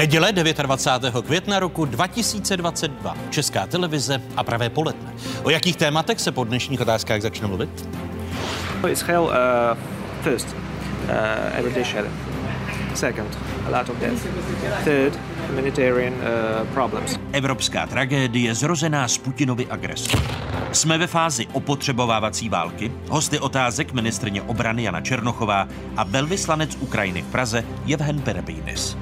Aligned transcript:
Neděle 0.00 0.32
29. 0.32 1.26
května 1.26 1.58
roku 1.58 1.84
2022. 1.84 3.16
Česká 3.30 3.66
televize 3.66 4.22
a 4.36 4.44
pravé 4.44 4.70
poledne. 4.70 5.12
O 5.42 5.50
jakých 5.50 5.76
tématech 5.76 6.20
se 6.20 6.32
po 6.32 6.44
dnešních 6.44 6.80
otázkách 6.80 7.20
začne 7.20 7.46
mluvit? 7.46 7.88
Israel 8.88 9.22
uh, 9.22 9.78
first, 10.22 10.48
uh, 10.48 11.58
everyday 11.58 11.84
shadow. 11.84 12.10
Second, 12.94 13.38
a 13.66 13.78
lot 13.78 13.88
of 13.88 13.96
death. 13.98 14.26
Third, 14.84 15.18
humanitarian 15.48 16.12
uh, 16.12 16.68
problems. 16.68 17.18
Evropská 17.32 17.86
tragédie 17.86 18.54
zrozená 18.54 19.08
z 19.08 19.18
Putinovy 19.18 19.66
agrese. 19.66 20.10
Jsme 20.72 20.98
ve 20.98 21.06
fázi 21.06 21.46
opotřebovávací 21.52 22.48
války. 22.48 22.92
Hosty 23.08 23.38
otázek 23.38 23.92
ministrně 23.92 24.42
obrany 24.42 24.82
Jana 24.82 25.00
Černochová 25.00 25.68
a 25.96 26.04
velvyslanec 26.04 26.76
Ukrajiny 26.80 27.22
v 27.22 27.26
Praze 27.26 27.64
Jevhen 27.86 28.20
Perebýnis 28.20 28.96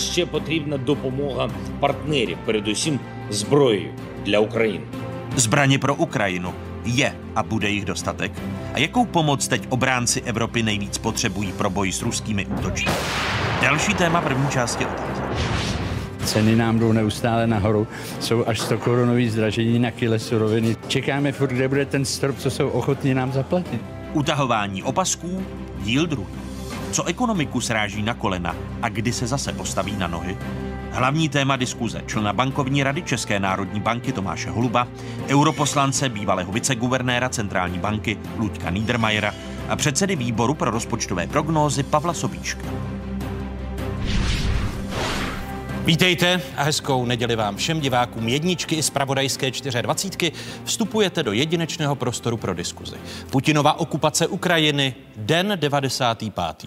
Ще 0.00 0.26
потрібна 0.26 0.76
допомога 0.76 1.50
партнерів, 1.80 2.38
передусім 2.44 3.00
зброєю 3.30 3.90
для 4.24 4.38
України. 4.38 4.84
Zbraně 5.36 5.78
pro 5.78 5.94
Ukrajinu. 5.94 6.52
Je 6.84 7.12
a 7.34 7.42
bude 7.42 7.70
jich 7.70 7.84
dostatek? 7.84 8.32
A 8.74 8.78
jakou 8.78 9.04
pomoc 9.04 9.48
teď 9.48 9.66
obránci 9.68 10.22
Evropy 10.22 10.62
nejvíc 10.62 10.98
potřebují 10.98 11.52
pro 11.52 11.70
boj 11.70 11.92
s 11.92 12.02
ruskými 12.02 12.46
útočníky? 12.46 12.98
Další 13.62 13.94
téma 13.94 14.20
první 14.20 14.48
části 14.48 14.86
otázek. 14.86 15.24
Ceny 16.24 16.56
nám 16.56 16.78
jdou 16.78 16.92
neustále 16.92 17.46
nahoru, 17.46 17.86
jsou 18.20 18.44
až 18.46 18.60
100 18.60 18.78
korunový 18.78 19.30
zdražení 19.30 19.78
na 19.78 19.90
kile 19.90 20.18
suroviny. 20.18 20.76
Čekáme 20.88 21.32
furt, 21.32 21.50
kde 21.50 21.68
bude 21.68 21.86
ten 21.86 22.04
strop, 22.04 22.38
co 22.38 22.50
jsou 22.50 22.68
ochotní 22.68 23.14
nám 23.14 23.32
zaplatit. 23.32 23.80
Utahování 24.12 24.82
opasků, 24.82 25.42
díl 25.78 26.06
druhý. 26.06 26.26
Co 26.91 27.03
ekonomiku 27.03 27.61
sráží 27.61 28.01
na 28.01 28.13
kolena 28.13 28.55
a 28.81 28.89
kdy 28.89 29.13
se 29.13 29.27
zase 29.27 29.53
postaví 29.53 29.95
na 29.95 30.07
nohy? 30.07 30.37
Hlavní 30.91 31.29
téma 31.29 31.55
diskuze 31.55 32.01
člena 32.07 32.33
bankovní 32.33 32.83
rady 32.83 33.01
České 33.01 33.39
národní 33.39 33.79
banky 33.79 34.11
Tomáše 34.11 34.49
Holuba, 34.49 34.87
europoslance 35.27 36.09
bývalého 36.09 36.51
viceguvernéra 36.51 37.29
centrální 37.29 37.79
banky 37.79 38.17
Luďka 38.37 38.69
Niedermayera 38.69 39.33
a 39.69 39.75
předsedy 39.75 40.15
výboru 40.15 40.53
pro 40.53 40.71
rozpočtové 40.71 41.27
prognózy 41.27 41.83
Pavla 41.83 42.13
Sobíčka. 42.13 42.65
Vítejte 45.85 46.41
a 46.57 46.63
hezkou 46.63 47.05
neděli 47.05 47.35
vám 47.35 47.55
všem 47.55 47.79
divákům 47.79 48.27
jedničky 48.27 48.75
i 48.75 48.83
z 48.83 48.89
Pravodajské 48.89 49.51
24. 49.81 50.31
Vstupujete 50.63 51.23
do 51.23 51.31
jedinečného 51.31 51.95
prostoru 51.95 52.37
pro 52.37 52.53
diskuzi. 52.53 52.95
Putinova 53.29 53.79
okupace 53.79 54.27
Ukrajiny, 54.27 54.95
den 55.21 55.53
95. 55.55 56.65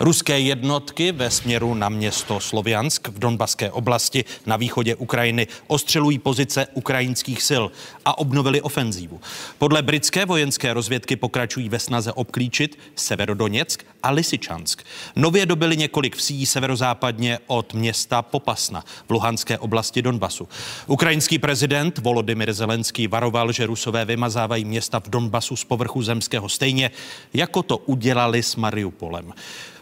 Ruské 0.00 0.40
jednotky 0.40 1.12
ve 1.12 1.30
směru 1.30 1.74
na 1.74 1.88
město 1.88 2.40
Sloviansk 2.40 3.08
v 3.08 3.18
Donbaské 3.18 3.70
oblasti 3.70 4.24
na 4.46 4.56
východě 4.56 4.94
Ukrajiny 4.94 5.46
ostřelují 5.66 6.18
pozice 6.18 6.66
ukrajinských 6.74 7.42
sil 7.48 7.64
a 8.04 8.18
obnovili 8.18 8.60
ofenzívu. 8.60 9.20
Podle 9.58 9.82
britské 9.82 10.26
vojenské 10.26 10.74
rozvědky 10.74 11.16
pokračují 11.16 11.68
ve 11.68 11.78
snaze 11.78 12.12
obklíčit 12.12 12.78
Severodoněck 12.96 13.84
a 14.02 14.10
Lysyčansk. 14.10 14.82
Nově 15.16 15.46
dobili 15.46 15.76
několik 15.76 16.16
vsí 16.16 16.46
severozápadně 16.46 17.38
od 17.46 17.74
města 17.74 18.22
Popasna 18.22 18.84
v 19.08 19.10
Luhanské 19.10 19.58
oblasti 19.58 20.02
Donbasu. 20.02 20.48
Ukrajinský 20.86 21.38
prezident 21.38 21.98
Volodymyr 21.98 22.52
Zelenský 22.52 23.06
varoval, 23.06 23.52
že 23.52 23.66
Rusové 23.66 24.04
vymazávají 24.04 24.64
města 24.64 25.00
v 25.00 25.08
Donbasu 25.08 25.56
z 25.56 25.64
povrchu 25.64 26.02
zemského 26.02 26.48
stejně, 26.48 26.90
jako 27.34 27.62
to 27.62 27.78
udělali 27.91 28.43
s 28.43 28.55
Mariupolem. 28.55 29.33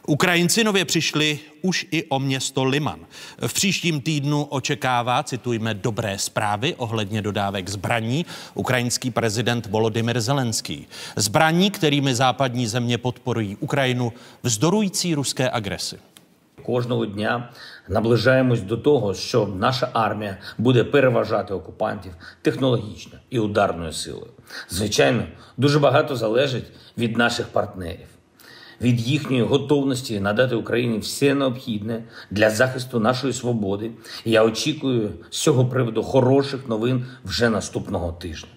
Ukrajinci 0.08 0.64
nově 0.64 0.86
přišli 0.86 1.40
už 1.62 1.88
i 1.92 2.04
o 2.04 2.20
město 2.20 2.64
Liman. 2.64 3.00
V 3.48 3.54
příštím 3.54 4.02
týdnu 4.02 4.44
očekává, 4.44 5.24
citujme, 5.24 5.74
dobré 5.74 6.18
zprávy 6.18 6.76
ohledně 6.76 7.22
dodávek 7.22 7.70
zbraní 7.70 8.26
ukrajinský 8.54 9.12
prezident 9.12 9.66
Volodymyr 9.66 10.22
Zelenský. 10.22 10.88
Zbraní, 11.16 11.72
kterými 11.72 12.16
západní 12.16 12.68
země 12.68 12.98
podporují 12.98 13.56
Ukrajinu, 13.60 14.14
vzdorující 14.44 15.16
ruské 15.16 15.50
agresi. 15.50 15.98
Кожного 16.66 17.06
дня 17.06 17.50
наближаємось 17.90 18.62
до 18.62 18.78
того, 18.78 19.14
що 19.14 19.48
наша 19.48 19.90
армія 19.94 20.38
буде 20.58 20.84
переважати 20.84 21.54
окупантів 21.54 22.12
технологічно 22.42 23.20
і 23.30 23.40
ударною 23.40 23.94
силою. 23.94 24.32
Звичайно, 24.69 25.23
дуже 25.57 25.79
багато 25.79 26.17
залежить 26.17 26.65
від 26.99 27.17
наших 27.17 27.49
партнерів, 27.49 28.07
від 28.81 29.01
їхньої 29.01 29.43
готовності 29.43 30.21
надати 30.21 30.55
Україні 30.55 30.99
все 30.99 31.35
необхідне 31.35 32.05
для 32.31 32.51
захисту 32.51 33.01
нашої 33.01 33.33
свободи. 33.33 33.91
І 34.25 34.31
я 34.31 34.45
очікую 34.45 35.11
з 35.31 35.39
цього 35.39 35.67
приводу 35.67 36.03
хороших 36.03 36.69
новин 36.69 37.07
вже 37.25 37.49
наступного 37.49 38.13
тижня. 38.13 38.49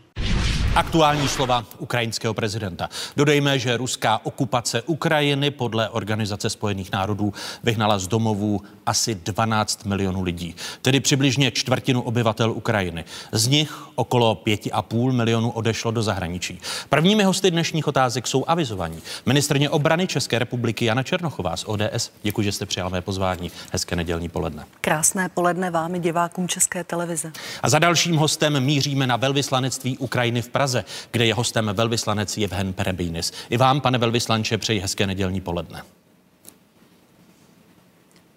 Aktuální 0.75 1.27
slova 1.27 1.65
ukrajinského 1.77 2.33
prezidenta. 2.33 2.89
Dodejme, 3.17 3.59
že 3.59 3.77
ruská 3.77 4.19
okupace 4.23 4.81
Ukrajiny 4.81 5.51
podle 5.51 5.89
Organizace 5.89 6.49
spojených 6.49 6.91
národů 6.91 7.33
vyhnala 7.63 7.99
z 7.99 8.07
domovů 8.07 8.61
asi 8.85 9.15
12 9.15 9.85
milionů 9.85 10.23
lidí, 10.23 10.55
tedy 10.81 10.99
přibližně 10.99 11.51
čtvrtinu 11.51 12.01
obyvatel 12.01 12.51
Ukrajiny. 12.51 13.05
Z 13.31 13.47
nich 13.47 13.83
okolo 13.95 14.41
5,5 14.45 15.11
milionů 15.11 15.49
odešlo 15.51 15.91
do 15.91 16.03
zahraničí. 16.03 16.59
Prvními 16.89 17.23
hosty 17.23 17.51
dnešních 17.51 17.87
otázek 17.87 18.27
jsou 18.27 18.45
avizovaní. 18.47 18.99
Ministrně 19.25 19.69
obrany 19.69 20.07
České 20.07 20.39
republiky 20.39 20.85
Jana 20.85 21.03
Černochová 21.03 21.57
z 21.57 21.63
ODS. 21.67 22.11
Děkuji, 22.23 22.41
že 22.41 22.51
jste 22.51 22.65
přijal 22.65 22.89
mé 22.89 23.01
pozvání. 23.01 23.51
Hezké 23.71 23.95
nedělní 23.95 24.29
poledne. 24.29 24.65
Krásné 24.81 25.29
poledne 25.29 25.71
vám 25.71 25.95
i 25.95 25.99
divákům 25.99 26.47
České 26.47 26.83
televize. 26.83 27.31
A 27.63 27.69
za 27.69 27.79
dalším 27.79 28.15
hostem 28.15 28.59
míříme 28.59 29.07
na 29.07 29.15
velvyslanectví 29.15 29.97
Ukrajiny 29.97 30.41
v 30.41 30.49
Praze, 30.49 30.62
kde 31.11 31.25
je 31.25 31.33
hostem 31.33 31.71
velvyslanec 31.73 32.37
Jevhen 32.37 32.73
Perebýnis. 32.73 33.31
I 33.49 33.57
vám, 33.57 33.81
pane 33.81 33.97
velvyslanče, 33.97 34.57
přeji 34.57 34.79
hezké 34.79 35.07
nedělní 35.07 35.41
poledne. 35.41 35.83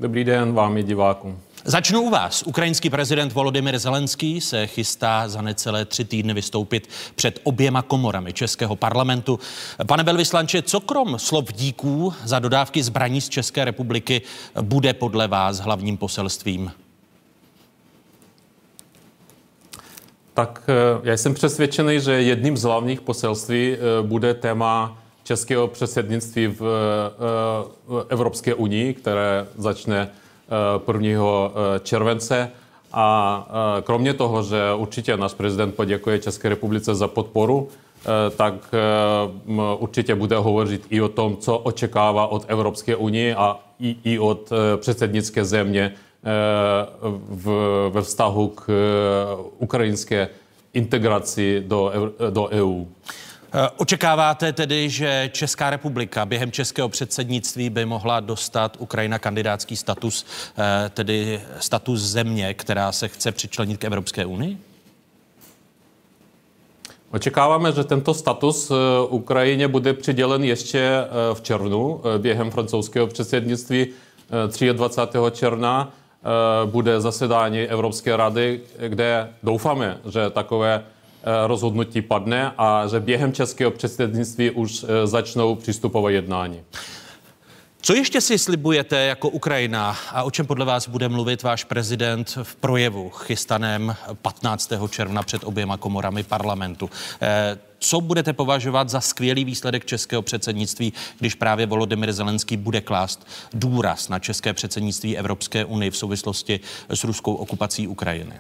Dobrý 0.01 0.25
den 0.25 0.53
vám 0.53 0.79
i 0.79 0.83
divákům. 0.83 1.41
Začnu 1.69 2.01
u 2.01 2.11
vás. 2.11 2.43
Ukrajinský 2.43 2.91
prezident 2.91 3.33
Volodymyr 3.33 3.79
Zelenský 3.79 4.41
se 4.41 4.67
chystá 4.67 5.29
za 5.29 5.43
necelé 5.43 5.85
tři 5.85 6.05
týdny 6.05 6.35
vystoupit 6.35 6.89
před 7.15 7.41
oběma 7.43 7.83
komorami 7.83 8.33
Českého 8.33 8.77
parlamentu. 8.77 9.39
Pane 9.87 10.03
velvyslanče, 10.03 10.63
co 10.63 10.81
krom 10.81 11.19
slov 11.19 11.53
díků 11.53 12.15
za 12.25 12.39
dodávky 12.39 12.83
zbraní 12.83 13.21
z 13.21 13.29
České 13.29 13.65
republiky 13.65 14.23
bude 14.63 14.93
podle 14.93 15.29
vás 15.29 15.59
hlavním 15.59 15.97
poselstvím 15.97 16.73
Tak 20.37 20.63
eh, 20.69 21.01
já 21.03 21.17
jsem 21.17 21.35
přesvědčený, 21.35 22.01
že 22.01 22.13
jedním 22.13 22.57
z 22.57 22.63
hlavních 22.63 23.01
poselství 23.01 23.75
eh, 23.75 24.03
bude 24.03 24.35
téma 24.35 24.99
českého 25.25 25.69
předsednictví 25.69 26.47
v 26.47 26.63
eh, 26.63 28.05
Evropské 28.09 28.55
unii, 28.55 28.95
které 28.95 29.47
začne 29.57 30.11
1. 30.93 31.21
července. 31.83 32.51
A 32.93 33.83
kromě 33.83 34.15
toho, 34.15 34.43
že 34.43 34.61
určitě 34.77 35.17
náš 35.17 35.35
prezident 35.35 35.75
poděkuje 35.75 36.19
České 36.19 36.49
republice 36.49 36.95
za 36.95 37.09
podporu, 37.09 37.69
tak 38.37 38.55
určitě 39.79 40.15
bude 40.15 40.37
hovořit 40.37 40.87
i 40.91 41.01
o 41.01 41.09
tom, 41.09 41.37
co 41.37 41.59
očekává 41.59 42.27
od 42.27 42.45
Evropské 42.49 42.97
unie 42.97 43.35
a 43.35 43.61
i, 43.81 43.97
i 44.05 44.19
od 44.19 44.53
předsednické 44.77 45.45
země 45.45 45.93
v, 47.29 47.49
ve 47.91 48.03
vztahu 48.03 48.49
k 48.49 48.67
ukrajinské 49.59 50.29
integraci 50.73 51.65
do, 51.67 51.93
do 52.31 52.49
EU. 52.49 52.85
Očekáváte 53.77 54.53
tedy, 54.53 54.91
že 54.91 55.31
Česká 55.33 55.71
republika 55.71 56.27
během 56.27 56.53
českého 56.53 56.89
předsednictví 56.89 57.71
by 57.71 57.85
mohla 57.85 58.21
dostat 58.21 58.77
Ukrajina 58.79 59.19
kandidátský 59.19 59.77
status, 59.77 60.27
tedy 60.91 61.41
status 61.61 62.01
země, 62.01 62.55
která 62.55 62.93
se 62.93 63.09
chce 63.09 63.33
přičlenit 63.33 63.81
k 63.81 63.85
Evropské 63.85 64.27
unii? 64.27 64.59
Očekáváme, 67.11 67.73
že 67.73 67.85
tento 67.85 68.15
status 68.15 68.73
Ukrajině 69.09 69.69
bude 69.69 69.93
přidělen 69.95 70.45
ještě 70.45 71.05
v 71.35 71.41
červnu 71.43 72.01
během 72.19 72.51
francouzského 72.51 73.07
předsednictví 73.07 73.87
23. 74.73 75.19
června. 75.33 75.93
Eh, 76.27 76.67
bude 76.67 77.01
zasedání 77.01 77.61
Evropské 77.61 78.17
rady, 78.17 78.61
kde 78.89 79.29
doufáme, 79.43 79.99
že 80.11 80.31
takové 80.31 80.85
eh, 80.85 81.47
rozhodnutí 81.47 82.03
padne 82.03 82.53
a 82.59 82.87
že 82.87 83.01
během 83.01 83.33
českého 83.33 83.71
předsednictví 83.71 84.51
už 84.51 84.85
eh, 84.89 85.07
začnou 85.07 85.55
přístupové 85.55 86.13
jednání. 86.13 86.61
Co 87.81 87.95
ještě 87.95 88.21
si 88.21 88.39
slibujete 88.39 88.97
jako 88.97 89.29
Ukrajina 89.29 89.97
a 90.11 90.23
o 90.23 90.31
čem 90.31 90.47
podle 90.47 90.65
vás 90.65 90.89
bude 90.89 91.09
mluvit 91.09 91.43
váš 91.43 91.65
prezident 91.65 92.39
v 92.43 92.57
projevu 92.57 93.11
chystaném 93.11 93.97
15. 94.23 94.73
června 94.89 95.23
před 95.23 95.45
oběma 95.45 95.77
komorami 95.77 96.23
parlamentu? 96.23 96.91
Co 97.79 98.01
budete 98.01 98.33
považovat 98.33 98.89
za 98.89 99.01
skvělý 99.01 99.45
výsledek 99.45 99.85
českého 99.85 100.23
předsednictví, 100.23 100.93
když 101.19 101.35
právě 101.35 101.67
Volodymyr 101.67 102.13
Zelenský 102.13 102.57
bude 102.57 102.81
klást 102.81 103.27
důraz 103.53 104.09
na 104.09 104.19
české 104.19 104.53
předsednictví 104.53 105.19
Evropské 105.19 105.65
unie 105.65 105.91
v 105.91 105.97
souvislosti 105.97 106.61
s 106.89 107.05
ruskou 107.05 107.35
okupací 107.35 107.89
Ukrajiny? 107.89 108.35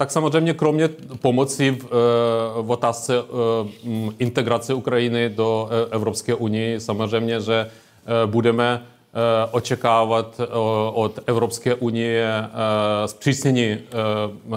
Tak 0.00 0.10
samozřejmě 0.10 0.54
kromě 0.54 0.88
pomoci 1.20 1.70
v, 1.70 1.84
eh, 1.84 2.62
v 2.62 2.70
otázce 2.70 3.14
eh, 3.18 4.10
integrace 4.18 4.74
Ukrajiny 4.74 5.28
do 5.28 5.68
eh, 5.70 5.94
Evropské 5.94 6.34
unie, 6.34 6.80
samozřejmě, 6.80 7.40
že 7.40 7.70
budeme 8.26 8.82
očekávat 9.50 10.40
od 10.92 11.18
Evropské 11.26 11.74
unie 11.74 12.48
zpřísnění 13.06 13.78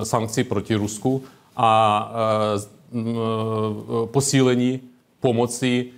sankcí 0.03 0.43
proti 0.43 0.75
Rusku 0.75 1.23
a 1.57 2.11
posílení 4.11 4.79
pomoci 5.19 5.89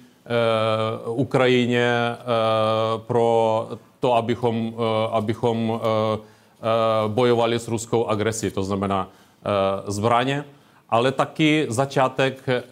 Ukrajině 1.06 1.92
pro 2.98 3.70
to, 4.00 4.14
abychom, 4.14 4.74
abychom 5.12 5.82
bojovali 7.08 7.60
s 7.60 7.68
ruskou 7.68 8.06
agresí. 8.06 8.52
To 8.52 8.64
znamená 8.64 9.10
Eh, 9.46 9.92
zbraně, 9.92 10.46
ale 10.90 11.12
taky 11.12 11.66
začátek 11.70 12.50
eh, 12.50 12.64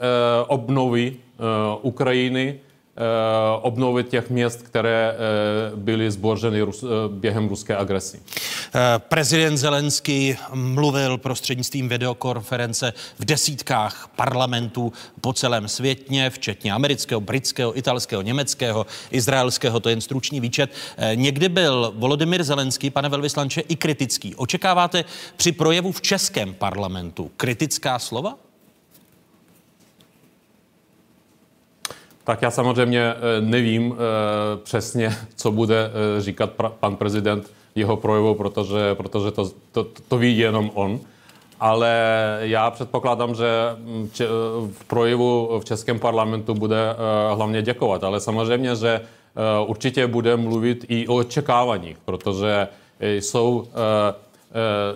obnovy 0.47 1.13
eh, 1.15 1.43
Ukrajiny, 1.81 2.59
obnovy 3.61 4.03
těch 4.03 4.29
měst, 4.29 4.61
které 4.61 5.15
byly 5.75 6.11
zbořeny 6.11 6.61
během 7.07 7.49
ruské 7.49 7.77
agresi. 7.77 8.21
Prezident 8.97 9.57
Zelenský 9.57 10.37
mluvil 10.53 11.17
prostřednictvím 11.17 11.89
videokonference 11.89 12.93
v 13.19 13.25
desítkách 13.25 14.09
parlamentů 14.15 14.93
po 15.21 15.33
celém 15.33 15.67
světě, 15.67 16.29
včetně 16.29 16.71
amerického, 16.71 17.21
britského, 17.21 17.77
italského, 17.77 18.21
německého, 18.21 18.85
izraelského, 19.11 19.79
to 19.79 19.89
je 19.89 19.93
jen 19.93 20.01
stručný 20.01 20.39
výčet. 20.39 20.71
Někdy 21.15 21.49
byl 21.49 21.93
Volodymyr 21.95 22.43
Zelenský, 22.43 22.89
pane 22.89 23.09
velvyslanče, 23.09 23.61
i 23.61 23.75
kritický. 23.75 24.35
Očekáváte 24.35 25.05
při 25.37 25.51
projevu 25.51 25.91
v 25.91 26.01
českém 26.01 26.53
parlamentu 26.53 27.31
kritická 27.37 27.99
slova? 27.99 28.35
Tak 32.23 32.41
já 32.41 32.51
samozřejmě 32.51 32.99
eh, 32.99 33.41
nevím 33.41 33.95
eh, 33.95 34.57
přesně, 34.63 35.15
co 35.35 35.51
bude 35.51 35.91
eh, 36.17 36.21
říkat 36.21 36.49
pan 36.79 36.95
prezident 36.95 37.51
jeho 37.75 37.97
projevu, 37.97 38.35
protože, 38.35 38.95
protože 38.95 39.31
to, 39.31 39.51
to, 39.71 39.87
to 40.07 40.17
ví 40.17 40.37
jenom 40.37 40.71
on. 40.73 40.99
Ale 41.59 41.91
já 42.41 42.71
předpokládám, 42.71 43.35
že 43.35 43.47
mm, 43.77 44.09
v 44.73 44.85
projevu 44.87 45.59
v 45.59 45.65
Českém 45.65 45.99
parlamentu 45.99 46.53
bude 46.53 46.95
hlavně 47.33 47.61
děkovat. 47.61 48.03
Ale 48.03 48.19
samozřejmě, 48.19 48.75
že 48.75 49.01
určitě 49.67 50.07
bude 50.07 50.37
mluvit 50.37 50.85
i 50.87 51.07
o 51.07 51.15
očekáváních, 51.15 51.97
protože 52.05 52.67
jsou 52.99 53.67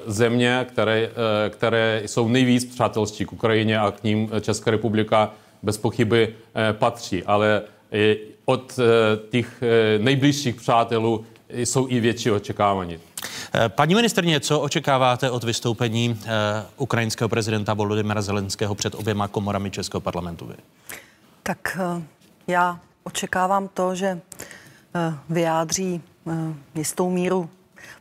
země, 0.05 0.65
které, 0.69 1.09
které 1.49 2.01
jsou 2.05 2.27
nejvíc 2.27 2.65
přátelští 2.65 3.25
k 3.25 3.33
Ukrajině 3.33 3.79
a 3.79 3.91
k 3.91 4.03
ním 4.03 4.31
Česká 4.41 4.71
republika 4.71 5.31
bez 5.63 5.77
pochyby 5.77 6.35
eh, 6.55 6.73
patří, 6.73 7.23
ale 7.23 7.61
eh, 7.91 8.15
od 8.45 8.79
eh, 8.79 8.83
těch 9.29 9.63
nejbližších 9.97 10.55
přátelů 10.55 11.25
jsou 11.49 11.87
i 11.89 11.99
větší 11.99 12.31
očekávání. 12.31 12.99
Paní 13.67 13.95
ministrně, 13.95 14.39
co 14.39 14.59
očekáváte 14.59 15.31
od 15.31 15.43
vystoupení 15.43 16.19
ukrajinského 16.77 17.29
prezidenta 17.29 17.73
Volodymyra 17.73 18.21
Zelenského 18.21 18.75
před 18.75 18.95
oběma 18.95 19.27
komorami 19.27 19.71
Českého 19.71 20.01
parlamentu? 20.01 20.49
Tak 21.43 21.77
já 22.47 22.79
očekávám 23.03 23.67
to, 23.67 23.95
že 23.95 24.19
vyjádří 25.29 26.01
jistou 26.75 27.09
míru 27.09 27.49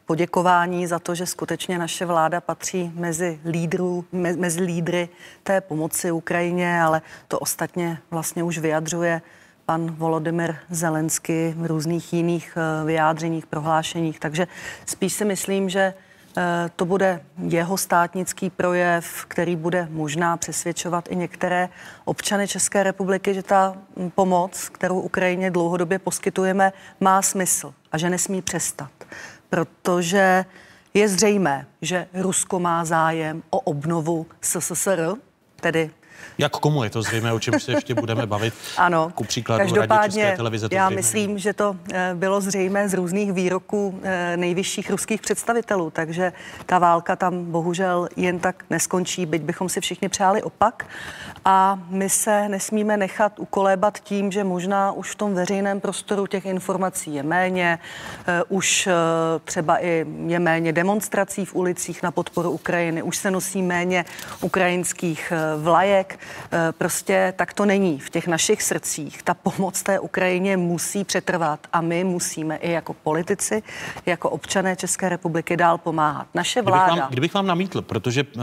poděkování 0.06 0.86
za 0.86 0.98
to, 0.98 1.14
že 1.14 1.26
skutečně 1.26 1.78
naše 1.78 2.06
vláda 2.06 2.40
patří 2.40 2.92
mezi, 2.94 3.40
lídrů, 3.44 4.04
me, 4.12 4.32
mezi 4.32 4.60
lídry 4.60 5.08
té 5.42 5.60
pomoci 5.60 6.10
Ukrajině, 6.10 6.82
ale 6.82 7.02
to 7.28 7.38
ostatně 7.38 7.98
vlastně 8.10 8.42
už 8.42 8.58
vyjadřuje 8.58 9.22
pan 9.66 9.90
Volodymyr 9.90 10.54
Zelensky 10.70 11.54
v 11.56 11.66
různých 11.66 12.12
jiných 12.12 12.56
eh, 12.56 12.84
vyjádřeních, 12.84 13.46
prohlášeních. 13.46 14.20
Takže 14.20 14.46
spíš 14.86 15.12
si 15.12 15.24
myslím, 15.24 15.68
že 15.68 15.94
eh, 16.36 16.70
to 16.76 16.84
bude 16.84 17.20
jeho 17.48 17.76
státnický 17.76 18.50
projev, 18.50 19.24
který 19.28 19.56
bude 19.56 19.88
možná 19.90 20.36
přesvědčovat 20.36 21.08
i 21.10 21.16
některé 21.16 21.68
občany 22.04 22.48
České 22.48 22.82
republiky, 22.82 23.34
že 23.34 23.42
ta 23.42 23.76
hm, 23.96 24.10
pomoc, 24.10 24.68
kterou 24.68 25.00
Ukrajině 25.00 25.50
dlouhodobě 25.50 25.98
poskytujeme, 25.98 26.72
má 27.00 27.22
smysl 27.22 27.74
a 27.92 27.98
že 27.98 28.10
nesmí 28.10 28.42
přestat 28.42 28.90
protože 29.48 30.44
je 30.94 31.08
zřejmé, 31.08 31.66
že 31.82 32.06
Rusko 32.14 32.60
má 32.60 32.84
zájem 32.84 33.42
o 33.50 33.60
obnovu 33.60 34.26
SSSR, 34.40 35.14
tedy 35.60 35.90
jak 36.38 36.52
komu 36.52 36.84
je 36.84 36.90
to 36.90 37.02
zřejmé, 37.02 37.32
o 37.32 37.40
čem 37.40 37.60
se 37.60 37.72
ještě 37.72 37.94
budeme 37.94 38.26
bavit? 38.26 38.54
Ano, 38.76 39.10
ku 39.14 39.24
příkladu 39.24 39.64
každopádně 39.64 40.22
České 40.22 40.36
televize. 40.36 40.68
To 40.68 40.74
já 40.74 40.86
zřejmě. 40.86 40.96
myslím, 40.96 41.38
že 41.38 41.52
to 41.52 41.76
eh, 41.92 42.10
bylo 42.14 42.40
zřejmé 42.40 42.88
z 42.88 42.94
různých 42.94 43.32
výroků 43.32 44.00
eh, 44.02 44.36
nejvyšších 44.36 44.90
ruských 44.90 45.20
představitelů, 45.20 45.90
takže 45.90 46.32
ta 46.66 46.78
válka 46.78 47.16
tam 47.16 47.44
bohužel 47.44 48.08
jen 48.16 48.38
tak 48.38 48.64
neskončí, 48.70 49.26
byť 49.26 49.42
bychom 49.42 49.68
si 49.68 49.80
všichni 49.80 50.08
přáli 50.08 50.42
opak. 50.42 50.86
A 51.44 51.78
my 51.90 52.10
se 52.10 52.48
nesmíme 52.48 52.96
nechat 52.96 53.38
ukolébat 53.38 53.98
tím, 53.98 54.32
že 54.32 54.44
možná 54.44 54.92
už 54.92 55.10
v 55.10 55.14
tom 55.14 55.34
veřejném 55.34 55.80
prostoru 55.80 56.26
těch 56.26 56.46
informací 56.46 57.14
je 57.14 57.22
méně, 57.22 57.78
eh, 58.26 58.42
už 58.48 58.88
třeba 59.44 59.84
i 59.84 60.06
je 60.26 60.38
méně 60.38 60.72
demonstrací 60.72 61.44
v 61.44 61.54
ulicích 61.54 62.02
na 62.02 62.10
podporu 62.10 62.50
Ukrajiny, 62.50 63.02
už 63.02 63.16
se 63.16 63.30
nosí 63.30 63.62
méně 63.62 64.04
ukrajinských 64.40 65.32
vlajek, 65.56 66.05
Eh, 66.52 66.72
prostě 66.72 67.34
tak 67.36 67.54
to 67.54 67.64
není. 67.64 67.98
V 67.98 68.10
těch 68.10 68.26
našich 68.26 68.62
srdcích 68.62 69.22
ta 69.22 69.34
pomoc 69.34 69.82
té 69.82 70.00
Ukrajině 70.00 70.56
musí 70.56 71.04
přetrvat 71.04 71.66
a 71.72 71.80
my 71.80 72.04
musíme 72.04 72.56
i 72.56 72.72
jako 72.72 72.94
politici, 72.94 73.62
jako 74.06 74.30
občané 74.30 74.76
České 74.76 75.08
republiky 75.08 75.56
dál 75.56 75.78
pomáhat. 75.78 76.26
Naše 76.34 76.62
vláda... 76.62 76.86
Kdybych 76.86 77.00
vám, 77.00 77.10
kdybych 77.10 77.34
vám 77.34 77.46
namítl, 77.46 77.82
protože 77.82 78.22
uh, 78.22 78.42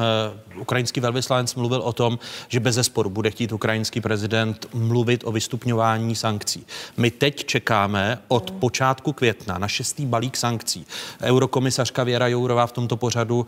ukrajinský 0.61 0.99
velvyslanec 0.99 1.55
mluvil 1.55 1.81
o 1.81 1.93
tom, 1.93 2.19
že 2.47 2.59
bez 2.59 2.75
zesporu 2.75 3.09
bude 3.09 3.31
chtít 3.31 3.51
ukrajinský 3.51 4.01
prezident 4.01 4.65
mluvit 4.73 5.23
o 5.25 5.31
vystupňování 5.31 6.15
sankcí. 6.15 6.65
My 6.97 7.11
teď 7.11 7.45
čekáme 7.45 8.19
od 8.27 8.51
počátku 8.51 9.13
května 9.13 9.57
na 9.57 9.67
šestý 9.67 10.05
balík 10.05 10.37
sankcí. 10.37 10.85
Eurokomisařka 11.21 12.03
Věra 12.03 12.27
Jourová 12.27 12.67
v 12.67 12.71
tomto 12.71 12.97
pořadu 12.97 13.39
uh, 13.39 13.45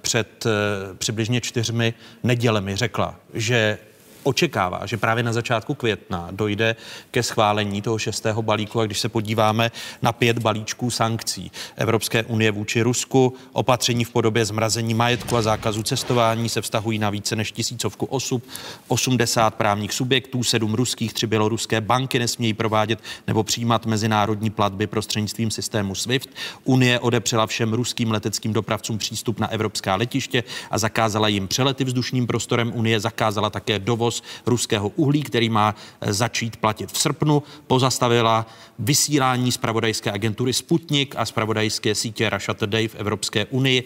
před 0.00 0.46
uh, 0.46 0.52
přibližně 0.96 1.40
čtyřmi 1.40 1.94
nedělemi 2.22 2.76
řekla, 2.76 3.14
že 3.34 3.78
očekává, 4.26 4.86
že 4.86 4.96
právě 4.96 5.22
na 5.22 5.32
začátku 5.32 5.74
května 5.74 6.28
dojde 6.30 6.76
ke 7.10 7.22
schválení 7.22 7.82
toho 7.82 7.98
šestého 7.98 8.42
balíku. 8.42 8.80
A 8.80 8.86
když 8.86 8.98
se 8.98 9.08
podíváme 9.08 9.70
na 10.02 10.12
pět 10.12 10.38
balíčků 10.38 10.90
sankcí 10.90 11.50
Evropské 11.76 12.22
unie 12.22 12.50
vůči 12.50 12.82
Rusku, 12.82 13.34
opatření 13.52 14.04
v 14.04 14.10
podobě 14.10 14.44
zmrazení 14.44 14.94
majetku 14.94 15.36
a 15.36 15.42
zákazu 15.42 15.82
cestování 15.82 16.48
se 16.48 16.62
vztahují 16.62 16.98
na 16.98 17.10
více 17.10 17.36
než 17.36 17.52
tisícovku 17.52 18.06
osob, 18.06 18.42
80 18.88 19.54
právních 19.54 19.92
subjektů, 19.92 20.42
sedm 20.42 20.74
ruských, 20.74 21.12
tři 21.12 21.26
běloruské 21.26 21.80
banky 21.80 22.18
nesmějí 22.18 22.54
provádět 22.54 22.98
nebo 23.26 23.44
přijímat 23.44 23.86
mezinárodní 23.86 24.50
platby 24.50 24.86
prostřednictvím 24.86 25.50
systému 25.50 25.94
SWIFT. 25.94 26.30
Unie 26.64 27.00
odepřela 27.00 27.46
všem 27.46 27.72
ruským 27.72 28.10
leteckým 28.10 28.52
dopravcům 28.52 28.98
přístup 28.98 29.40
na 29.40 29.50
evropská 29.50 29.96
letiště 29.96 30.44
a 30.70 30.78
zakázala 30.78 31.28
jim 31.28 31.48
přelety 31.48 31.84
vzdušním 31.84 32.26
prostorem 32.26 32.72
Unie, 32.74 33.00
zakázala 33.00 33.50
také 33.50 33.78
dovoz 33.78 34.15
dovoz 34.16 34.22
ruského 34.46 34.88
uhlí, 34.88 35.22
který 35.22 35.48
má 35.48 35.74
eh, 36.00 36.12
začít 36.12 36.56
platit 36.56 36.92
v 36.92 36.98
srpnu, 36.98 37.42
pozastavila 37.66 38.46
vysílání 38.78 39.52
zpravodajské 39.52 40.12
agentury 40.12 40.52
Sputnik 40.52 41.14
a 41.16 41.24
zpravodajské 41.24 41.94
sítě 41.94 42.30
Russia 42.30 42.54
Today 42.54 42.88
v 42.88 42.94
Evropské 42.94 43.46
unii 43.46 43.84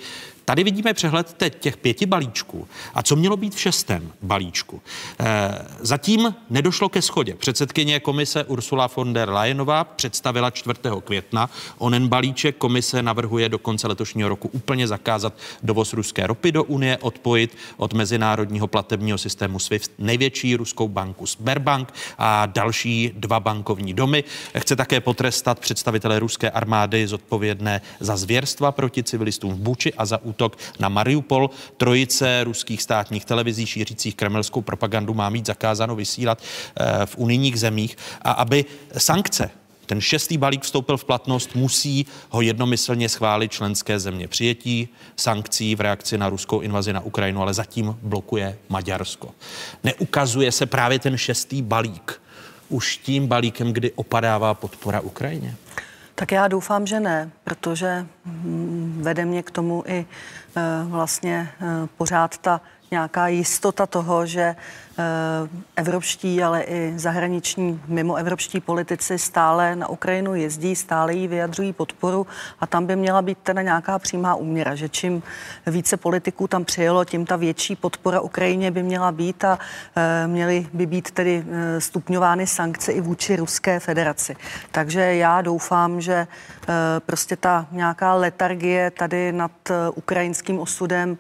tady 0.50 0.64
vidíme 0.64 0.94
přehled 0.94 1.32
teď 1.32 1.58
těch 1.60 1.76
pěti 1.76 2.06
balíčků. 2.06 2.68
A 2.94 3.02
co 3.02 3.16
mělo 3.16 3.36
být 3.36 3.54
v 3.54 3.60
šestém 3.60 4.12
balíčku? 4.22 4.82
Eh, 5.20 5.66
zatím 5.80 6.34
nedošlo 6.50 6.88
ke 6.88 7.02
schodě. 7.02 7.34
Předsedkyně 7.34 8.00
komise 8.00 8.44
Ursula 8.44 8.90
von 8.96 9.12
der 9.12 9.30
Leyenová 9.30 9.84
představila 9.84 10.50
4. 10.50 10.80
května 11.04 11.50
onen 11.78 12.08
balíček. 12.08 12.56
Komise 12.56 13.02
navrhuje 13.02 13.48
do 13.48 13.58
konce 13.58 13.88
letošního 13.88 14.28
roku 14.28 14.48
úplně 14.52 14.88
zakázat 14.88 15.34
dovoz 15.62 15.92
ruské 15.92 16.26
ropy 16.26 16.52
do 16.52 16.64
Unie, 16.64 16.98
odpojit 16.98 17.56
od 17.76 17.92
mezinárodního 17.92 18.66
platebního 18.66 19.18
systému 19.18 19.58
SWIFT 19.58 19.92
největší 19.98 20.56
ruskou 20.56 20.88
banku 20.88 21.26
Sberbank 21.26 21.94
a 22.18 22.46
další 22.46 23.12
dva 23.14 23.40
bankovní 23.40 23.94
domy. 23.94 24.24
Chce 24.58 24.76
také 24.76 25.00
potrestat 25.00 25.60
představitele 25.60 26.18
ruské 26.18 26.50
armády 26.50 27.06
zodpovědné 27.06 27.80
za 28.00 28.16
zvěrstva 28.16 28.72
proti 28.72 29.02
civilistům 29.02 29.54
v 29.54 29.58
Buči 29.58 29.94
a 29.94 30.04
za 30.04 30.22
útok 30.22 30.39
na 30.78 30.88
Mariupol. 30.88 31.50
Trojice 31.76 32.44
ruských 32.44 32.82
státních 32.82 33.24
televizí 33.24 33.66
šířících 33.66 34.14
kremelskou 34.14 34.60
propagandu 34.62 35.14
má 35.14 35.30
mít 35.30 35.46
zakázáno 35.46 35.96
vysílat 35.96 36.42
eh, 36.42 37.06
v 37.06 37.18
unijních 37.18 37.60
zemích 37.60 37.96
a 38.22 38.32
aby 38.32 38.64
sankce 38.98 39.50
ten 39.90 40.00
šestý 40.00 40.38
balík 40.38 40.62
vstoupil 40.62 40.96
v 40.96 41.04
platnost, 41.04 41.54
musí 41.54 42.06
ho 42.28 42.40
jednomyslně 42.40 43.08
schválit 43.08 43.52
členské 43.52 43.98
země. 43.98 44.28
Přijetí 44.28 44.88
sankcí 45.16 45.74
v 45.74 45.80
reakci 45.80 46.18
na 46.18 46.28
ruskou 46.28 46.60
invazi 46.60 46.92
na 46.92 47.00
Ukrajinu, 47.00 47.42
ale 47.42 47.54
zatím 47.54 47.96
blokuje 48.02 48.58
Maďarsko. 48.68 49.34
Neukazuje 49.84 50.52
se 50.52 50.66
právě 50.66 50.98
ten 50.98 51.16
šestý 51.16 51.62
balík 51.62 52.20
už 52.68 52.96
tím 52.96 53.26
balíkem, 53.26 53.72
kdy 53.72 53.92
opadává 53.92 54.54
podpora 54.54 55.00
Ukrajině? 55.00 55.56
Tak 56.20 56.32
já 56.32 56.48
doufám, 56.48 56.86
že 56.86 57.00
ne, 57.00 57.30
protože 57.44 58.06
mm, 58.24 59.00
vede 59.02 59.24
mě 59.24 59.42
k 59.42 59.50
tomu 59.50 59.84
i 59.86 60.06
eh, 60.56 60.60
vlastně 60.84 61.48
eh, 61.60 61.88
pořád 61.96 62.38
ta 62.38 62.60
nějaká 62.90 63.28
jistota 63.28 63.86
toho, 63.86 64.26
že 64.26 64.56
evropští, 65.76 66.42
ale 66.42 66.62
i 66.62 66.92
zahraniční 66.96 67.80
mimoevropští 67.86 68.60
politici 68.60 69.18
stále 69.18 69.76
na 69.76 69.88
Ukrajinu 69.88 70.34
jezdí, 70.34 70.76
stále 70.76 71.14
jí 71.14 71.28
vyjadřují 71.28 71.72
podporu 71.72 72.26
a 72.60 72.66
tam 72.66 72.86
by 72.86 72.96
měla 72.96 73.22
být 73.22 73.38
teda 73.42 73.62
nějaká 73.62 73.98
přímá 73.98 74.34
úměra, 74.34 74.74
že 74.74 74.88
čím 74.88 75.22
více 75.66 75.96
politiků 75.96 76.48
tam 76.48 76.64
přijelo, 76.64 77.04
tím 77.04 77.26
ta 77.26 77.36
větší 77.36 77.76
podpora 77.76 78.20
Ukrajině 78.20 78.70
by 78.70 78.82
měla 78.82 79.12
být 79.12 79.44
a 79.44 79.58
e, 79.96 80.26
měly 80.26 80.66
by 80.72 80.86
být 80.86 81.10
tedy 81.10 81.44
e, 81.50 81.80
stupňovány 81.80 82.46
sankce 82.46 82.92
i 82.92 83.00
vůči 83.00 83.36
Ruské 83.36 83.80
federaci. 83.80 84.36
Takže 84.70 85.00
já 85.00 85.42
doufám, 85.42 86.00
že 86.00 86.26
prostě 87.06 87.36
ta 87.36 87.66
nějaká 87.72 88.14
letargie 88.14 88.90
tady 88.90 89.32
nad 89.32 89.50
ukrajinským 89.94 90.58
osudem 90.58 91.18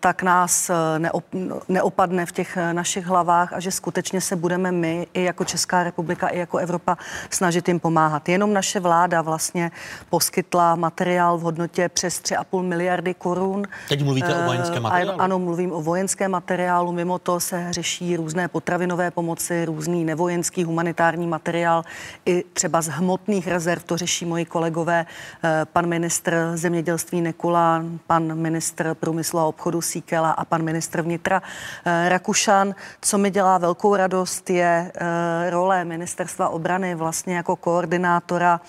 tak 0.00 0.22
nás 0.22 0.70
neop, 0.98 1.24
neopadne 1.68 2.26
v 2.26 2.32
těch 2.32 2.58
našich 2.72 2.97
našich 2.98 3.10
hlavách 3.10 3.52
a 3.52 3.60
že 3.60 3.70
skutečně 3.70 4.20
se 4.20 4.36
budeme 4.36 4.72
my 4.72 5.06
i 5.14 5.22
jako 5.24 5.44
Česká 5.44 5.84
republika, 5.84 6.28
i 6.28 6.38
jako 6.38 6.58
Evropa 6.58 6.96
snažit 7.30 7.68
jim 7.68 7.80
pomáhat. 7.80 8.28
Jenom 8.28 8.52
naše 8.52 8.80
vláda 8.80 9.22
vlastně 9.22 9.70
poskytla 10.10 10.74
materiál 10.74 11.38
v 11.38 11.42
hodnotě 11.42 11.88
přes 11.88 12.20
3,5 12.20 12.62
miliardy 12.62 13.14
korun. 13.14 13.62
Teď 13.88 14.04
mluvíte 14.04 14.34
uh, 14.34 14.40
o 14.40 14.44
vojenském 14.46 14.82
materiálu? 14.82 15.20
Ano, 15.20 15.38
mluvím 15.38 15.72
o 15.72 15.82
vojenském 15.82 16.30
materiálu. 16.30 16.92
Mimo 16.92 17.18
to 17.18 17.40
se 17.40 17.66
řeší 17.70 18.16
různé 18.16 18.48
potravinové 18.48 19.10
pomoci, 19.10 19.64
různý 19.64 20.04
nevojenský 20.04 20.64
humanitární 20.64 21.26
materiál, 21.26 21.84
i 22.26 22.44
třeba 22.52 22.82
z 22.82 22.88
hmotných 22.88 23.48
rezerv, 23.48 23.82
to 23.82 23.96
řeší 23.96 24.24
moji 24.24 24.44
kolegové, 24.44 25.06
uh, 25.06 25.50
pan 25.72 25.86
ministr 25.86 26.50
zemědělství 26.54 27.20
Nekula, 27.20 27.84
pan 28.06 28.34
ministr 28.34 28.94
průmyslu 28.94 29.38
a 29.38 29.44
obchodu 29.44 29.82
Síkela 29.82 30.30
a 30.30 30.44
pan 30.44 30.62
ministr 30.62 31.02
vnitra 31.02 31.42
uh, 31.42 32.08
Rakušan. 32.08 32.74
Co 33.00 33.18
mi 33.18 33.30
dělá 33.30 33.58
velkou 33.58 33.96
radost, 33.96 34.50
je 34.50 34.92
uh, 34.94 35.50
role 35.50 35.84
ministerstva 35.84 36.48
obrany 36.48 36.94
vlastně 36.94 37.36
jako 37.36 37.56
koordinátora 37.56 38.60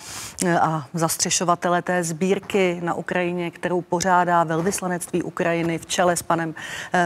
uh, 0.43 0.49
a 0.55 0.87
zastřešovatele 0.93 1.81
té 1.81 2.03
sbírky 2.03 2.79
na 2.83 2.93
Ukrajině, 2.93 3.51
kterou 3.51 3.81
pořádá 3.81 4.43
velvyslanectví 4.43 5.23
Ukrajiny 5.23 5.77
v 5.77 5.85
čele 5.85 6.15
s 6.15 6.21
panem 6.21 6.49
uh, 6.49 6.55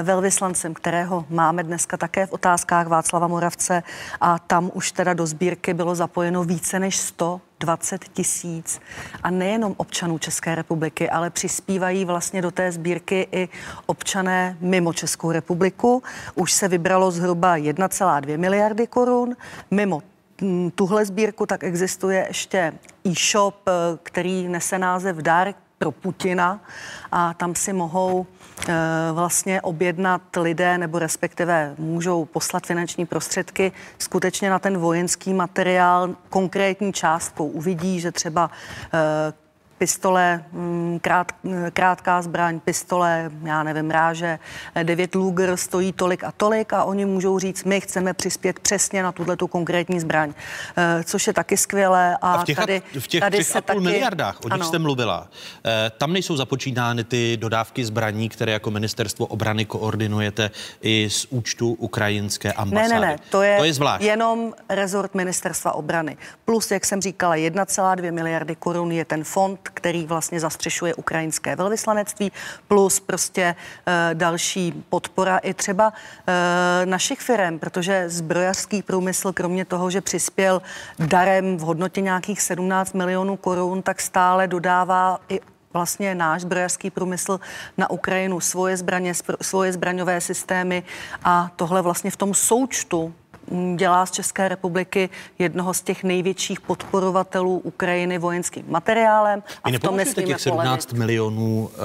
velvyslancem, 0.03 0.73
kterého 0.73 1.25
máme 1.29 1.63
dneska 1.63 1.97
také 1.97 2.25
v 2.25 2.33
otázkách 2.33 2.87
Václava 2.87 3.27
Moravce. 3.27 3.83
A 4.21 4.39
tam 4.39 4.71
už 4.73 4.91
teda 4.91 5.13
do 5.13 5.25
sbírky 5.25 5.73
bylo 5.73 5.95
zapojeno 5.95 6.43
více 6.43 6.79
než 6.79 6.97
100 6.97 7.41
20 7.63 8.05
tisíc 8.13 8.81
a 9.23 9.29
nejenom 9.29 9.75
občanů 9.77 10.17
České 10.17 10.55
republiky, 10.55 11.09
ale 11.09 11.29
přispívají 11.29 12.05
vlastně 12.05 12.41
do 12.41 12.51
té 12.51 12.71
sbírky 12.71 13.27
i 13.31 13.49
občané 13.85 14.57
mimo 14.59 14.93
Českou 14.93 15.31
republiku. 15.31 16.03
Už 16.35 16.53
se 16.53 16.67
vybralo 16.67 17.11
zhruba 17.11 17.57
1,2 17.57 18.37
miliardy 18.37 18.87
korun. 18.87 19.35
Mimo 19.71 20.01
tuhle 20.75 21.05
sbírku 21.05 21.45
tak 21.45 21.63
existuje 21.63 22.25
ještě 22.27 22.73
e-shop, 23.05 23.55
eh, 23.67 23.71
který 24.03 24.47
nese 24.47 24.79
název 24.79 25.17
Dar 25.17 25.53
pro 25.77 25.91
Putina 25.91 26.61
a 27.11 27.33
tam 27.33 27.55
si 27.55 27.73
mohou 27.73 28.25
vlastně 29.13 29.61
objednat 29.61 30.21
lidé 30.37 30.77
nebo 30.77 30.99
respektive 30.99 31.75
můžou 31.77 32.25
poslat 32.25 32.67
finanční 32.67 33.05
prostředky 33.05 33.71
skutečně 33.97 34.49
na 34.49 34.59
ten 34.59 34.77
vojenský 34.77 35.33
materiál 35.33 36.15
konkrétní 36.29 36.93
částkou. 36.93 37.47
Uvidí, 37.47 37.99
že 37.99 38.11
třeba 38.11 38.51
e, 38.93 39.42
pistole, 39.77 40.43
mm, 40.51 40.99
krát, 41.01 41.31
krátká 41.73 42.21
zbraň, 42.21 42.59
pistole, 42.59 43.31
já 43.43 43.63
nevím, 43.63 43.91
ráže, 43.91 44.39
9 44.83 45.15
Luger 45.15 45.57
stojí 45.57 45.93
tolik 45.93 46.23
a 46.23 46.31
tolik 46.31 46.73
a 46.73 46.83
oni 46.83 47.05
můžou 47.05 47.39
říct, 47.39 47.63
my 47.63 47.81
chceme 47.81 48.13
přispět 48.13 48.59
přesně 48.59 49.03
na 49.03 49.11
tuhle 49.11 49.37
tu 49.37 49.47
konkrétní 49.47 49.99
zbraň, 49.99 50.33
eh, 50.77 51.03
což 51.03 51.27
je 51.27 51.33
taky 51.33 51.57
skvělé. 51.57 52.17
A, 52.21 52.33
a 52.33 52.41
v 52.41 52.43
těch, 52.43 52.57
tady, 52.57 52.81
v 52.99 53.07
těch 53.07 53.21
tady 53.21 53.43
se 53.43 53.61
taky, 53.61 53.79
miliardách, 53.79 54.39
o 54.45 54.55
nich 54.55 54.63
jste 54.63 54.79
mluvila, 54.79 55.27
eh, 55.65 55.91
tam 55.97 56.13
nejsou 56.13 56.37
započítány 56.37 57.03
ty 57.03 57.37
dodávky 57.37 57.85
zbraní, 57.85 58.29
které 58.29 58.51
jako 58.51 58.71
ministerstvo 58.71 59.25
obrany 59.25 59.65
koordinujete 59.65 60.51
i 60.81 61.09
z 61.09 61.25
účtu 61.29 61.73
ukrajinské 61.73 62.53
ambasády. 62.53 62.93
Ne, 62.93 62.99
ne, 62.99 63.07
ne, 63.07 63.17
to 63.29 63.41
je, 63.41 63.57
to 63.57 63.63
je 63.63 63.73
zvlášť. 63.73 64.03
jenom 64.03 64.53
rezort 64.69 65.15
ministerstva 65.15 65.73
obrany. 65.73 66.17
Plus, 66.45 66.71
jak 66.71 66.85
jsem 66.85 67.01
říkala, 67.01 67.35
1,2 67.35 68.11
miliardy 68.11 68.55
korun 68.55 68.91
je 68.91 69.05
ten 69.05 69.23
fond, 69.23 69.69
který 69.73 70.05
vlastně 70.05 70.39
zastřešuje 70.39 70.95
ukrajinské 70.95 71.55
velvyslanectví, 71.55 72.31
plus 72.67 72.99
prostě 72.99 73.41
e, 73.41 73.55
další 74.15 74.83
podpora 74.89 75.37
i 75.37 75.53
třeba 75.53 75.93
e, 76.27 76.85
našich 76.85 77.19
firm, 77.19 77.59
protože 77.59 78.09
zbrojařský 78.09 78.81
průmysl, 78.81 79.33
kromě 79.33 79.65
toho, 79.65 79.89
že 79.89 80.01
přispěl 80.01 80.61
darem 80.99 81.57
v 81.57 81.61
hodnotě 81.61 82.01
nějakých 82.01 82.41
17 82.41 82.93
milionů 82.93 83.37
korun, 83.37 83.81
tak 83.81 84.01
stále 84.01 84.47
dodává 84.47 85.19
i 85.29 85.39
vlastně 85.73 86.15
náš 86.15 86.41
zbrojařský 86.41 86.89
průmysl 86.89 87.39
na 87.77 87.89
Ukrajinu 87.89 88.39
svoje 88.39 88.77
zbraně, 88.77 89.13
svoje 89.41 89.73
zbraňové 89.73 90.21
systémy. 90.21 90.83
A 91.23 91.51
tohle 91.55 91.81
vlastně 91.81 92.11
v 92.11 92.17
tom 92.17 92.33
součtu 92.33 93.13
dělá 93.75 94.05
z 94.05 94.11
České 94.11 94.47
republiky 94.47 95.09
jednoho 95.39 95.73
z 95.73 95.81
těch 95.81 96.03
největších 96.03 96.61
podporovatelů 96.61 97.57
Ukrajiny 97.59 98.17
vojenským 98.17 98.65
materiálem. 98.67 99.43
A 99.63 99.69
Vy 99.69 99.77
v 99.77 99.81
tom 99.81 99.99
těch 99.99 100.41
17 100.41 100.85
polemit. 100.85 100.99
milionů 100.99 101.69
uh, 101.73 101.79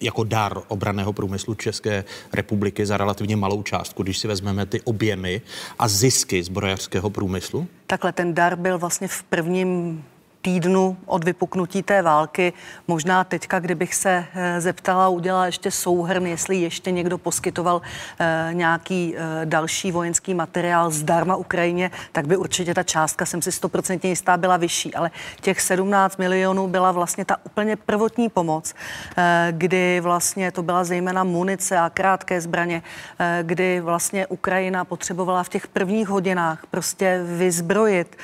jako 0.00 0.24
dar 0.24 0.58
obraného 0.68 1.12
průmyslu 1.12 1.54
České 1.54 2.04
republiky 2.32 2.86
za 2.86 2.96
relativně 2.96 3.36
malou 3.36 3.62
částku, 3.62 4.02
když 4.02 4.18
si 4.18 4.28
vezmeme 4.28 4.66
ty 4.66 4.80
objemy 4.80 5.40
a 5.78 5.88
zisky 5.88 6.42
zbrojařského 6.42 7.10
průmyslu? 7.10 7.66
Takhle 7.86 8.12
ten 8.12 8.34
dar 8.34 8.56
byl 8.56 8.78
vlastně 8.78 9.08
v 9.08 9.22
prvním 9.22 10.04
týdnu 10.42 10.96
od 11.06 11.24
vypuknutí 11.24 11.82
té 11.82 12.02
války. 12.02 12.52
Možná 12.88 13.24
teďka, 13.24 13.60
kdybych 13.60 13.94
se 13.94 14.24
eh, 14.34 14.60
zeptala, 14.60 15.08
udělala 15.08 15.46
ještě 15.46 15.70
souhrn, 15.70 16.26
jestli 16.26 16.56
ještě 16.56 16.90
někdo 16.90 17.18
poskytoval 17.18 17.82
eh, 18.18 18.50
nějaký 18.52 19.14
eh, 19.16 19.46
další 19.46 19.92
vojenský 19.92 20.34
materiál 20.34 20.90
zdarma 20.90 21.36
Ukrajině, 21.36 21.90
tak 22.12 22.26
by 22.26 22.36
určitě 22.36 22.74
ta 22.74 22.82
částka, 22.82 23.26
jsem 23.26 23.42
si 23.42 23.52
stoprocentně 23.52 24.10
jistá, 24.10 24.36
byla 24.36 24.56
vyšší. 24.56 24.94
Ale 24.94 25.10
těch 25.40 25.60
17 25.60 26.16
milionů 26.16 26.68
byla 26.68 26.92
vlastně 26.92 27.24
ta 27.24 27.36
úplně 27.44 27.76
prvotní 27.76 28.28
pomoc, 28.28 28.74
kdy 29.50 30.00
vlastně 30.00 30.52
to 30.52 30.62
byla 30.62 30.84
zejména 30.84 31.24
munice 31.24 31.78
a 31.78 31.90
krátké 31.90 32.40
zbraně, 32.40 32.82
kdy 33.42 33.80
vlastně 33.80 34.26
Ukrajina 34.26 34.84
potřebovala 34.84 35.42
v 35.42 35.48
těch 35.48 35.66
prvních 35.66 36.08
hodinách 36.08 36.66
prostě 36.70 37.22
vyzbrojit 37.24 38.16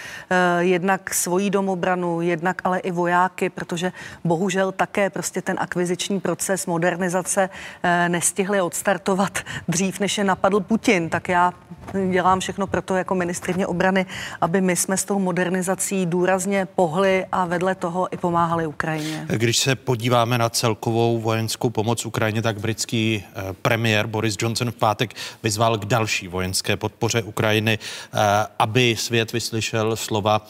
jednak 0.61 1.14
svoji 1.14 1.50
domobranu, 1.50 2.04
obranu, 2.05 2.21
jednak 2.21 2.63
ale 2.65 2.79
i 2.79 2.91
vojáky, 2.91 3.51
protože 3.51 3.93
bohužel 4.25 4.73
také 4.73 5.11
prostě 5.11 5.43
ten 5.43 5.57
akviziční 5.61 6.21
proces 6.21 6.67
modernizace 6.67 7.51
eh, 7.83 8.09
nestihli 8.09 8.61
odstartovat 8.61 9.39
dřív, 9.69 10.01
než 10.01 10.19
je 10.19 10.25
napadl 10.25 10.61
Putin. 10.61 11.09
Tak 11.09 11.29
já 11.29 11.53
dělám 12.11 12.41
všechno 12.41 12.67
pro 12.67 12.83
to 12.83 12.97
jako 12.97 13.15
ministrině 13.15 13.67
obrany, 13.67 14.07
aby 14.41 14.61
my 14.61 14.77
jsme 14.77 14.97
s 14.97 15.05
tou 15.05 15.19
modernizací 15.19 16.07
důrazně 16.07 16.67
pohli 16.67 17.27
a 17.33 17.47
vedle 17.47 17.75
toho 17.75 18.09
i 18.15 18.17
pomáhali 18.17 18.67
Ukrajině. 18.67 19.27
Když 19.29 19.59
se 19.59 19.77
podíváme 19.77 20.39
na 20.39 20.49
celkovou 20.49 21.21
vojenskou 21.21 21.71
pomoc 21.71 22.07
Ukrajině, 22.07 22.43
tak 22.43 22.61
britský 22.61 23.25
eh, 23.25 23.53
premiér 23.63 24.07
Boris 24.07 24.37
Johnson 24.41 24.71
v 24.71 24.75
pátek 24.75 25.15
vyzval 25.43 25.79
k 25.79 25.85
další 25.85 26.29
vojenské 26.29 26.77
podpoře 26.77 27.23
Ukrajiny, 27.23 27.79
eh, 27.79 28.19
aby 28.59 28.97
svět 28.99 29.33
vyslyšel 29.33 29.97
slova 29.97 30.47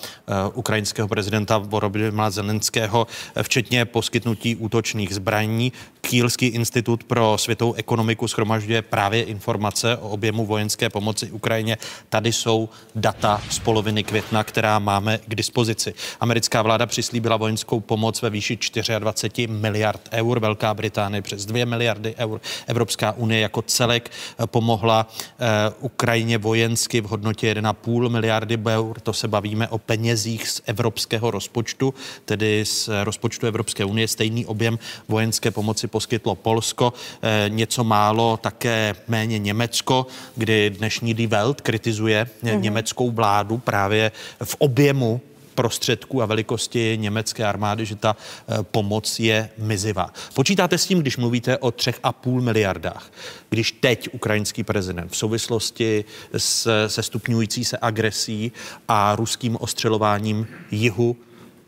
ukrajinského 0.55 1.09
prezidenta 1.09 1.44
Volodymyra 1.59 2.31
Zelenského, 2.31 3.07
včetně 3.43 3.85
poskytnutí 3.85 4.57
útočných 4.57 5.15
zbraní. 5.15 5.73
Kýlský 6.01 6.47
institut 6.47 7.05
pro 7.05 7.39
světovou 7.39 7.75
ekonomiku 7.75 8.29
schromažďuje 8.29 8.83
právě 8.83 9.23
informace 9.23 9.97
o 9.97 10.09
objemu 10.09 10.47
vojenské 10.47 10.91
pomoci 10.91 11.31
Ukrajině. 11.31 11.79
Tady 12.09 12.33
jsou 12.33 12.69
data 12.95 13.43
z 13.51 13.59
poloviny 13.59 14.05
května, 14.05 14.45
která 14.45 14.79
máme 14.79 15.19
k 15.27 15.35
dispozici. 15.35 15.95
Americká 16.21 16.63
vláda 16.63 16.87
přislíbila 16.87 17.37
vojenskou 17.37 17.81
pomoc 17.81 18.23
ve 18.23 18.31
výši 18.31 18.59
24 18.99 19.47
miliard 19.47 20.01
eur, 20.13 20.41
Velká 20.41 20.75
Británie 20.75 21.23
přes 21.23 21.47
2 21.47 21.67
miliardy 21.67 22.15
eur. 22.19 22.41
Evropská 22.67 23.13
unie 23.13 23.41
jako 23.41 23.63
celek 23.63 24.11
pomohla 24.47 25.07
eh, 25.41 25.75
Ukrajině 25.81 26.39
vojensky 26.39 27.01
v 27.01 27.05
hodnotě 27.05 27.55
1,5 27.55 28.09
miliardy 28.09 28.59
eur. 28.69 29.01
To 29.01 29.13
se 29.13 29.29
bavíme 29.29 29.69
o 29.69 29.79
penězích 29.79 30.49
z 30.49 30.61
evropského 30.67 31.31
rozpočtu, 31.35 31.95
tedy 32.25 32.65
z 32.65 32.89
rozpočtu 33.05 33.47
Evropské 33.47 33.85
unie. 33.85 34.09
Stejný 34.09 34.47
objem 34.47 34.79
vojenské 35.09 35.51
pomoci 35.51 35.87
poskytlo 35.87 36.35
Polsko, 36.35 36.93
eh, 37.23 37.51
něco 37.51 37.85
málo 37.85 38.37
také 38.37 38.95
méně 39.09 39.39
Německo, 39.39 40.07
kdy 40.37 40.71
dnešní 40.71 41.15
Die 41.15 41.29
Welt 41.29 41.61
kritizuje 41.61 42.25
mm-hmm. 42.25 42.61
německou 42.61 43.11
vládu 43.11 43.59
právě 43.59 44.13
v 44.45 44.57
objemu 44.59 45.21
prostředků 45.55 46.23
a 46.23 46.27
velikosti 46.27 46.99
německé 47.01 47.45
armády, 47.45 47.87
že 47.87 47.97
ta 47.97 48.17
eh, 48.17 48.63
pomoc 48.63 49.21
je 49.21 49.51
mizivá. 49.59 50.11
Počítáte 50.35 50.79
s 50.79 50.87
tím, 50.87 50.99
když 50.99 51.17
mluvíte 51.17 51.59
o 51.59 51.69
3,5 51.69 52.41
miliardách, 52.41 53.11
když 53.51 53.73
teď 53.73 54.09
ukrajinský 54.13 54.65
prezident 54.65 55.13
v 55.13 55.17
souvislosti 55.17 56.05
s, 56.37 56.87
se 56.87 57.03
stupňující 57.03 57.65
se 57.65 57.79
agresí 57.81 58.53
a 58.89 59.17
ruským 59.17 59.57
ostřelováním 59.61 60.47
jihu 60.71 61.17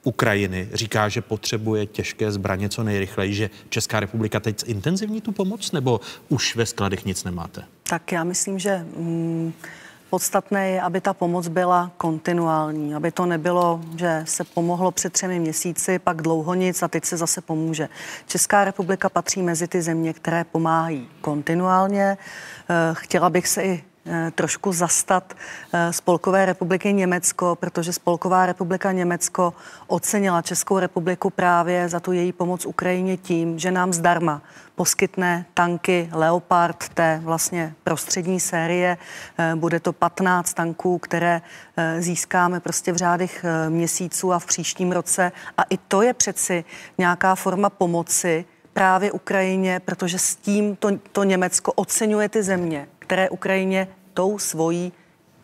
Ukrajiny 0.07 0.69
říká, 0.73 1.09
že 1.09 1.21
potřebuje 1.23 1.87
těžké 1.87 2.33
zbraně 2.33 2.69
co 2.69 2.83
nejrychleji, 2.83 3.35
že 3.35 3.51
Česká 3.69 4.01
republika 4.01 4.41
teď 4.41 4.63
intenzivní 4.67 5.21
tu 5.21 5.33
pomoc, 5.33 5.73
nebo 5.73 6.01
už 6.29 6.57
ve 6.57 6.67
skladech 6.67 7.05
nic 7.05 7.25
nemáte? 7.25 7.63
Tak 7.83 8.13
já 8.13 8.25
myslím, 8.25 8.59
že 8.59 8.87
mm, 8.97 9.53
podstatné 10.11 10.71
je, 10.71 10.83
aby 10.83 11.01
ta 11.01 11.15
pomoc 11.15 11.49
byla 11.49 11.91
kontinuální, 11.97 12.95
aby 12.95 13.11
to 13.11 13.27
nebylo, 13.27 13.81
že 13.97 14.23
se 14.27 14.45
pomohlo 14.45 14.91
před 14.91 15.13
třemi 15.13 15.39
měsíci, 15.39 15.99
pak 15.99 16.23
dlouho 16.23 16.55
nic 16.55 16.83
a 16.83 16.89
teď 16.89 17.05
se 17.05 17.17
zase 17.17 17.41
pomůže. 17.41 17.89
Česká 18.27 18.65
republika 18.65 19.09
patří 19.09 19.43
mezi 19.43 19.69
ty 19.69 19.83
země, 19.83 20.13
které 20.13 20.45
pomáhají 20.45 21.09
kontinuálně. 21.21 22.19
Eh, 22.71 22.95
chtěla 22.95 23.31
bych 23.31 23.49
se 23.49 23.63
i 23.63 23.85
Eh, 24.09 24.31
trošku 24.35 24.73
zastat 24.73 25.35
eh, 25.73 25.93
Spolkové 25.93 26.47
republiky 26.47 26.93
Německo, 26.93 27.57
protože 27.61 27.93
Spolková 27.93 28.47
republika 28.47 28.93
Německo 28.93 29.55
ocenila 29.87 30.43
Českou 30.43 30.79
republiku 30.79 31.31
právě 31.31 31.89
za 31.89 32.01
tu 32.01 32.13
její 32.13 32.33
pomoc 32.33 32.67
Ukrajině 32.67 33.17
tím, 33.17 33.59
že 33.59 33.71
nám 33.71 33.93
zdarma 33.93 34.43
poskytne 34.77 35.47
tanky 35.55 36.09
Leopard 36.13 36.89
té 36.89 37.21
vlastně 37.25 37.75
prostřední 37.85 38.41
série. 38.41 38.99
Eh, 39.39 39.55
bude 39.57 39.81
to 39.81 39.93
15 39.93 40.55
tanků, 40.55 40.99
které 40.99 41.41
získáme 41.99 42.61
prostě 42.61 42.93
v 42.93 42.97
řádech 42.97 43.45
měsíců 43.69 44.33
a 44.33 44.39
v 44.39 44.47
příštím 44.47 44.93
roce. 44.93 45.33
A 45.59 45.63
i 45.63 45.77
to 45.77 46.03
je 46.03 46.15
přeci 46.15 46.65
nějaká 46.99 47.35
forma 47.35 47.71
pomoci 47.71 48.45
právě 48.73 49.13
Ukrajině, 49.13 49.81
protože 49.85 50.19
s 50.19 50.37
tím 50.37 50.77
to, 50.77 50.91
to 51.13 51.25
Německo 51.25 51.73
oceňuje 51.73 52.29
ty 52.29 52.43
země, 52.43 52.89
které 52.99 53.29
Ukrajině 53.29 53.89
tou 54.15 54.39
svojí 54.39 54.93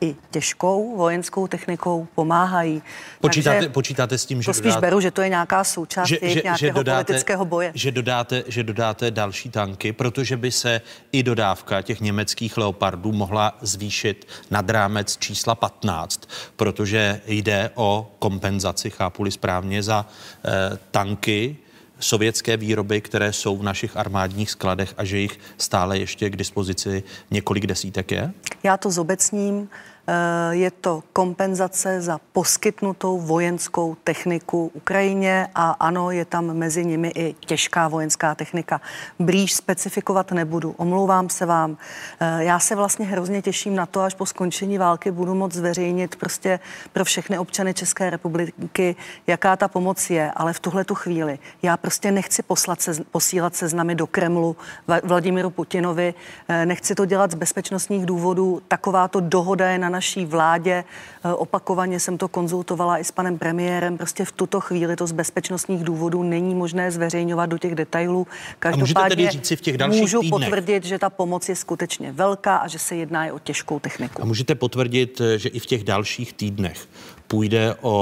i 0.02 0.16
těžkou 0.30 0.96
vojenskou 0.96 1.46
technikou 1.46 2.06
pomáhají. 2.14 2.82
Počítáte, 3.20 3.56
Takže 3.56 3.68
počítáte 3.68 4.18
s 4.18 4.26
tím, 4.26 4.42
že 4.42 4.46
to 4.46 4.54
spíš 4.54 4.64
dodáte, 4.64 4.86
beru, 4.86 5.00
že 5.00 5.10
to 5.10 5.22
je 5.22 5.28
nějaká 5.28 5.64
součást 5.64 6.08
že, 6.08 6.18
že, 6.22 6.28
nějakého 6.28 6.56
že 6.56 6.72
dodáte, 6.72 7.04
politického 7.04 7.44
boje. 7.44 7.72
Že 7.74 7.90
dodáte, 7.90 8.44
že 8.46 8.62
dodáte 8.62 9.10
další 9.10 9.50
tanky, 9.50 9.92
protože 9.92 10.36
by 10.36 10.50
se 10.50 10.80
i 11.12 11.22
dodávka 11.22 11.82
těch 11.82 12.00
německých 12.00 12.56
leopardů 12.56 13.12
mohla 13.12 13.56
zvýšit 13.60 14.28
nad 14.50 14.70
rámec 14.70 15.16
čísla 15.16 15.54
15, 15.54 16.28
protože 16.56 17.20
jde 17.26 17.70
o 17.74 18.10
kompenzaci, 18.18 18.90
chápu-li 18.90 19.30
správně, 19.30 19.82
za 19.82 20.06
eh, 20.44 20.78
tanky, 20.90 21.56
sovětské 22.02 22.56
výroby, 22.56 23.00
které 23.00 23.32
jsou 23.32 23.56
v 23.56 23.62
našich 23.62 23.96
armádních 23.96 24.50
skladech 24.50 24.94
a 24.96 25.04
že 25.04 25.18
jich 25.18 25.38
stále 25.58 25.98
ještě 25.98 26.30
k 26.30 26.36
dispozici 26.36 27.02
několik 27.30 27.66
desítek 27.66 28.10
je? 28.10 28.32
Já 28.62 28.76
to 28.76 28.90
zobecním. 28.90 29.68
Eh, 30.06 30.54
je 30.54 30.70
to 30.70 31.02
kompenzace 31.12 32.00
za 32.00 32.20
poskytnutou 32.32 33.20
vojenskou 33.20 33.96
techniku 34.04 34.70
Ukrajině 34.74 35.48
a 35.54 35.70
ano, 35.70 36.10
je 36.10 36.24
tam 36.24 36.54
mezi 36.54 36.84
nimi 36.84 37.12
i 37.14 37.34
těžká 37.46 37.88
vojenská 37.88 38.34
technika. 38.34 38.80
Blíž 39.18 39.54
specifikovat 39.54 40.32
nebudu, 40.32 40.74
omlouvám 40.76 41.28
se 41.28 41.46
vám. 41.46 41.76
Eh, 42.20 42.44
já 42.44 42.58
se 42.58 42.74
vlastně 42.74 43.06
hrozně 43.06 43.42
těším 43.42 43.74
na 43.74 43.86
to, 43.86 44.00
až 44.00 44.14
po 44.14 44.26
skončení 44.26 44.78
války 44.78 45.10
budu 45.10 45.34
moct 45.34 45.54
zveřejnit 45.54 46.16
prostě 46.16 46.60
pro 46.92 47.04
všechny 47.04 47.38
občany 47.38 47.74
České 47.74 48.10
republiky, 48.10 48.96
jaká 49.26 49.56
ta 49.56 49.68
pomoc 49.68 50.10
je, 50.10 50.32
ale 50.36 50.52
v 50.52 50.60
tuhle 50.60 50.84
tu 50.84 50.94
chvíli 50.94 51.38
já 51.62 51.76
prostě 51.76 52.12
nechci 52.12 52.42
poslat 52.42 52.82
se, 52.82 53.04
posílat 53.10 53.56
seznamy 53.56 53.94
do 53.94 54.06
Kremlu 54.06 54.56
Vladimíru 55.04 55.50
Putinovi, 55.50 56.14
eh, 56.48 56.66
nechci 56.66 56.94
to 56.94 57.04
dělat 57.04 57.30
z 57.30 57.34
bezpečnostních 57.34 58.06
důvodů, 58.06 58.62
takováto 58.68 59.20
dohoda 59.20 59.68
je 59.70 59.78
na 59.78 59.91
naší 59.92 60.26
vládě. 60.26 60.84
Eh, 61.24 61.32
opakovaně 61.32 62.00
jsem 62.00 62.18
to 62.18 62.28
konzultovala 62.28 62.98
i 62.98 63.04
s 63.04 63.10
panem 63.10 63.38
premiérem. 63.38 63.98
Prostě 63.98 64.24
v 64.24 64.32
tuto 64.32 64.60
chvíli 64.60 64.96
to 64.96 65.06
z 65.06 65.12
bezpečnostních 65.12 65.84
důvodů 65.84 66.22
není 66.22 66.54
možné 66.54 66.90
zveřejňovat 66.90 67.46
do 67.46 67.58
těch 67.58 67.74
detailů. 67.74 68.26
Každopádně 68.58 69.30
říci 69.30 69.56
v 69.56 69.60
těch 69.60 69.78
dalších 69.78 70.00
můžu 70.00 70.20
týdnech. 70.20 70.40
potvrdit, 70.40 70.84
že 70.84 70.98
ta 70.98 71.10
pomoc 71.10 71.48
je 71.48 71.56
skutečně 71.56 72.12
velká 72.12 72.56
a 72.56 72.68
že 72.68 72.78
se 72.78 72.96
jedná 72.96 73.26
i 73.26 73.30
o 73.30 73.38
těžkou 73.38 73.78
techniku. 73.78 74.22
A 74.22 74.24
můžete 74.24 74.54
potvrdit, 74.54 75.20
eh, 75.20 75.38
že 75.38 75.48
i 75.48 75.58
v 75.58 75.66
těch 75.66 75.84
dalších 75.84 76.32
týdnech 76.32 76.88
půjde 77.32 77.76
o 77.80 77.94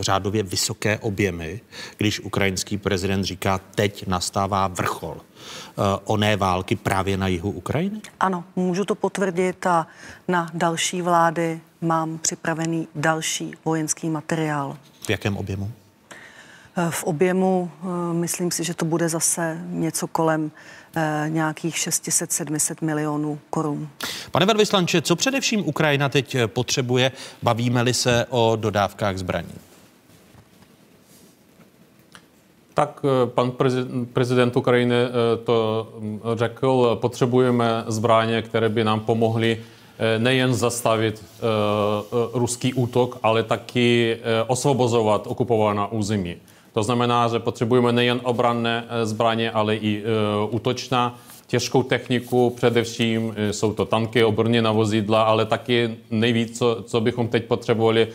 e, 0.00 0.02
řádově 0.02 0.42
vysoké 0.42 0.98
objemy, 0.98 1.60
když 1.96 2.20
ukrajinský 2.20 2.78
prezident 2.78 3.24
říká, 3.24 3.60
teď 3.74 4.06
nastává 4.06 4.68
vrchol 4.68 5.16
e, 5.16 5.22
oné 6.04 6.36
války 6.36 6.76
právě 6.76 7.16
na 7.16 7.28
jihu 7.28 7.50
Ukrajiny? 7.50 8.00
Ano, 8.20 8.44
můžu 8.56 8.84
to 8.84 8.94
potvrdit 8.94 9.66
a 9.66 9.86
na 10.28 10.50
další 10.54 11.02
vlády 11.02 11.60
mám 11.80 12.18
připravený 12.18 12.88
další 12.94 13.54
vojenský 13.64 14.08
materiál. 14.08 14.76
V 15.06 15.10
jakém 15.10 15.36
objemu? 15.36 15.70
V 16.90 17.04
objemu 17.04 17.70
myslím 18.12 18.50
si, 18.50 18.64
že 18.64 18.74
to 18.74 18.84
bude 18.84 19.08
zase 19.08 19.58
něco 19.68 20.06
kolem 20.06 20.50
Eh, 20.96 21.24
nějakých 21.28 21.74
600-700 21.76 22.74
milionů 22.80 23.38
korun. 23.50 23.88
Pane 24.32 24.46
velvyslanče, 24.46 25.02
co 25.02 25.16
především 25.16 25.68
Ukrajina 25.68 26.08
teď 26.08 26.34
eh, 26.34 26.46
potřebuje, 26.46 27.12
bavíme-li 27.42 27.94
se 27.94 28.26
o 28.30 28.56
dodávkách 28.56 29.18
zbraní? 29.18 29.54
Tak 32.74 33.00
eh, 33.04 33.26
pan 33.26 33.52
prezident 34.12 34.56
Ukrajiny 34.56 34.94
to 35.44 35.88
mm, 35.98 36.20
řekl, 36.34 36.98
potřebujeme 37.00 37.84
zbraně, 37.86 38.42
které 38.42 38.68
by 38.68 38.84
nám 38.84 39.00
pomohly 39.00 39.62
nejen 40.18 40.54
zastavit 40.54 41.24
ruský 42.32 42.74
útok, 42.74 43.18
ale 43.22 43.42
taky 43.42 44.16
osvobozovat 44.46 45.26
okupovaná 45.26 45.92
území. 45.92 46.36
To 46.80 46.84
znamená, 46.84 47.28
že 47.28 47.38
potřebujeme 47.38 47.92
nejen 47.92 48.20
obranné 48.22 48.84
eh, 48.88 49.06
zbraně, 49.06 49.50
ale 49.50 49.76
i 49.76 50.02
uh, 50.02 50.54
útočná 50.54 51.18
těžkou 51.46 51.82
techniku, 51.82 52.50
především 52.50 53.34
eh, 53.36 53.52
jsou 53.52 53.72
to 53.72 53.84
tanky, 53.84 54.24
obrněná 54.24 54.72
vozidla, 54.72 55.22
ale 55.22 55.46
taky 55.46 55.96
nejvíc, 56.10 56.58
co, 56.58 56.84
co 56.86 57.00
bychom 57.00 57.28
teď 57.28 57.44
potřebovali, 57.44 58.08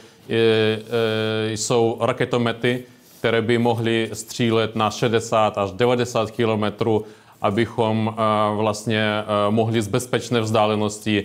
jsou 1.49 1.97
raketomety, 2.01 2.83
které 3.19 3.41
by 3.41 3.57
mohly 3.57 4.09
střílet 4.13 4.75
na 4.75 4.91
60 4.91 5.57
až 5.57 5.71
90 5.71 6.31
kilometrů, 6.31 7.05
abychom 7.41 8.15
vlastně 8.55 9.05
mohli 9.49 9.81
z 9.81 9.87
bezpečné 9.87 10.41
vzdálenosti 10.41 11.23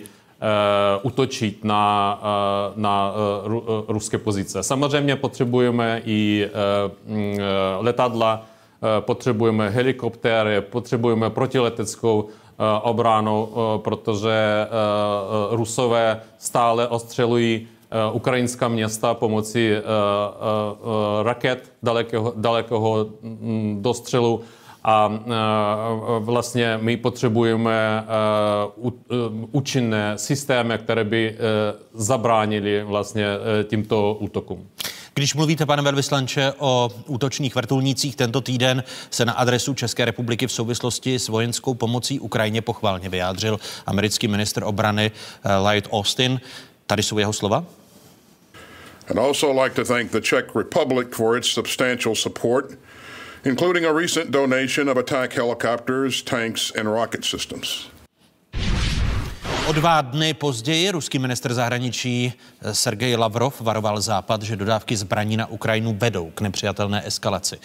útočit 1.03 1.65
na, 1.65 2.21
na 2.77 3.15
ruské 3.89 4.19
pozice. 4.19 4.63
Samozřejmě 4.63 5.17
potřebujeme 5.17 6.03
i 6.05 6.49
mm, 7.07 7.39
letadla, 7.79 8.43
potřebujeme 9.01 9.69
helikoptéry, 9.71 10.61
potřebujeme 10.61 11.31
protileteckou 11.31 12.29
obranu, 12.83 13.49
protože 13.77 14.67
Rusové 15.51 16.21
stále 16.39 16.89
ostřelují 16.89 17.69
ukrajinská 18.13 18.69
města 18.69 19.15
pomocí 19.15 19.71
raket 21.23 21.73
dalekého, 21.83 22.33
dalekého 22.37 23.07
mm, 23.23 23.79
dostřelu 23.83 24.41
a 24.85 25.13
vlastně 26.19 26.79
my 26.81 26.97
potřebujeme 26.97 28.05
účinné 29.53 30.19
systémy, 30.19 30.79
které 30.79 31.05
by 31.05 31.37
zabránili 31.95 32.85
vlastně 32.85 33.27
tímto 33.69 34.17
útokům. 34.21 34.69
Když 35.15 35.35
mluvíte, 35.35 35.67
pane 35.67 35.83
velvyslanče, 35.83 36.53
o 36.59 36.91
útočných 37.07 37.55
vrtulnících, 37.55 38.17
tento 38.17 38.41
týden 38.41 38.85
se 39.11 39.25
na 39.25 39.33
adresu 39.33 39.75
České 39.75 40.05
republiky 40.05 40.47
v 40.47 40.53
souvislosti 40.53 41.19
s 41.19 41.29
vojenskou 41.29 41.75
pomocí 41.75 42.21
Ukrajině 42.21 42.63
pochválně 42.63 43.09
vyjádřil 43.09 43.61
americký 43.87 44.29
ministr 44.29 44.63
obrany 44.65 45.11
Lloyd 45.59 45.89
Austin. 45.93 46.41
Tady 46.87 47.03
jsou 47.03 47.19
jeho 47.19 47.33
slova. 47.33 47.65
I'd 49.11 49.19
also 49.19 49.63
like 49.63 49.75
to 49.75 49.85
thank 49.85 50.13
the 50.13 50.21
Czech 50.21 50.45
Republic 50.57 51.09
for 51.13 51.37
its 51.37 51.49
substantial 51.49 52.15
support, 52.15 52.79
including 53.44 53.86
a 53.86 53.94
recent 53.94 54.30
donation 54.30 54.90
of 54.90 54.98
attack 54.98 55.34
helicopters, 55.34 56.22
tanks, 56.22 56.72
and 56.80 56.88
rocket 56.88 57.26
systems. 57.26 57.90
O 59.70 59.74
dva 59.74 60.02
dny 60.02 60.34
později 60.34 60.92
ruský 60.92 61.20
minister 61.20 61.54
zahraničí 61.54 62.34
Sergej 62.72 63.16
Lavrov 63.16 63.62
varoval 63.62 64.02
Západ, 64.02 64.42
že 64.42 64.56
dodávky 64.56 64.96
zbraní 64.96 65.38
na 65.38 65.48
Ukrajinu 65.48 65.94
vedou 65.94 66.32
k 66.32 66.42
nepřijatelné 66.42 67.08
eskalaci. 67.08 67.58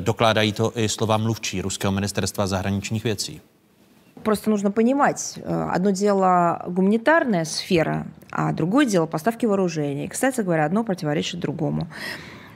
Dokládají 0.00 0.52
to 0.52 0.72
i 0.74 0.88
slova 0.88 1.16
mluvčí 1.16 1.62
ruského 1.62 1.92
ministerstva 1.92 2.46
zahraničních 2.46 3.04
věcí. 3.04 3.40
Просто 4.22 4.50
нужно 4.50 4.70
понимать, 4.70 5.38
одно 5.74 5.90
дело 5.90 6.58
гуманитарная 6.66 7.44
сфера, 7.44 8.04
а 8.32 8.52
другое 8.52 8.86
дело 8.86 9.06
поставки 9.06 9.46
вооружений. 9.46 10.08
Кстати 10.08 10.42
говоря, 10.42 10.66
одно 10.66 10.84
противоречит 10.84 11.40
другому. 11.40 11.86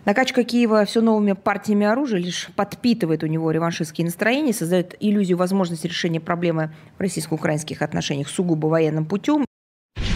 Накачка 0.04 0.44
Киева 0.44 0.84
все 0.84 1.00
новыми 1.02 1.32
партиями 1.32 1.86
оружия 1.86 2.20
лишь 2.20 2.48
подпитывает 2.56 3.22
у 3.22 3.26
него 3.26 3.50
реваншистские 3.50 4.06
настроения, 4.06 4.52
создает 4.52 4.94
иллюзию 4.98 5.36
возможности 5.36 5.86
решения 5.86 6.20
проблемы 6.20 6.74
в 6.98 7.00
российско-украинских 7.00 7.82
отношениях 7.82 8.28
сугубо 8.28 8.66
военным 8.66 9.04
путем. 9.04 9.44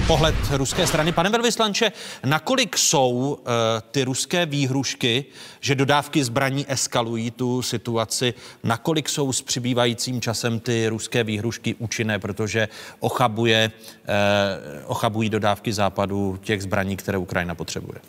Pohled 0.06 0.34
ruské 0.50 0.86
strany. 0.86 1.12
Pane 1.12 1.30
velvyslanče, 1.30 1.92
nakolik 2.24 2.78
jsou 2.78 3.10
uh, 3.10 3.46
ty 3.90 4.04
ruské 4.04 4.46
výhrušky, 4.46 5.24
že 5.60 5.74
dodávky 5.74 6.24
zbraní 6.24 6.64
eskalují 6.68 7.30
tu 7.30 7.62
situaci, 7.62 8.34
nakolik 8.64 9.08
jsou 9.08 9.32
s 9.32 9.42
přibývajícím 9.42 10.20
časem 10.20 10.60
ty 10.60 10.88
ruské 10.88 11.24
výhrušky 11.24 11.74
účinné, 11.74 12.18
protože 12.18 12.68
ochabuje, 13.00 13.70
uh, 14.08 14.12
ochabují 14.86 15.30
dodávky 15.30 15.72
západu 15.72 16.38
těch 16.42 16.62
zbraní, 16.62 16.96
které 16.96 17.18
Ukrajina 17.18 17.54
potřebuje? 17.54 18.00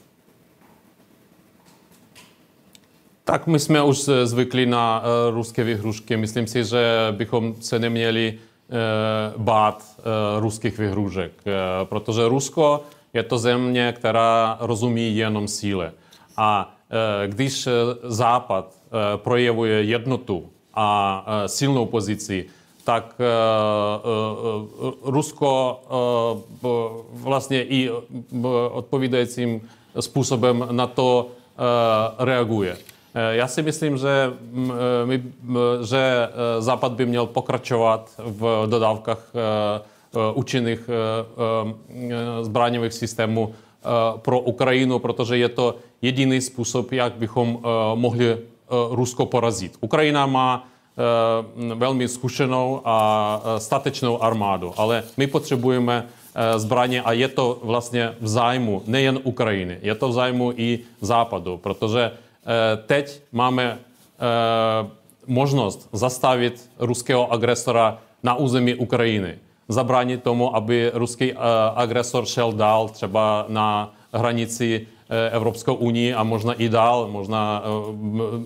Tak 3.30 3.46
my 3.46 3.58
jsme 3.58 3.82
už 3.82 4.10
zvykli 4.24 4.66
na 4.66 5.02
uh, 5.02 5.34
ruské 5.34 5.64
vyhrušky. 5.64 6.16
Myslím 6.16 6.46
si, 6.46 6.64
že 6.64 7.08
bychom 7.10 7.54
se 7.60 7.78
neměli 7.78 8.34
uh, 8.34 9.42
bát 9.42 9.84
uh, 9.98 10.40
ruských 10.40 10.78
vyhrušek, 10.78 11.32
uh, 11.46 11.52
protože 11.84 12.28
Rusko 12.28 12.82
je 13.14 13.22
to 13.22 13.38
země, 13.38 13.94
která 13.96 14.56
rozumí 14.60 15.16
jenom 15.16 15.48
síle. 15.48 15.92
A 16.36 16.74
uh, 16.90 17.32
když 17.32 17.68
Západ 18.02 18.66
uh, 18.66 18.98
projevuje 19.22 19.82
jednotu 19.82 20.50
a 20.74 21.24
uh, 21.26 21.46
silnou 21.46 21.86
pozici, 21.86 22.46
tak 22.84 23.14
uh, 23.18 23.26
uh, 24.82 24.94
Rusko 25.02 25.80
uh, 26.62 27.22
vlastně 27.22 27.62
i 27.62 27.90
odpovídajícím 28.70 29.68
způsobem 30.00 30.68
na 30.70 30.86
to 30.86 31.28
reaguje. 32.18 32.76
Já 33.30 33.48
si 33.48 33.62
myslím, 33.62 33.96
že, 33.96 34.32
my, 35.04 35.22
že 35.84 36.28
Západ 36.58 36.92
by 36.92 37.06
měl 37.06 37.26
pokračovat 37.26 38.10
v 38.18 38.66
dodávkách 38.66 39.32
účinných 40.34 40.90
zbraňových 42.42 42.92
systémů 42.92 43.54
pro 44.16 44.40
Ukrajinu, 44.40 44.98
protože 44.98 45.36
je 45.36 45.48
to 45.48 45.74
jediný 46.02 46.40
způsob, 46.40 46.92
jak 46.92 47.12
bychom 47.12 47.58
mohli 47.94 48.38
Rusko 48.90 49.26
porazit. 49.26 49.76
Ukrajina 49.80 50.26
má 50.26 50.68
velmi 51.74 52.08
zkušenou 52.08 52.80
a 52.84 53.42
statečnou 53.58 54.22
armádu, 54.22 54.72
ale 54.76 55.02
my 55.16 55.26
potřebujeme 55.26 56.06
zbraně 56.56 57.02
a 57.02 57.12
je 57.12 57.28
to 57.28 57.58
vlastně 57.62 58.14
v 58.20 58.28
zájmu 58.28 58.82
nejen 58.86 59.18
Ukrajiny, 59.22 59.78
je 59.82 59.94
to 59.94 60.08
v 60.08 60.12
zájmu 60.12 60.52
i 60.56 60.78
Západu, 61.00 61.56
protože 61.56 62.10
teď 62.86 63.22
máme 63.32 63.78
možnost 65.26 65.88
zastavit 65.92 66.70
ruského 66.78 67.32
agresora 67.32 67.98
na 68.22 68.34
území 68.34 68.74
Ukrajiny. 68.74 69.38
Zabránit 69.68 70.22
tomu, 70.22 70.56
aby 70.56 70.90
ruský 70.94 71.32
agresor 71.74 72.26
šel 72.26 72.52
dál 72.52 72.88
třeba 72.88 73.44
na 73.48 73.94
hranici 74.12 74.86
Evropskou 75.30 75.74
unii 75.74 76.14
a 76.14 76.22
možná 76.22 76.52
i 76.52 76.68
dál. 76.68 77.08
Možná 77.10 77.62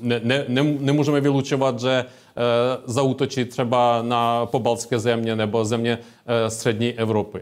ne, 0.01 0.21
ne, 0.23 0.45
ne, 0.49 0.63
nemůžeme 0.63 1.21
vylučovat, 1.21 1.81
že 1.81 2.05
zautočí 2.85 3.45
třeba 3.45 4.03
na 4.03 4.47
pobaltské 4.47 4.99
země 4.99 5.37
nebo 5.37 5.65
země 5.65 5.99
střední 6.49 6.93
Evropy. 6.93 7.41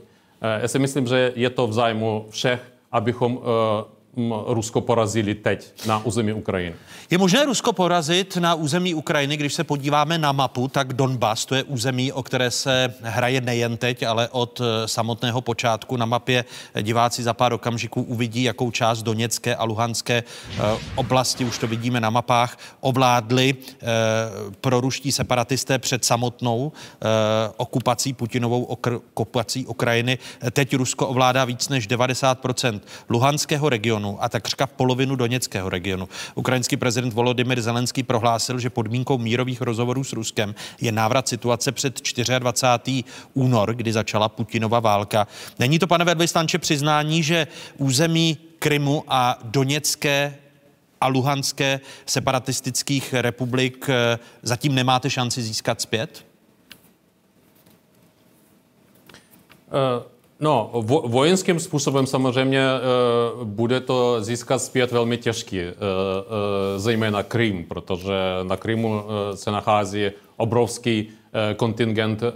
Já 0.61 0.69
si 0.69 0.79
myslím, 0.79 1.07
že 1.07 1.33
je 1.37 1.51
to 1.51 1.67
v 1.67 1.73
zájmu 1.73 2.27
všech, 2.31 2.73
abychom 2.93 3.41
Rusko 4.47 4.81
porazili 4.81 5.35
teď 5.35 5.87
na 5.87 6.05
území 6.05 6.33
Ukrajiny. 6.33 6.77
Je 7.11 7.19
možné 7.19 7.45
Rusko 7.45 7.73
porazit 7.73 8.37
na 8.37 8.55
území 8.55 8.95
Ukrajiny, 8.95 9.37
když 9.37 9.55
se 9.55 9.65
podíváme 9.65 10.19
na 10.19 10.33
mapu, 10.33 10.69
tak 10.69 10.93
Donbas, 10.93 11.45
to 11.45 11.55
je 11.55 11.63
území, 11.63 12.13
o 12.13 12.23
které 12.23 12.51
se 12.51 12.95
hraje 13.03 13.41
nejen 13.41 13.77
teď, 13.77 14.03
ale 14.03 14.29
od 14.29 14.61
eh, 14.61 14.89
samotného 14.89 15.41
počátku. 15.41 15.97
Na 15.97 16.07
mapě 16.07 16.45
diváci 16.83 17.23
za 17.23 17.35
pár 17.35 17.53
okamžiků 17.53 18.03
uvidí, 18.03 18.43
jakou 18.43 18.71
část 18.71 19.03
Doněcké 19.03 19.57
a 19.57 19.65
Luhanské 19.65 20.23
eh, 20.23 20.61
oblasti, 20.95 21.45
už 21.45 21.59
to 21.59 21.67
vidíme 21.67 22.01
na 22.01 22.11
mapách, 22.11 22.59
ovládli 22.81 23.55
eh, 23.55 23.87
proruští 24.61 25.13
separatisté 25.13 25.79
před 25.79 26.05
samotnou 26.05 26.73
okupací, 27.57 28.13
Putinovou 28.13 28.63
okupací 28.63 29.67
Ukrajiny. 29.67 30.19
Teď 30.51 30.77
Rusko 30.77 31.09
ovládá 31.09 31.45
víc 31.45 31.69
než 31.69 31.89
90% 31.89 32.81
Luhanského 33.09 33.69
regionu 33.69 34.02
regionu 34.03 34.25
a 34.25 34.29
takřka 34.29 34.67
polovinu 34.67 35.17
Doněckého 35.17 35.69
regionu. 35.69 36.09
Ukrajinský 36.35 36.77
prezident 36.77 37.13
Volodymyr 37.13 37.61
Zelenský 37.61 38.03
prohlásil, 38.03 38.59
že 38.59 38.71
podmínkou 38.71 39.19
mírových 39.19 39.61
rozhovorů 39.61 40.05
s 40.05 40.13
Ruskem 40.13 40.55
je 40.81 40.93
návrat 40.93 41.29
situace 41.29 41.73
před 41.73 42.01
24. 42.39 43.05
únor, 43.35 43.75
kdy 43.75 43.93
začala 43.93 44.29
Putinova 44.29 44.81
válka. 44.81 45.27
Není 45.59 45.79
to, 45.79 45.87
pane 45.87 46.05
velvyslanče, 46.05 46.59
přiznání, 46.59 47.23
že 47.23 47.47
území 47.79 48.39
Krymu 48.59 49.05
a 49.09 49.39
Doněcké 49.45 50.39
a 51.01 51.07
Luhanské 51.07 51.81
separatistických 52.07 53.15
republik 53.15 53.87
eh, 53.89 54.19
zatím 54.43 54.75
nemáte 54.75 55.11
šanci 55.11 55.43
získat 55.43 55.81
zpět? 55.81 56.25
Uh. 59.73 60.12
No, 60.43 60.71
vo, 60.73 61.01
vojenským 61.07 61.61
způsobem 61.61 62.07
samozřejmě 62.07 62.59
e, 62.61 62.71
bude 63.45 63.81
to 63.81 64.23
získat 64.23 64.59
zpět 64.59 64.93
velmi 64.93 65.17
těžký, 65.17 65.59
e, 65.61 65.71
e, 65.71 65.73
zejména 66.79 67.23
Krym, 67.23 67.65
protože 67.65 68.15
na 68.43 68.57
Krymu 68.57 69.03
e, 69.03 69.37
se 69.37 69.51
nachází 69.51 70.11
obrovský 70.37 71.09
e, 71.51 71.55
kontingent 71.55 72.23
e, 72.23 72.27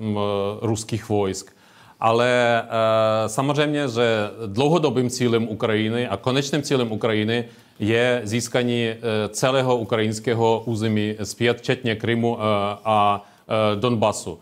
m, 0.00 0.18
ruských 0.60 1.08
vojsk. 1.08 1.52
Ale 2.00 2.62
e, 2.62 3.28
samozřejmě, 3.28 3.88
že 3.88 4.30
dlouhodobým 4.46 5.10
cílem 5.10 5.48
Ukrajiny 5.48 6.08
a 6.08 6.16
konečným 6.16 6.62
cílem 6.62 6.92
Ukrajiny 6.92 7.44
je 7.78 8.20
získání 8.24 8.84
e, 8.84 8.96
celého 9.28 9.76
ukrajinského 9.76 10.62
území 10.66 11.14
zpět, 11.22 11.58
včetně 11.58 11.96
Krymu 11.96 12.38
e, 12.38 12.42
a 12.84 13.24
e, 13.48 13.76
Donbasu. 13.80 14.38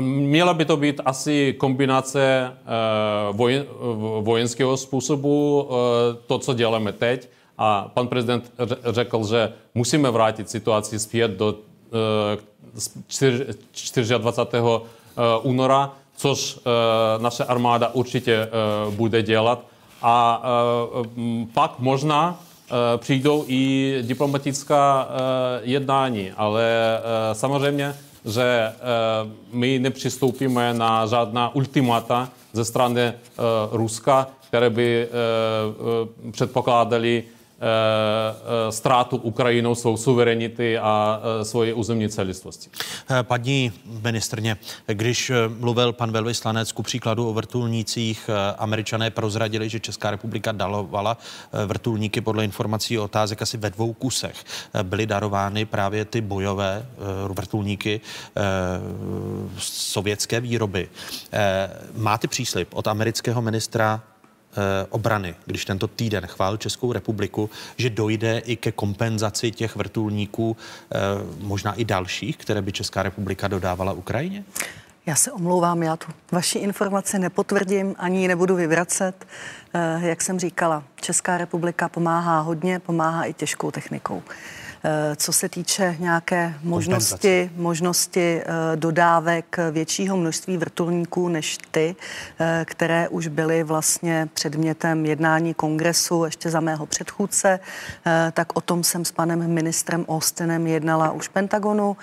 Měla 0.00 0.54
by 0.54 0.64
to 0.64 0.76
být 0.76 1.00
asi 1.04 1.54
kombinace 1.58 2.52
vojenského 4.20 4.76
způsobu, 4.76 5.68
to, 6.26 6.38
co 6.38 6.54
děláme 6.54 6.92
teď. 6.92 7.28
A 7.58 7.90
pan 7.94 8.08
prezident 8.08 8.52
řekl, 8.84 9.26
že 9.26 9.52
musíme 9.74 10.10
vrátit 10.10 10.50
situaci 10.50 10.98
zpět 10.98 11.30
do 11.30 11.54
24. 14.18 14.64
února, 15.42 15.92
což 16.16 16.58
naše 17.18 17.44
armáda 17.44 17.88
určitě 17.88 18.48
bude 18.90 19.22
dělat. 19.22 19.64
A 20.02 20.42
pak 21.54 21.78
možná 21.78 22.40
přijdou 22.96 23.44
i 23.48 23.94
diplomatická 24.02 25.08
jednání, 25.62 26.32
ale 26.36 26.64
samozřejmě 27.32 27.94
že 28.24 28.72
my 29.52 29.78
nepřistoupíme 29.78 30.74
na 30.74 31.06
žádná 31.06 31.54
ultimata 31.54 32.28
ze 32.52 32.64
strany 32.64 33.12
Ruska, 33.72 34.26
které 34.48 34.70
by 34.70 35.08
předpokládali 36.30 37.24
ztrátu 38.70 39.16
Ukrajinou 39.16 39.74
svou 39.74 39.96
suverenity 39.96 40.78
a 40.78 41.20
svoje 41.42 41.74
územní 41.74 42.08
celistvosti. 42.08 42.70
Paní 43.22 43.72
ministrně, 44.02 44.56
když 44.86 45.32
mluvil 45.58 45.92
pan 45.92 46.12
velvyslanec 46.12 46.72
ku 46.72 46.82
příkladu 46.82 47.28
o 47.28 47.32
vrtulnících, 47.32 48.30
američané 48.58 49.10
prozradili, 49.10 49.68
že 49.68 49.80
Česká 49.80 50.10
republika 50.10 50.52
dalovala 50.52 51.18
vrtulníky 51.66 52.20
podle 52.20 52.44
informací 52.44 52.98
o 52.98 53.04
otázek 53.04 53.42
asi 53.42 53.56
ve 53.56 53.70
dvou 53.70 53.92
kusech. 53.92 54.44
Byly 54.82 55.06
darovány 55.06 55.64
právě 55.64 56.04
ty 56.04 56.20
bojové 56.20 56.86
vrtulníky 57.28 58.00
sovětské 59.58 60.40
výroby. 60.40 60.88
Máte 61.96 62.28
příslip 62.28 62.68
od 62.74 62.86
amerického 62.86 63.42
ministra 63.42 64.02
Eh, 64.02 64.11
obrany, 64.90 65.34
když 65.46 65.64
tento 65.64 65.88
týden 65.88 66.26
chválil 66.26 66.56
Českou 66.56 66.92
republiku, 66.92 67.50
že 67.76 67.90
dojde 67.90 68.38
i 68.38 68.56
ke 68.56 68.72
kompenzaci 68.72 69.50
těch 69.50 69.76
vrtulníků, 69.76 70.56
eh, 70.56 70.98
možná 71.40 71.74
i 71.74 71.84
dalších, 71.84 72.36
které 72.36 72.62
by 72.62 72.72
Česká 72.72 73.02
republika 73.02 73.48
dodávala 73.48 73.92
Ukrajině? 73.92 74.44
Já 75.06 75.14
se 75.14 75.32
omlouvám, 75.32 75.82
já 75.82 75.96
tu 75.96 76.06
vaši 76.32 76.58
informaci 76.58 77.18
nepotvrdím, 77.18 77.94
ani 77.98 78.20
ji 78.20 78.28
nebudu 78.28 78.56
vyvracet. 78.56 79.26
Eh, 79.74 80.08
jak 80.08 80.22
jsem 80.22 80.38
říkala, 80.38 80.84
Česká 81.00 81.38
republika 81.38 81.88
pomáhá 81.88 82.40
hodně, 82.40 82.78
pomáhá 82.78 83.24
i 83.24 83.32
těžkou 83.34 83.70
technikou. 83.70 84.22
Eh, 84.84 85.16
co 85.16 85.32
se 85.32 85.48
týče 85.48 85.96
nějaké 85.98 86.54
možnosti, 86.62 87.50
možnosti 87.56 88.40
eh, 88.40 88.76
dodávek 88.76 89.56
většího 89.70 90.16
množství 90.16 90.56
vrtulníků 90.56 91.28
než 91.28 91.58
ty, 91.70 91.96
eh, 92.40 92.64
které 92.68 93.08
už 93.08 93.26
byly 93.26 93.62
vlastně 93.62 94.28
předmětem 94.34 95.06
jednání 95.06 95.54
kongresu 95.54 96.24
ještě 96.24 96.50
za 96.50 96.60
mého 96.60 96.86
předchůdce, 96.86 97.60
tak 98.32 98.56
o 98.56 98.60
tom 98.60 98.84
jsem 98.84 99.04
s 99.04 99.12
panem 99.12 99.50
ministrem 99.50 100.04
Austinem 100.08 100.66
jednala 100.66 101.12
už 101.12 101.28
Pentagonu. 101.28 101.96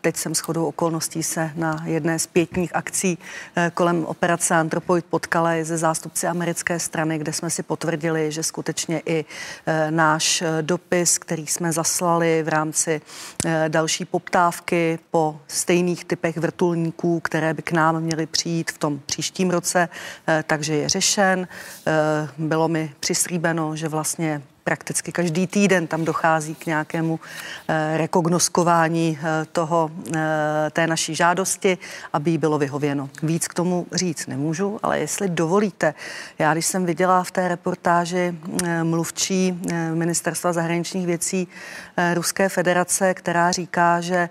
Teď 0.00 0.16
jsem 0.16 0.34
shodou 0.34 0.66
okolností 0.66 1.22
se 1.22 1.50
na 1.54 1.82
jedné 1.84 2.18
z 2.18 2.26
pětních 2.26 2.76
akcí 2.76 3.18
kolem 3.74 4.04
operace 4.04 4.54
Anthropoid 4.54 5.04
potkala 5.04 5.50
ze 5.62 5.78
zástupci 5.78 6.26
americké 6.26 6.78
strany, 6.78 7.18
kde 7.18 7.32
jsme 7.32 7.50
si 7.50 7.62
potvrdili, 7.62 8.32
že 8.32 8.42
skutečně 8.42 9.02
i 9.06 9.24
náš 9.90 10.42
dopis, 10.62 11.18
který 11.18 11.46
jsme 11.46 11.72
zaslali, 11.72 12.01
zaslali 12.02 12.42
v 12.42 12.48
rámci 12.48 13.00
eh, 13.46 13.64
další 13.68 14.04
poptávky 14.04 14.98
po 15.10 15.40
stejných 15.48 16.04
typech 16.04 16.36
vrtulníků, 16.36 17.20
které 17.20 17.54
by 17.54 17.62
k 17.62 17.72
nám 17.72 18.00
měly 18.00 18.26
přijít 18.26 18.70
v 18.70 18.78
tom 18.78 19.00
příštím 19.06 19.50
roce, 19.50 19.88
eh, 20.28 20.44
takže 20.46 20.74
je 20.74 20.88
řešen. 20.88 21.48
Eh, 21.86 22.28
bylo 22.38 22.68
mi 22.68 22.92
přislíbeno, 23.00 23.76
že 23.76 23.88
vlastně 23.88 24.42
prakticky 24.64 25.12
každý 25.12 25.46
týden 25.46 25.86
tam 25.86 26.04
dochází 26.04 26.54
k 26.54 26.66
nějakému 26.66 27.20
eh, 27.68 27.98
rekognoskování 27.98 29.18
eh, 29.18 29.46
toho, 29.52 29.90
eh, 30.16 30.70
té 30.70 30.86
naší 30.86 31.14
žádosti, 31.14 31.78
aby 32.12 32.30
jí 32.30 32.38
bylo 32.38 32.58
vyhověno. 32.58 33.10
Víc 33.22 33.48
k 33.48 33.54
tomu 33.54 33.86
říct 33.92 34.26
nemůžu, 34.26 34.78
ale 34.82 34.98
jestli 34.98 35.28
dovolíte, 35.28 35.94
já 36.38 36.52
když 36.52 36.66
jsem 36.66 36.86
viděla 36.86 37.24
v 37.24 37.30
té 37.30 37.48
reportáži 37.48 38.34
mluvčí 38.82 39.60
ministerstva 39.94 40.52
zahraničních 40.52 41.06
věcí 41.06 41.48
Ruské 42.14 42.48
federace, 42.48 43.14
která 43.14 43.52
říká, 43.52 44.00
že 44.00 44.28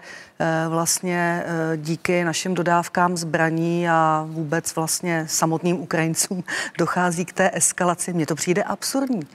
vlastně 0.70 1.44
díky 1.76 2.24
našim 2.24 2.54
dodávkám 2.54 3.18
zbraní 3.18 3.90
a 3.90 4.26
vůbec 4.30 4.76
vlastně 4.76 5.26
samotným 5.28 5.80
Ukrajincům 5.82 6.44
dochází 6.78 7.26
k 7.26 7.34
té 7.34 7.52
eskalaci. 7.54 8.14
Mně 8.14 8.26
to 8.26 8.36
přijde 8.36 8.64
absurdní. 8.64 9.28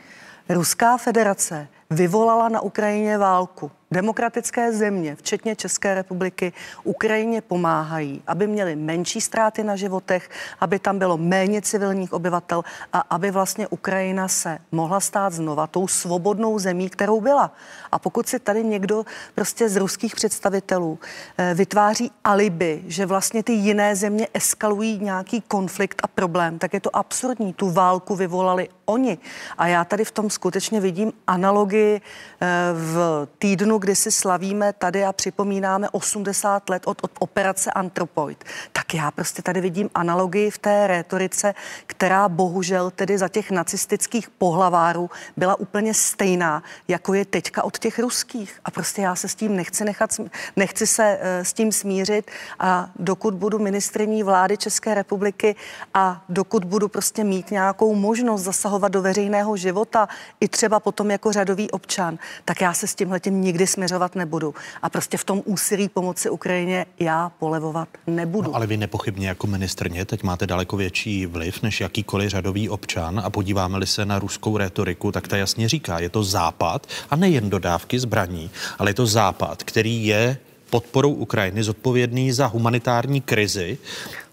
Ruská 0.49 0.97
federace 0.97 1.69
vyvolala 1.91 2.49
na 2.49 2.61
Ukrajině 2.61 3.19
válku. 3.19 3.71
Demokratické 3.91 4.73
země, 4.73 5.17
včetně 5.17 5.57
České 5.57 5.95
republiky, 5.95 6.53
Ukrajině 6.85 7.41
pomáhají, 7.41 8.23
aby 8.27 8.47
měli 8.47 8.77
menší 8.77 9.21
ztráty 9.21 9.65
na 9.65 9.77
životech, 9.77 10.31
aby 10.61 10.79
tam 10.79 10.99
bylo 10.99 11.17
méně 11.17 11.63
civilních 11.63 12.13
obyvatel 12.13 12.63
a 12.93 12.99
aby 12.99 13.31
vlastně 13.31 13.69
Ukrajina 13.69 14.29
se 14.29 14.59
mohla 14.73 15.01
stát 15.01 15.33
znova 15.33 15.67
tou 15.67 15.89
svobodnou 15.89 16.59
zemí, 16.59 16.91
kterou 16.91 17.21
byla. 17.21 17.53
A 17.93 17.99
pokud 17.99 18.29
si 18.29 18.39
tady 18.39 18.65
někdo 18.65 19.05
prostě 19.35 19.69
z 19.69 19.77
ruských 19.77 20.15
představitelů 20.15 20.99
eh, 21.39 21.55
vytváří 21.55 22.11
alibi, 22.25 22.83
že 22.87 23.07
vlastně 23.07 23.43
ty 23.43 23.53
jiné 23.53 23.97
země 23.97 24.29
eskalují 24.35 24.99
nějaký 24.99 25.41
konflikt 25.41 26.01
a 26.05 26.09
problém, 26.09 26.59
tak 26.59 26.75
je 26.75 26.81
to 26.81 26.97
absurdní. 26.97 27.53
Tu 27.53 27.71
válku 27.71 28.17
vyvolali 28.17 28.69
oni. 28.85 29.19
A 29.59 29.67
já 29.67 29.85
tady 29.85 30.05
v 30.05 30.11
tom 30.11 30.31
skutečně 30.31 30.81
vidím 30.81 31.13
analogii 31.27 31.76
eh, 31.77 32.47
v 32.75 33.27
týdnu, 33.39 33.79
kdy 33.79 33.97
si 33.97 34.11
slavíme 34.11 34.73
tady 34.73 35.05
a 35.05 35.13
připomínáme 35.13 35.89
80 35.91 36.71
let 36.71 36.83
od, 36.87 36.99
od 37.03 37.11
operace 37.19 37.71
Anthropoid. 37.71 38.45
Tak 38.73 38.95
já 38.95 39.11
prostě 39.11 39.43
tady 39.43 39.61
vidím 39.61 39.91
analogii 39.95 40.51
v 40.51 40.59
té 40.59 40.87
rétorice, 40.87 41.55
která 41.87 42.29
bohužel 42.29 42.91
tedy 42.91 43.19
za 43.19 43.29
těch 43.29 43.51
nacistických 43.51 44.31
pohlavárů 44.31 45.11
byla 45.37 45.61
úplně 45.61 45.95
stejná, 45.95 46.63
jako 46.89 47.15
je 47.15 47.25
teďka 47.25 47.65
od 47.65 47.79
těch 47.79 47.99
ruských. 47.99 48.61
A 48.65 48.71
prostě 48.71 49.03
já 49.03 49.15
se 49.15 49.29
s 49.29 49.35
tím 49.35 49.57
nechci 49.57 49.85
nechat, 49.85 50.11
nechci 50.57 50.87
se 50.87 51.19
uh, 51.19 51.45
s 51.45 51.53
tím 51.53 51.73
smířit 51.73 52.31
a 52.59 52.91
dokud 52.97 53.35
budu 53.35 53.59
ministriní 53.59 54.23
vlády 54.23 54.57
České 54.57 54.95
republiky 54.95 55.57
a 55.95 56.25
dokud 56.29 56.65
budu 56.65 56.89
prostě 56.89 57.25
mít 57.25 57.51
nějakou 57.51 57.95
možnost 57.95 58.43
zasahovat 58.43 58.93
do 58.93 59.03
veřejného 59.03 59.57
života, 59.57 60.09
i 60.41 60.49
třeba 60.49 60.81
potom 60.81 61.11
jako 61.11 61.33
řadový 61.33 61.66
občan, 61.71 62.19
tak 62.45 62.61
já 62.61 62.75
se 62.75 62.87
s 62.87 62.95
tímhletím 62.95 63.41
nikdy 63.41 63.67
směřovat 63.67 64.15
nebudu. 64.15 64.55
A 64.83 64.89
prostě 64.89 65.17
v 65.17 65.25
tom 65.25 65.43
úsilí 65.45 65.89
pomoci 65.89 66.31
Ukrajině 66.31 66.87
já 67.01 67.33
polevovat 67.39 67.89
nebudu. 68.07 68.51
No, 68.51 68.57
ale 68.57 68.67
vy 68.67 68.77
nepochybně 68.77 69.29
jako 69.29 69.47
ministrně 69.47 70.05
teď 70.05 70.23
máte 70.23 70.47
daleko 70.47 70.77
větší 70.77 71.27
vliv 71.27 71.63
než 71.63 71.81
jakýkoliv 71.81 72.31
řadový 72.31 72.69
občan 72.69 73.23
a 73.25 73.31
podíváme-li 73.31 73.87
se 73.87 74.07
na 74.07 74.19
ruskou 74.19 74.57
retoriku, 74.57 75.13
tak 75.13 75.29
ta 75.29 75.37
jasně 75.37 75.69
říká, 75.69 75.99
je 75.99 76.09
to 76.09 76.23
západ 76.23 76.87
a 77.11 77.17
nejen 77.17 77.51
dodávky 77.51 77.99
zbraní, 77.99 78.51
ale 78.79 78.91
je 78.91 78.95
to 78.95 79.07
západ, 79.07 79.63
který 79.63 80.07
je 80.07 80.39
podporou 80.71 81.13
Ukrajiny 81.13 81.63
zodpovědný 81.63 82.33
za 82.33 82.47
humanitární 82.47 83.21
krizi 83.21 83.79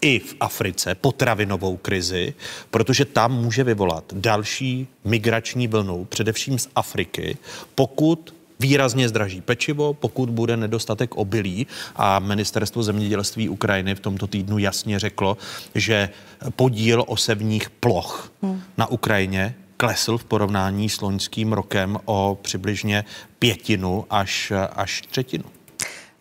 i 0.00 0.18
v 0.18 0.34
Africe, 0.40 0.94
potravinovou 0.94 1.76
krizi, 1.76 2.34
protože 2.70 3.04
tam 3.04 3.32
může 3.42 3.64
vyvolat 3.64 4.04
další 4.12 4.88
migrační 5.04 5.68
vlnu, 5.68 6.04
především 6.04 6.58
z 6.58 6.68
Afriky, 6.76 7.36
pokud 7.74 8.34
výrazně 8.60 9.08
zdraží 9.08 9.40
pečivo, 9.40 9.94
pokud 9.94 10.30
bude 10.30 10.56
nedostatek 10.56 11.14
obilí 11.14 11.66
a 11.96 12.18
ministerstvo 12.18 12.82
zemědělství 12.82 13.48
Ukrajiny 13.48 13.94
v 13.94 14.00
tomto 14.00 14.26
týdnu 14.26 14.58
jasně 14.58 14.98
řeklo, 14.98 15.36
že 15.74 16.08
podíl 16.56 17.04
osevních 17.06 17.70
ploch 17.70 18.32
hmm. 18.42 18.62
na 18.76 18.86
Ukrajině 18.86 19.54
klesl 19.76 20.18
v 20.18 20.24
porovnání 20.24 20.88
s 20.88 21.00
loňským 21.00 21.52
rokem 21.52 21.98
o 22.04 22.38
přibližně 22.42 23.04
pětinu 23.38 24.04
až, 24.10 24.52
až 24.76 25.02
třetinu. 25.10 25.44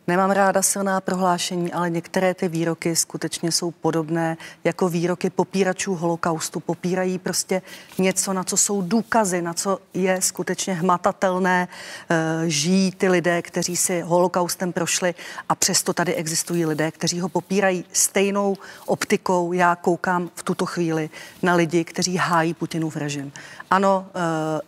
Nemám 0.07 0.31
ráda 0.31 0.61
silná 0.61 1.01
prohlášení, 1.01 1.73
ale 1.73 1.89
některé 1.89 2.33
ty 2.33 2.47
výroky 2.47 2.95
skutečně 2.95 3.51
jsou 3.51 3.71
podobné 3.71 4.37
jako 4.63 4.89
výroky 4.89 5.29
popíračů 5.29 5.95
holokaustu. 5.95 6.59
Popírají 6.59 7.19
prostě 7.19 7.61
něco, 7.97 8.33
na 8.33 8.43
co 8.43 8.57
jsou 8.57 8.81
důkazy, 8.81 9.41
na 9.41 9.53
co 9.53 9.79
je 9.93 10.21
skutečně 10.21 10.73
hmatatelné. 10.73 11.67
E, 12.09 12.49
žijí 12.49 12.91
ty 12.91 13.09
lidé, 13.09 13.41
kteří 13.41 13.77
si 13.77 14.01
holokaustem 14.01 14.73
prošli 14.73 15.15
a 15.49 15.55
přesto 15.55 15.93
tady 15.93 16.15
existují 16.15 16.65
lidé, 16.65 16.91
kteří 16.91 17.19
ho 17.19 17.29
popírají 17.29 17.85
stejnou 17.93 18.57
optikou. 18.85 19.53
Já 19.53 19.75
koukám 19.75 20.29
v 20.35 20.43
tuto 20.43 20.65
chvíli 20.65 21.09
na 21.41 21.55
lidi, 21.55 21.83
kteří 21.83 22.17
hájí 22.17 22.53
Putinův 22.53 22.95
režim. 22.95 23.31
Ano, 23.73 24.05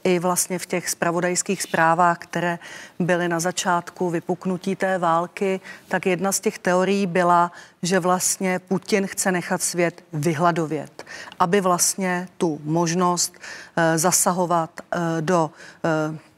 e, 0.03 0.11
i 0.13 0.19
vlastně 0.19 0.59
v 0.59 0.65
těch 0.65 0.89
spravodajských 0.89 1.61
zprávách, 1.61 2.17
které 2.17 2.59
byly 2.99 3.27
na 3.27 3.39
začátku 3.39 4.09
vypuknutí 4.09 4.75
té 4.75 4.97
války, 4.97 5.59
tak 5.87 6.05
jedna 6.05 6.31
z 6.31 6.39
těch 6.39 6.59
teorií 6.59 7.07
byla, 7.07 7.51
že 7.81 7.99
vlastně 7.99 8.59
Putin 8.59 9.07
chce 9.07 9.31
nechat 9.31 9.61
svět 9.61 10.03
vyhladovět, 10.13 11.05
aby 11.39 11.61
vlastně 11.61 12.27
tu 12.37 12.59
možnost 12.63 13.33
e, 13.75 13.97
zasahovat 13.97 14.69
e, 14.81 15.21
do 15.21 15.51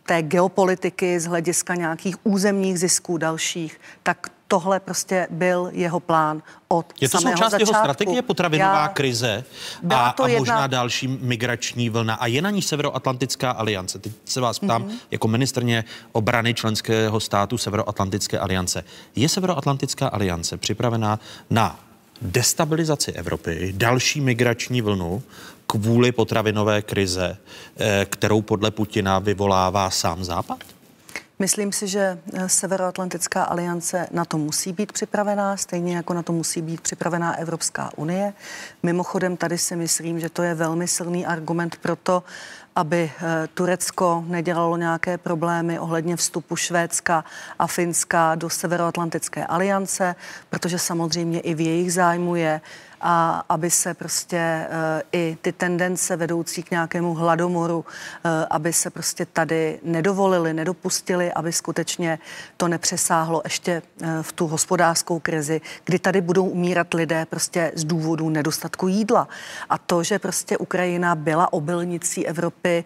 té 0.03 0.21
geopolitiky 0.21 1.19
z 1.19 1.25
hlediska 1.25 1.75
nějakých 1.75 2.15
územních 2.23 2.79
zisků 2.79 3.17
dalších, 3.17 3.79
tak 4.03 4.27
tohle 4.47 4.79
prostě 4.79 5.27
byl 5.29 5.69
jeho 5.73 5.99
plán 5.99 6.41
od 6.67 6.85
Je 7.01 7.09
to 7.09 7.17
samého 7.17 7.37
součást 7.37 7.51
začátku. 7.51 7.71
jeho 7.73 7.83
strategie 7.83 8.21
potravinová 8.21 8.81
Já- 8.81 8.87
krize 8.87 9.43
a, 9.89 10.11
to 10.17 10.23
a 10.23 10.27
jedna- 10.27 10.39
možná 10.39 10.67
další 10.67 11.07
migrační 11.07 11.89
vlna. 11.89 12.13
A 12.15 12.27
je 12.27 12.41
na 12.41 12.49
ní 12.49 12.61
Severoatlantická 12.61 13.51
aliance. 13.51 13.99
Teď 13.99 14.11
se 14.25 14.41
vás 14.41 14.59
ptám 14.59 14.81
Mhm. 14.81 14.91
jako 15.11 15.27
ministrně 15.27 15.83
obrany 16.11 16.53
členského 16.53 17.19
státu 17.19 17.57
Severoatlantické 17.57 18.39
aliance. 18.39 18.83
Je 19.15 19.29
Severoatlantická 19.29 20.07
aliance 20.07 20.57
připravená 20.57 21.19
na 21.49 21.79
destabilizaci 22.21 23.11
Evropy, 23.11 23.73
další 23.77 24.21
migrační 24.21 24.81
vlnu 24.81 25.23
kvůli 25.67 26.11
potravinové 26.11 26.81
krize, 26.81 27.37
eh, 27.77 28.05
kterou 28.09 28.41
podle 28.41 28.71
Putina 28.71 29.19
vyvolává 29.19 29.89
sám 29.89 30.23
Západ? 30.23 30.57
Myslím 31.39 31.71
si, 31.71 31.87
že 31.87 32.19
eh, 32.33 32.49
Severoatlantická 32.49 33.43
aliance 33.43 34.07
na 34.11 34.25
to 34.25 34.37
musí 34.37 34.73
být 34.73 34.91
připravená, 34.91 35.57
stejně 35.57 35.95
jako 35.95 36.13
na 36.13 36.23
to 36.23 36.33
musí 36.33 36.61
být 36.61 36.81
připravená 36.81 37.37
Evropská 37.37 37.89
unie. 37.95 38.33
Mimochodem, 38.83 39.37
tady 39.37 39.57
si 39.57 39.75
myslím, 39.75 40.19
že 40.19 40.29
to 40.29 40.43
je 40.43 40.53
velmi 40.53 40.87
silný 40.87 41.25
argument 41.25 41.77
pro 41.81 41.95
to, 41.95 42.23
aby 42.75 43.11
eh, 43.11 43.47
Turecko 43.53 44.23
nedělalo 44.27 44.77
nějaké 44.77 45.17
problémy 45.17 45.79
ohledně 45.79 46.15
vstupu 46.15 46.55
Švédska 46.55 47.25
a 47.59 47.67
Finska 47.67 48.35
do 48.35 48.49
Severoatlantické 48.49 49.45
aliance, 49.45 50.15
protože 50.49 50.79
samozřejmě 50.79 51.39
i 51.39 51.53
v 51.53 51.61
jejich 51.61 51.93
zájmu 51.93 52.35
je, 52.35 52.61
a 53.01 53.43
aby 53.49 53.71
se 53.71 53.93
prostě 53.93 54.37
e, 54.37 54.67
i 55.11 55.37
ty 55.41 55.51
tendence 55.51 56.15
vedoucí 56.15 56.63
k 56.63 56.71
nějakému 56.71 57.13
hladomoru, 57.13 57.85
e, 58.23 58.45
aby 58.45 58.73
se 58.73 58.89
prostě 58.89 59.25
tady 59.25 59.79
nedovolili, 59.83 60.53
nedopustili, 60.53 61.33
aby 61.33 61.53
skutečně 61.53 62.19
to 62.57 62.67
nepřesáhlo 62.67 63.41
ještě 63.43 63.71
e, 63.71 64.23
v 64.23 64.31
tu 64.31 64.47
hospodářskou 64.47 65.19
krizi, 65.19 65.61
kdy 65.85 65.99
tady 65.99 66.21
budou 66.21 66.45
umírat 66.45 66.93
lidé 66.93 67.25
prostě 67.25 67.71
z 67.75 67.83
důvodu 67.83 68.29
nedostatku 68.29 68.87
jídla. 68.87 69.27
A 69.69 69.77
to, 69.77 70.03
že 70.03 70.19
prostě 70.19 70.57
Ukrajina 70.57 71.15
byla 71.15 71.53
obilnicí 71.53 72.27
Evropy, 72.27 72.83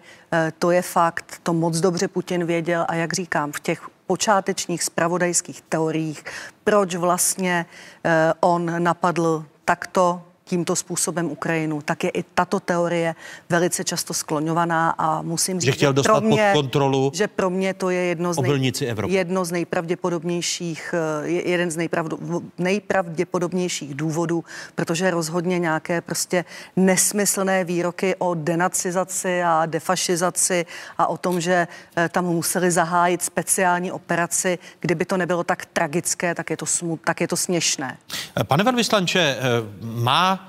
to 0.58 0.70
je 0.70 0.82
fakt, 0.82 1.40
to 1.42 1.52
moc 1.52 1.80
dobře 1.80 2.08
Putin 2.08 2.44
věděl 2.44 2.86
a 2.88 2.94
jak 2.94 3.12
říkám, 3.12 3.52
v 3.52 3.60
těch 3.60 3.88
počátečních 4.06 4.82
spravodajských 4.82 5.62
teoriích, 5.68 6.24
proč 6.64 6.94
vlastně 6.94 7.66
eh, 8.04 8.32
on 8.40 8.82
napadl 8.82 9.44
takto 9.64 10.31
tímto 10.52 10.76
způsobem 10.76 11.30
Ukrajinu, 11.32 11.80
tak 11.82 12.04
je 12.04 12.10
i 12.10 12.22
tato 12.34 12.60
teorie 12.60 13.14
velice 13.48 13.84
často 13.84 14.14
skloňovaná 14.14 14.90
a 14.98 15.22
musím 15.22 15.60
říct, 15.60 15.64
Že 15.64 15.72
chtěl 15.72 15.92
dostat 15.92 16.12
pro 16.12 16.20
pod 16.20 16.26
mě, 16.28 16.50
kontrolu 16.54 17.10
že 17.14 17.28
pro 17.28 17.50
mě 17.50 17.74
to 17.74 17.90
je 17.90 18.00
jedno 18.00 18.34
z, 18.34 18.38
Evropy. 18.86 19.14
jedno 19.14 19.44
z 19.44 19.50
nejpravděpodobnějších, 19.52 20.94
eh, 20.94 21.28
je- 21.28 21.48
jeden 21.50 21.70
z 21.70 21.76
nejpravdu, 21.76 22.18
nejpravděpodobnějších 22.58 23.94
důvodů, 23.94 24.44
protože 24.74 25.10
rozhodně 25.10 25.58
nějaké 25.58 26.00
prostě 26.00 26.44
nesmyslné 26.76 27.64
výroky 27.64 28.14
o 28.18 28.34
denacizaci 28.34 29.42
a 29.42 29.66
defašizaci 29.66 30.66
a 30.98 31.06
o 31.06 31.16
tom, 31.16 31.40
že 31.40 31.68
eh, 31.96 32.08
tam 32.08 32.24
museli 32.24 32.70
zahájit 32.70 33.22
speciální 33.22 33.92
operaci, 33.92 34.58
kdyby 34.80 35.04
to 35.04 35.16
nebylo 35.16 35.44
tak 35.44 35.64
tragické, 35.72 36.34
tak 36.34 36.50
je 36.50 36.56
to, 36.56 36.66
smut, 36.66 37.00
tak 37.04 37.20
je 37.20 37.28
to 37.28 37.36
směšné. 37.36 37.96
Pane 38.46 38.64
velvyslanče, 38.64 39.20
eh, 39.20 39.40
má 39.82 40.41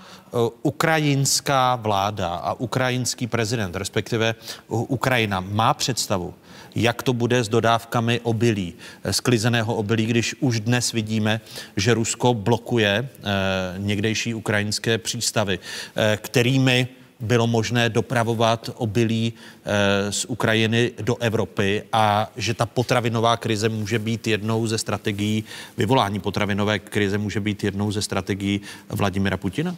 ukrajinská 0.62 1.76
vláda 1.76 2.36
a 2.36 2.54
ukrajinský 2.54 3.28
prezident, 3.28 3.76
respektive 3.76 4.36
uh, 4.68 4.86
Ukrajina, 4.88 5.40
má 5.40 5.74
představu, 5.74 6.34
jak 6.76 7.04
to 7.04 7.14
bude 7.14 7.44
s 7.44 7.50
dodávkami 7.50 8.20
obilí, 8.24 8.74
eh, 9.04 9.14
sklizeného 9.14 9.76
obilí, 9.76 10.06
když 10.06 10.36
už 10.40 10.60
dnes 10.60 10.92
vidíme, 10.92 11.42
že 11.78 11.94
Rusko 11.94 12.34
blokuje 12.34 13.10
eh, 13.10 13.30
někdejší 13.78 14.34
ukrajinské 14.34 14.98
přístavy, 14.98 15.60
eh, 15.96 16.18
kterými 16.22 16.88
bylo 17.20 17.48
možné 17.48 17.90
dopravovat 17.90 18.70
obilí 18.76 19.34
eh, 19.34 20.12
z 20.12 20.26
Ukrajiny 20.26 20.92
do 21.02 21.16
Evropy 21.18 21.84
a 21.94 22.32
že 22.36 22.54
ta 22.54 22.66
potravinová 22.66 23.38
krize 23.38 23.70
může 23.70 24.00
být 24.00 24.28
jednou 24.28 24.68
ze 24.68 24.78
strategií, 24.78 25.44
vyvolání 25.78 26.20
potravinové 26.20 26.80
krize 26.80 27.18
může 27.18 27.40
být 27.40 27.64
jednou 27.64 27.92
ze 27.92 28.02
strategií 28.02 28.62
Vladimira 28.90 29.38
Putina? 29.38 29.76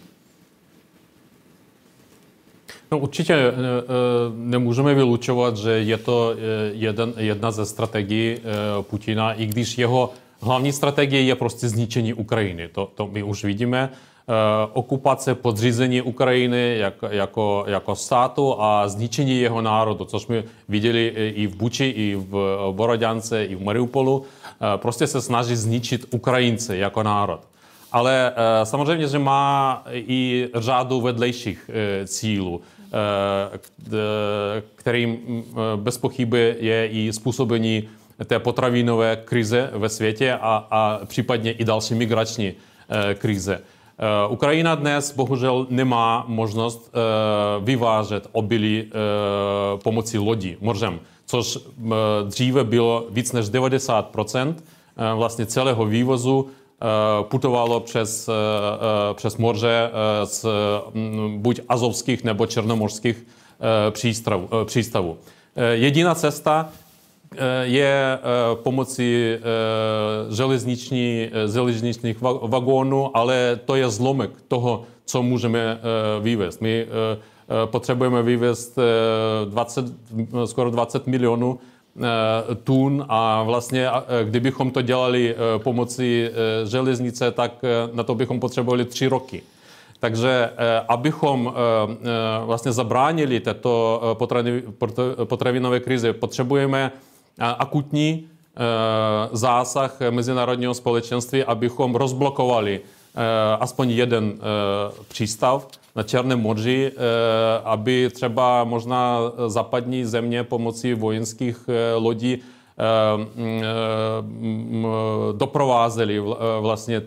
No 2.96 3.00
určitě 3.00 3.34
e, 3.34 3.48
e, 3.48 3.52
nemůžeme 4.36 4.94
vylučovat, 4.94 5.58
že 5.58 5.72
je 5.72 5.98
to 5.98 6.32
e, 6.32 6.36
jeden, 6.74 7.14
jedna 7.18 7.52
ze 7.52 7.66
strategií 7.66 8.38
Putina, 8.82 9.34
i 9.34 9.46
když 9.46 9.78
jeho 9.78 10.12
hlavní 10.40 10.72
strategie 10.72 11.22
je 11.22 11.36
prostě 11.36 11.70
zničení 11.70 12.14
Ukrajiny. 12.14 12.68
To, 12.68 12.92
to 12.96 13.08
my 13.08 13.24
už 13.24 13.44
vidíme. 13.44 13.90
Okupace, 14.74 15.36
podřízení 15.36 16.02
Ukrajiny 16.02 16.78
jak, 16.78 16.94
jako, 17.10 17.64
jako 17.68 17.96
státu 17.96 18.62
a 18.62 18.88
zničení 18.88 19.40
jeho 19.40 19.62
národu, 19.62 20.06
což 20.06 20.22
jsme 20.22 20.44
viděli 20.70 21.08
i 21.36 21.48
v 21.48 21.56
Buči, 21.56 21.86
i 21.86 22.16
v 22.16 22.58
Borodance, 22.72 23.46
i 23.46 23.56
v 23.56 23.64
Mariupolu. 23.64 24.24
Prostě 24.76 25.08
se 25.08 25.22
snaží 25.22 25.56
zničit 25.56 26.06
Ukrajince 26.12 26.78
jako 26.78 27.04
národ. 27.04 27.40
Ale 27.92 28.34
samozřejmě, 28.64 29.08
že 29.08 29.20
má 29.20 29.84
i 29.94 30.50
řadu 30.56 31.02
vedlejších 31.02 31.70
cílů, 32.06 32.62
kterým 34.76 35.10
m, 35.28 35.44
e, 35.74 35.78
bez 35.78 35.98
pochyby 35.98 36.56
je 36.60 36.88
i 36.88 37.14
způsobení 37.14 37.90
té 38.26 38.40
potravinové 38.40 39.16
krize 39.16 39.70
ve 39.74 39.90
světě 39.90 40.34
a, 40.34 40.68
a 40.72 41.00
případně 41.06 41.52
i 41.52 41.66
další 41.66 41.96
migrační 41.96 42.48
e, 42.48 43.14
krize. 43.14 43.62
Ukrajina 44.30 44.76
dnes 44.76 45.16
bohužel 45.16 45.68
nemá 45.70 46.26
možnost 46.28 46.92
vyvážet 47.64 48.28
obilí 48.32 48.92
pomocí 49.84 50.18
lodí, 50.18 50.58
mořem, 50.62 51.00
což 51.26 51.58
dříve 52.28 52.64
bylo 52.64 53.06
víc 53.10 53.32
než 53.32 53.50
90 53.50 54.16
e, 54.36 54.54
vlastně 55.16 55.46
celého 55.46 55.86
vývozu 55.86 56.50
e, 56.82 57.24
putovalo 57.24 57.80
přes, 57.80 58.30
e, 58.30 58.32
e, 58.32 59.14
přes 59.14 59.38
moře 59.38 59.92
z 60.24 60.46
mm, 60.94 61.42
buď 61.42 61.60
azovských 61.70 62.24
nebo 62.24 62.46
černomorských 62.46 63.28
přístav- 63.90 64.66
přístavů. 64.66 65.18
Jediná 65.72 66.16
cesta 66.16 66.70
je 67.62 68.20
pomocí 68.54 69.36
železniční, 70.30 71.30
železničních 71.54 72.22
va- 72.22 72.50
vagónů, 72.50 73.18
ale 73.18 73.60
to 73.66 73.76
je 73.76 73.90
zlomek 73.90 74.32
toho, 74.48 74.84
co 75.06 75.24
můžeme 75.24 75.80
vyvést. 76.22 76.62
My 76.62 76.88
potřebujeme 77.66 78.24
vyvést 78.24 78.78
e, 78.78 78.82
20, 79.46 79.86
skoro 80.46 80.72
20 80.72 81.08
milionů 81.08 81.60
tun 82.64 83.06
a 83.10 83.44
vlastně 83.44 83.90
a, 83.90 84.04
e, 84.08 84.26
kdybychom 84.26 84.72
to 84.72 84.82
dělali 84.82 85.36
e, 85.36 85.60
pomocí 85.60 86.28
železnice, 86.66 87.32
tak 87.32 87.52
na 87.94 88.04
to 88.04 88.16
bychom 88.16 88.40
potřebovali 88.40 88.86
tři 88.86 89.08
roky. 89.08 89.44
Takže 90.00 90.50
eh, 90.58 90.82
abychom 90.88 91.54
eh, 91.56 91.98
eh, 92.02 92.46
vlastně 92.46 92.72
zabránili 92.72 93.40
této 93.40 94.02
eh, 94.04 94.16
potravi- 94.16 94.62
pot- 94.80 95.26
potravinové 95.26 95.80
krizi, 95.80 96.14
potřebujeme 96.14 96.92
eh, 97.40 97.44
akutní 97.60 98.28
eh, 98.28 98.60
zásah 99.32 99.98
mezinárodního 100.10 100.74
společenství, 100.74 101.44
abychom 101.44 101.96
rozblokovali 101.96 102.82
eh, 103.16 103.22
aspoň 103.60 103.90
jeden 103.92 104.34
eh, 104.38 104.42
přístav 105.08 105.68
na 105.96 106.04
Černém 106.04 106.40
moři, 106.40 106.92
eh, 106.92 107.00
aby 107.64 108.10
třeba 108.14 108.64
možná 108.64 109.20
západní 109.48 110.06
země 110.06 110.44
pomocí 110.44 110.94
vojenských 110.94 111.58
eh, 111.68 111.96
lodí 111.96 112.38
eh, 112.38 113.18
mm, 113.36 113.62
mm, 114.22 114.86
eh, 114.86 116.60
vlastně 116.60 117.02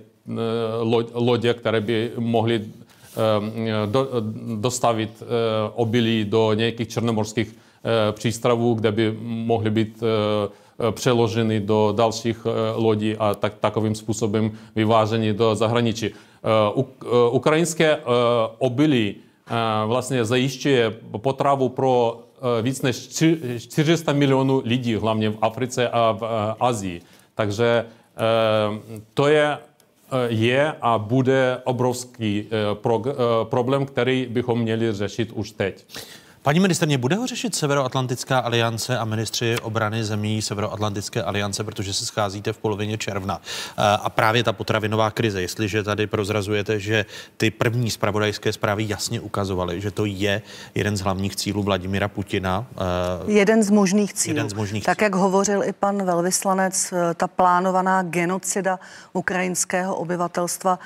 lodě, 1.15 1.55
které 1.55 1.81
by 1.81 2.13
mohly 2.19 2.65
do, 3.87 4.09
dostavit 4.57 5.23
obilí 5.75 6.25
do 6.25 6.53
nějakých 6.53 6.89
černomorských 6.89 7.55
přístavů, 8.13 8.75
kde 8.75 8.93
by 8.93 9.19
mohly 9.23 9.71
být 9.71 10.03
přeloženy 10.91 11.61
do 11.61 11.95
dalších 11.97 12.47
lodí 12.75 13.17
a 13.17 13.35
tak, 13.35 13.55
takovým 13.61 13.95
způsobem 13.95 14.51
vyváženy 14.77 15.33
do 15.33 15.55
zahraničí. 15.55 16.11
Eh, 16.45 16.85
eh, 17.03 17.07
Ukrajinské 17.31 17.97
eh, 17.97 18.01
obilí 18.59 19.15
vlastně 19.87 20.25
zajišťuje 20.25 20.91
potravu 21.17 21.69
pro 21.69 22.21
víc 22.63 22.83
než 22.83 22.97
čty- 22.97 23.59
400 23.59 24.13
milionů 24.13 24.63
lidí, 24.65 24.95
hlavně 24.95 25.31
v 25.31 25.39
Africe 25.41 25.89
a 25.89 26.13
v 26.13 26.23
Asii. 26.61 27.01
Takže 27.35 27.85
to 29.15 29.29
je 29.29 29.59
je 30.29 30.73
a 30.81 30.99
bude 30.99 31.61
obrovský 31.65 32.49
problém, 33.45 33.87
který 33.87 34.27
bychom 34.31 34.61
měli 34.61 34.93
řešit 34.93 35.33
už 35.33 35.51
teď. 35.51 35.85
Paní 36.43 36.61
ministrně, 36.61 36.99
bude 36.99 37.17
ho 37.17 37.27
řešit 37.27 37.55
Severoatlantická 37.55 38.39
aliance 38.39 38.99
a 38.99 39.05
ministři 39.05 39.57
obrany 39.63 40.05
zemí 40.05 40.43
Severoatlantické 40.43 41.23
aliance, 41.23 41.65
protože 41.65 41.95
se 41.95 42.07
scházíte 42.07 42.53
v 42.53 42.59
polovině 42.59 42.99
června. 42.99 43.41
Eh, 43.43 43.83
a 44.03 44.11
právě 44.11 44.45
ta 44.45 44.53
potravinová 44.53 45.11
krize, 45.11 45.43
jestliže 45.43 45.83
tady 45.83 46.07
prozrazujete, 46.07 46.81
že 46.81 47.07
ty 47.37 47.51
první 47.51 47.91
spravodajské 47.91 48.53
zprávy 48.53 48.85
jasně 48.89 49.21
ukazovaly, 49.21 49.81
že 49.81 49.91
to 49.91 50.05
je 50.05 50.43
jeden 50.75 50.97
z 50.97 51.01
hlavních 51.01 51.37
cílů 51.37 51.63
Vladimira 51.63 52.09
Putina. 52.09 52.67
Eh, 53.27 53.33
jeden 53.33 53.63
z 53.63 53.71
možných 53.71 54.15
cílů. 54.15 54.37
Jeden 54.37 54.51
z 54.51 54.55
možných 54.55 54.85
tak, 54.85 55.01
jak 55.01 55.15
hovořil 55.15 55.65
i 55.65 55.73
pan 55.73 56.03
velvyslanec, 56.05 56.93
eh, 56.93 57.15
ta 57.15 57.29
plánovaná 57.29 58.03
genocida 58.03 58.79
ukrajinského 59.13 59.97
obyvatelstva, 59.97 60.79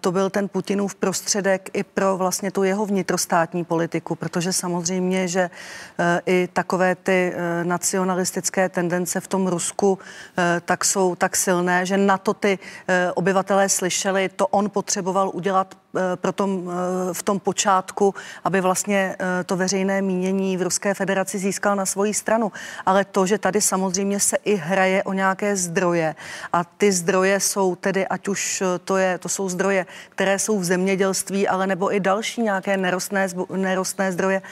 to 0.00 0.12
byl 0.12 0.30
ten 0.30 0.48
Putinův 0.48 0.94
prostředek 0.94 1.70
i 1.72 1.82
pro 1.82 2.16
vlastně 2.16 2.50
tu 2.50 2.62
jeho 2.62 2.86
vnitrostátní 2.86 3.64
politiku, 3.64 4.14
protože 4.14 4.52
samozřejmě 4.52 4.87
samozřejmě, 4.88 5.28
že 5.28 5.50
eh, 5.98 6.20
i 6.26 6.48
takové 6.52 6.94
ty 6.94 7.32
eh, 7.34 7.64
nacionalistické 7.64 8.68
tendence 8.68 9.20
v 9.20 9.28
tom 9.28 9.46
Rusku 9.46 9.98
eh, 10.00 10.60
tak 10.64 10.84
jsou 10.84 11.14
tak 11.14 11.36
silné, 11.36 11.86
že 11.86 11.96
na 11.96 12.18
to 12.18 12.34
ty 12.34 12.58
obyvatelé 13.14 13.68
slyšeli, 13.68 14.28
to 14.28 14.46
on 14.46 14.70
potřeboval 14.70 15.30
udělat 15.34 15.74
pro 16.16 16.32
tom, 16.32 16.70
eh, 16.70 17.14
v 17.14 17.22
tom 17.22 17.40
počátku, 17.40 18.14
aby 18.44 18.60
vlastně 18.60 19.16
eh, 19.18 19.44
to 19.44 19.56
veřejné 19.56 20.02
mínění 20.02 20.56
v 20.56 20.62
Ruské 20.62 20.94
federaci 20.94 21.38
získal 21.38 21.76
na 21.76 21.86
svoji 21.86 22.14
stranu. 22.14 22.52
Ale 22.86 23.04
to, 23.04 23.26
že 23.26 23.38
tady 23.38 23.60
samozřejmě 23.60 24.20
se 24.20 24.36
i 24.44 24.54
hraje 24.54 25.02
o 25.02 25.12
nějaké 25.12 25.56
zdroje 25.56 26.14
a 26.52 26.64
ty 26.64 26.92
zdroje 26.92 27.40
jsou 27.40 27.74
tedy, 27.74 28.06
ať 28.06 28.28
už 28.28 28.62
to, 28.84 28.96
je, 28.96 29.18
to 29.18 29.28
jsou 29.28 29.48
zdroje, 29.48 29.86
které 30.08 30.38
jsou 30.38 30.58
v 30.58 30.64
zemědělství, 30.64 31.48
ale 31.48 31.66
nebo 31.66 31.94
i 31.94 32.00
další 32.00 32.42
nějaké 32.42 32.76
nerostné, 32.76 33.28
nerostné 33.56 34.12
zdroje, 34.12 34.42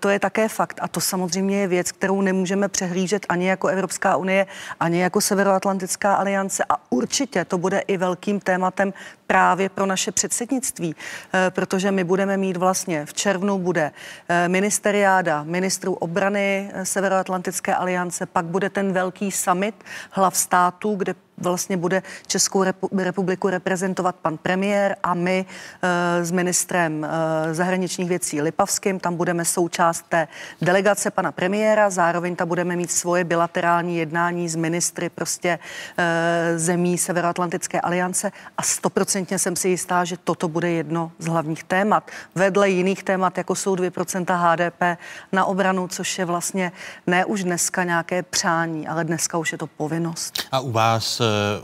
to 0.00 0.08
je 0.08 0.18
také 0.18 0.48
fakt. 0.48 0.78
A 0.82 0.88
to 0.88 1.00
samozřejmě 1.00 1.60
je 1.60 1.68
věc, 1.68 1.92
kterou 1.92 2.20
nemůžeme 2.20 2.68
přehlížet 2.68 3.26
ani 3.28 3.48
jako 3.48 3.68
Evropská 3.68 4.16
unie, 4.16 4.46
ani 4.80 5.00
jako 5.00 5.20
Severoatlantická 5.20 6.14
aliance 6.14 6.64
a 6.68 6.76
určitě 6.90 7.44
to 7.44 7.58
bude 7.58 7.78
i 7.78 7.96
velkým 7.96 8.40
tématem 8.40 8.92
právě 9.26 9.68
pro 9.68 9.86
naše 9.86 10.12
předsednictví, 10.12 10.96
eh, 11.34 11.50
protože 11.50 11.90
my 11.90 12.04
budeme 12.04 12.36
mít 12.36 12.56
vlastně 12.56 13.06
v 13.06 13.14
červnu 13.14 13.58
bude 13.58 13.92
eh, 14.28 14.48
ministeriáda 14.48 15.42
ministrů 15.42 15.94
obrany 15.94 16.70
eh, 16.72 16.84
Severoatlantické 16.84 17.74
aliance, 17.74 18.26
pak 18.26 18.44
bude 18.44 18.70
ten 18.70 18.92
velký 18.92 19.32
summit 19.32 19.74
hlav 20.10 20.36
států, 20.36 20.94
kde 20.94 21.14
vlastně 21.38 21.76
bude 21.76 22.02
Českou 22.26 22.64
republiku 22.98 23.48
reprezentovat 23.48 24.16
pan 24.16 24.36
premiér 24.36 24.96
a 25.02 25.14
my 25.14 25.46
e, 25.82 26.24
s 26.24 26.30
ministrem 26.30 27.04
e, 27.04 27.54
zahraničních 27.54 28.08
věcí 28.08 28.42
Lipavským. 28.42 29.00
Tam 29.00 29.16
budeme 29.16 29.44
součást 29.44 30.04
té 30.08 30.28
delegace 30.62 31.10
pana 31.10 31.32
premiéra, 31.32 31.90
zároveň 31.90 32.36
tam 32.36 32.48
budeme 32.48 32.76
mít 32.76 32.90
svoje 32.90 33.24
bilaterální 33.24 33.98
jednání 33.98 34.48
s 34.48 34.56
ministry 34.56 35.08
prostě 35.08 35.58
e, 35.98 36.58
zemí 36.58 36.98
Severoatlantické 36.98 37.80
aliance 37.80 38.32
a 38.58 38.62
stoprocentně 38.62 39.38
jsem 39.38 39.56
si 39.56 39.68
jistá, 39.68 40.04
že 40.04 40.16
toto 40.24 40.48
bude 40.48 40.70
jedno 40.70 41.12
z 41.18 41.26
hlavních 41.26 41.64
témat. 41.64 42.10
Vedle 42.34 42.70
jiných 42.70 43.02
témat, 43.02 43.38
jako 43.38 43.54
jsou 43.54 43.74
2% 43.74 44.24
HDP 44.28 45.00
na 45.32 45.44
obranu, 45.44 45.88
což 45.88 46.18
je 46.18 46.24
vlastně 46.24 46.72
ne 47.06 47.24
už 47.24 47.44
dneska 47.44 47.84
nějaké 47.84 48.22
přání, 48.22 48.88
ale 48.88 49.04
dneska 49.04 49.38
už 49.38 49.52
je 49.52 49.58
to 49.58 49.66
povinnost. 49.66 50.48
A 50.52 50.60
u 50.60 50.72
vás 50.72 51.20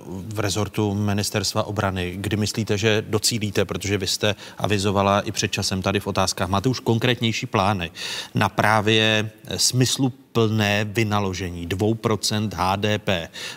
v 0.07 0.41
rezortu 0.41 0.95
ministerstva 0.95 1.63
obrany, 1.63 2.13
kdy 2.17 2.37
myslíte, 2.37 2.79
že 2.79 3.05
docílíte, 3.09 3.65
protože 3.65 3.99
vy 3.99 4.07
jste 4.07 4.35
avizovala 4.59 5.21
i 5.21 5.33
před 5.33 5.53
časem 5.53 5.83
tady 5.83 6.01
v 6.01 6.07
otázkách, 6.07 6.49
máte 6.49 6.69
už 6.69 6.81
konkrétnější 6.81 7.47
plány 7.47 7.91
na 8.35 8.49
právě 8.49 9.31
smyslu 9.57 10.13
plné 10.33 10.85
vynaložení 10.85 11.69
2% 11.69 12.49
HDP 12.55 13.09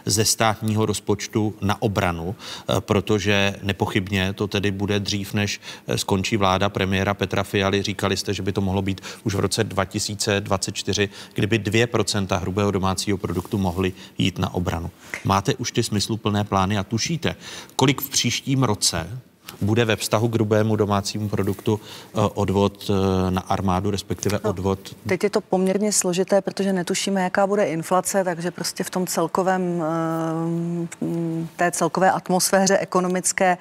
ze 0.05 0.25
státního 0.25 0.85
rozpočtu 0.85 1.55
na 1.61 1.81
obranu, 1.81 2.35
eh, 2.35 2.81
protože 2.81 3.55
nepochybně 3.63 4.33
to 4.33 4.47
tedy 4.47 4.71
bude 4.71 4.99
dřív, 4.99 5.33
než 5.33 5.61
eh, 5.87 5.97
skončí 5.97 6.37
vláda 6.37 6.69
premiéra 6.69 7.13
Petra 7.13 7.43
Fialy. 7.43 7.81
Říkali 7.81 8.17
jste, 8.17 8.33
že 8.33 8.43
by 8.43 8.51
to 8.51 8.61
mohlo 8.61 8.81
být 8.81 9.01
už 9.23 9.35
v 9.35 9.39
roce 9.39 9.63
2024, 9.63 11.09
kdyby 11.33 11.59
2% 11.59 12.39
hrubého 12.39 12.71
domácího 12.71 13.17
produktu 13.17 13.57
mohly 13.57 13.93
jít 14.17 14.39
na 14.39 14.53
obranu. 14.53 14.91
Máte 15.23 15.55
už 15.55 15.71
ty 15.71 15.83
smysluplné 15.83 16.43
plány 16.43 16.77
a 16.77 16.83
tušíte, 16.83 17.35
kolik 17.75 18.01
v 18.01 18.09
příštím 18.09 18.63
roce 18.63 19.19
bude 19.61 19.85
ve 19.85 19.95
vztahu 19.95 20.27
k 20.27 20.33
hrubému 20.33 20.75
domácímu 20.75 21.29
produktu 21.29 21.79
eh, 21.79 22.19
odvod 22.33 22.89
eh, 22.89 23.31
na 23.31 23.41
armádu, 23.41 23.91
respektive 23.91 24.39
no, 24.43 24.49
odvod? 24.49 24.79
Teď 25.07 25.23
je 25.23 25.29
to 25.29 25.41
poměrně 25.41 25.91
složité, 25.91 26.41
protože 26.41 26.73
netušíme, 26.73 27.23
jaká 27.23 27.47
bude 27.47 27.65
inflace, 27.65 28.23
takže 28.23 28.51
prostě 28.51 28.83
v 28.83 28.89
tom 28.89 29.07
celkovém, 29.07 29.83
eh, 29.83 31.47
té 31.55 31.71
celkové 31.71 32.11
atmosféře 32.11 32.77
ekonomické, 32.77 33.57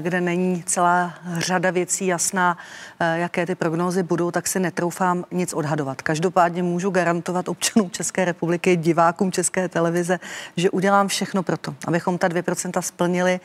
kde 0.00 0.20
není 0.20 0.62
celá 0.66 1.14
řada 1.38 1.70
věcí 1.70 2.06
jasná, 2.06 2.58
jaké 3.14 3.46
ty 3.46 3.54
prognózy 3.54 4.02
budou, 4.02 4.30
tak 4.30 4.46
si 4.46 4.60
netroufám 4.60 5.24
nic 5.32 5.52
odhadovat. 5.52 6.02
Každopádně 6.02 6.62
můžu 6.62 6.90
garantovat 6.90 7.48
občanům 7.48 7.90
České 7.90 8.24
republiky, 8.24 8.76
divákům 8.76 9.32
České 9.32 9.68
televize, 9.68 10.20
že 10.56 10.70
udělám 10.70 11.08
všechno 11.08 11.42
pro 11.42 11.56
to, 11.56 11.74
abychom 11.86 12.18
ta 12.18 12.28
2% 12.28 12.80
splnili. 12.80 13.40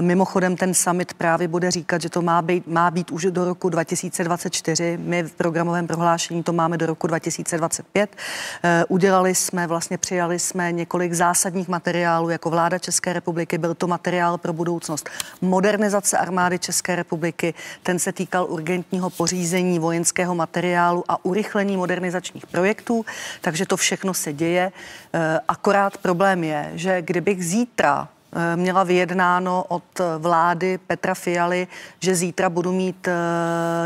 Mimochodem 0.00 0.56
ten 0.56 0.74
summit 0.74 1.14
právě 1.18 1.48
bude 1.48 1.70
říkat, 1.70 2.02
že 2.02 2.08
to 2.08 2.22
má 2.22 2.42
být, 2.42 2.66
má 2.66 2.90
být 2.90 3.10
už 3.10 3.26
do 3.30 3.44
roku 3.44 3.68
2024. 3.68 4.98
My 5.02 5.22
v 5.22 5.32
programovém 5.32 5.86
prohlášení 5.86 6.42
to 6.42 6.52
máme 6.52 6.78
do 6.78 6.86
roku 6.86 7.06
2025. 7.06 8.16
Eh, 8.62 8.84
udělali 8.88 9.34
jsme, 9.34 9.66
vlastně 9.66 9.98
přijali 9.98 10.38
jsme 10.38 10.72
několik 10.72 11.12
zásadních 11.12 11.68
materiálů 11.68 12.30
jako 12.30 12.50
vláda 12.50 12.78
České 12.78 13.12
republiky. 13.12 13.58
Byl 13.58 13.74
to 13.74 13.86
materiál 13.86 14.38
pro 14.38 14.52
budoucnost. 14.52 15.08
Modernizace 15.40 16.18
armády 16.18 16.58
České 16.58 16.96
republiky, 16.96 17.54
ten 17.82 17.98
se 17.98 18.12
týkal 18.12 18.46
urgentního 18.48 19.10
pořízení 19.10 19.78
vojenského 19.78 20.34
materiálu 20.34 21.04
a 21.08 21.24
urychlení 21.24 21.76
modernizačních 21.76 22.46
projektů, 22.46 23.04
takže 23.40 23.66
to 23.66 23.76
všechno 23.76 24.14
se 24.14 24.32
děje. 24.32 24.72
Eh, 25.12 25.40
akorát 25.48 25.98
problém 25.98 26.44
je, 26.44 26.70
že 26.74 27.02
kdybych 27.02 27.44
zítra 27.44 28.08
měla 28.56 28.84
vyjednáno 28.84 29.64
od 29.68 29.82
vlády 30.18 30.78
Petra 30.86 31.14
Fialy, 31.14 31.66
že 32.00 32.14
zítra 32.14 32.50
budu 32.50 32.72
mít 32.72 33.08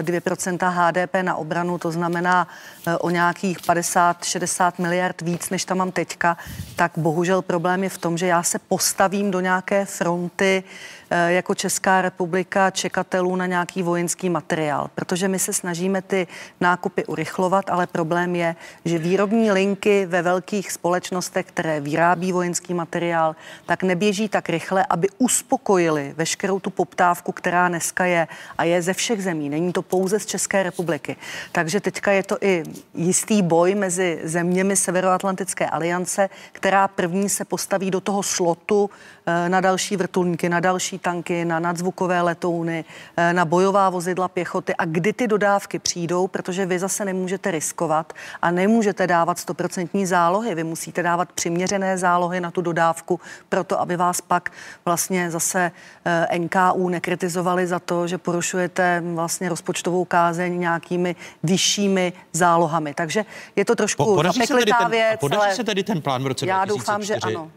2% 0.02 0.58
eh, 0.62 0.70
HDP 0.70 1.14
na 1.22 1.34
obranu, 1.34 1.78
to 1.78 1.90
znamená 1.90 2.48
eh, 2.86 2.96
o 2.96 3.10
nějakých 3.10 3.58
50-60 3.58 4.72
miliard 4.78 5.20
víc, 5.20 5.50
než 5.50 5.64
tam 5.64 5.78
mám 5.78 5.92
teďka, 5.92 6.36
tak 6.76 6.92
bohužel 6.96 7.42
problém 7.42 7.84
je 7.84 7.88
v 7.88 7.98
tom, 7.98 8.18
že 8.18 8.26
já 8.26 8.42
se 8.42 8.58
postavím 8.58 9.30
do 9.30 9.40
nějaké 9.40 9.84
fronty 9.84 10.64
Eh, 11.01 11.01
jako 11.12 11.54
Česká 11.54 12.02
republika 12.02 12.70
čekatelů 12.70 13.36
na 13.36 13.46
nějaký 13.46 13.82
vojenský 13.82 14.30
materiál, 14.30 14.90
protože 14.94 15.28
my 15.28 15.38
se 15.38 15.52
snažíme 15.52 16.02
ty 16.02 16.26
nákupy 16.60 17.04
urychlovat, 17.04 17.70
ale 17.70 17.86
problém 17.86 18.36
je, 18.36 18.56
že 18.84 18.98
výrobní 18.98 19.52
linky 19.52 20.06
ve 20.06 20.22
velkých 20.22 20.72
společnostech, 20.72 21.46
které 21.46 21.80
vyrábí 21.80 22.32
vojenský 22.32 22.74
materiál, 22.74 23.36
tak 23.66 23.82
neběží 23.82 24.28
tak 24.28 24.48
rychle, 24.48 24.86
aby 24.90 25.08
uspokojili 25.18 26.14
veškerou 26.16 26.60
tu 26.60 26.70
poptávku, 26.70 27.32
která 27.32 27.68
dneska 27.68 28.04
je 28.04 28.28
a 28.58 28.64
je 28.64 28.82
ze 28.82 28.92
všech 28.92 29.22
zemí. 29.22 29.48
Není 29.48 29.72
to 29.72 29.82
pouze 29.82 30.18
z 30.18 30.26
České 30.26 30.62
republiky. 30.62 31.16
Takže 31.52 31.80
teďka 31.80 32.12
je 32.12 32.22
to 32.22 32.36
i 32.40 32.62
jistý 32.94 33.42
boj 33.42 33.74
mezi 33.74 34.20
zeměmi 34.24 34.76
Severoatlantické 34.76 35.66
aliance, 35.66 36.30
která 36.52 36.88
první 36.88 37.28
se 37.28 37.44
postaví 37.44 37.90
do 37.90 38.00
toho 38.00 38.22
slotu 38.22 38.90
Eh, 39.21 39.21
na 39.48 39.60
další 39.60 39.96
vrtulníky, 39.96 40.48
na 40.48 40.60
další 40.60 40.98
tanky, 40.98 41.44
na 41.44 41.58
nadzvukové 41.58 42.22
letouny, 42.22 42.84
eh, 43.16 43.32
na 43.32 43.44
bojová 43.44 43.90
vozidla 43.90 44.28
pěchoty 44.28 44.74
a 44.74 44.84
kdy 44.84 45.12
ty 45.12 45.28
dodávky 45.28 45.78
přijdou, 45.78 46.28
protože 46.28 46.66
vy 46.66 46.78
zase 46.78 47.04
nemůžete 47.04 47.50
riskovat 47.50 48.12
a 48.42 48.50
nemůžete 48.50 49.06
dávat 49.06 49.38
stoprocentní 49.38 50.06
zálohy. 50.06 50.54
Vy 50.54 50.64
musíte 50.64 51.02
dávat 51.02 51.32
přiměřené 51.32 51.98
zálohy 51.98 52.40
na 52.40 52.50
tu 52.50 52.60
dodávku, 52.62 53.20
proto 53.48 53.80
aby 53.80 53.96
vás 53.96 54.20
pak 54.20 54.50
vlastně 54.84 55.30
zase 55.30 55.72
eh, 56.04 56.38
NKU 56.38 56.88
nekritizovali 56.88 57.66
za 57.66 57.78
to, 57.78 58.06
že 58.06 58.18
porušujete 58.18 59.02
vlastně 59.14 59.48
rozpočtovou 59.48 60.04
kázeň 60.04 60.60
nějakými 60.60 61.16
vyššími 61.42 62.12
zálohami. 62.32 62.94
Takže 62.94 63.24
je 63.56 63.64
to 63.64 63.74
trošku 63.74 64.04
po, 64.04 64.14
podaří 64.14 64.46
se 64.46 64.54
tedy 64.54 64.72
ten, 64.78 64.90
věc. 64.90 65.20
Podaří 65.20 65.42
ale 65.42 65.54
se 65.54 65.64
tedy 65.64 65.82
ten 65.82 66.02
plán 66.02 66.22
v 66.22 66.26
roce 66.26 66.46
Já 66.46 66.64
2004? 66.64 66.78
doufám, 66.78 67.04
že 67.04 67.14
ano. 67.14 67.50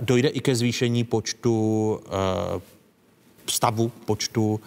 Dojde 0.00 0.28
i 0.28 0.40
ke 0.40 0.54
zvýšení 0.54 0.73
počtu 1.04 1.54
eh, 2.06 2.73
stavu 3.46 3.88
počtu 3.88 4.60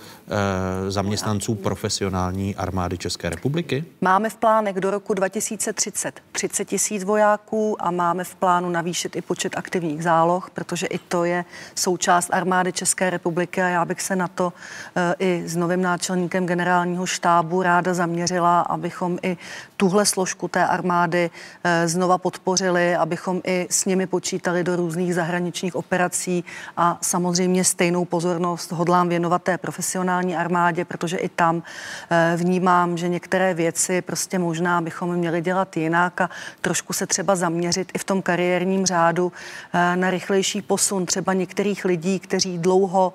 e, 0.87 0.91
zaměstnanců 0.91 1.55
profesionální 1.55 2.55
armády 2.55 2.97
České 2.97 3.29
republiky? 3.29 3.85
Máme 4.01 4.29
v 4.29 4.35
plánech 4.35 4.75
do 4.75 4.91
roku 4.91 5.13
2030 5.13 6.21
30 6.31 6.65
tisíc 6.65 7.03
vojáků 7.03 7.75
a 7.79 7.91
máme 7.91 8.23
v 8.23 8.35
plánu 8.35 8.69
navýšit 8.69 9.15
i 9.15 9.21
počet 9.21 9.57
aktivních 9.57 10.03
záloh, 10.03 10.49
protože 10.49 10.87
i 10.87 10.99
to 10.99 11.23
je 11.23 11.45
součást 11.75 12.29
armády 12.33 12.73
České 12.73 13.09
republiky 13.09 13.61
a 13.61 13.67
já 13.67 13.85
bych 13.85 14.01
se 14.01 14.15
na 14.15 14.27
to 14.27 14.53
e, 14.95 15.15
i 15.19 15.43
s 15.45 15.55
novým 15.55 15.81
náčelníkem 15.81 16.45
generálního 16.45 17.05
štábu 17.05 17.61
ráda 17.61 17.93
zaměřila, 17.93 18.61
abychom 18.61 19.17
i 19.21 19.37
tuhle 19.77 20.05
složku 20.05 20.47
té 20.47 20.67
armády 20.67 21.29
e, 21.63 21.87
znova 21.87 22.17
podpořili, 22.17 22.95
abychom 22.95 23.41
i 23.43 23.67
s 23.69 23.85
nimi 23.85 24.07
počítali 24.07 24.63
do 24.63 24.75
různých 24.75 25.15
zahraničních 25.15 25.75
operací 25.75 26.43
a 26.77 26.97
samozřejmě 27.01 27.63
stejnou 27.63 28.05
pozornost 28.05 28.66
hodlám 28.71 29.09
věnovat 29.09 29.43
té 29.43 29.57
profesionální 29.57 30.35
armádě, 30.35 30.85
protože 30.85 31.17
i 31.17 31.29
tam 31.29 31.63
eh, 32.09 32.37
vnímám, 32.37 32.97
že 32.97 33.07
některé 33.07 33.53
věci 33.53 34.01
prostě 34.01 34.39
možná 34.39 34.81
bychom 34.81 35.15
měli 35.15 35.41
dělat 35.41 35.77
jinak 35.77 36.21
a 36.21 36.29
trošku 36.61 36.93
se 36.93 37.07
třeba 37.07 37.35
zaměřit 37.35 37.91
i 37.93 37.97
v 37.97 38.03
tom 38.03 38.21
kariérním 38.21 38.85
řádu 38.85 39.31
eh, 39.73 39.95
na 39.95 40.09
rychlejší 40.09 40.61
posun 40.61 41.05
třeba 41.05 41.33
některých 41.33 41.85
lidí, 41.85 42.19
kteří 42.19 42.57
dlouho 42.57 43.13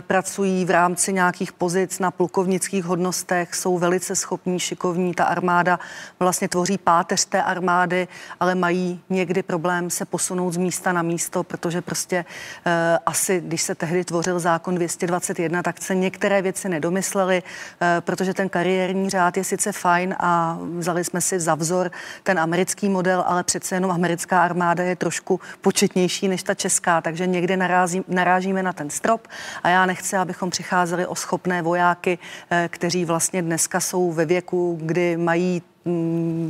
pracují 0.00 0.64
v 0.64 0.70
rámci 0.70 1.12
nějakých 1.12 1.52
pozic 1.52 1.98
na 1.98 2.10
plukovnických 2.10 2.84
hodnostech, 2.84 3.54
jsou 3.54 3.78
velice 3.78 4.16
schopní, 4.16 4.60
šikovní. 4.60 5.14
Ta 5.14 5.24
armáda 5.24 5.78
vlastně 6.18 6.48
tvoří 6.48 6.78
páteř 6.78 7.24
té 7.24 7.42
armády, 7.42 8.08
ale 8.40 8.54
mají 8.54 9.00
někdy 9.10 9.42
problém 9.42 9.90
se 9.90 10.04
posunout 10.04 10.52
z 10.52 10.56
místa 10.56 10.92
na 10.92 11.02
místo, 11.02 11.44
protože 11.44 11.82
prostě 11.82 12.24
eh, 12.66 12.98
asi, 13.06 13.40
když 13.40 13.62
se 13.62 13.74
tehdy 13.74 14.04
tvořil 14.04 14.40
zákon 14.40 14.74
221, 14.74 15.62
tak 15.62 15.82
se 15.82 15.94
některé 15.94 16.42
věci 16.42 16.68
nedomysleli, 16.68 17.42
eh, 17.42 18.00
protože 18.00 18.34
ten 18.34 18.48
kariérní 18.48 19.10
řád 19.10 19.36
je 19.36 19.44
sice 19.44 19.72
fajn 19.72 20.16
a 20.18 20.58
vzali 20.78 21.04
jsme 21.04 21.20
si 21.20 21.40
za 21.40 21.54
vzor 21.54 21.90
ten 22.22 22.38
americký 22.38 22.88
model, 22.88 23.24
ale 23.26 23.44
přece 23.44 23.76
jenom 23.76 23.90
americká 23.90 24.42
armáda 24.42 24.84
je 24.84 24.96
trošku 24.96 25.40
početnější 25.60 26.28
než 26.28 26.42
ta 26.42 26.54
česká, 26.54 27.00
takže 27.00 27.26
někdy 27.26 27.56
narazí, 27.56 28.04
narážíme 28.08 28.62
na 28.62 28.72
ten 28.72 28.90
strop 28.90 29.28
a 29.66 29.68
já 29.68 29.86
nechci, 29.86 30.16
abychom 30.16 30.50
přicházeli 30.50 31.06
o 31.06 31.14
schopné 31.14 31.62
vojáky, 31.62 32.18
eh, 32.50 32.68
kteří 32.72 33.04
vlastně 33.04 33.42
dneska 33.42 33.80
jsou 33.80 34.12
ve 34.12 34.24
věku, 34.24 34.78
kdy 34.82 35.16
mají 35.16 35.62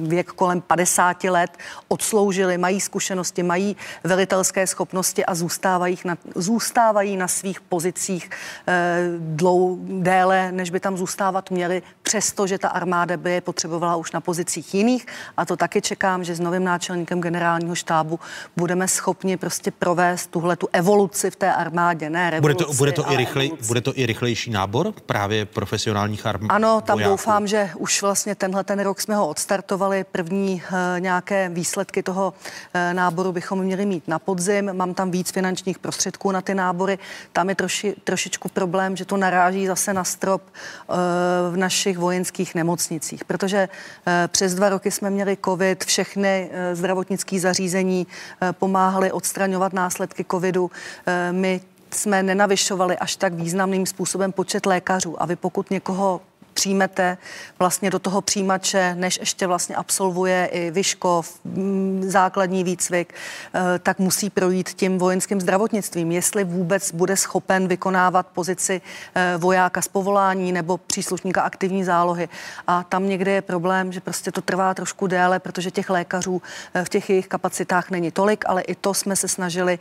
věk 0.03 0.32
kolem 0.32 0.61
50 0.61 1.24
let, 1.24 1.51
odsloužili, 1.89 2.59
mají 2.59 2.80
zkušenosti, 2.80 3.43
mají 3.43 3.76
velitelské 4.05 4.66
schopnosti 4.66 5.24
a 5.24 5.34
zůstávají 5.34 5.99
na, 6.05 6.16
zůstávají 6.34 7.16
na 7.16 7.28
svých 7.28 7.61
pozicích 7.61 8.30
eh, 8.66 8.99
dlou, 9.18 9.78
déle, 9.80 10.53
než 10.53 10.70
by 10.70 10.80
tam 10.80 10.97
zůstávat 10.97 11.51
měli, 11.51 11.82
přestože 12.03 12.59
ta 12.59 12.68
armáda 12.68 13.16
by 13.16 13.32
je 13.32 13.41
potřebovala 13.41 13.97
už 13.97 14.12
na 14.12 14.20
pozicích 14.20 14.74
jiných. 14.74 15.07
A 15.37 15.45
to 15.45 15.57
taky 15.57 15.82
čekám, 15.82 16.24
že 16.24 16.34
s 16.34 16.41
novým 16.41 16.64
náčelníkem 16.64 17.20
generálního 17.20 17.74
štábu 17.74 18.20
budeme 18.57 18.89
schopni 18.89 19.37
prostě 19.37 19.70
provést 19.70 20.26
tuhle 20.30 20.57
tu 20.57 20.68
evoluci 20.72 21.30
v 21.30 21.37
té 21.37 21.53
armádě, 21.53 22.11
ne 22.11 22.30
revoluci, 22.30 22.64
bude 22.64 22.66
to, 22.66 22.72
bude 22.72 22.93
to, 22.93 23.12
i, 23.12 23.16
rychlej, 23.16 23.53
bude 23.66 23.80
to 23.80 23.93
i 23.99 24.07
rychlejší 24.07 24.51
nábor 24.51 24.93
právě 25.07 25.47
profesionálních 25.47 26.26
armád? 26.26 26.51
Ano, 26.51 26.80
tam 26.80 26.97
vojáků. 26.97 27.12
doufám, 27.12 27.47
že 27.47 27.70
už 27.78 28.03
vlastně 28.03 28.34
tenhle 28.34 28.64
ten 28.64 28.80
rok 28.80 29.01
jsme 29.01 29.16
ho 29.16 29.26
odstartovali. 29.29 30.05
První 30.12 30.62
eh, 30.66 31.01
nějaké 31.01 31.49
výsledky 31.49 32.03
toho 32.03 32.35
eh, 32.74 32.95
náboru 32.95 33.33
bychom 33.33 33.59
měli 33.59 33.87
mít 33.87 34.09
na 34.09 34.18
podzim. 34.18 34.72
Mám 34.72 34.95
tam 34.95 35.11
víc 35.11 35.31
finančních 35.31 35.79
prostředků 35.79 36.33
na 36.33 36.41
ty 36.41 36.55
nábory. 36.55 36.99
Tam 37.33 37.49
je 37.49 37.55
troši, 37.55 37.95
trošičku 38.05 38.49
problém, 38.49 38.97
že 38.97 39.05
to 39.05 39.16
naráží 39.16 39.66
zase 39.66 39.93
na 39.93 40.05
strop 40.05 40.43
eh, 40.47 40.95
v 41.51 41.57
našich 41.57 41.99
vojenských 41.99 42.55
nemocnicích, 42.55 43.24
protože 43.24 43.68
přes 44.29 44.55
dva 44.55 44.68
roky 44.68 44.91
jsme 44.91 45.11
měli 45.11 45.39
covid, 45.45 45.85
všechny 45.85 46.51
zdravotnické 46.72 47.41
zařízení 47.41 48.07
pomáhaly 48.53 49.12
odstraňovat 49.12 49.72
následky 49.72 50.24
covidu. 50.31 50.70
My 51.31 51.61
jsme 51.91 52.22
nenavyšovali 52.22 52.99
až 52.99 53.16
tak 53.16 53.35
významným 53.35 53.87
způsobem 53.87 54.33
počet 54.33 54.66
lékařů 54.66 55.22
a 55.22 55.27
vy 55.27 55.37
pokud 55.37 55.70
někoho 55.70 56.20
přijmete 56.57 57.19
vlastně 57.59 57.91
do 57.91 57.99
toho 57.99 58.21
přijímače, 58.21 58.95
než 58.95 59.19
ještě 59.21 59.47
vlastně 59.47 59.77
absolvuje 59.77 60.49
i 60.53 60.71
Vyškov, 60.71 61.41
mm, 61.45 62.03
základní 62.07 62.65
výcvik, 62.65 63.15
eh, 63.15 63.79
tak 63.79 63.99
musí 63.99 64.31
projít 64.31 64.69
tím 64.69 64.99
vojenským 64.99 65.41
zdravotnictvím, 65.41 66.13
jestli 66.13 66.45
vůbec 66.45 66.93
bude 66.93 67.17
schopen 67.17 67.69
vykonávat 67.69 68.27
pozici 68.27 68.81
eh, 68.81 69.35
vojáka 69.37 69.83
z 69.83 69.89
povolání 69.89 70.53
nebo 70.53 70.79
příslušníka 70.79 71.43
aktivní 71.43 71.85
zálohy. 71.85 72.29
A 72.67 72.83
tam 72.83 73.09
někde 73.09 73.31
je 73.31 73.43
problém, 73.43 73.93
že 73.93 74.01
prostě 74.01 74.33
to 74.33 74.41
trvá 74.41 74.75
trošku 74.75 75.07
déle, 75.07 75.39
protože 75.39 75.71
těch 75.71 75.91
lékařů 75.91 76.43
eh, 76.75 76.85
v 76.85 76.89
těch 76.89 77.11
jejich 77.11 77.29
kapacitách 77.29 77.91
není 77.91 78.11
tolik, 78.11 78.45
ale 78.49 78.63
i 78.63 78.75
to 78.75 78.95
jsme 78.95 79.17
se 79.17 79.29
snažili 79.29 79.79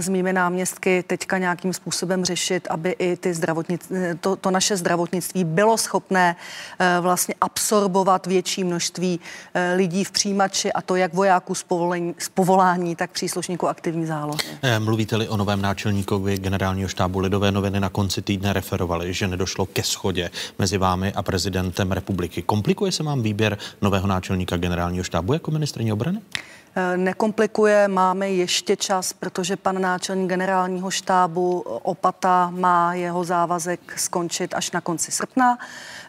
s 0.00 0.08
mými 0.08 0.32
náměstky 0.32 1.04
teďka 1.06 1.38
nějakým 1.38 1.72
způsobem 1.72 2.24
řešit, 2.24 2.66
aby 2.70 2.90
i 2.98 3.16
ty 3.16 3.34
zdravotnic, 3.34 3.92
to, 4.20 4.36
to 4.36 4.50
naše 4.50 4.76
zdravotnictví 4.76 5.44
bylo 5.44 5.78
schopné 5.78 5.99
schopné 6.00 6.36
eh, 6.78 7.00
vlastně 7.00 7.34
absorbovat 7.40 8.26
větší 8.26 8.64
množství 8.64 9.20
eh, 9.54 9.74
lidí 9.76 10.04
v 10.04 10.10
přijímači 10.10 10.72
a 10.72 10.82
to 10.82 10.96
jak 10.96 11.14
vojáků 11.14 11.54
z, 11.54 11.62
povolení, 11.62 12.14
z 12.18 12.28
povolání, 12.28 12.96
tak 12.96 13.10
příslušníků 13.10 13.68
aktivní 13.68 14.06
zálohy. 14.06 14.38
Eh, 14.62 14.78
mluvíte-li 14.78 15.28
o 15.28 15.36
novém 15.36 15.62
náčelníkovi 15.62 16.38
generálního 16.38 16.88
štábu 16.88 17.18
Lidové 17.18 17.52
noviny 17.52 17.80
na 17.80 17.88
konci 17.88 18.22
týdne 18.22 18.52
referovali, 18.52 19.14
že 19.14 19.28
nedošlo 19.28 19.66
ke 19.66 19.82
schodě 19.82 20.30
mezi 20.58 20.78
vámi 20.78 21.12
a 21.12 21.22
prezidentem 21.22 21.92
republiky. 21.92 22.42
Komplikuje 22.42 22.92
se 22.92 23.02
vám 23.02 23.22
výběr 23.22 23.58
nového 23.82 24.06
náčelníka 24.06 24.56
generálního 24.56 25.04
štábu 25.04 25.32
jako 25.32 25.50
ministrní 25.50 25.92
obrany? 25.92 26.20
Eh, 26.74 26.96
nekomplikuje, 26.96 27.88
máme 27.88 28.30
ještě 28.30 28.76
čas, 28.76 29.12
protože 29.12 29.56
pan 29.56 29.80
náčelník 29.80 30.28
generálního 30.28 30.90
štábu 30.90 31.60
Opata 31.60 32.50
má 32.50 32.94
jeho 32.94 33.24
závazek 33.24 33.80
skončit 33.96 34.54
až 34.54 34.70
na 34.70 34.80
konci 34.80 35.12
srpna. 35.12 35.58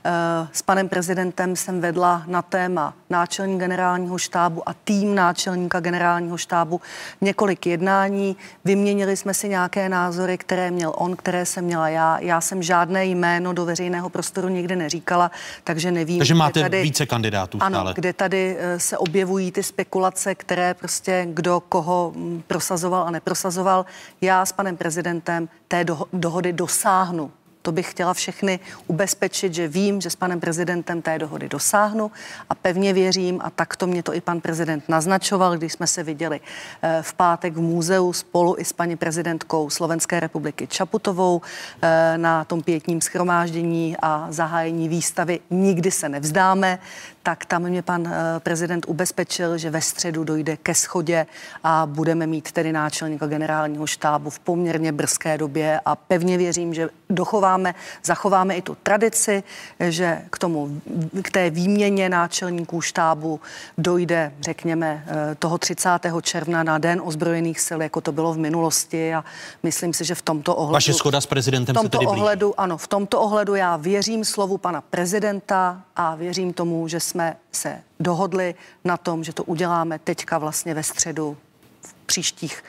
Eh, 0.05 0.47
s 0.51 0.61
panem 0.61 0.89
prezidentem 0.89 1.55
jsem 1.55 1.81
vedla 1.81 2.23
na 2.27 2.41
téma 2.41 2.93
náčelník 3.09 3.59
generálního 3.59 4.17
štábu 4.17 4.69
a 4.69 4.73
tým 4.73 5.15
náčelníka 5.15 5.79
generálního 5.79 6.37
štábu 6.37 6.81
několik 7.21 7.67
jednání. 7.67 8.35
Vyměnili 8.65 9.17
jsme 9.17 9.33
si 9.33 9.49
nějaké 9.49 9.89
názory, 9.89 10.37
které 10.37 10.71
měl 10.71 10.93
on, 10.95 11.15
které 11.15 11.45
jsem 11.45 11.65
měla 11.65 11.89
já. 11.89 12.19
Já 12.19 12.41
jsem 12.41 12.63
žádné 12.63 13.05
jméno 13.05 13.53
do 13.53 13.65
veřejného 13.65 14.09
prostoru 14.09 14.49
nikdy 14.49 14.75
neříkala, 14.75 15.31
takže 15.63 15.91
nevím. 15.91 16.17
Takže 16.17 16.35
máte 16.35 16.61
tady, 16.61 16.83
více 16.83 17.05
kandidátů 17.05 17.57
stále. 17.57 17.77
Ano, 17.79 17.93
kde 17.93 18.13
tady 18.13 18.57
eh, 18.59 18.79
se 18.79 18.97
objevují 18.97 19.51
ty 19.51 19.63
spekulace, 19.63 20.35
které 20.35 20.73
prostě 20.73 21.27
kdo 21.29 21.59
koho 21.59 22.11
mm, 22.15 22.43
prosazoval 22.47 23.07
a 23.07 23.11
neprosazoval. 23.11 23.85
Já 24.21 24.45
s 24.45 24.51
panem 24.51 24.77
prezidentem 24.77 25.49
té 25.67 25.85
dohody 26.13 26.53
dosáhnu. 26.53 27.31
To 27.61 27.71
bych 27.71 27.91
chtěla 27.91 28.13
všechny 28.13 28.59
ubezpečit, 28.87 29.53
že 29.53 29.67
vím, 29.67 30.01
že 30.01 30.09
s 30.09 30.15
panem 30.15 30.39
prezidentem 30.39 31.01
té 31.01 31.19
dohody 31.19 31.49
dosáhnu 31.49 32.11
a 32.49 32.55
pevně 32.55 32.93
věřím, 32.93 33.41
a 33.43 33.49
tak 33.49 33.75
to 33.75 33.87
mě 33.87 34.03
to 34.03 34.13
i 34.13 34.21
pan 34.21 34.41
prezident 34.41 34.83
naznačoval, 34.89 35.57
když 35.57 35.73
jsme 35.73 35.87
se 35.87 36.03
viděli 36.03 36.39
eh, 36.81 36.99
v 37.01 37.13
pátek 37.13 37.53
v 37.53 37.61
muzeu 37.61 38.13
spolu 38.13 38.55
i 38.59 38.65
s 38.65 38.73
paní 38.73 38.95
prezidentkou 38.95 39.69
Slovenské 39.69 40.19
republiky 40.19 40.67
Čaputovou 40.67 41.41
eh, 41.81 42.17
na 42.17 42.43
tom 42.45 42.63
pětním 42.63 43.01
schromáždění 43.01 43.95
a 44.01 44.27
zahájení 44.29 44.89
výstavy 44.89 45.39
Nikdy 45.49 45.91
se 45.91 46.09
nevzdáme, 46.09 46.79
tak 47.23 47.45
tam 47.45 47.63
mě 47.63 47.81
pan 47.81 48.07
eh, 48.07 48.39
prezident 48.39 48.85
ubezpečil, 48.87 49.57
že 49.57 49.69
ve 49.69 49.81
středu 49.81 50.23
dojde 50.23 50.57
ke 50.57 50.75
schodě 50.75 51.25
a 51.63 51.85
budeme 51.85 52.27
mít 52.27 52.51
tedy 52.51 52.71
náčelníka 52.71 53.27
generálního 53.27 53.87
štábu 53.87 54.29
v 54.29 54.39
poměrně 54.39 54.91
brzké 54.91 55.37
době 55.37 55.79
a 55.85 55.95
pevně 55.95 56.37
věřím, 56.37 56.73
že 56.73 56.89
dochováme, 57.09 57.75
zachováme 58.03 58.55
i 58.55 58.61
tu 58.61 58.77
tradici, 58.83 59.43
že 59.79 60.21
k 60.29 60.37
tomu, 60.39 60.81
k 61.21 61.31
té 61.31 61.49
výměně 61.49 62.09
náčelníků 62.09 62.81
štábu 62.81 63.39
dojde, 63.77 64.33
řekněme, 64.41 65.05
eh, 65.07 65.35
toho 65.35 65.57
30. 65.57 66.21
června 66.21 66.63
na 66.63 66.77
Den 66.77 67.01
ozbrojených 67.03 67.59
sil, 67.67 67.79
jako 67.81 68.01
to 68.01 68.11
bylo 68.11 68.33
v 68.33 68.37
minulosti 68.37 69.13
a 69.13 69.23
myslím 69.63 69.93
si, 69.93 70.05
že 70.05 70.15
v 70.15 70.21
tomto 70.21 70.55
ohledu... 70.55 70.73
Vaše 70.73 70.93
schoda 70.93 71.21
s 71.21 71.25
prezidentem 71.25 71.75
v 71.75 71.77
tomto 71.77 71.97
se 71.97 71.99
tedy 71.99 72.07
ohledu, 72.07 72.59
Ano, 72.59 72.77
v 72.77 72.87
tomto 72.87 73.21
ohledu 73.21 73.55
já 73.55 73.77
věřím 73.77 74.25
slovu 74.25 74.57
pana 74.57 74.81
prezidenta 74.81 75.81
a 75.95 76.15
věřím 76.15 76.53
tomu, 76.53 76.87
že 76.87 76.99
jsme 77.11 77.35
se 77.51 77.83
dohodli 77.99 78.55
na 78.83 78.97
tom, 78.97 79.23
že 79.23 79.33
to 79.33 79.43
uděláme 79.43 79.99
teďka 79.99 80.37
vlastně 80.37 80.73
ve 80.73 80.83
středu 80.83 81.37
v 81.81 81.93
příštích 82.05 82.63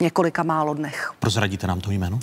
několika 0.00 0.42
málo 0.42 0.74
dnech. 0.74 1.12
Prozradíte 1.20 1.66
nám 1.66 1.80
to 1.80 1.90
jméno? 1.90 2.20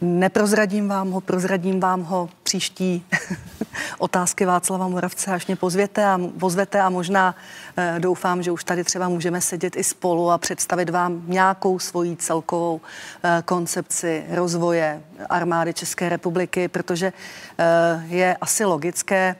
Neprozradím 0.00 0.88
vám 0.88 1.10
ho, 1.10 1.20
prozradím 1.20 1.80
vám 1.80 2.02
ho 2.02 2.28
příští 2.42 3.04
otázky 3.98 4.44
Václava 4.44 4.88
Moravce, 4.88 5.32
až 5.32 5.46
mě 5.46 5.56
pozvěte 5.56 6.06
a 6.06 6.20
pozvete 6.40 6.80
a 6.80 6.90
možná 6.90 7.34
eh, 7.76 7.96
doufám, 7.98 8.42
že 8.42 8.50
už 8.50 8.64
tady 8.64 8.84
třeba 8.84 9.08
můžeme 9.08 9.40
sedět 9.40 9.76
i 9.76 9.84
spolu 9.84 10.30
a 10.30 10.38
představit 10.38 10.90
vám 10.90 11.22
nějakou 11.26 11.78
svoji 11.78 12.16
celkovou 12.16 12.80
eh, 13.22 13.42
koncepci 13.44 14.24
rozvoje 14.28 15.02
armády 15.28 15.74
České 15.74 16.08
republiky, 16.08 16.68
protože 16.68 17.12
eh, 17.58 18.02
je 18.06 18.36
asi 18.40 18.64
logické, 18.64 19.36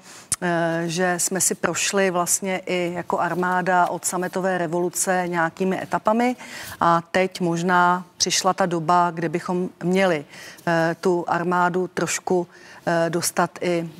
že 0.86 1.14
jsme 1.18 1.40
si 1.40 1.54
prošli 1.54 2.10
vlastně 2.10 2.60
i 2.66 2.92
jako 2.94 3.18
armáda 3.18 3.86
od 3.86 4.04
sametové 4.04 4.58
revoluce 4.58 5.24
nějakými 5.26 5.82
etapami 5.82 6.36
a 6.80 7.02
teď 7.10 7.40
možná 7.40 8.04
přišla 8.16 8.54
ta 8.54 8.66
doba, 8.66 9.10
kdy 9.10 9.28
bychom 9.28 9.68
měli 9.82 10.24
eh, 10.66 10.96
tu 11.00 11.24
armádu 11.28 11.88
trošku 11.88 12.46
eh, 12.86 13.10
dostat 13.10 13.58
i 13.60 13.90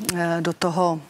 do 0.41 0.53
toho 0.53 1.01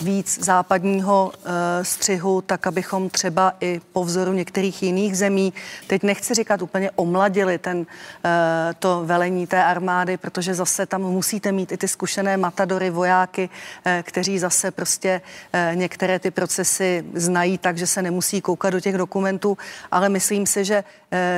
víc 0.00 0.44
západního 0.44 1.32
uh, 1.34 1.50
střihu, 1.82 2.40
tak 2.40 2.66
abychom 2.66 3.10
třeba 3.10 3.52
i 3.60 3.80
po 3.92 4.04
vzoru 4.04 4.32
některých 4.32 4.82
jiných 4.82 5.18
zemí, 5.18 5.52
teď 5.86 6.02
nechci 6.02 6.34
říkat 6.34 6.62
úplně 6.62 6.90
omladili 6.90 7.58
ten, 7.58 7.78
uh, 7.78 7.84
to 8.78 9.02
velení 9.04 9.46
té 9.46 9.64
armády, 9.64 10.16
protože 10.16 10.54
zase 10.54 10.86
tam 10.86 11.02
musíte 11.02 11.52
mít 11.52 11.72
i 11.72 11.76
ty 11.76 11.88
zkušené 11.88 12.36
matadory, 12.36 12.90
vojáky, 12.90 13.48
uh, 13.86 13.92
kteří 14.02 14.38
zase 14.38 14.70
prostě 14.70 15.20
některé 15.74 16.18
ty 16.18 16.30
procesy 16.30 17.04
znají 17.14 17.58
tak, 17.58 17.78
že 17.78 17.86
se 17.86 18.02
nemusí 18.02 18.40
koukat 18.40 18.72
do 18.72 18.80
těch 18.80 18.98
dokumentů, 18.98 19.58
ale 19.90 20.08
myslím 20.08 20.46
si, 20.46 20.64
že 20.64 20.84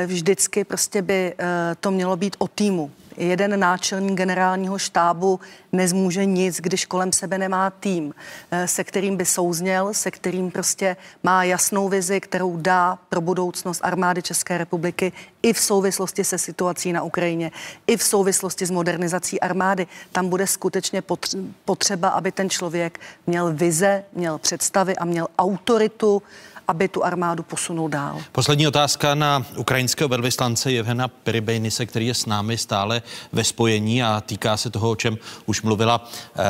vždycky 0.07 0.65
prostě 0.65 1.03
by 1.03 1.35
to 1.81 1.91
mělo 1.91 2.17
být 2.17 2.37
o 2.39 2.49
týmu 2.49 2.91
jeden 3.17 3.61
náčelník 3.61 4.17
generálního 4.17 4.79
štábu 4.79 5.41
nezmůže 5.73 6.25
nic, 6.25 6.61
když 6.61 6.87
kolem 6.87 7.13
sebe 7.13 7.39
nemá 7.39 7.71
tým, 7.71 8.15
eh, 8.51 8.69
se 8.69 8.85
kterým 8.85 9.17
by 9.17 9.25
souzněl, 9.25 9.95
se 9.95 10.11
kterým 10.11 10.51
prostě 10.51 10.97
má 11.23 11.45
jasnou 11.45 11.89
vizi, 11.89 12.21
kterou 12.21 12.57
dá 12.57 12.99
pro 13.09 13.21
budoucnost 13.21 13.81
armády 13.85 14.23
České 14.23 14.59
republiky 14.59 15.13
i 15.43 15.53
v 15.53 15.59
souvislosti 15.59 16.25
se 16.25 16.39
situací 16.39 16.93
na 16.93 17.03
Ukrajině, 17.03 17.53
i 17.87 17.97
v 17.97 18.03
souvislosti 18.03 18.67
s 18.67 18.71
modernizací 18.71 19.41
armády. 19.41 19.87
Tam 20.13 20.29
bude 20.29 20.47
skutečně 20.47 21.03
potřeba, 21.65 22.09
aby 22.09 22.33
ten 22.33 22.51
člověk 22.51 23.01
měl 23.27 23.53
vize, 23.53 24.05
měl 24.13 24.39
představy 24.39 24.97
a 24.97 25.05
měl 25.05 25.29
autoritu 25.39 26.23
aby 26.69 26.89
tu 26.89 27.05
armádu 27.05 27.43
posunul 27.43 27.89
dál. 27.89 28.21
Poslední 28.33 28.69
otázka 28.69 29.15
na 29.15 29.45
ukrajinského 29.57 30.09
velvyslance 30.09 30.73
Jevhena 30.73 31.09
Peribejnise, 31.09 31.87
který 31.87 32.07
je 32.07 32.15
s 32.15 32.27
námi 32.27 32.59
stále 32.59 33.03
ve 33.33 33.45
spojení 33.45 34.03
a 34.03 34.23
týká 34.27 34.57
se 34.57 34.71
toho, 34.71 34.91
o 34.91 34.97
čem 34.97 35.19
už 35.47 35.63
mluvila 35.63 36.09
eh, 36.37 36.43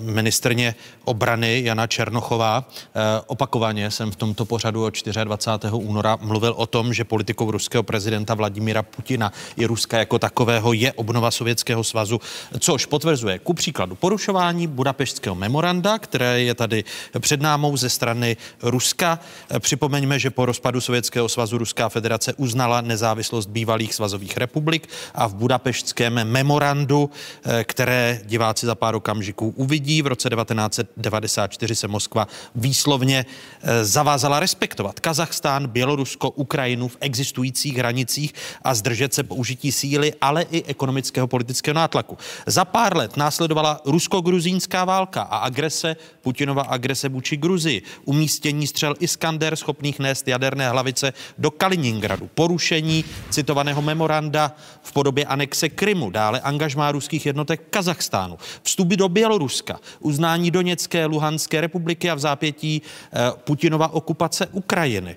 ministrně 0.00 0.74
obrany 1.04 1.62
Jana 1.64 1.86
Černochová. 1.86 2.64
Eh, 2.68 3.20
opakovaně 3.26 3.90
jsem 3.90 4.10
v 4.10 4.16
tomto 4.16 4.44
pořadu 4.44 4.84
od 4.84 4.94
24. 5.24 5.72
února 5.74 6.18
mluvil 6.20 6.54
o 6.56 6.66
tom, 6.66 6.94
že 6.94 7.04
politikou 7.04 7.50
ruského 7.50 7.82
prezidenta 7.82 8.34
Vladimíra 8.34 8.82
Putina 8.82 9.32
i 9.56 9.66
Ruska 9.66 9.98
jako 9.98 10.18
takového 10.18 10.72
je 10.72 10.92
obnova 10.92 11.30
Sovětského 11.30 11.84
svazu, 11.84 12.20
což 12.58 12.86
potvrzuje 12.86 13.38
ku 13.38 13.54
příkladu 13.54 13.94
porušování 13.94 14.66
budapeštského 14.66 15.34
memoranda, 15.34 15.98
které 15.98 16.42
je 16.42 16.54
tady 16.54 16.84
před 17.18 17.40
námou 17.40 17.76
ze 17.76 17.88
strany 17.88 18.36
Ruska. 18.62 19.18
Připomeňme, 19.58 20.18
že 20.18 20.30
po 20.30 20.46
rozpadu 20.46 20.80
Sovětského 20.80 21.28
svazu 21.28 21.58
Ruská 21.58 21.88
federace 21.88 22.34
uznala 22.34 22.80
nezávislost 22.80 23.46
bývalých 23.46 23.94
svazových 23.94 24.36
republik 24.36 24.88
a 25.14 25.26
v 25.26 25.34
budapeštském 25.34 26.24
memorandu, 26.24 27.10
eh, 27.44 27.64
které 27.64 28.20
diváci 28.24 28.66
za 28.66 28.74
pár 28.74 28.94
okamžiků 28.94 29.54
uvidí, 29.56 30.02
v 30.02 30.06
roce 30.06 30.28
1994 30.30 31.76
se 31.76 31.88
Moskva 31.88 32.28
výslovně 32.54 33.26
eh, 33.62 33.84
zavázala 33.84 34.40
respektovat 34.40 35.00
Kazachstán, 35.00 35.66
Bělorusko, 35.66 36.30
Ukrajinu 36.30 36.88
v 36.88 36.96
existujících 37.00 37.76
hranicích 37.76 38.34
a 38.62 38.74
zdržet 38.74 39.14
se 39.14 39.22
použití 39.22 39.72
síly, 39.72 40.12
ale 40.20 40.42
i 40.42 40.64
ekonomického 40.64 41.26
politického 41.26 41.74
nátlaku. 41.74 42.18
Za 42.46 42.64
pár 42.64 42.96
let 42.96 43.16
následovala 43.16 43.80
rusko-gruzínská 43.84 44.84
válka 44.84 45.22
a 45.22 45.36
agrese, 45.38 45.96
Putinova 46.22 46.62
agrese 46.62 47.08
vůči 47.08 47.36
Gruzii, 47.36 47.82
umístění 48.04 48.66
střel 48.66 48.94
Iskander 49.00 49.39
Iskander 49.40 49.56
schopných 49.56 49.98
nést 49.98 50.28
jaderné 50.28 50.68
hlavice 50.68 51.12
do 51.38 51.50
Kaliningradu, 51.50 52.28
porušení 52.34 53.04
citovaného 53.30 53.82
memoranda 53.82 54.52
v 54.82 54.92
podobě 54.92 55.24
anexe 55.24 55.68
Krymu, 55.68 56.10
dále 56.10 56.40
angažmá 56.40 56.92
ruských 56.92 57.26
jednotek 57.26 57.60
Kazachstánu, 57.70 58.36
vstupy 58.62 58.96
do 58.96 59.08
Běloruska, 59.08 59.80
uznání 60.00 60.50
Doněcké, 60.50 61.06
Luhanské 61.06 61.60
republiky 61.60 62.10
a 62.10 62.14
v 62.14 62.18
zápětí 62.18 62.82
eh, 62.84 63.18
Putinova 63.44 63.88
okupace 63.92 64.46
Ukrajiny. 64.52 65.16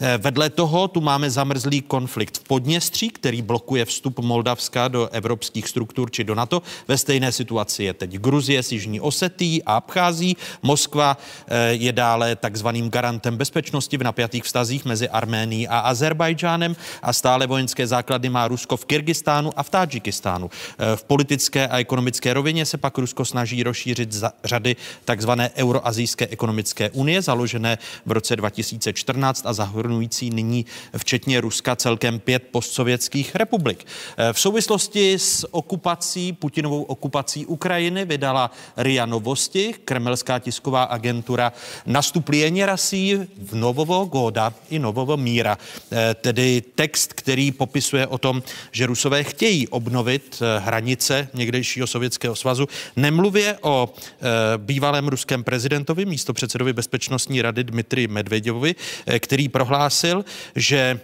Eh, 0.00 0.18
vedle 0.18 0.50
toho 0.50 0.88
tu 0.88 1.00
máme 1.00 1.30
zamrzlý 1.30 1.82
konflikt 1.82 2.38
v 2.38 2.42
Podněstří, 2.42 3.10
který 3.10 3.42
blokuje 3.42 3.84
vstup 3.84 4.18
Moldavska 4.18 4.88
do 4.88 5.08
evropských 5.08 5.68
struktur 5.68 6.10
či 6.10 6.24
do 6.24 6.34
NATO. 6.34 6.62
Ve 6.88 6.98
stejné 6.98 7.32
situaci 7.32 7.84
je 7.84 7.94
teď 7.94 8.18
Gruzie 8.18 8.62
s 8.62 8.72
Jižní 8.72 9.00
Osetí 9.00 9.62
a 9.66 9.76
Abchází. 9.76 10.36
Moskva 10.62 11.16
eh, 11.18 11.74
je 11.74 11.92
dále 11.92 12.36
takzvaným 12.36 12.90
garantem 12.90 13.36
bezpečnosti 13.36 13.63
bezpečnosti 13.64 13.96
v 13.96 14.02
napjatých 14.02 14.44
vztazích 14.44 14.84
mezi 14.84 15.08
Arménií 15.08 15.68
a 15.68 15.78
Azerbajdžánem 15.78 16.76
a 17.02 17.12
stále 17.12 17.46
vojenské 17.46 17.86
základy 17.86 18.28
má 18.28 18.48
Rusko 18.48 18.76
v 18.76 18.84
Kyrgyzstánu 18.84 19.50
a 19.56 19.62
v 19.62 19.70
Tádžikistánu. 19.70 20.50
Eh, 20.52 20.96
v 20.96 21.04
politické 21.04 21.68
a 21.68 21.78
ekonomické 21.78 22.34
rovině 22.34 22.66
se 22.66 22.76
pak 22.76 22.98
Rusko 22.98 23.24
snaží 23.24 23.62
rozšířit 23.62 24.12
za 24.12 24.32
řady 24.44 24.76
takzvané 25.04 25.50
Euroazijské 25.56 26.26
ekonomické 26.26 26.90
unie, 26.90 27.22
založené 27.22 27.78
v 28.06 28.12
roce 28.12 28.36
2014 28.36 29.46
a 29.46 29.52
zahrnující 29.52 30.30
nyní 30.30 30.66
včetně 30.96 31.40
Ruska 31.40 31.76
celkem 31.76 32.20
pět 32.20 32.42
postsovětských 32.52 33.34
republik. 33.34 33.86
Eh, 34.16 34.32
v 34.32 34.40
souvislosti 34.40 35.14
s 35.18 35.54
okupací, 35.54 36.32
Putinovou 36.32 36.82
okupací 36.82 37.46
Ukrajiny 37.46 38.04
vydala 38.04 38.50
RIA 38.76 39.06
Novosti, 39.06 39.74
kremelská 39.84 40.38
tisková 40.38 40.84
agentura, 40.84 41.52
nastuplěně 41.86 42.66
rasí 42.66 43.16
v 43.38 43.53
Novovo 43.54 44.04
Goda 44.04 44.52
i 44.70 44.78
Novovo 44.78 45.16
Míra, 45.16 45.58
eh, 45.92 46.14
tedy 46.14 46.62
text, 46.74 47.12
který 47.12 47.52
popisuje 47.52 48.06
o 48.06 48.18
tom, 48.18 48.42
že 48.72 48.86
Rusové 48.86 49.24
chtějí 49.24 49.68
obnovit 49.68 50.42
eh, 50.42 50.60
hranice 50.60 51.28
někdejšího 51.34 51.86
Sovětského 51.86 52.36
svazu. 52.36 52.68
Nemluvě 52.96 53.58
o 53.60 53.94
eh, 53.94 54.24
bývalém 54.56 55.08
ruském 55.08 55.44
prezidentovi, 55.44 56.04
místo 56.04 56.32
předsedovi 56.32 56.72
Bezpečnostní 56.72 57.42
rady 57.42 57.64
Dmitry 57.64 58.08
Medveděvovi, 58.08 58.74
který 59.18 59.48
prohlásil, 59.48 60.24
že 60.56 61.00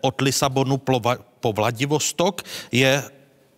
od 0.00 0.20
Lisabonu 0.20 0.76
po 1.40 1.52
Vladivostok 1.52 2.42
je 2.72 3.04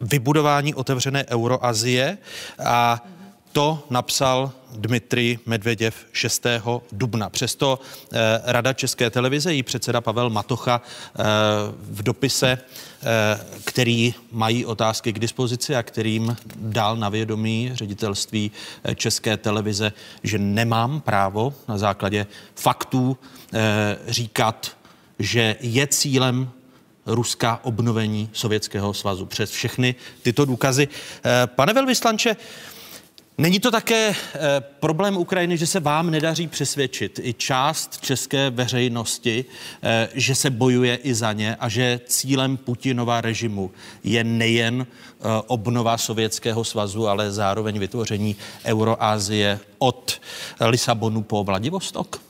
vybudování 0.01 0.75
otevřené 0.75 1.27
Euroazie 1.27 2.19
a 2.65 3.07
to 3.53 3.87
napsal 3.91 4.53
Dmitry 4.73 5.39
Medveděv 5.47 5.95
6. 6.13 6.47
dubna. 6.93 7.31
Přesto 7.31 7.79
eh, 8.13 8.19
Rada 8.45 8.73
České 8.73 9.11
televize, 9.11 9.53
její 9.53 9.63
předseda 9.63 10.01
Pavel 10.01 10.31
Matocha 10.31 10.81
eh, 10.81 11.23
v 11.81 12.03
dopise, 12.03 12.59
eh, 12.59 13.41
který 13.65 14.15
mají 14.33 14.67
otázky 14.67 15.13
k 15.13 15.19
dispozici 15.19 15.77
a 15.77 15.83
kterým 15.83 16.37
dal 16.57 16.97
na 16.97 17.09
vědomí 17.09 17.71
ředitelství 17.75 18.51
eh, 18.85 18.95
České 18.95 19.37
televize, 19.37 19.93
že 20.23 20.39
nemám 20.39 21.01
právo 21.01 21.55
na 21.69 21.79
základě 21.79 22.27
faktů 22.55 23.17
eh, 23.55 23.99
říkat, 24.09 24.77
že 25.19 25.57
je 25.61 25.87
cílem 25.87 26.51
Ruska 27.07 27.61
obnovení 27.63 28.31
Sovětského 28.33 28.95
svazu. 28.95 29.27
Přes 29.27 29.51
všechny 29.51 29.95
tyto 30.23 30.45
důkazy. 30.45 30.89
Eh, 31.25 31.47
pane 31.47 31.73
velvyslanče, 31.73 32.37
Není 33.41 33.61
to 33.61 33.71
také 33.71 34.11
eh, 34.11 34.61
problém 34.81 35.17
Ukrajiny, 35.17 35.59
že 35.59 35.67
se 35.67 35.81
vám 35.81 36.11
nedaří 36.11 36.47
přesvědčit 36.47 37.21
i 37.23 37.35
část 37.35 38.01
české 38.01 38.51
veřejnosti, 38.51 39.45
eh, 39.83 40.09
že 40.15 40.35
se 40.35 40.51
bojuje 40.51 40.97
i 40.97 41.15
za 41.15 41.33
ně 41.33 41.57
a 41.57 41.69
že 41.69 42.01
cílem 42.07 42.57
Putinova 42.57 43.21
režimu 43.21 43.71
je 44.05 44.25
nejen 44.25 44.87
eh, 44.87 45.25
obnova 45.47 45.99
Sovětského 45.99 46.65
svazu, 46.65 47.09
ale 47.09 47.33
zároveň 47.33 47.79
vytvoření 47.79 48.37
Euroázie 48.65 49.61
od 49.79 50.21
Lisabonu 50.61 51.23
po 51.23 51.45
Vladivostok? 51.45 52.28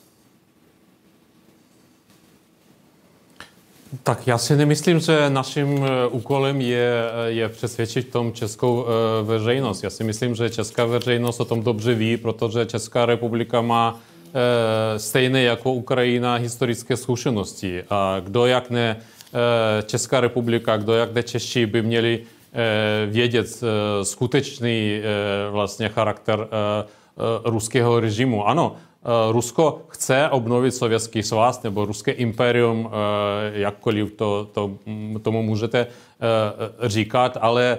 Tak 4.03 4.27
já 4.27 4.39
si 4.39 4.57
nemyslím, 4.57 5.01
že 5.01 5.31
naším 5.31 5.85
eh, 5.85 6.07
úkolem 6.07 6.61
je, 6.61 6.93
eh, 7.27 7.31
je 7.31 7.49
přesvědčit 7.49 8.09
tom 8.09 8.33
českou 8.33 8.87
eh, 8.87 9.23
veřejnost. 9.25 9.83
Já 9.83 9.91
si 9.91 10.05
myslím, 10.05 10.35
že 10.35 10.51
česká 10.51 10.85
veřejnost 10.85 11.41
o 11.41 11.45
tom 11.45 11.63
dobře 11.63 11.95
ví, 11.95 12.17
protože 12.17 12.67
Česká 12.67 13.07
republika 13.07 13.61
má 13.61 14.01
stejné 14.97 15.43
jako 15.43 15.73
Ukrajina 15.73 16.35
historické 16.35 16.97
zkušenosti. 16.97 17.83
A 17.91 18.21
kdo 18.25 18.47
jak 18.47 18.71
ne 18.71 18.97
Česká 19.87 20.21
republika, 20.21 20.77
kdo 20.77 20.95
jak 20.95 21.13
jde 21.13 21.23
Češi 21.23 21.67
by 21.67 21.83
měli 21.83 22.23
vědět 23.07 23.61
skutečný 24.03 25.01
vlastně 25.51 25.89
charakter 25.89 26.49
ruského 27.45 28.01
režimu. 28.01 28.49
Ano, 28.49 28.77
Rusko 29.31 29.83
chce 29.89 30.29
obnovit 30.29 30.75
sovětský 30.75 31.23
svaz 31.23 31.63
nebo 31.63 31.85
ruské 31.85 32.13
imperium, 32.13 32.91
jakkoliv 33.53 34.13
to, 34.13 34.49
to, 34.53 34.71
tomu 35.23 35.43
můžete 35.43 35.87
říkat, 36.83 37.39
ale 37.41 37.79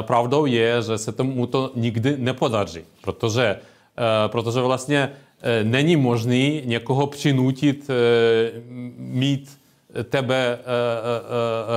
pravdou 0.00 0.46
je, 0.46 0.82
že 0.82 0.98
se 0.98 1.12
tomu 1.12 1.46
to 1.46 1.70
nikdy 1.74 2.14
nepodaří, 2.18 2.80
protože, 3.00 3.58
protože 4.26 4.60
vlastně 4.60 5.10
není 5.62 5.96
možný 5.96 6.62
někoho 6.64 7.06
přinutit 7.06 7.90
mít 8.96 9.58
tebe 10.04 10.58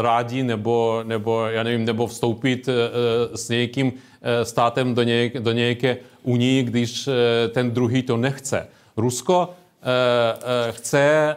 rádi 0.02 0.44
nebo, 0.44 1.04
nebo, 1.04 1.46
já 1.46 1.64
nevím, 1.64 1.86
nebo 1.86 2.08
vstoupit 2.08 2.70
s 3.36 3.50
nějakým 3.50 3.94
státem 4.44 4.96
do, 4.96 5.04
nějak, 5.04 5.40
do 5.40 5.52
nějaké 5.52 5.98
unii, 6.30 6.64
když 6.64 7.10
ten 7.52 7.72
druhý 7.72 8.04
to 8.04 8.18
nechce. 8.18 8.68
Rusko 8.98 9.50
chce 10.72 11.36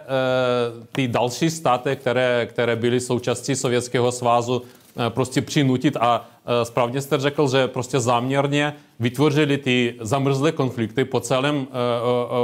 ty 0.93 1.09
další 1.09 1.51
státy, 1.51 1.97
které, 1.97 2.47
které 2.47 2.77
byly 2.77 3.01
součástí 3.01 3.57
Sovětského 3.57 4.13
svazu, 4.13 4.63
prostě 5.09 5.43
přinutit 5.43 5.97
a 5.97 6.29
správně 6.63 7.01
jste 7.01 7.19
řekl, 7.19 7.49
že 7.49 7.69
prostě 7.69 8.01
záměrně 8.01 8.75
vytvořili 9.01 9.59
ty 9.59 9.95
zamrzlé 10.01 10.53
konflikty 10.53 11.05
po 11.05 11.21
celém, 11.21 11.67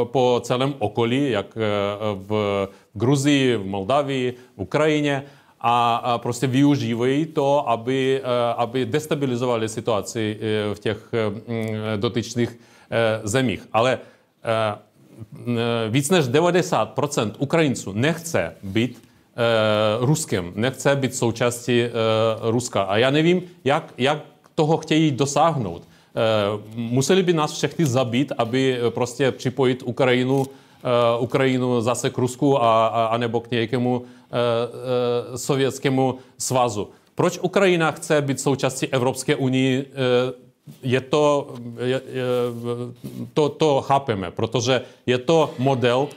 po 0.04 0.40
celém 0.44 0.74
okolí, 0.78 1.30
jak 1.30 1.46
v 2.14 2.68
Gruzii, 2.94 3.56
v 3.56 3.66
Moldavii, 3.66 4.32
v 4.56 4.60
Ukrajině 4.62 5.22
a 5.60 6.18
prostě 6.22 6.46
využívají 6.46 7.26
to, 7.26 7.68
aby, 7.68 8.22
aby 8.56 8.86
destabilizovali 8.86 9.68
situaci 9.68 10.38
v 10.74 10.78
těch 10.78 11.10
dotyčných 11.96 12.58
zemích. 13.24 13.68
Ale 13.72 13.98
víc 15.88 16.10
než 16.10 16.24
90% 16.24 17.32
Ukrajinců 17.38 17.92
nechce 17.92 18.54
být 18.62 19.02
Ruskem, 20.00 20.52
nechce 20.54 20.96
být 20.96 21.14
součástí 21.14 21.82
Ruska. 22.42 22.82
A 22.82 22.96
já 22.96 23.10
nevím, 23.10 23.42
jak, 23.64 23.94
jak 23.98 24.18
toho 24.54 24.76
chtějí 24.76 25.10
dosáhnout. 25.10 25.82
Museli 26.74 27.22
by 27.22 27.32
nás 27.32 27.52
všechny 27.52 27.86
zabít, 27.86 28.32
aby 28.38 28.80
prostě 28.90 29.32
připojit 29.32 29.82
Ukrajinu, 29.84 30.46
Ukrajinu 31.18 31.80
zase 31.80 32.10
k 32.10 32.18
Rusku 32.18 32.62
a, 32.62 32.86
a, 32.86 33.04
a 33.04 33.16
nebo 33.16 33.40
k 33.40 33.50
nějakému 33.50 34.02
být 38.20 38.40
součástí 38.40 38.86
Evropské 38.86 39.36
unie? 39.36 39.84
Je 40.82 41.00
to, 41.00 41.54
je, 41.80 41.88
je, 41.88 42.24
to, 43.34 43.48
to 43.48 43.80
chápeme, 43.80 44.30
protože 44.30 44.82
je 45.06 45.18
to 45.18 45.50
model 45.58 46.08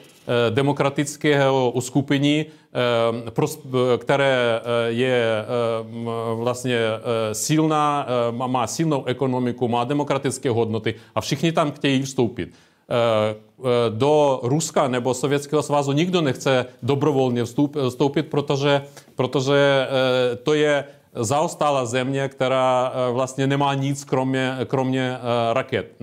demokratického 0.49 1.71
uskupení, 1.71 2.45
které 3.97 4.61
je 4.87 5.45
vlastně 6.35 6.79
silná, 7.33 8.07
má 8.31 8.67
silnou 8.67 9.05
ekonomiku, 9.05 9.67
má 9.67 9.83
demokratické 9.83 10.49
hodnoty 10.49 10.95
a 11.15 11.21
všichni 11.21 11.51
tam 11.51 11.71
chtějí 11.71 12.01
vstoupit. 12.01 12.49
Do 13.89 14.39
Ruska 14.43 14.87
nebo 14.87 15.13
Sovětského 15.13 15.63
svazu 15.63 15.91
nikdo 15.91 16.21
nechce 16.21 16.65
dobrovolně 16.83 17.43
vstoupit, 17.89 18.23
protože, 18.23 18.81
protože 19.15 19.87
to 20.43 20.53
je 20.53 20.85
zaostala 21.15 21.85
země, 21.85 22.27
která 22.27 22.93
vlastně 23.11 23.47
nemá 23.47 23.73
nic 23.73 24.03
kromě, 24.03 24.57
kromě 24.67 25.17
raket. 25.53 25.95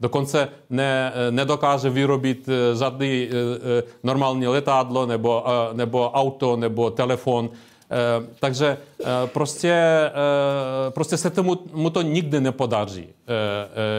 Dokonce 0.00 0.48
ne, 0.70 1.12
nedokáže 1.30 1.90
vyrobit 1.90 2.48
žádný 2.78 3.28
normální 4.02 4.46
letadlo 4.46 5.06
nebo, 5.06 5.44
nebo 5.72 6.10
auto 6.10 6.56
nebo 6.56 6.90
telefon. 6.90 7.50
Takže 8.40 8.76
prostě, 9.26 10.10
prostě 10.90 11.16
se 11.16 11.30
tomu 11.30 11.58
mu 11.72 11.90
to 11.90 12.02
nikdy 12.02 12.40
nepodaří. 12.40 13.08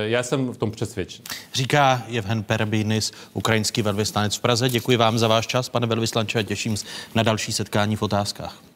Já 0.03 0.23
jsem 0.23 0.49
v 0.49 0.57
tom 0.57 0.71
přesvědčen. 0.71 1.25
Říká 1.53 2.03
Jevhen 2.07 2.43
Perbinis, 2.43 3.11
ukrajinský 3.33 3.81
velvyslanec 3.81 4.35
v 4.35 4.39
Praze. 4.39 4.69
Děkuji 4.69 4.97
vám 4.97 5.19
za 5.19 5.27
váš 5.27 5.47
čas, 5.47 5.69
pane 5.69 5.87
velvyslanče, 5.87 6.39
a 6.39 6.43
těším 6.43 6.77
se 6.77 6.85
na 7.15 7.23
další 7.23 7.51
setkání 7.51 7.95
v 7.95 8.01
otázkách. 8.01 8.70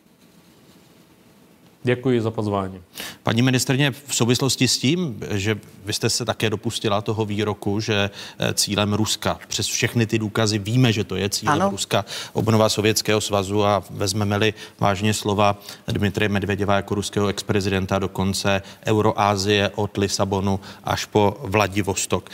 Děkuji 1.85 2.21
za 2.21 2.31
pozvání. 2.31 2.81
Paní 3.23 3.41
ministrně, 3.41 3.91
v 3.91 4.15
souvislosti 4.15 4.67
s 4.67 4.77
tím, 4.77 5.19
že 5.31 5.57
vy 5.85 5.93
jste 5.93 6.09
se 6.09 6.25
také 6.25 6.49
dopustila 6.49 7.01
toho 7.01 7.25
výroku, 7.25 7.79
že 7.79 8.09
cílem 8.53 8.93
Ruska, 8.93 9.39
přes 9.47 9.67
všechny 9.67 10.05
ty 10.05 10.19
důkazy 10.19 10.57
víme, 10.57 10.93
že 10.93 11.03
to 11.03 11.15
je 11.15 11.29
cílem 11.29 11.61
ano. 11.61 11.69
Ruska, 11.71 12.05
obnova 12.33 12.69
Sovětského 12.69 13.21
svazu 13.21 13.65
a 13.65 13.83
vezmeme-li 13.89 14.53
vážně 14.79 15.13
slova 15.13 15.57
Dmitry 15.87 16.29
Medvěděva 16.29 16.75
jako 16.75 16.95
ruského 16.95 17.27
ex-prezidenta, 17.27 17.99
dokonce 17.99 18.61
Euroázie 18.85 19.71
od 19.75 19.97
Lisabonu 19.97 20.59
až 20.83 21.05
po 21.05 21.37
Vladivostok. 21.43 22.29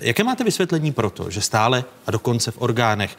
Jaké 0.00 0.24
máte 0.24 0.44
vysvětlení 0.44 0.92
pro 0.92 1.10
to, 1.10 1.30
že 1.30 1.40
stále 1.40 1.84
a 2.06 2.10
dokonce 2.10 2.50
v 2.50 2.62
orgánech, 2.62 3.16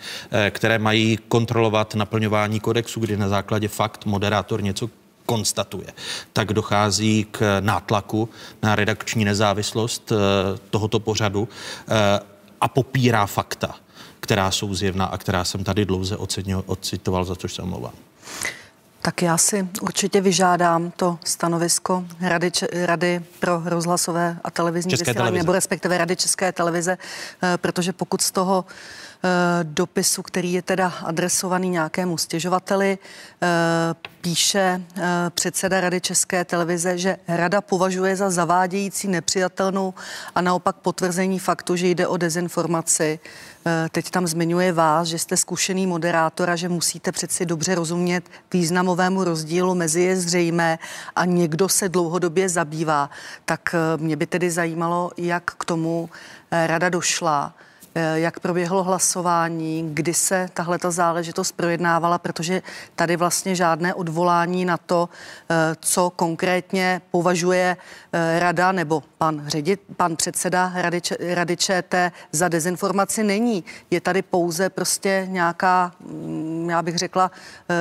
které 0.49 0.79
mají 0.79 1.17
kontrolovat 1.27 1.95
naplňování 1.95 2.59
kodexu, 2.59 2.99
kdy 2.99 3.17
na 3.17 3.29
základě 3.29 3.67
fakt 3.67 4.05
moderátor 4.05 4.63
něco 4.63 4.89
konstatuje, 5.25 5.87
tak 6.33 6.53
dochází 6.53 7.27
k 7.31 7.59
nátlaku 7.59 8.29
na 8.63 8.75
redakční 8.75 9.25
nezávislost 9.25 10.11
tohoto 10.69 10.99
pořadu 10.99 11.49
a 12.61 12.67
popírá 12.67 13.25
fakta, 13.25 13.75
která 14.19 14.51
jsou 14.51 14.73
zjevná 14.75 15.05
a 15.05 15.17
která 15.17 15.43
jsem 15.43 15.63
tady 15.63 15.85
dlouze 15.85 16.17
ocenil, 16.17 16.63
ocitoval, 16.65 17.25
za 17.25 17.35
což 17.35 17.53
se 17.53 17.61
omlouvám. 17.61 17.93
Tak 19.01 19.21
já 19.21 19.37
si 19.37 19.67
určitě 19.81 20.21
vyžádám 20.21 20.91
to 20.91 21.19
stanovisko 21.25 22.05
Rady, 22.21 22.51
Rady 22.85 23.21
pro 23.39 23.61
rozhlasové 23.65 24.37
a 24.43 24.51
televizní 24.51 24.91
České 24.91 25.03
vysílání, 25.03 25.17
televize. 25.17 25.43
nebo 25.43 25.51
respektive 25.51 25.97
Rady 25.97 26.15
České 26.15 26.51
televize, 26.51 26.97
protože 27.57 27.93
pokud 27.93 28.21
z 28.21 28.31
toho 28.31 28.65
dopisu, 29.63 30.21
který 30.21 30.53
je 30.53 30.61
teda 30.61 30.87
adresovaný 30.87 31.69
nějakému 31.69 32.17
stěžovateli, 32.17 32.97
píše 34.21 34.81
předseda 35.29 35.81
Rady 35.81 36.01
České 36.01 36.45
televize, 36.45 36.97
že 36.97 37.17
Rada 37.27 37.61
považuje 37.61 38.15
za 38.15 38.29
zavádějící 38.29 39.07
nepřijatelnou 39.07 39.93
a 40.35 40.41
naopak 40.41 40.75
potvrzení 40.75 41.39
faktu, 41.39 41.75
že 41.75 41.87
jde 41.87 42.07
o 42.07 42.17
dezinformaci. 42.17 43.19
Teď 43.91 44.09
tam 44.09 44.27
zmiňuje 44.27 44.73
vás, 44.73 45.07
že 45.07 45.19
jste 45.19 45.37
zkušený 45.37 45.87
moderátor 45.87 46.49
a 46.49 46.55
že 46.55 46.69
musíte 46.69 47.11
přeci 47.11 47.45
dobře 47.45 47.75
rozumět 47.75 48.29
významovému 48.53 49.23
rozdílu 49.23 49.75
mezi 49.75 50.01
je 50.01 50.15
zřejmé 50.15 50.79
a 51.15 51.25
někdo 51.25 51.69
se 51.69 51.89
dlouhodobě 51.89 52.49
zabývá. 52.49 53.09
Tak 53.45 53.75
mě 53.97 54.15
by 54.15 54.27
tedy 54.27 54.51
zajímalo, 54.51 55.11
jak 55.17 55.43
k 55.43 55.65
tomu 55.65 56.09
rada 56.51 56.89
došla 56.89 57.53
jak 58.15 58.39
proběhlo 58.39 58.83
hlasování, 58.83 59.89
kdy 59.93 60.13
se 60.13 60.49
tahle 60.53 60.79
ta 60.79 60.91
záležitost 60.91 61.51
projednávala, 61.51 62.17
protože 62.17 62.61
tady 62.95 63.15
vlastně 63.15 63.55
žádné 63.55 63.93
odvolání 63.93 64.65
na 64.65 64.77
to, 64.77 65.09
co 65.79 66.09
konkrétně 66.09 67.01
považuje 67.11 67.77
rada 68.39 68.71
nebo 68.71 69.03
pan, 69.17 69.43
ředit, 69.47 69.81
pan 69.97 70.15
předseda 70.15 70.71
rady, 70.75 71.01
rady 71.33 71.57
ČT 71.57 72.11
za 72.31 72.47
dezinformaci 72.47 73.23
není. 73.23 73.63
Je 73.91 74.01
tady 74.01 74.21
pouze 74.21 74.69
prostě 74.69 75.27
nějaká, 75.29 75.91
já 76.67 76.81
bych 76.81 76.97
řekla, 76.97 77.31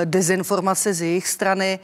dezinformace 0.04 0.94
z 0.94 1.02
jejich 1.02 1.28
strany, 1.28 1.78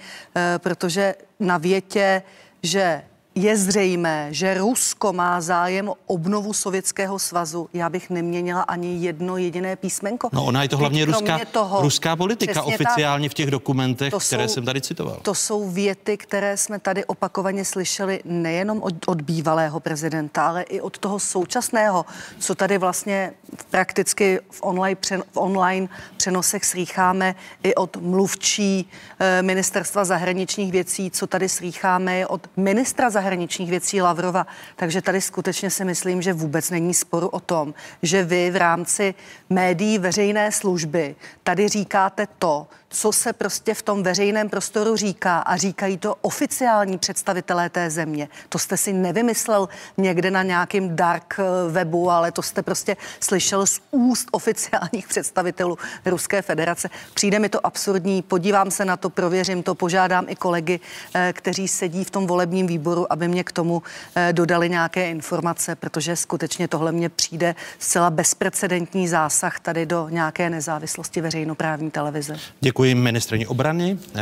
protože 0.59 1.15
na 1.41 1.59
větě, 1.59 2.23
že 2.63 3.03
je 3.43 3.57
zřejmé, 3.57 4.29
že 4.31 4.55
Rusko 4.55 5.13
má 5.13 5.41
zájem 5.41 5.89
o 5.89 5.97
obnovu 6.07 6.53
Sovětského 6.53 7.19
svazu. 7.19 7.69
Já 7.73 7.89
bych 7.89 8.11
neměnila 8.11 8.63
ani 8.63 8.97
jedno 8.97 9.37
jediné 9.37 9.77
písmenko. 9.77 10.29
No 10.33 10.45
ona 10.45 10.63
je 10.63 10.69
to 10.69 10.77
hlavně 10.77 11.05
ruská, 11.05 11.41
toho, 11.53 11.83
ruská 11.83 12.17
politika 12.17 12.63
oficiálně 12.63 13.29
ta, 13.29 13.33
v 13.33 13.35
těch 13.35 13.51
dokumentech, 13.51 14.15
které 14.27 14.49
jsou, 14.49 14.55
jsem 14.55 14.65
tady 14.65 14.81
citoval. 14.81 15.19
To 15.23 15.35
jsou 15.35 15.71
věty, 15.71 16.17
které 16.17 16.57
jsme 16.57 16.79
tady 16.79 17.05
opakovaně 17.05 17.65
slyšeli 17.65 18.21
nejenom 18.25 18.83
od, 18.83 18.95
od 19.07 19.23
bývalého 19.23 19.81
prezidenta, 19.81 20.49
ale 20.49 20.63
i 20.63 20.81
od 20.81 20.99
toho 20.99 21.19
současného, 21.19 22.07
co 22.39 22.55
tady 22.55 22.79
vlastně 22.79 23.33
prakticky 23.71 24.41
v 24.51 24.63
online, 24.63 24.97
přen, 24.97 25.23
v 25.33 25.37
online 25.37 25.89
přenosech 26.19 26.65
slýcháme 26.65 27.35
i 27.63 27.75
od 27.75 27.97
mluvčí 27.97 28.91
e, 29.19 29.43
ministerstva 29.43 30.05
zahraničních 30.05 30.73
věcí, 30.73 31.11
co 31.11 31.27
tady 31.27 31.49
slýcháme 31.49 32.27
od 32.27 32.51
ministra 32.57 33.11
zahraničních 33.11 33.71
věcí 33.71 34.03
Lavrova. 34.03 34.47
Takže 34.77 35.03
tady 35.03 35.21
skutečně 35.21 35.71
si 35.71 35.85
myslím, 35.85 36.23
že 36.23 36.33
vůbec 36.33 36.71
není 36.71 36.95
sporu 36.95 37.29
o 37.29 37.41
tom, 37.41 37.75
že 38.03 38.25
vy 38.25 38.51
v 38.51 38.57
rámci 38.57 39.15
médií 39.51 39.99
veřejné 39.99 40.53
služby 40.53 41.17
tady 41.43 41.69
říkáte 41.69 42.27
to, 42.39 42.67
co 42.91 43.13
se 43.13 43.33
prostě 43.33 43.75
v 43.75 43.83
tom 43.83 44.03
veřejném 44.03 44.49
prostoru 44.49 44.97
říká 44.97 45.39
a 45.39 45.57
říkají 45.57 45.99
to 45.99 46.15
oficiální 46.15 46.99
představitelé 46.99 47.69
té 47.71 47.91
země. 47.91 48.29
To 48.49 48.59
jste 48.59 48.77
si 48.77 48.93
nevymyslel 48.93 49.69
někde 49.97 50.31
na 50.31 50.43
nějakém 50.43 50.97
dark 50.97 51.35
eh, 51.39 51.71
webu, 51.71 52.11
ale 52.11 52.33
to 52.33 52.43
jste 52.43 52.63
prostě 52.63 52.97
slyšel 53.21 53.67
z 53.67 53.81
úst 53.91 54.29
oficiálních 54.33 55.09
představitelů 55.09 55.79
Ruské 56.07 56.43
federace. 56.43 56.91
Přijde 57.15 57.39
mi 57.39 57.49
to 57.49 57.67
absurdní, 57.67 58.23
podívám 58.23 58.71
se 58.71 58.85
na 58.85 58.97
to, 58.97 59.11
prověřím 59.11 59.63
to, 59.63 59.75
požádám 59.75 60.25
i 60.29 60.37
kolegy, 60.37 60.81
eh, 61.15 61.33
kteří 61.37 61.69
sedí 61.69 62.05
v 62.05 62.11
tom 62.11 62.27
volebním 62.27 62.67
výboru, 62.67 63.13
aby 63.13 63.29
mě 63.29 63.45
k 63.45 63.53
tomu 63.53 63.83
eh, 64.15 64.33
dodali 64.33 64.71
nějaké 64.71 65.11
informace, 65.11 65.77
protože 65.77 66.17
skutečně 66.17 66.69
tohle 66.69 66.93
mně 66.93 67.09
přijde 67.09 67.55
zcela 67.79 68.11
bezprecedentní 68.11 69.09
zásah 69.09 69.61
tady 69.61 69.87
do 69.87 70.09
nějaké 70.09 70.51
nezávislosti 70.51 71.21
veřejnoprávní 71.21 71.91
televize. 71.91 72.37
Děkuji 72.61 72.78
Děkuji 72.79 72.95
ministrině 72.95 73.49
obrany 73.49 73.99
eh, 74.15 74.21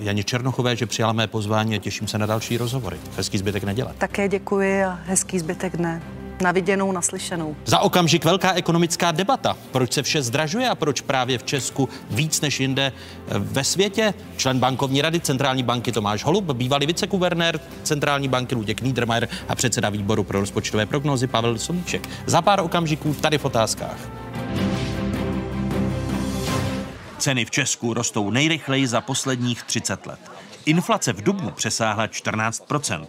Janě 0.00 0.24
Černochové, 0.24 0.76
že 0.76 0.86
přijala 0.86 1.12
mé 1.12 1.26
pozvání 1.26 1.76
a 1.76 1.78
těším 1.78 2.08
se 2.08 2.18
na 2.18 2.26
další 2.26 2.56
rozhovory. 2.56 2.96
Hezký 3.16 3.38
zbytek 3.38 3.64
neděle. 3.64 3.94
Také 3.98 4.28
děkuji 4.28 4.84
a 4.84 4.98
hezký 5.06 5.38
zbytek 5.38 5.76
dne. 5.76 6.02
Na 6.40 6.52
viděnou, 6.52 6.92
naslyšenou. 6.92 7.56
Za 7.64 7.78
okamžik 7.78 8.24
velká 8.24 8.52
ekonomická 8.52 9.12
debata. 9.12 9.56
Proč 9.72 9.92
se 9.92 10.02
vše 10.02 10.22
zdražuje 10.22 10.68
a 10.68 10.74
proč 10.74 11.00
právě 11.00 11.38
v 11.38 11.42
Česku 11.42 11.88
víc 12.10 12.40
než 12.40 12.60
jinde 12.60 12.92
eh, 12.92 13.38
ve 13.38 13.64
světě? 13.64 14.14
Člen 14.36 14.58
bankovní 14.58 15.02
rady 15.02 15.20
Centrální 15.20 15.62
banky 15.62 15.92
Tomáš 15.92 16.24
Holub, 16.24 16.44
bývalý 16.52 16.86
viceguvernér 16.86 17.60
Centrální 17.82 18.28
banky 18.28 18.54
Luděk 18.54 18.80
Niedermayer 18.80 19.28
a 19.48 19.54
předseda 19.54 19.88
výboru 19.88 20.24
pro 20.24 20.40
rozpočtové 20.40 20.86
prognózy 20.86 21.26
Pavel 21.26 21.58
Sobíček. 21.58 22.08
Za 22.26 22.42
pár 22.42 22.60
okamžiků 22.60 23.14
tady 23.14 23.38
v 23.38 23.44
otázkách. 23.44 23.98
Ceny 27.24 27.44
v 27.44 27.50
Česku 27.50 27.94
rostou 27.94 28.30
nejrychleji 28.30 28.86
za 28.86 29.00
posledních 29.00 29.62
30 29.62 30.06
let. 30.06 30.20
Inflace 30.66 31.12
v 31.12 31.22
dubnu 31.22 31.50
přesáhla 31.50 32.06
14% 32.06 33.06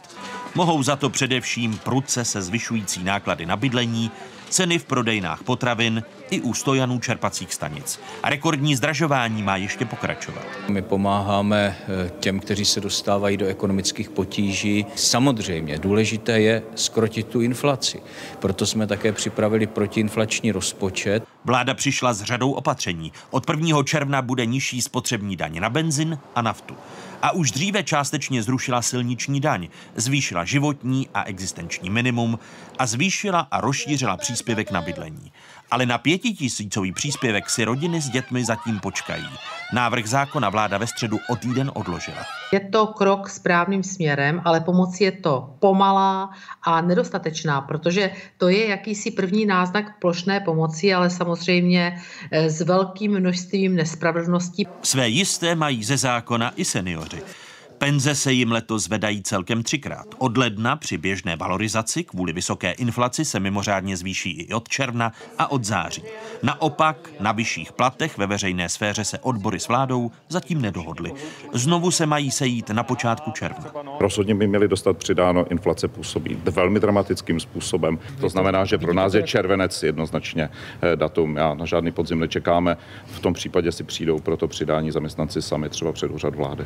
Mohou 0.56 0.84
za 0.84 0.96
to 0.96 1.10
především 1.10 1.78
prudce 1.78 2.26
se 2.26 2.42
zvyšující 2.42 3.04
náklady 3.04 3.46
na 3.46 3.58
bydlení, 3.58 4.12
ceny 4.50 4.80
v 4.80 4.86
prodejnách 4.86 5.44
potravin 5.44 6.04
i 6.30 6.42
u 6.42 6.54
stojanů 6.54 7.00
čerpacích 7.00 7.54
stanic. 7.54 8.00
A 8.24 8.30
rekordní 8.30 8.76
zdražování 8.76 9.44
má 9.44 9.56
ještě 9.58 9.86
pokračovat. 9.86 10.44
My 10.70 10.82
pomáháme 10.82 11.78
eh, 11.80 12.12
těm, 12.20 12.40
kteří 12.40 12.66
se 12.66 12.82
dostávají 12.82 13.38
do 13.38 13.48
ekonomických 13.48 14.10
potíží. 14.10 14.86
Samozřejmě 14.96 15.80
důležité 15.80 16.40
je 16.40 16.64
skrotit 16.76 17.28
tu 17.28 17.42
inflaci. 17.42 18.02
Proto 18.40 18.66
jsme 18.66 18.88
také 18.88 19.12
připravili 19.12 19.68
protiinflační 19.68 20.52
rozpočet. 20.52 21.24
Vláda 21.46 21.74
přišla 21.74 22.14
s 22.14 22.24
řadou 22.24 22.52
opatření. 22.52 23.12
Od 23.32 23.50
1. 23.50 23.84
června 23.84 24.22
bude 24.22 24.46
nižší 24.46 24.82
spotřební 24.82 25.36
daň 25.36 25.60
na 25.60 25.70
benzin 25.70 26.20
a 26.36 26.42
naftu 26.42 26.76
a 27.22 27.32
už 27.32 27.52
dříve 27.52 27.84
částečně 27.84 28.44
zrušila 28.44 28.82
silniční 28.82 29.42
daň, 29.42 29.68
zvýšila 29.96 30.46
životní 30.46 31.10
a 31.14 31.24
existenční 31.24 31.90
minimum 31.90 32.40
a 32.80 32.86
zvýšila 32.86 33.48
a 33.52 33.62
rozšířila 33.62 34.18
příspěvek 34.18 34.72
na 34.72 34.82
bydlení. 34.82 35.32
Ale 35.72 35.86
na 35.86 35.98
pětitisícový 35.98 36.92
příspěvek 36.92 37.50
si 37.50 37.64
rodiny 37.64 38.02
s 38.02 38.10
dětmi 38.10 38.46
zatím 38.46 38.80
počkají. 38.80 39.28
Návrh 39.74 40.08
zákona 40.08 40.50
vláda 40.50 40.78
ve 40.78 40.88
středu 40.88 41.18
o 41.30 41.36
týden 41.36 41.72
odložila. 41.74 42.18
Je 42.54 42.60
to 42.60 42.88
krok 42.88 43.30
správným 43.30 43.84
směrem, 43.84 44.42
ale 44.46 44.62
pomoc 44.62 45.02
je 45.02 45.12
to 45.12 45.56
pomalá 45.60 46.30
a 46.64 46.82
nedostatečná, 46.82 47.62
protože 47.62 48.12
to 48.38 48.50
je 48.50 48.68
jakýsi 48.68 49.12
první 49.12 49.46
náznak 49.46 50.00
plošné 50.00 50.40
pomoci, 50.40 50.94
ale 50.94 51.10
samozřejmě 51.10 52.02
eh, 52.32 52.50
s 52.50 52.62
velkým 52.62 53.20
množstvím 53.20 53.76
nespravedlností. 53.76 54.68
Své 54.82 55.10
jisté 55.10 55.56
mají 55.56 55.84
ze 55.84 55.98
zákona 55.98 56.52
i 56.56 56.66
seniori. 56.66 57.05
quality. 57.10 57.45
Penze 57.78 58.16
se 58.16 58.34
jim 58.34 58.52
letos 58.52 58.84
zvedají 58.84 59.24
celkem 59.24 59.64
třikrát. 59.64 60.08
Od 60.18 60.38
ledna 60.38 60.76
při 60.76 60.98
běžné 60.98 61.36
valorizaci 61.36 62.04
kvůli 62.04 62.34
vysoké 62.34 62.72
inflaci 62.72 63.26
se 63.26 63.40
mimořádně 63.40 63.98
zvýší 63.98 64.32
i 64.32 64.54
od 64.54 64.70
června 64.70 65.12
a 65.38 65.52
od 65.52 65.64
září. 65.64 66.04
Naopak 66.44 67.10
na 67.20 67.32
vyšších 67.32 67.72
platech 67.72 68.18
ve 68.18 68.28
veřejné 68.28 68.70
sféře 68.70 69.04
se 69.04 69.20
odbory 69.20 69.60
s 69.60 69.68
vládou 69.68 70.12
zatím 70.30 70.62
nedohodly. 70.62 71.14
Znovu 71.54 71.92
se 71.92 72.06
mají 72.06 72.32
sejít 72.32 72.70
na 72.70 72.84
počátku 72.84 73.32
června. 73.32 73.72
Rozhodně 74.00 74.36
by 74.36 74.48
měli 74.48 74.68
dostat 74.68 74.98
přidáno, 74.98 75.46
inflace 75.52 75.88
působí 75.88 76.38
velmi 76.44 76.80
dramatickým 76.80 77.40
způsobem. 77.40 78.00
To 78.20 78.30
znamená, 78.30 78.66
že 78.66 78.78
pro 78.78 78.94
nás 78.94 79.14
je 79.14 79.24
červenec 79.24 79.84
jednoznačně 79.84 80.50
eh, 80.82 80.96
datum. 80.96 81.38
Já 81.38 81.54
na 81.54 81.66
žádný 81.66 81.92
podzim 81.92 82.20
nečekáme. 82.20 82.78
V 83.06 83.20
tom 83.20 83.34
případě 83.34 83.72
si 83.72 83.84
přijdou 83.84 84.20
pro 84.20 84.38
to 84.38 84.48
přidání 84.48 84.92
zaměstnanci 84.92 85.42
sami 85.42 85.70
třeba 85.70 85.92
před 85.92 86.12
úřad 86.12 86.36
vlády. 86.36 86.66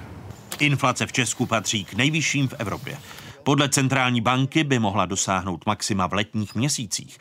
Inflace 0.60 1.05
v 1.05 1.12
Česku 1.12 1.45
patří 1.45 1.86
k 1.86 1.93
nejvyšším 1.93 2.47
v 2.47 2.53
Evropě. 2.57 2.97
Podle 3.43 3.70
centrální 3.70 4.22
banky 4.22 4.64
by 4.64 4.80
mohla 4.80 5.05
dosáhnout 5.05 5.66
maxima 5.66 6.07
v 6.07 6.14
letních 6.14 6.55
měsících. 6.55 7.18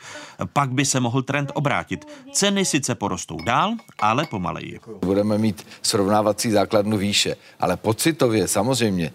Pak 0.53 0.71
by 0.71 0.85
se 0.85 0.99
mohl 0.99 1.21
trend 1.21 1.51
obrátit. 1.53 2.07
Ceny 2.31 2.65
sice 2.65 2.95
porostou 2.95 3.41
dál, 3.41 3.73
ale 3.99 4.25
pomaleji. 4.25 4.79
Budeme 5.05 5.37
mít 5.37 5.67
srovnávací 5.81 6.51
základnu 6.51 6.97
výše, 6.97 7.35
ale 7.59 7.77
pocitově 7.77 8.47
samozřejmě 8.47 9.11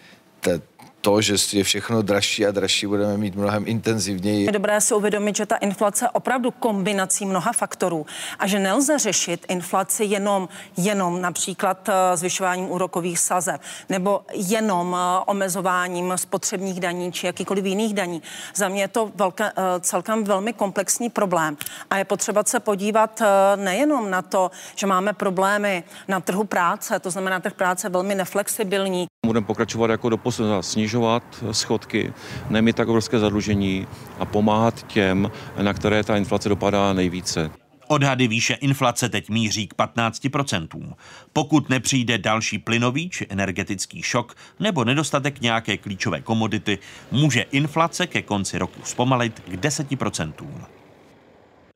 to, 1.04 1.20
že 1.20 1.34
je 1.52 1.64
všechno 1.64 2.02
dražší 2.02 2.46
a 2.46 2.50
dražší, 2.50 2.86
budeme 2.86 3.16
mít 3.16 3.34
mnohem 3.34 3.64
intenzivněji. 3.66 4.46
Je 4.46 4.52
dobré 4.52 4.80
si 4.80 4.94
uvědomit, 4.94 5.36
že 5.36 5.46
ta 5.46 5.56
inflace 5.56 6.04
je 6.04 6.08
opravdu 6.08 6.50
kombinací 6.50 7.26
mnoha 7.26 7.52
faktorů 7.52 8.06
a 8.38 8.46
že 8.46 8.58
nelze 8.58 8.98
řešit 8.98 9.46
inflaci 9.48 10.04
jenom, 10.04 10.48
jenom 10.76 11.20
například 11.20 11.88
eh, 11.88 12.16
zvyšováním 12.16 12.70
úrokových 12.70 13.18
sazeb 13.18 13.60
nebo 13.88 14.20
jenom 14.34 14.96
eh, 14.98 15.24
omezováním 15.26 16.12
spotřebních 16.16 16.80
daní 16.80 17.12
či 17.12 17.26
jakýkoliv 17.26 17.64
jiných 17.64 17.94
daní. 17.94 18.22
Za 18.54 18.68
mě 18.68 18.82
je 18.82 18.88
to 18.88 19.12
velké, 19.14 19.44
eh, 19.44 19.80
celkem 19.80 20.24
velmi 20.24 20.52
komplexní 20.52 21.10
problém 21.10 21.56
a 21.90 21.98
je 21.98 22.04
potřeba 22.04 22.42
se 22.44 22.60
podívat 22.60 23.22
nejenom 23.56 24.10
na 24.10 24.22
to, 24.22 24.50
že 24.76 24.86
máme 24.86 25.12
problémy 25.12 25.84
na 26.08 26.20
trhu 26.20 26.44
práce, 26.44 26.98
to 26.98 27.10
znamená, 27.10 27.40
trh 27.40 27.52
práce 27.52 27.88
velmi 27.88 28.14
neflexibilní. 28.14 29.06
Budeme 29.26 29.46
pokračovat 29.46 29.90
jako 29.90 30.08
do 30.08 30.16
posledního 30.16 30.88
snižovat 30.94 31.44
schodky, 31.52 32.12
nemít 32.50 32.76
tak 32.76 32.88
obrovské 32.88 33.18
zadlužení 33.18 33.86
a 34.18 34.24
pomáhat 34.24 34.86
těm, 34.86 35.30
na 35.62 35.74
které 35.74 36.04
ta 36.04 36.16
inflace 36.16 36.48
dopadá 36.48 36.92
nejvíce. 36.92 37.50
Odhady 37.88 38.28
výše 38.28 38.54
inflace 38.54 39.08
teď 39.08 39.28
míří 39.30 39.66
k 39.66 39.74
15%. 39.74 40.94
Pokud 41.32 41.68
nepřijde 41.68 42.18
další 42.18 42.58
plynový 42.58 43.10
či 43.10 43.26
energetický 43.28 44.02
šok 44.02 44.34
nebo 44.60 44.84
nedostatek 44.84 45.40
nějaké 45.40 45.76
klíčové 45.76 46.20
komodity, 46.20 46.78
může 47.10 47.42
inflace 47.42 48.06
ke 48.06 48.22
konci 48.22 48.58
roku 48.58 48.80
zpomalit 48.84 49.40
k 49.40 49.52
10% 49.52 50.32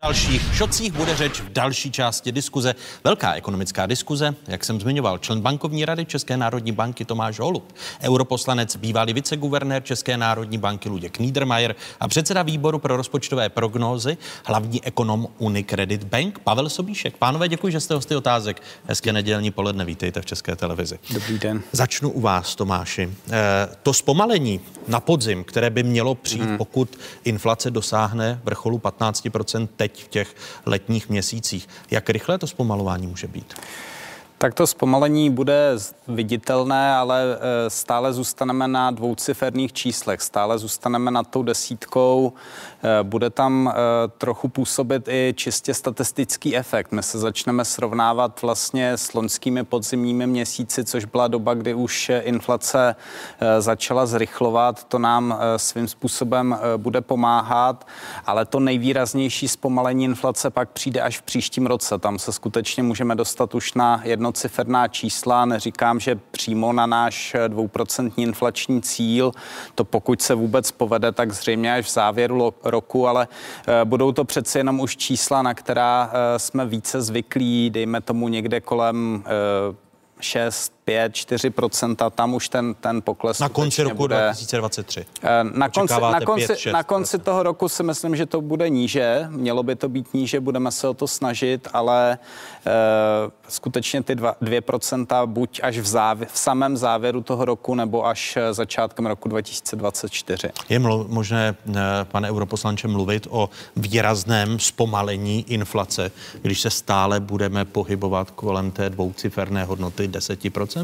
dalších 0.02 0.54
šocích 0.54 0.92
bude 0.92 1.16
řeč 1.16 1.40
v 1.40 1.52
další 1.52 1.90
části 1.90 2.32
diskuze. 2.32 2.74
Velká 3.04 3.34
ekonomická 3.34 3.86
diskuze, 3.86 4.34
jak 4.48 4.64
jsem 4.64 4.80
zmiňoval, 4.80 5.18
člen 5.18 5.40
bankovní 5.40 5.84
rady 5.84 6.04
České 6.04 6.36
národní 6.36 6.72
banky 6.72 7.04
Tomáš 7.04 7.38
Holub, 7.38 7.72
europoslanec, 8.02 8.76
bývalý 8.76 9.12
viceguvernér 9.12 9.82
České 9.82 10.16
národní 10.16 10.58
banky 10.58 10.88
Luděk 10.88 11.18
Niedermayer 11.18 11.74
a 12.00 12.08
předseda 12.08 12.42
výboru 12.42 12.78
pro 12.78 12.96
rozpočtové 12.96 13.48
prognózy, 13.48 14.16
hlavní 14.44 14.84
ekonom 14.84 15.28
Unicredit 15.38 16.04
Bank 16.04 16.38
Pavel 16.38 16.68
Sobíšek. 16.68 17.16
Pánové, 17.16 17.48
děkuji, 17.48 17.72
že 17.72 17.80
jste 17.80 17.94
hosty 17.94 18.16
otázek. 18.16 18.62
Hezké 18.86 19.12
nedělní 19.12 19.50
poledne, 19.50 19.84
vítejte 19.84 20.20
v 20.20 20.26
České 20.26 20.56
televizi. 20.56 20.98
Dobrý 21.14 21.38
den. 21.38 21.62
Začnu 21.72 22.10
u 22.10 22.20
vás, 22.20 22.54
Tomáši. 22.54 23.10
E, 23.30 23.68
to 23.82 23.92
zpomalení 23.92 24.60
na 24.88 25.00
podzim, 25.00 25.44
které 25.44 25.70
by 25.70 25.82
mělo 25.82 26.14
přijít, 26.14 26.42
hmm. 26.42 26.58
pokud 26.58 26.98
inflace 27.24 27.70
dosáhne 27.70 28.40
vrcholu 28.44 28.78
15% 28.78 29.68
teď 29.76 29.87
teď 29.88 30.04
v 30.04 30.08
těch 30.08 30.34
letních 30.66 31.08
měsících. 31.08 31.68
Jak 31.90 32.10
rychle 32.10 32.38
to 32.38 32.46
zpomalování 32.46 33.06
může 33.06 33.26
být? 33.26 33.54
Tak 34.40 34.54
to 34.54 34.66
zpomalení 34.66 35.30
bude 35.30 35.72
viditelné, 36.08 36.94
ale 36.94 37.22
e, 37.22 37.70
stále 37.70 38.12
zůstaneme 38.12 38.68
na 38.68 38.90
dvouciferných 38.90 39.72
číslech, 39.72 40.22
stále 40.22 40.58
zůstaneme 40.58 41.10
nad 41.10 41.28
tou 41.28 41.42
desítkou. 41.42 42.32
E, 42.82 43.02
bude 43.02 43.30
tam 43.30 43.68
e, 43.68 43.74
trochu 44.08 44.48
působit 44.48 45.08
i 45.08 45.34
čistě 45.36 45.74
statistický 45.74 46.56
efekt. 46.56 46.92
My 46.92 47.02
se 47.02 47.18
začneme 47.18 47.64
srovnávat 47.64 48.42
vlastně 48.42 48.92
s 48.92 49.14
loňskými 49.14 49.64
podzimními 49.64 50.26
měsíci, 50.26 50.84
což 50.84 51.04
byla 51.04 51.28
doba, 51.28 51.54
kdy 51.54 51.74
už 51.74 52.10
inflace 52.20 52.96
začala 53.58 54.06
zrychlovat. 54.06 54.84
To 54.84 54.98
nám 54.98 55.38
svým 55.56 55.88
způsobem 55.88 56.58
bude 56.76 57.00
pomáhat, 57.00 57.86
ale 58.26 58.46
to 58.46 58.60
nejvýraznější 58.60 59.48
zpomalení 59.48 60.04
inflace 60.04 60.50
pak 60.50 60.70
přijde 60.70 61.00
až 61.00 61.18
v 61.18 61.22
příštím 61.22 61.66
roce. 61.66 61.98
Tam 61.98 62.18
se 62.18 62.32
skutečně 62.32 62.82
můžeme 62.82 63.14
dostat 63.14 63.54
už 63.54 63.74
na 63.74 64.00
jedno 64.04 64.27
jednociferná 64.28 64.88
čísla. 64.88 65.44
Neříkám, 65.44 66.00
že 66.00 66.18
přímo 66.30 66.72
na 66.72 66.86
náš 66.86 67.36
dvouprocentní 67.48 68.24
inflační 68.24 68.82
cíl. 68.82 69.32
To 69.74 69.84
pokud 69.84 70.22
se 70.22 70.34
vůbec 70.34 70.70
povede, 70.72 71.12
tak 71.12 71.32
zřejmě 71.32 71.74
až 71.74 71.86
v 71.86 71.92
závěru 71.92 72.54
roku, 72.64 73.08
ale 73.08 73.28
budou 73.84 74.12
to 74.12 74.24
přeci 74.24 74.58
jenom 74.58 74.80
už 74.80 74.96
čísla, 74.96 75.42
na 75.42 75.54
která 75.54 76.10
jsme 76.36 76.66
více 76.66 77.02
zvyklí, 77.02 77.70
dejme 77.70 78.00
tomu 78.00 78.28
někde 78.28 78.60
kolem 78.60 79.24
6, 80.20 80.72
5, 80.88 81.12
4% 81.12 82.10
tam 82.10 82.34
už 82.34 82.48
ten, 82.48 82.74
ten 82.74 83.02
pokles 83.02 83.38
Na 83.38 83.48
konci 83.48 83.82
roku 83.82 83.96
bude, 83.96 84.16
2023. 84.16 85.06
Eh, 85.22 85.44
na 85.44 85.68
konci, 85.68 85.94
na 86.00 86.20
konci, 86.20 86.46
5, 86.46 86.72
na 86.72 86.82
konci 86.82 87.18
toho 87.18 87.42
roku 87.42 87.68
si 87.68 87.82
myslím, 87.82 88.16
že 88.16 88.26
to 88.26 88.40
bude 88.40 88.68
níže. 88.68 89.28
Mělo 89.30 89.62
by 89.62 89.76
to 89.76 89.88
být 89.88 90.14
níže, 90.14 90.40
budeme 90.40 90.72
se 90.72 90.88
o 90.88 90.94
to 90.94 91.06
snažit, 91.06 91.68
ale 91.72 92.18
e, 92.66 92.70
skutečně 93.48 94.02
ty 94.02 94.14
2, 94.14 94.36
2% 94.42 95.26
buď 95.26 95.60
až 95.62 95.78
v, 95.78 95.86
závěr, 95.86 96.28
v 96.32 96.38
samém 96.38 96.76
závěru 96.76 97.20
toho 97.20 97.44
roku, 97.44 97.74
nebo 97.74 98.06
až 98.06 98.38
začátkem 98.50 99.06
roku 99.06 99.28
2024. 99.28 100.48
Je 100.68 100.78
mlu, 100.78 101.06
možné, 101.08 101.54
eh, 101.68 101.74
pane 102.04 102.30
europoslanče, 102.30 102.88
mluvit 102.88 103.26
o 103.30 103.50
výrazném 103.76 104.58
zpomalení 104.58 105.44
inflace, 105.48 106.10
když 106.42 106.60
se 106.60 106.70
stále 106.70 107.20
budeme 107.20 107.64
pohybovat 107.64 108.30
kolem 108.30 108.70
té 108.70 108.90
dvouciferné 108.90 109.64
hodnoty 109.64 110.08
10%? 110.08 110.77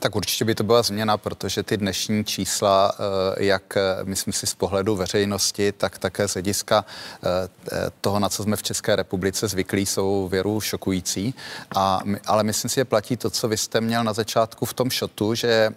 Tak 0.00 0.16
určitě 0.16 0.44
by 0.44 0.54
to 0.54 0.64
byla 0.64 0.82
změna, 0.82 1.16
protože 1.16 1.62
ty 1.62 1.76
dnešní 1.76 2.24
čísla, 2.24 2.92
eh, 2.94 3.44
jak 3.44 3.76
eh, 3.76 3.80
myslím 4.04 4.32
si 4.32 4.46
z 4.46 4.54
pohledu 4.54 4.96
veřejnosti, 4.96 5.72
tak 5.72 5.98
také 5.98 6.28
z 6.28 6.32
hlediska 6.32 6.84
eh, 7.24 7.90
toho, 8.00 8.18
na 8.18 8.28
co 8.28 8.42
jsme 8.42 8.56
v 8.56 8.62
České 8.62 8.96
republice 8.96 9.48
zvyklí, 9.48 9.86
jsou 9.86 10.28
věru 10.28 10.60
šokující. 10.60 11.34
A, 11.76 12.00
ale 12.26 12.42
myslím 12.42 12.68
si, 12.68 12.74
že 12.74 12.84
platí 12.84 13.16
to, 13.16 13.30
co 13.30 13.48
vy 13.48 13.56
jste 13.56 13.80
měl 13.80 14.04
na 14.04 14.12
začátku 14.12 14.66
v 14.66 14.74
tom 14.74 14.90
šotu, 14.90 15.34
že 15.34 15.70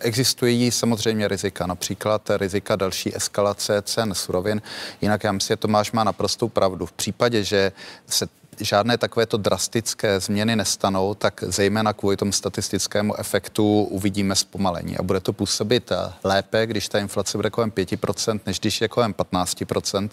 existují 0.00 0.70
samozřejmě 0.70 1.28
rizika, 1.28 1.66
například 1.66 2.30
rizika 2.36 2.76
další 2.76 3.16
eskalace 3.16 3.82
cen 3.82 4.14
surovin. 4.14 4.62
Jinak 5.00 5.24
já 5.24 5.32
myslím, 5.32 5.52
že 5.52 5.56
Tomáš 5.56 5.92
má 5.92 6.04
naprostou 6.04 6.48
pravdu. 6.48 6.86
V 6.86 6.92
případě, 6.92 7.44
že 7.44 7.72
se 8.06 8.26
žádné 8.60 8.98
takovéto 8.98 9.36
drastické 9.36 10.20
změny 10.20 10.56
nestanou, 10.56 11.14
tak 11.14 11.44
zejména 11.46 11.92
kvůli 11.92 12.16
tomu 12.16 12.32
statistickému 12.32 13.16
efektu 13.16 13.82
uvidíme 13.82 14.34
zpomalení. 14.34 14.96
A 14.96 15.02
bude 15.02 15.20
to 15.20 15.32
působit 15.32 15.92
eh, 15.92 16.12
lépe, 16.24 16.66
když 16.66 16.88
ta 16.88 16.98
inflace 16.98 17.38
bude 17.38 17.50
kolem 17.50 17.70
5%, 17.70 18.40
než 18.46 18.60
když 18.60 18.80
je 18.80 18.88
kolem 18.88 19.14
15%, 19.14 20.08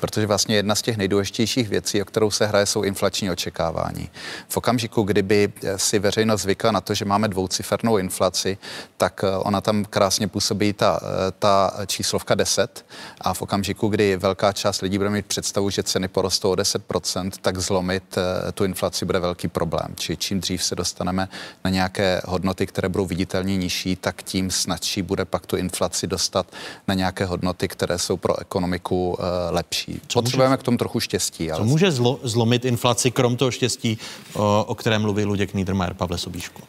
protože 0.00 0.26
vlastně 0.26 0.56
jedna 0.56 0.74
z 0.74 0.82
těch 0.82 0.96
nejdůležitějších 0.96 1.68
věcí, 1.68 2.02
o 2.02 2.04
kterou 2.04 2.30
se 2.30 2.46
hraje, 2.46 2.66
jsou 2.66 2.82
inflační 2.82 3.30
očekávání. 3.30 4.10
V 4.48 4.56
okamžiku, 4.56 5.02
kdyby 5.02 5.52
eh, 5.62 5.78
si 5.78 5.98
veřejnost 5.98 6.42
zvykla 6.42 6.70
na 6.70 6.80
to, 6.80 6.94
že 6.94 7.04
máme 7.04 7.28
dvoucifernou 7.28 7.98
inflaci, 7.98 8.58
tak 8.96 9.24
eh, 9.24 9.36
ona 9.36 9.60
tam 9.60 9.84
krásně 9.84 10.28
působí 10.28 10.72
ta, 10.72 11.00
ta 11.38 11.72
číslovka 11.86 12.34
10 12.34 12.86
a 13.20 13.34
v 13.34 13.42
okamžiku, 13.42 13.88
kdy 13.88 14.16
velká 14.16 14.52
část 14.52 14.80
lidí 14.80 14.98
bude 14.98 15.10
mít 15.10 15.26
představu, 15.26 15.70
že 15.70 15.82
ceny 15.82 16.08
porostou 16.08 16.50
o 16.50 16.54
10%, 16.54 17.30
tak 17.42 17.58
z 17.58 17.70
zlomit 17.72 18.18
eh, 18.18 18.52
tu 18.52 18.64
inflaci, 18.64 19.04
bude 19.04 19.18
velký 19.18 19.48
problém. 19.48 19.88
Či 19.96 20.16
čím 20.16 20.40
dřív 20.40 20.64
se 20.64 20.74
dostaneme 20.74 21.28
na 21.64 21.70
nějaké 21.70 22.20
hodnoty, 22.24 22.66
které 22.66 22.88
budou 22.88 23.06
viditelně 23.06 23.56
nižší, 23.56 23.96
tak 23.96 24.22
tím 24.22 24.50
snadší 24.50 25.02
bude 25.02 25.24
pak 25.24 25.46
tu 25.46 25.56
inflaci 25.56 26.06
dostat 26.06 26.46
na 26.88 26.94
nějaké 26.94 27.24
hodnoty, 27.24 27.68
které 27.68 27.98
jsou 27.98 28.16
pro 28.16 28.40
ekonomiku 28.40 29.16
eh, 29.18 29.24
lepší. 29.50 30.00
Co 30.08 30.22
Potřebujeme 30.22 30.52
může, 30.52 30.60
k 30.60 30.62
tomu 30.62 30.78
trochu 30.78 31.00
štěstí. 31.00 31.50
Ale... 31.50 31.60
Co 31.60 31.64
může 31.64 31.90
zlo, 31.90 32.20
zlomit 32.22 32.64
inflaci, 32.64 33.10
krom 33.10 33.36
toho 33.36 33.50
štěstí, 33.50 33.98
o, 34.34 34.64
o 34.68 34.74
kterém 34.74 35.02
mluví 35.02 35.24
Luděk 35.24 35.54
Niedermayer, 35.54 35.94
Pavle 35.94 36.18
Sobíšku? 36.18 36.62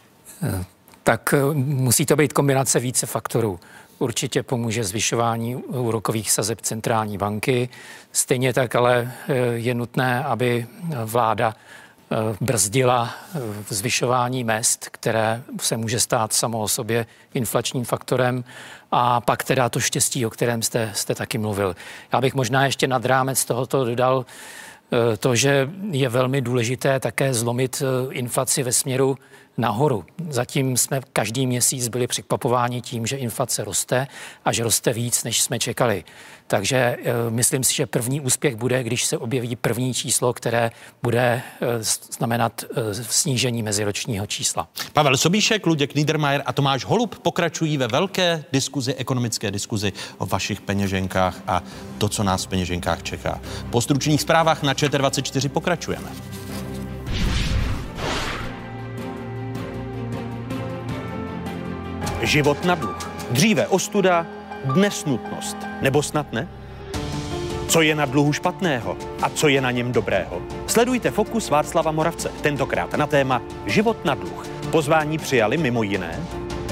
Eh, 0.43 0.64
tak 1.04 1.34
musí 1.54 2.06
to 2.06 2.16
být 2.16 2.34
kombinace 2.34 2.80
více 2.80 3.06
faktorů. 3.06 3.60
Určitě 4.04 4.43
pomůže 4.43 4.84
zvyšování 4.84 5.56
úrokových 5.56 6.32
sazeb 6.32 6.62
centrální 6.62 7.18
banky. 7.18 7.70
Stejně 8.12 8.54
tak 8.54 8.76
ale 8.76 9.12
eh, 9.28 9.36
je 9.36 9.74
nutné, 9.74 10.24
aby 10.24 10.68
vláda 11.06 11.56
eh, 11.56 12.16
brzdila 12.41 13.16
eh, 13.36 13.39
zvyšování 13.70 14.43
mest, 14.43 14.89
které 14.91 15.43
se 15.62 15.78
může 15.78 15.99
stát 15.99 16.34
samo 16.34 16.60
o 16.60 16.68
sobě 16.68 17.06
inflačním 17.34 17.86
faktorem 17.86 18.43
a 18.91 19.22
pak 19.22 19.43
teda 19.43 19.70
to 19.70 19.80
štěstí, 19.80 20.26
o 20.26 20.30
kterém 20.30 20.62
jste, 20.62 20.91
jste 20.93 21.16
taky 21.16 21.38
mluvil. 21.38 21.76
Já 22.14 22.22
bych 22.22 22.34
možná 22.34 22.66
ještě 22.66 22.88
nad 22.88 23.06
rámec 23.06 23.45
tohoto 23.45 23.86
dodal 23.86 24.26
to, 25.20 25.36
že 25.36 25.70
je 25.91 26.10
velmi 26.10 26.41
důležité 26.41 26.99
také 26.99 27.34
zlomit 27.34 27.84
inflaci 28.12 28.64
ve 28.64 28.72
směru 28.72 29.18
nahoru. 29.58 30.06
Zatím 30.30 30.78
jsme 30.78 31.01
každý 31.14 31.47
měsíc 31.47 31.88
byli 31.88 32.08
překvapováni 32.08 32.82
tím, 32.82 33.06
že 33.06 33.18
inflace 33.18 33.64
roste 33.64 34.08
a 34.45 34.51
že 34.51 34.64
roste 34.64 34.93
víc, 34.93 35.24
než 35.24 35.41
jsme 35.41 35.60
čekali. 35.60 36.04
Takže 36.47 36.78
e, 36.78 36.97
myslím 37.30 37.64
si, 37.64 37.74
že 37.74 37.86
první 37.86 38.22
úspěch 38.22 38.56
bude, 38.56 38.84
když 38.84 39.06
se 39.06 39.18
objeví 39.18 39.56
první 39.56 39.93
číslo, 39.93 40.34
které 40.34 40.72
bude 41.04 41.22
e, 41.22 41.41
znamenat 42.12 42.64
e, 42.64 42.93
snížení 42.93 43.64
meziročního 43.64 44.28
čísla. 44.28 44.68
Pavel 44.93 45.18
Sobíšek, 45.18 45.66
Luděk 45.66 45.95
Niedermayer 45.95 46.43
a 46.45 46.54
Tomáš 46.54 46.86
Holub 46.86 47.20
pokračují 47.20 47.78
ve 47.78 47.88
velké 47.88 48.43
diskuzi, 48.51 48.93
ekonomické 48.93 49.51
diskuzi 49.51 49.93
o 50.18 50.26
vašich 50.26 50.62
peněženkách 50.62 51.41
a 51.47 51.64
to, 51.97 52.10
co 52.10 52.24
nás 52.24 52.45
v 52.45 52.47
peněženkách 52.47 53.04
čeká. 53.04 53.39
Po 53.70 53.82
stručných 53.82 54.22
zprávách 54.22 54.64
na 54.64 54.74
ČT24 54.74 55.49
pokračujeme. 55.49 56.10
Život 62.24 62.65
na 62.65 62.76
dluh. 62.76 63.11
Dříve 63.32 63.67
ostuda, 63.67 64.26
dnes 64.65 65.05
nutnost. 65.05 65.57
Nebo 65.82 66.03
snad 66.03 66.34
ne? 66.34 66.47
Co 67.67 67.82
je 67.82 67.95
na 67.95 68.05
dluhu 68.05 68.34
špatného 68.34 68.97
a 69.21 69.30
co 69.30 69.47
je 69.47 69.61
na 69.61 69.71
něm 69.71 69.91
dobrého? 69.91 70.41
Sledujte 70.67 71.11
Fokus 71.11 71.49
Václava 71.49 71.91
Moravce, 71.91 72.30
tentokrát 72.41 72.93
na 72.93 73.07
téma 73.07 73.41
Život 73.65 74.05
na 74.05 74.15
dluh. 74.15 74.47
Pozvání 74.71 75.17
přijali 75.17 75.57
mimo 75.57 75.84
jiné 75.84 76.19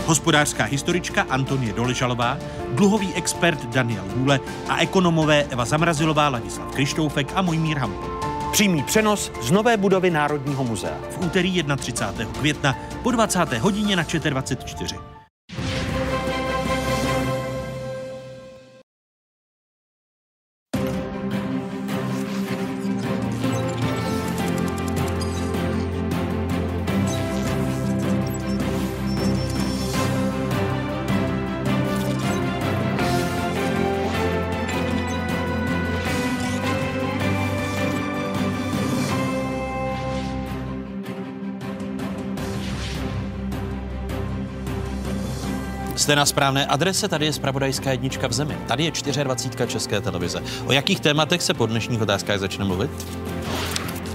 hospodářská 0.06 0.64
historička 0.64 1.26
Antonie 1.30 1.74
Doležalová, 1.74 2.38
dluhový 2.72 3.14
expert 3.14 3.66
Daniel 3.66 4.04
Hůle 4.16 4.40
a 4.70 4.78
ekonomové 4.78 5.44
Eva 5.44 5.66
Zamrazilová, 5.66 6.30
Ladislav 6.30 6.76
Krištoufek 6.76 7.32
a 7.36 7.42
Mojmír 7.42 7.78
Hampel. 7.78 8.10
Přímý 8.52 8.84
přenos 8.84 9.32
z 9.42 9.52
nové 9.52 9.78
budovy 9.78 10.12
Národního 10.12 10.64
muzea 10.64 10.98
v 11.10 11.26
úterý 11.26 11.64
31. 11.78 12.34
května 12.40 12.76
po 13.04 13.12
20. 13.12 13.54
hodině 13.54 13.96
na 13.96 14.04
24. 14.30 15.11
Jste 46.02 46.16
na 46.16 46.26
správné 46.26 46.66
adrese, 46.66 47.08
tady 47.08 47.26
je 47.26 47.34
Spravodajská 47.34 47.92
jednička 47.92 48.28
v 48.28 48.34
zemi. 48.34 48.58
Tady 48.68 48.84
je 48.84 48.92
24. 49.24 49.68
České 49.68 50.02
televize. 50.02 50.44
O 50.66 50.72
jakých 50.72 51.00
tématech 51.00 51.42
se 51.42 51.54
po 51.54 51.66
dnešních 51.66 52.02
otázkách 52.02 52.40
začne 52.40 52.66
mluvit? 52.66 52.92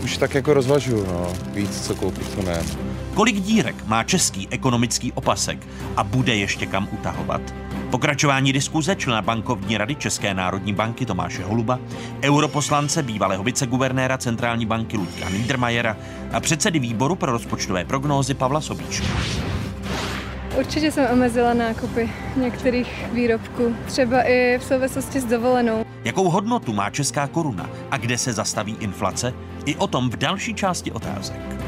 Už 0.04 0.16
tak 0.16 0.34
jako 0.34 0.54
rozvažuju, 0.54 1.06
no. 1.06 1.32
Víc, 1.52 1.86
co 1.86 1.94
koupit, 1.94 2.32
co 2.34 2.42
ne. 2.42 2.62
Kolik 3.14 3.40
dírek 3.40 3.86
má 3.86 4.04
český 4.04 4.48
ekonomický 4.50 5.12
opasek 5.12 5.68
a 5.96 6.04
bude 6.04 6.34
ještě 6.34 6.66
kam 6.66 6.88
utahovat? 6.92 7.40
Pokračování 7.90 8.52
diskuze 8.52 8.96
člena 8.96 9.22
bankovní 9.22 9.78
rady 9.78 9.94
České 9.94 10.34
národní 10.34 10.72
banky 10.72 11.06
Tomáše 11.06 11.44
Holuba, 11.44 11.78
europoslance 12.22 13.02
bývalého 13.02 13.44
viceguvernéra 13.44 14.18
centrální 14.18 14.66
banky 14.66 14.96
Ludka 14.96 15.28
Niedermayera 15.28 15.96
a 16.32 16.40
předsedy 16.40 16.78
výboru 16.78 17.14
pro 17.14 17.32
rozpočtové 17.32 17.84
prognózy 17.84 18.34
Pavla 18.34 18.60
Sobíčka. 18.60 19.06
Určitě 20.58 20.92
jsem 20.92 21.10
omezila 21.12 21.54
nákupy 21.54 22.10
některých 22.36 23.06
výrobků, 23.12 23.76
třeba 23.86 24.22
i 24.22 24.58
v 24.58 24.64
souvislosti 24.64 25.20
s 25.20 25.24
dovolenou. 25.24 25.84
Jakou 26.04 26.30
hodnotu 26.30 26.72
má 26.72 26.90
česká 26.90 27.26
koruna 27.26 27.70
a 27.90 27.96
kde 27.96 28.18
se 28.18 28.32
zastaví 28.32 28.76
inflace? 28.80 29.34
I 29.64 29.76
o 29.76 29.86
tom 29.86 30.10
v 30.10 30.16
další 30.16 30.54
části 30.54 30.92
otázek. 30.92 31.65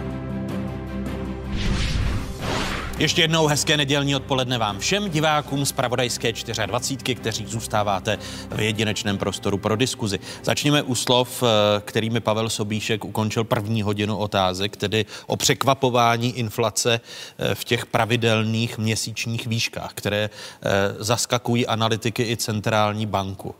Ještě 2.98 3.22
jednou 3.22 3.46
hezké 3.46 3.76
nedělní 3.76 4.16
odpoledne 4.16 4.58
vám 4.58 4.78
všem 4.78 5.10
divákům 5.10 5.66
z 5.66 5.72
Pravodajské 5.72 6.32
24, 6.66 7.14
kteří 7.14 7.46
zůstáváte 7.46 8.18
v 8.50 8.60
jedinečném 8.60 9.18
prostoru 9.18 9.58
pro 9.58 9.76
diskuzi. 9.76 10.18
Začněme 10.42 10.82
u 10.82 10.94
slov, 10.94 11.42
eh, 11.42 11.46
kterými 11.80 12.20
Pavel 12.20 12.50
Sobíšek 12.50 13.04
ukončil 13.04 13.44
první 13.44 13.82
hodinu 13.82 14.16
otázek, 14.16 14.76
tedy 14.76 15.06
o 15.26 15.36
překvapování 15.36 16.38
inflace 16.38 17.00
eh, 17.38 17.54
v 17.54 17.64
těch 17.64 17.86
pravidelných 17.86 18.78
měsíčních 18.78 19.46
výškách, 19.46 19.90
které 19.94 20.30
eh, 20.30 20.70
zaskakují 20.98 21.66
analytiky 21.66 22.22
i 22.22 22.36
centrální 22.36 23.06
banku. 23.06 23.54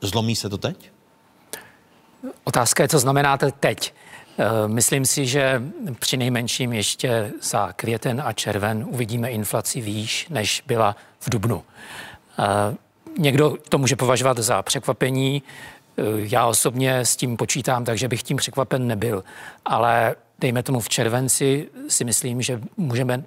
Zlomí 0.00 0.36
se 0.36 0.48
to 0.48 0.58
teď? 0.58 0.90
Otázka 2.44 2.82
je, 2.82 2.88
co 2.88 2.98
znamenáte 2.98 3.52
teď. 3.52 3.92
Eh, 4.38 4.68
myslím 4.68 5.06
si, 5.06 5.26
že 5.26 5.62
při 5.98 6.16
nejmenším 6.16 6.72
ještě 6.72 7.32
za 7.42 7.72
květen 7.72 8.22
a 8.24 8.32
červen 8.32 8.86
uvidíme 8.88 9.30
inflaci 9.30 9.80
výš, 9.80 10.26
než 10.30 10.62
byla 10.66 10.96
v 11.20 11.30
dubnu. 11.30 11.62
Eh, 12.38 12.44
někdo 13.18 13.56
to 13.68 13.78
může 13.78 13.96
považovat 13.96 14.38
za 14.38 14.62
překvapení. 14.62 15.42
Eh, 15.98 16.02
já 16.16 16.46
osobně 16.46 16.98
s 16.98 17.16
tím 17.16 17.36
počítám, 17.36 17.84
takže 17.84 18.08
bych 18.08 18.22
tím 18.22 18.36
překvapen 18.36 18.86
nebyl. 18.86 19.24
Ale 19.64 20.14
dejme 20.38 20.62
tomu 20.62 20.80
v 20.80 20.88
červenci 20.88 21.68
si 21.88 22.04
myslím, 22.04 22.42
že 22.42 22.60
můžeme, 22.76 23.24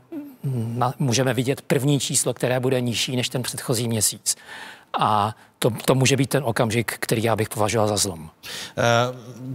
můžeme 0.99 1.33
vidět 1.33 1.61
první 1.61 1.99
číslo, 1.99 2.33
které 2.33 2.59
bude 2.59 2.81
nižší 2.81 3.15
než 3.15 3.29
ten 3.29 3.43
předchozí 3.43 3.87
měsíc. 3.87 4.35
A 4.99 5.35
to, 5.59 5.69
to 5.85 5.95
může 5.95 6.17
být 6.17 6.29
ten 6.29 6.43
okamžik, 6.43 6.97
který 6.99 7.23
já 7.23 7.35
bych 7.35 7.49
považoval 7.49 7.87
za 7.87 7.97
zlom. 7.97 8.29
E, 8.77 8.81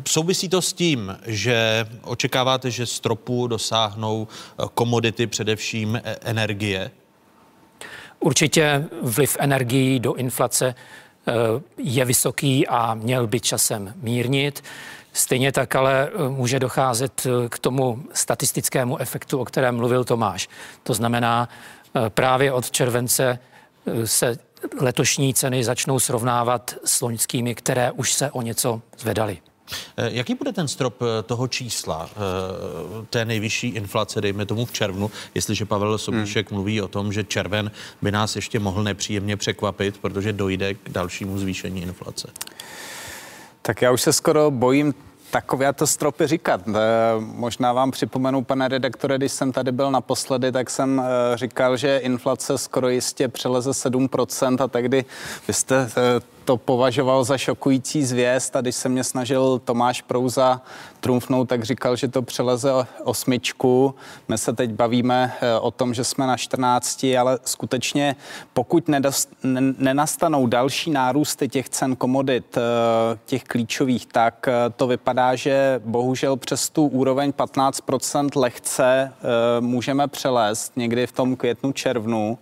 souvisí 0.09 0.49
to 0.49 0.63
s 0.63 0.73
tím, 0.73 1.19
že 1.27 1.87
očekáváte, 2.03 2.71
že 2.71 2.87
stropu 2.87 3.47
dosáhnou 3.47 4.29
eh, 4.29 4.65
komodity, 4.75 5.27
především 5.27 5.97
e, 5.97 6.03
energie? 6.25 6.91
Určitě 8.21 8.89
vliv 9.03 9.37
energií 9.41 10.01
do 10.01 10.15
inflace 10.15 10.75
je 11.77 12.05
vysoký 12.05 12.67
a 12.67 12.95
měl 12.95 13.27
by 13.27 13.41
časem 13.41 13.95
mírnit. 13.97 14.65
Stejně 15.13 15.53
tak 15.53 15.77
ale 15.77 16.11
může 16.29 16.59
docházet 16.59 17.27
k 17.49 17.59
tomu 17.59 18.03
statistickému 18.13 18.99
efektu, 18.99 19.39
o 19.39 19.45
kterém 19.45 19.77
mluvil 19.77 20.05
Tomáš. 20.05 20.49
To 20.83 20.95
znamená, 20.95 21.49
právě 22.09 22.53
od 22.53 22.71
července 22.71 23.39
se 24.05 24.39
letošní 24.81 25.35
ceny 25.35 25.65
začnou 25.65 25.99
srovnávat 25.99 26.75
s 26.85 27.01
loňskými, 27.01 27.55
které 27.55 27.91
už 27.91 28.13
se 28.13 28.31
o 28.31 28.43
něco 28.43 28.83
zvedaly. 28.99 29.39
Eh, 29.97 30.11
jaký 30.13 30.35
bude 30.35 30.53
ten 30.53 30.69
strop 30.69 31.03
eh, 31.03 31.23
toho 31.23 31.49
čísla, 31.49 32.11
eh, 32.13 33.07
té 33.11 33.25
nejvyšší 33.25 33.69
inflace, 33.69 34.21
dejme 34.21 34.47
tomu 34.47 34.65
v 34.65 34.73
červnu, 34.73 35.11
jestliže 35.35 35.65
Pavel 35.65 35.99
Sobíšek 35.99 36.51
hmm. 36.51 36.57
mluví 36.57 36.83
o 36.83 36.89
tom, 36.89 37.13
že 37.13 37.25
červen 37.25 37.71
by 38.03 38.13
nás 38.13 38.37
ještě 38.37 38.59
mohl 38.59 38.83
nepříjemně 38.83 39.37
překvapit, 39.37 39.99
protože 39.99 40.33
dojde 40.33 40.75
k 40.75 40.89
dalšímu 40.89 41.39
zvýšení 41.39 41.83
inflace? 41.83 42.29
Tak 43.63 43.83
já 43.83 43.91
už 43.91 44.03
se 44.03 44.13
skoro 44.13 44.51
bojím 44.51 44.95
takovéto 45.31 45.87
stropy 45.87 46.27
říkat. 46.27 46.61
Možná 47.19 47.73
vám 47.73 47.91
připomenu, 47.91 48.45
pane 48.45 48.69
redaktore, 48.69 49.19
když 49.19 49.33
jsem 49.33 49.53
tady 49.53 49.73
byl 49.73 49.91
naposledy, 49.91 50.53
tak 50.53 50.71
jsem 50.71 51.03
říkal, 51.35 51.77
že 51.77 51.99
inflace 51.99 52.59
skoro 52.59 52.89
jistě 52.89 53.29
přeleze 53.29 53.71
7% 53.71 54.65
a 54.65 54.69
tehdy 54.69 55.05
vy 55.49 55.55
jste 55.55 55.91
to 56.51 56.57
považoval 56.57 57.25
za 57.25 57.39
šokující 57.39 58.05
zvěst 58.05 58.57
a 58.57 58.61
když 58.61 58.77
se 58.77 58.89
mě 58.89 59.05
snažil 59.05 59.59
Tomáš 59.65 60.03
Prouza 60.03 60.61
trumfnout, 61.01 61.49
tak 61.49 61.65
říkal, 61.65 61.97
že 61.97 62.09
to 62.09 62.23
přeleze 62.23 62.73
osmičku. 63.05 63.95
My 64.29 64.39
se 64.39 64.53
teď 64.53 64.71
bavíme 64.71 65.33
eh, 65.41 65.59
o 65.59 65.71
tom, 65.71 65.95
že 65.95 66.05
jsme 66.05 66.27
na 66.27 66.37
14, 66.37 67.05
ale 67.19 67.39
skutečně 67.45 68.17
pokud 68.53 68.89
nedost, 68.89 69.31
nenastanou 69.79 70.47
další 70.47 70.91
nárůsty 70.91 71.49
těch 71.49 71.69
cen 71.69 71.97
komodit, 71.97 72.57
eh, 72.57 73.19
těch 73.27 73.45
klíčových, 73.45 74.07
tak 74.07 74.49
eh, 74.49 74.53
to 74.77 74.87
vypadá, 74.87 75.35
že 75.35 75.81
bohužel 75.85 76.37
přes 76.37 76.71
tu 76.71 76.87
úroveň 76.87 77.31
15% 77.31 78.37
lehce 78.37 79.13
můžeme 79.61 80.09
přelézt 80.09 80.73
někdy 80.77 81.07
v 81.07 81.13
tom 81.13 81.37
květnu, 81.37 81.73
červnu, 81.73 82.39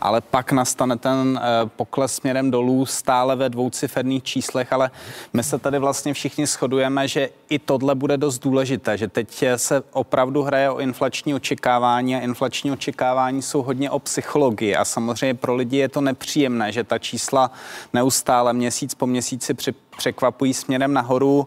ale 0.00 0.20
pak 0.20 0.52
nastane 0.52 0.96
ten 0.96 1.40
pokles 1.76 2.14
směrem 2.14 2.50
dolů 2.50 2.86
stále 2.86 3.36
ve 3.36 3.47
dvouciferných 3.48 4.22
číslech, 4.22 4.72
ale 4.72 4.90
my 5.32 5.42
se 5.42 5.58
tady 5.58 5.78
vlastně 5.78 6.14
všichni 6.14 6.46
shodujeme, 6.46 7.08
že 7.08 7.28
i 7.48 7.58
tohle 7.58 7.94
bude 7.94 8.16
dost 8.16 8.38
důležité, 8.38 8.98
že 8.98 9.08
teď 9.08 9.44
se 9.56 9.82
opravdu 9.92 10.42
hraje 10.42 10.70
o 10.70 10.78
inflační 10.78 11.34
očekávání 11.34 12.16
a 12.16 12.20
inflační 12.20 12.72
očekávání 12.72 13.42
jsou 13.42 13.62
hodně 13.62 13.90
o 13.90 13.98
psychologii 13.98 14.76
a 14.76 14.84
samozřejmě 14.84 15.34
pro 15.34 15.54
lidi 15.54 15.76
je 15.76 15.88
to 15.88 16.00
nepříjemné, 16.00 16.72
že 16.72 16.84
ta 16.84 16.98
čísla 16.98 17.50
neustále 17.92 18.52
měsíc 18.52 18.94
po 18.94 19.06
měsíci 19.06 19.54
při 19.54 19.74
překvapují 19.98 20.54
směrem 20.54 20.92
nahoru. 20.92 21.46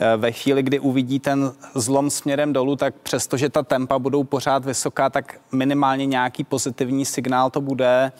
Eh, 0.00 0.16
ve 0.16 0.32
chvíli, 0.32 0.62
kdy 0.62 0.80
uvidí 0.80 1.18
ten 1.18 1.52
zlom 1.74 2.10
směrem 2.10 2.52
dolů, 2.52 2.76
tak 2.76 2.94
přestože 3.02 3.48
ta 3.48 3.62
tempa 3.62 3.98
budou 3.98 4.24
pořád 4.24 4.64
vysoká, 4.64 5.10
tak 5.10 5.40
minimálně 5.52 6.06
nějaký 6.06 6.44
pozitivní 6.44 7.04
signál 7.04 7.50
to 7.50 7.60
bude. 7.60 8.12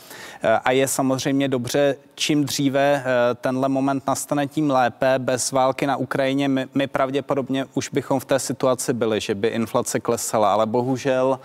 Eh, 0.43 0.59
a 0.65 0.71
je 0.71 0.89
samozřejmě 0.89 1.49
dobře, 1.49 1.97
čím 2.15 2.45
dříve 2.45 3.05
eh, 3.05 3.05
tenhle 3.41 3.69
moment 3.69 4.07
nastane, 4.07 4.47
tím 4.47 4.71
lépe. 4.71 5.15
Bez 5.19 5.53
války 5.53 5.87
na 5.87 5.97
Ukrajině 5.97 6.49
my, 6.49 6.69
my 6.75 6.87
pravděpodobně 6.87 7.67
už 7.75 7.89
bychom 7.89 8.21
v 8.21 8.25
té 8.25 8.39
situaci 8.39 8.93
byli, 8.93 9.21
že 9.21 9.35
by 9.35 9.49
inflace 9.49 10.01
klesala, 10.01 10.53
ale 10.53 10.67
bohužel 10.67 11.41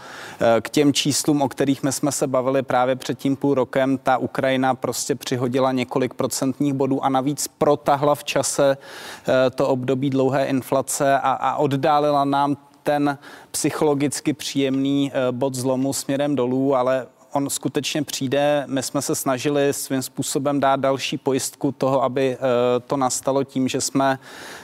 k 0.61 0.69
těm 0.69 0.93
číslům, 0.93 1.41
o 1.41 1.49
kterých 1.49 1.83
my 1.83 1.91
jsme 1.91 2.11
se 2.11 2.27
bavili 2.27 2.63
právě 2.63 2.95
před 2.95 3.19
tím 3.19 3.35
půl 3.35 3.53
rokem, 3.53 3.97
ta 3.97 4.17
Ukrajina 4.17 4.75
prostě 4.75 5.15
přihodila 5.15 5.71
několik 5.71 6.13
procentních 6.13 6.73
bodů 6.73 7.03
a 7.03 7.09
navíc 7.09 7.47
protahla 7.47 8.15
v 8.15 8.23
čase 8.23 8.77
eh, 8.77 9.49
to 9.49 9.67
období 9.67 10.09
dlouhé 10.09 10.45
inflace 10.45 11.19
a, 11.19 11.31
a 11.31 11.55
oddálila 11.55 12.25
nám 12.25 12.57
ten 12.83 13.17
psychologicky 13.51 14.33
příjemný 14.33 15.11
eh, 15.13 15.31
bod 15.31 15.55
zlomu 15.55 15.93
směrem 15.93 16.35
dolů, 16.35 16.75
ale 16.75 17.07
on 17.31 17.49
skutečně 17.49 18.03
přijde. 18.03 18.63
My 18.67 18.83
jsme 18.83 19.01
se 19.01 19.15
snažili 19.15 19.73
svým 19.73 20.01
způsobem 20.01 20.59
dát 20.59 20.79
další 20.79 21.17
pojistku 21.17 21.71
toho, 21.71 22.03
aby 22.03 22.37
eh, 22.37 22.39
to 22.87 22.97
nastalo 22.97 23.43
tím, 23.43 23.67
že 23.67 23.81
jsme 23.81 24.19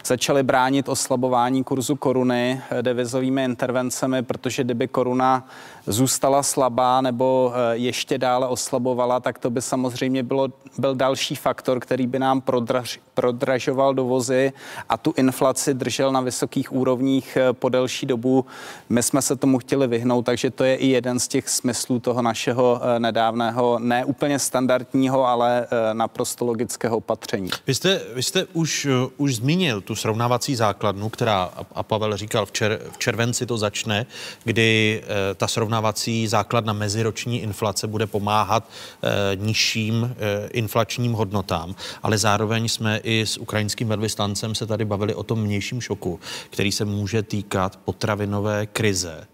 začali 0.06 0.44
bránit 0.44 0.90
oslabování 0.90 1.64
kurzu 1.64 1.96
koruny 1.96 2.62
devizovými 2.82 3.44
intervencemi, 3.44 4.24
protože 4.24 4.64
kdyby 4.64 4.88
koruna 4.88 5.48
zůstala 5.88 6.44
slabá 6.44 7.02
nebo 7.02 7.54
eh, 7.56 7.78
ještě 7.78 8.18
dále 8.18 8.48
oslabovala, 8.48 9.20
tak 9.20 9.40
to 9.40 9.50
by 9.50 9.62
samozřejmě 9.62 10.24
bylo, 10.24 10.48
byl 10.78 10.96
další 10.96 11.36
faktor, 11.36 11.80
který 11.80 12.08
by 12.08 12.20
nám 12.20 12.42
prodraž, 12.42 13.00
prodražoval 13.14 13.94
dovozy 13.94 14.54
a 14.90 14.98
tu 14.98 15.14
inflaci 15.18 15.74
držel 15.74 16.12
na 16.12 16.22
vysokých 16.22 16.74
úrovních 16.74 17.38
eh, 17.38 17.54
po 17.54 17.70
delší 17.70 18.06
dobu. 18.06 18.46
My 18.90 19.04
jsme 19.04 19.22
se 19.22 19.36
tomu 19.36 19.58
chtěli 19.58 19.88
vyhnout, 19.88 20.26
takže 20.26 20.52
to 20.52 20.64
je 20.64 20.76
i 20.76 20.88
jeden 20.88 21.20
z 21.20 21.28
těch 21.28 21.50
smyslů 21.50 22.00
toho 22.00 22.22
našeho 22.22 22.82
eh, 22.84 23.00
nedávného, 23.00 23.80
ne 23.80 24.06
úplně 24.06 24.40
standardního, 24.40 25.28
ale 25.28 25.68
naprosto 25.94 26.46
logického 26.46 26.98
opatření. 26.98 27.50
Vy 27.68 27.76
jste, 27.76 28.02
vy 28.14 28.24
jste 28.24 28.46
už, 28.54 28.88
už 29.18 29.36
zmínil 29.36 29.82
tu 29.82 29.96
srovnávací 29.96 30.56
základnu, 30.56 31.10
která, 31.10 31.50
a 31.76 31.84
Pavel 31.84 32.18
říkal, 32.18 32.46
v, 32.46 32.52
čer, 32.52 32.80
v 32.92 32.98
červenci 32.98 33.46
to 33.46 33.58
začne, 33.58 34.06
kdy 34.44 35.04
ta 35.36 35.48
srovnávací 35.48 35.73
srovnávací 35.74 36.28
základna 36.28 36.74
meziroční 36.74 37.42
inflace 37.42 37.88
bude 37.88 38.08
pomáhat 38.08 38.70
e, 39.04 39.36
nižším 39.36 40.04
e, 40.06 40.48
inflačním 40.48 41.14
hodnotám, 41.14 41.76
ale 42.04 42.18
zároveň 42.18 42.68
jsme 42.68 43.00
i 43.04 43.26
s 43.26 43.38
ukrajinským 43.38 43.88
velvyslancem 43.88 44.56
se 44.56 44.66
tady 44.66 44.86
bavili 44.86 45.16
o 45.16 45.24
tom 45.24 45.42
mnějším 45.42 45.82
šoku, 45.82 46.20
který 46.50 46.72
se 46.72 46.86
může 46.86 47.24
týkat 47.24 47.80
potravinové 47.86 48.66
krize 48.66 49.28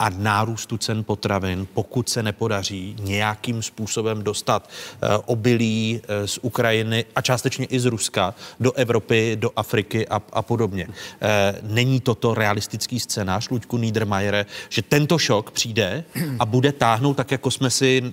a 0.00 0.08
nárůstu 0.08 0.78
cen 0.78 1.04
potravin, 1.04 1.66
pokud 1.74 2.08
se 2.08 2.22
nepodaří 2.22 2.96
nějakým 3.00 3.62
způsobem 3.62 4.22
dostat 4.22 4.70
e, 5.02 5.16
obilí 5.16 6.00
e, 6.08 6.26
z 6.26 6.38
Ukrajiny 6.42 7.04
a 7.16 7.20
částečně 7.20 7.66
i 7.66 7.80
z 7.80 7.84
Ruska 7.84 8.34
do 8.60 8.72
Evropy, 8.72 9.36
do 9.40 9.50
Afriky 9.56 10.08
a, 10.08 10.22
a 10.32 10.42
podobně. 10.42 10.86
E, 11.22 11.54
není 11.62 12.00
toto 12.00 12.34
realistický 12.34 13.00
scénář, 13.00 13.50
Luďku 13.50 13.78
Niedermayere, 13.78 14.46
že 14.68 14.82
tento 14.82 15.18
šok 15.18 15.50
přijde 15.50 16.04
a 16.38 16.46
bude 16.46 16.72
táhnout 16.72 17.16
tak, 17.16 17.30
jako 17.30 17.50
jsme 17.50 17.70
si 17.70 18.12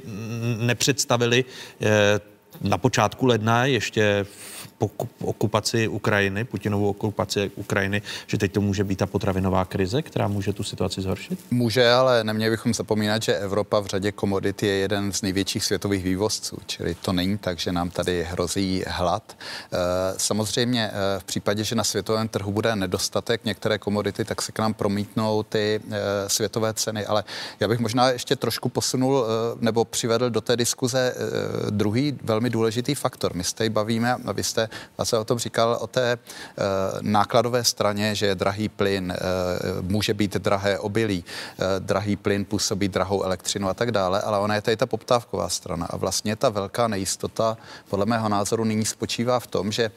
nepředstavili 0.58 1.46
eh, 1.82 2.20
na 2.62 2.78
počátku 2.78 3.26
ledna, 3.26 3.66
ještě 3.66 4.26
po 4.26 4.57
okupaci 5.24 5.88
Ukrajiny, 5.88 6.44
Putinovou 6.44 6.90
okupaci 6.90 7.52
Ukrajiny, 7.56 8.02
že 8.28 8.38
teď 8.38 8.52
to 8.52 8.62
může 8.62 8.84
být 8.84 9.00
ta 9.00 9.06
potravinová 9.06 9.66
krize, 9.66 10.02
která 10.02 10.28
může 10.28 10.54
tu 10.54 10.64
situaci 10.64 11.02
zhoršit? 11.02 11.40
Může, 11.52 11.92
ale 11.92 12.24
neměli 12.24 12.52
bychom 12.52 12.74
zapomínat, 12.74 13.24
že 13.24 13.38
Evropa 13.38 13.80
v 13.80 13.86
řadě 13.86 14.12
komodit 14.12 14.64
je 14.64 14.74
jeden 14.74 15.14
z 15.14 15.22
největších 15.22 15.66
světových 15.66 16.04
vývozců, 16.04 16.58
čili 16.66 16.96
to 16.96 17.14
není 17.14 17.38
tak, 17.38 17.60
že 17.60 17.72
nám 17.72 17.90
tady 17.90 18.24
hrozí 18.24 18.84
hlad. 18.88 19.38
Eh, 19.38 19.78
samozřejmě 20.18 20.92
eh, 20.94 21.20
v 21.20 21.24
případě, 21.24 21.64
že 21.64 21.76
na 21.76 21.84
světovém 21.84 22.28
trhu 22.28 22.52
bude 22.52 22.76
nedostatek 22.76 23.46
některé 23.46 23.78
komodity, 23.78 24.26
tak 24.26 24.42
se 24.42 24.52
k 24.52 24.60
nám 24.60 24.74
promítnou 24.74 25.44
ty 25.44 25.80
eh, 25.92 26.00
světové 26.28 26.74
ceny, 26.74 27.06
ale 27.06 27.24
já 27.60 27.68
bych 27.68 27.80
možná 27.80 28.10
ještě 28.10 28.36
trošku 28.36 28.70
posunul 28.70 29.26
nebo 29.60 29.86
přivedl 29.86 30.30
do 30.30 30.42
té 30.42 30.58
diskuze 30.58 31.16
druhý 31.70 32.18
velmi 32.24 32.50
důležitý 32.50 32.96
faktor. 32.96 33.34
My 33.34 33.44
se 33.44 33.70
bavíme, 33.70 34.16
a 34.26 34.32
vy 34.32 34.44
jste 34.44 34.67
se 35.04 35.18
o 35.18 35.24
tom 35.24 35.40
říkal, 35.40 35.78
o 35.82 35.88
té 35.88 36.18
nákladové 37.02 37.64
straně, 37.64 38.16
že 38.16 38.26
je 38.26 38.36
drahý 38.36 38.70
plyn, 38.70 39.14
může 39.82 40.14
být 40.14 40.38
drahé 40.38 40.80
obilí, 40.80 41.24
drahý 41.80 42.16
plyn 42.16 42.46
působí 42.46 42.88
drahou 42.88 43.24
elektřinu 43.24 43.70
a 43.70 43.74
tak 43.74 43.92
dále, 43.92 44.22
ale 44.22 44.40
ona 44.40 44.56
je 44.56 44.62
tady 44.62 44.78
ta 44.78 44.86
poptávková 44.86 45.50
strana 45.50 45.86
a 45.90 45.98
vlastně 45.98 46.36
ta 46.36 46.50
velká 46.50 46.88
nejistota 46.88 47.58
podle 47.90 48.06
mého 48.06 48.30
názoru 48.30 48.64
nyní 48.64 48.86
spočívá 48.86 49.40
v 49.40 49.48
tom, 49.48 49.72
že 49.72 49.92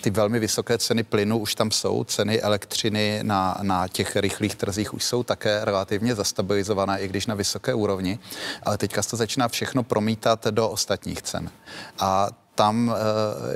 ty 0.00 0.10
velmi 0.10 0.38
vysoké 0.38 0.78
ceny 0.78 1.02
plynu 1.02 1.38
už 1.38 1.54
tam 1.54 1.70
jsou, 1.70 2.04
ceny 2.04 2.40
elektřiny 2.40 3.20
na, 3.22 3.58
na 3.62 3.88
těch 3.88 4.16
rychlých 4.16 4.54
trzích 4.54 4.94
už 4.94 5.04
jsou 5.04 5.22
také 5.22 5.64
relativně 5.64 6.14
zastabilizované, 6.14 7.00
i 7.00 7.08
když 7.08 7.26
na 7.26 7.34
vysoké 7.34 7.74
úrovni, 7.74 8.18
ale 8.62 8.78
teďka 8.78 9.02
se 9.02 9.10
to 9.10 9.16
začíná 9.16 9.48
všechno 9.48 9.82
promítat 9.82 10.46
do 10.46 10.68
ostatních 10.68 11.22
cen. 11.22 11.50
A 11.98 12.28
tam, 12.54 12.94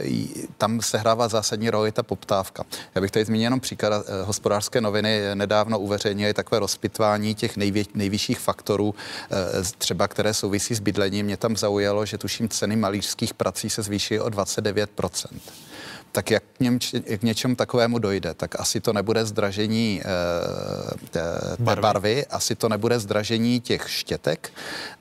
eh, 0.02 0.46
tam 0.58 0.82
sehrává 0.82 1.28
zásadní 1.28 1.70
roli 1.70 1.92
ta 1.92 2.02
poptávka. 2.02 2.64
Já 2.94 3.00
bych 3.00 3.10
tady 3.10 3.24
zmínil 3.24 3.46
jenom 3.46 3.60
příklad. 3.60 4.06
Eh, 4.06 4.24
hospodářské 4.24 4.80
noviny 4.80 5.34
nedávno 5.34 5.78
uveřejnili 5.78 6.34
takové 6.34 6.58
rozpitvání 6.58 7.34
těch 7.34 7.56
nejvě, 7.56 7.84
nejvyšších 7.94 8.38
faktorů, 8.38 8.94
eh, 9.30 9.62
třeba 9.78 10.08
které 10.08 10.34
souvisí 10.34 10.74
s 10.74 10.80
bydlením. 10.80 11.26
Mě 11.26 11.36
tam 11.36 11.56
zaujalo, 11.56 12.06
že 12.06 12.18
tuším 12.18 12.48
ceny 12.48 12.76
malířských 12.76 13.34
prací 13.34 13.70
se 13.70 13.82
zvýšily 13.82 14.20
o 14.20 14.28
29 14.28 14.90
tak 16.16 16.30
jak 16.30 16.42
k, 16.56 16.60
něm, 16.60 16.78
k 17.18 17.22
něčemu 17.22 17.54
takovému 17.54 17.98
dojde? 17.98 18.34
Tak 18.34 18.60
asi 18.60 18.80
to 18.80 18.92
nebude 18.92 19.24
zdražení 19.26 20.00
e, 20.00 21.08
té, 21.10 21.20
barvy. 21.58 21.82
barvy, 21.82 22.26
asi 22.26 22.54
to 22.54 22.68
nebude 22.68 22.98
zdražení 22.98 23.60
těch 23.60 23.90
štětek, 23.90 24.52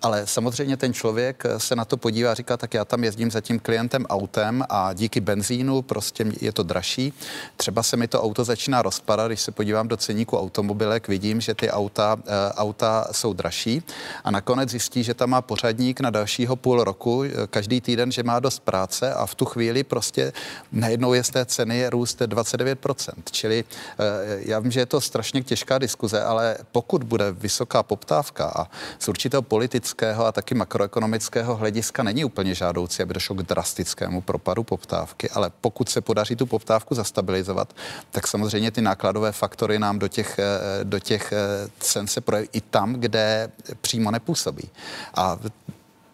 ale 0.02 0.28
samozřejmě 0.28 0.78
ten 0.78 0.94
člověk 0.94 1.44
se 1.58 1.76
na 1.76 1.86
to 1.86 1.98
podívá 1.98 2.32
a 2.32 2.34
říká, 2.34 2.58
tak 2.58 2.74
já 2.74 2.86
tam 2.86 3.04
jezdím 3.04 3.32
za 3.32 3.42
tím 3.42 3.60
klientem 3.60 4.06
autem 4.06 4.64
a 4.70 4.94
díky 4.94 5.20
benzínu 5.20 5.82
prostě 5.82 6.26
je 6.42 6.52
to 6.52 6.64
dražší. 6.64 7.14
Třeba 7.58 7.84
se 7.84 7.98
mi 7.98 8.08
to 8.08 8.22
auto 8.22 8.44
začíná 8.44 8.82
rozpadat, 8.82 9.28
když 9.28 9.42
se 9.42 9.52
podívám 9.52 9.88
do 9.88 9.98
ceníku 9.98 10.38
automobilek, 10.38 11.08
vidím, 11.08 11.42
že 11.42 11.54
ty 11.54 11.72
auta, 11.72 12.18
e, 12.28 12.54
auta 12.54 13.08
jsou 13.12 13.34
dražší 13.34 13.84
a 14.24 14.32
nakonec 14.32 14.70
zjistí, 14.70 15.04
že 15.04 15.14
tam 15.14 15.30
má 15.30 15.42
pořadník 15.42 16.00
na 16.00 16.10
dalšího 16.10 16.56
půl 16.56 16.84
roku, 16.84 17.24
eh, 17.24 17.48
každý 17.48 17.82
týden, 17.82 18.12
že 18.12 18.24
má 18.24 18.40
dost 18.40 18.60
práce 18.60 19.14
a 19.14 19.26
v 19.26 19.36
tu 19.36 19.46
chvíli 19.46 19.84
prostě 19.84 20.34
najednou 20.72 21.05
najednou 21.06 21.14
je 21.14 21.24
z 21.24 21.30
té 21.30 21.46
ceny 21.46 21.90
růst 21.90 22.22
29%. 22.22 23.14
Čili 23.32 23.64
eh, 23.64 24.40
já 24.40 24.60
vím, 24.60 24.72
že 24.72 24.80
je 24.80 24.86
to 24.86 25.02
strašně 25.02 25.44
těžká 25.44 25.78
diskuze, 25.78 26.22
ale 26.22 26.58
pokud 26.72 27.04
bude 27.04 27.32
vysoká 27.32 27.84
poptávka 27.84 28.46
a 28.46 28.68
z 29.00 29.08
určitého 29.08 29.42
politického 29.42 30.26
a 30.26 30.32
taky 30.32 30.56
makroekonomického 30.56 31.56
hlediska 31.56 32.04
není 32.04 32.26
úplně 32.26 32.56
žádoucí, 32.56 33.04
aby 33.04 33.14
došlo 33.14 33.36
k 33.36 33.44
drastickému 33.44 34.22
propadu 34.22 34.64
poptávky, 34.64 35.30
ale 35.30 35.52
pokud 35.62 35.90
se 35.90 36.02
podaří 36.02 36.36
tu 36.36 36.46
poptávku 36.46 36.96
zastabilizovat, 36.96 37.74
tak 38.12 38.28
samozřejmě 38.28 38.72
ty 38.72 38.82
nákladové 38.82 39.32
faktory 39.32 39.80
nám 39.80 40.00
do 40.00 40.08
těch, 40.08 40.40
eh, 40.40 40.84
do 40.84 41.00
těch 41.00 41.32
eh, 41.32 41.70
cen 41.80 42.08
se 42.08 42.22
projeví 42.22 42.50
i 42.54 42.62
tam, 42.62 42.94
kde 42.94 43.52
přímo 43.82 44.12
nepůsobí. 44.12 44.70
A 45.14 45.38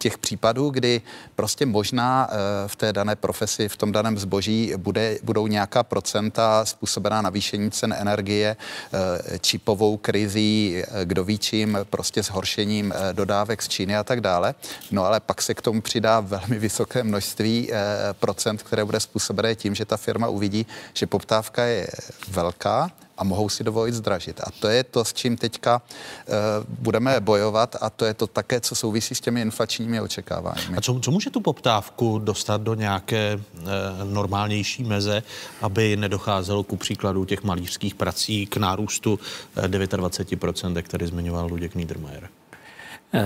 těch 0.02 0.18
případů, 0.18 0.70
kdy 0.70 1.00
prostě 1.36 1.66
možná 1.66 2.28
eh, 2.30 2.34
v 2.68 2.76
té 2.76 2.92
dané 2.92 3.16
profesi, 3.16 3.68
v 3.68 3.76
tom 3.76 3.92
daném 3.92 4.18
zboží 4.18 4.74
bude, 4.76 5.18
budou 5.22 5.46
nějaká 5.46 5.82
procenta 5.82 6.64
způsobená 6.64 7.22
navýšení 7.22 7.70
cen 7.70 7.94
energie, 7.98 8.56
eh, 8.56 9.38
čipovou 9.38 9.96
krizí, 9.96 10.82
eh, 10.82 11.04
kdo 11.04 11.24
ví 11.24 11.38
čím, 11.38 11.78
prostě 11.90 12.22
zhoršením 12.22 12.94
dodávek 13.12 13.62
z 13.62 13.68
Číny 13.68 13.96
a 13.96 14.04
tak 14.04 14.20
dále. 14.20 14.54
No 14.90 15.04
ale 15.04 15.20
pak 15.20 15.42
se 15.42 15.54
k 15.54 15.62
tomu 15.62 15.80
přidá 15.80 16.20
velmi 16.20 16.58
vysoké 16.58 17.04
množství 17.04 17.70
procent, 18.12 18.62
které 18.62 18.84
bude 18.84 19.00
způsobené 19.00 19.54
tím, 19.54 19.74
že 19.74 19.84
ta 19.84 19.96
firma 19.96 20.28
uvidí, 20.28 20.66
že 20.94 21.06
poptávka 21.06 21.64
je 21.64 21.86
velká, 22.28 22.90
a 23.22 23.24
mohou 23.24 23.48
si 23.48 23.64
dovolit 23.64 23.94
zdražit. 23.94 24.40
A 24.40 24.50
to 24.50 24.68
je 24.68 24.84
to, 24.84 25.04
s 25.04 25.12
čím 25.12 25.36
teďka 25.36 25.78
uh, 25.78 26.34
budeme 26.68 27.20
bojovat 27.20 27.76
a 27.80 27.90
to 27.90 28.04
je 28.04 28.14
to 28.14 28.26
také, 28.26 28.60
co 28.60 28.74
souvisí 28.74 29.14
s 29.14 29.20
těmi 29.20 29.40
inflačními 29.40 30.00
očekáváními. 30.00 30.76
A 30.76 30.80
co, 30.80 31.00
co 31.00 31.10
může 31.10 31.30
tu 31.30 31.40
poptávku 31.40 32.18
dostat 32.18 32.60
do 32.60 32.74
nějaké 32.74 33.38
uh, 33.38 33.62
normálnější 34.04 34.84
meze, 34.84 35.22
aby 35.60 35.96
nedocházelo 35.96 36.62
ku 36.62 36.76
příkladu 36.76 37.24
těch 37.24 37.42
malířských 37.42 37.94
prací 37.94 38.46
k 38.46 38.56
nárůstu 38.56 39.12
uh, 39.12 39.64
29%, 39.64 40.76
jak 40.76 40.88
tady 40.88 41.06
zmiňoval 41.06 41.46
Luděk 41.46 41.74
Niedermayer? 41.74 42.28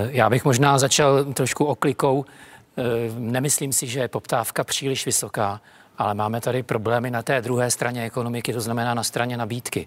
Já 0.08 0.30
bych 0.30 0.44
možná 0.44 0.78
začal 0.78 1.24
trošku 1.24 1.64
oklikou. 1.64 2.24
Nemyslím 3.18 3.72
si, 3.72 3.86
že 3.86 4.00
je 4.00 4.08
poptávka 4.08 4.64
příliš 4.64 5.06
vysoká 5.06 5.60
ale 5.98 6.14
máme 6.14 6.40
tady 6.40 6.62
problémy 6.62 7.10
na 7.10 7.22
té 7.22 7.40
druhé 7.42 7.70
straně 7.70 8.04
ekonomiky, 8.04 8.52
to 8.52 8.60
znamená 8.60 8.94
na 8.94 9.02
straně 9.02 9.36
nabídky. 9.36 9.86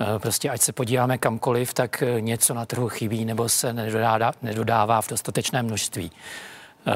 E, 0.00 0.18
prostě 0.18 0.50
ať 0.50 0.60
se 0.60 0.72
podíváme 0.72 1.18
kamkoliv, 1.18 1.74
tak 1.74 2.02
e, 2.02 2.20
něco 2.20 2.54
na 2.54 2.66
trhu 2.66 2.88
chybí 2.88 3.24
nebo 3.24 3.48
se 3.48 3.72
nedodává, 3.72 4.32
nedodává 4.42 5.02
v 5.02 5.08
dostatečné 5.08 5.62
množství. 5.62 6.10
E, 6.86 6.92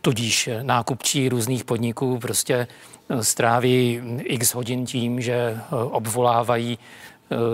tudíž 0.00 0.48
nákupčí 0.62 1.28
různých 1.28 1.64
podniků 1.64 2.18
prostě 2.18 2.66
stráví 3.20 4.00
x 4.22 4.54
hodin 4.54 4.86
tím, 4.86 5.20
že 5.20 5.60
obvolávají 5.70 6.78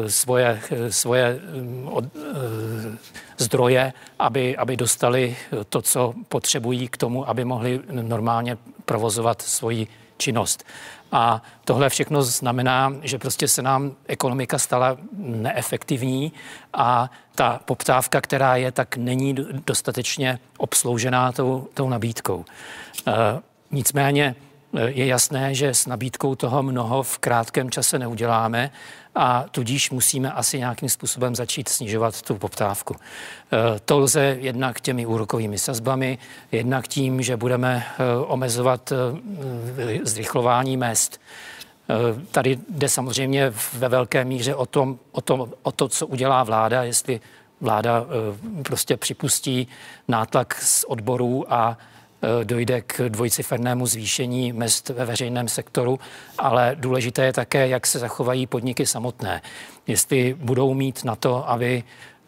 svoje, 0.06 0.60
svoje 0.88 1.40
od, 1.84 2.05
zdroje, 3.38 3.92
aby, 4.18 4.56
aby 4.56 4.76
dostali 4.76 5.36
to, 5.68 5.82
co 5.82 6.14
potřebují 6.28 6.88
k 6.88 6.96
tomu, 6.96 7.28
aby 7.28 7.44
mohli 7.44 7.80
normálně 7.90 8.56
provozovat 8.84 9.42
svoji 9.42 9.86
činnost. 10.16 10.65
A 11.12 11.43
tohle 11.65 11.89
všechno 11.89 12.23
znamená, 12.23 12.93
že 13.03 13.19
prostě 13.19 13.49
se 13.49 13.62
nám 13.62 13.93
ekonomika 14.07 14.59
stala 14.59 14.97
neefektivní 15.16 16.32
a 16.73 17.11
ta 17.35 17.61
poptávka, 17.65 18.20
která 18.20 18.57
je, 18.57 18.73
tak 18.73 18.97
není 18.97 19.36
dostatečně 19.66 20.39
obsloužená 20.59 21.32
tou, 21.32 21.69
tou 21.74 21.89
nabídkou. 21.89 22.45
E, 23.07 23.12
nicméně 23.70 24.35
e, 24.77 24.91
je 24.91 25.07
jasné, 25.07 25.55
že 25.55 25.74
s 25.74 25.86
nabídkou 25.86 26.35
toho 26.35 26.62
mnoho 26.62 27.03
v 27.03 27.19
krátkém 27.19 27.70
čase 27.70 27.99
neuděláme 27.99 28.70
a 29.15 29.45
tudíž 29.51 29.91
musíme 29.91 30.32
asi 30.32 30.59
nějakým 30.59 30.89
způsobem 30.89 31.35
začít 31.35 31.69
snižovat 31.69 32.23
tu 32.23 32.35
poptávku. 32.35 32.97
E, 32.97 33.81
to 33.81 33.99
lze 33.99 34.36
jednak 34.41 34.81
těmi 34.81 35.07
úrokovými 35.07 35.59
sazbami, 35.59 36.19
jednak 36.53 36.89
tím, 36.89 37.23
že 37.23 37.36
budeme 37.36 37.86
e, 37.99 38.16
omezovat 38.16 38.93
e, 38.93 38.97
zrychlování 40.03 40.77
mest. 40.77 41.20
Tady 42.31 42.59
jde 42.69 42.89
samozřejmě 42.89 43.53
ve 43.73 43.89
velké 43.89 44.24
míře 44.24 44.55
o, 44.55 44.66
tom, 44.66 44.99
o, 45.12 45.20
tom, 45.20 45.49
o 45.62 45.73
to, 45.73 45.89
co 45.89 46.07
udělá 46.07 46.43
vláda, 46.43 46.82
jestli 46.82 47.20
vláda 47.61 48.07
prostě 48.62 48.97
připustí 48.97 49.69
nátlak 50.09 50.55
z 50.55 50.85
odborů 50.85 51.53
a 51.53 51.78
dojde 52.44 52.80
k 52.80 53.09
dvojcifernému 53.09 53.86
zvýšení 53.86 54.52
mest 54.52 54.88
ve 54.88 55.05
veřejném 55.05 55.48
sektoru, 55.48 55.98
ale 56.38 56.76
důležité 56.80 57.24
je 57.24 57.32
také, 57.32 57.68
jak 57.68 57.86
se 57.86 57.98
zachovají 57.98 58.46
podniky 58.46 58.86
samotné. 58.86 59.42
Jestli 59.86 60.34
budou 60.38 60.74
mít 60.74 61.05
na 61.05 61.16
to, 61.16 61.51
aby 61.51 61.82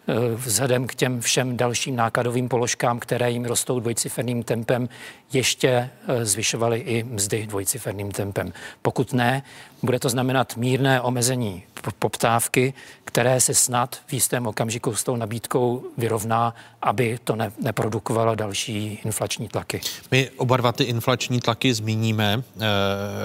eh, 0.09 0.14
vzhledem 0.35 0.86
k 0.86 0.94
těm 0.94 1.20
všem 1.20 1.56
dalším 1.56 1.97
nákladovým 1.97 2.48
položkám, 2.48 2.98
které 2.98 3.31
jim 3.31 3.44
rostou 3.44 3.81
dvojciferným 3.81 4.43
tempem, 4.43 4.89
ještě 5.32 5.69
eh, 5.69 6.24
zvyšovaly 6.24 6.78
i 6.78 7.03
mzdy 7.03 7.47
dvojciferným 7.47 8.12
tempem. 8.12 8.53
Pokud 8.82 9.12
ne, 9.12 9.43
bude 9.82 9.98
to 9.98 10.09
znamenat 10.09 10.57
mírné 10.57 11.01
omezení 11.01 11.62
poptávky, 11.98 12.74
které 13.05 13.40
se 13.40 13.55
snad 13.55 13.97
v 14.07 14.12
jistém 14.12 14.47
okamžiku 14.47 14.94
s 14.94 15.05
tou 15.05 15.16
nabídkou 15.16 15.85
vyrovná, 15.98 16.55
aby 16.82 17.19
to 17.24 17.36
ne, 17.36 17.53
neprodukovalo 17.59 18.35
další 18.35 19.01
inflační 19.05 19.48
tlaky. 19.48 19.81
My 20.11 20.31
oba 20.36 20.57
dva 20.57 20.73
ty 20.73 20.85
inflační 20.85 21.40
tlaky 21.40 21.74
zmíníme, 21.74 22.43
eh, 22.43 22.61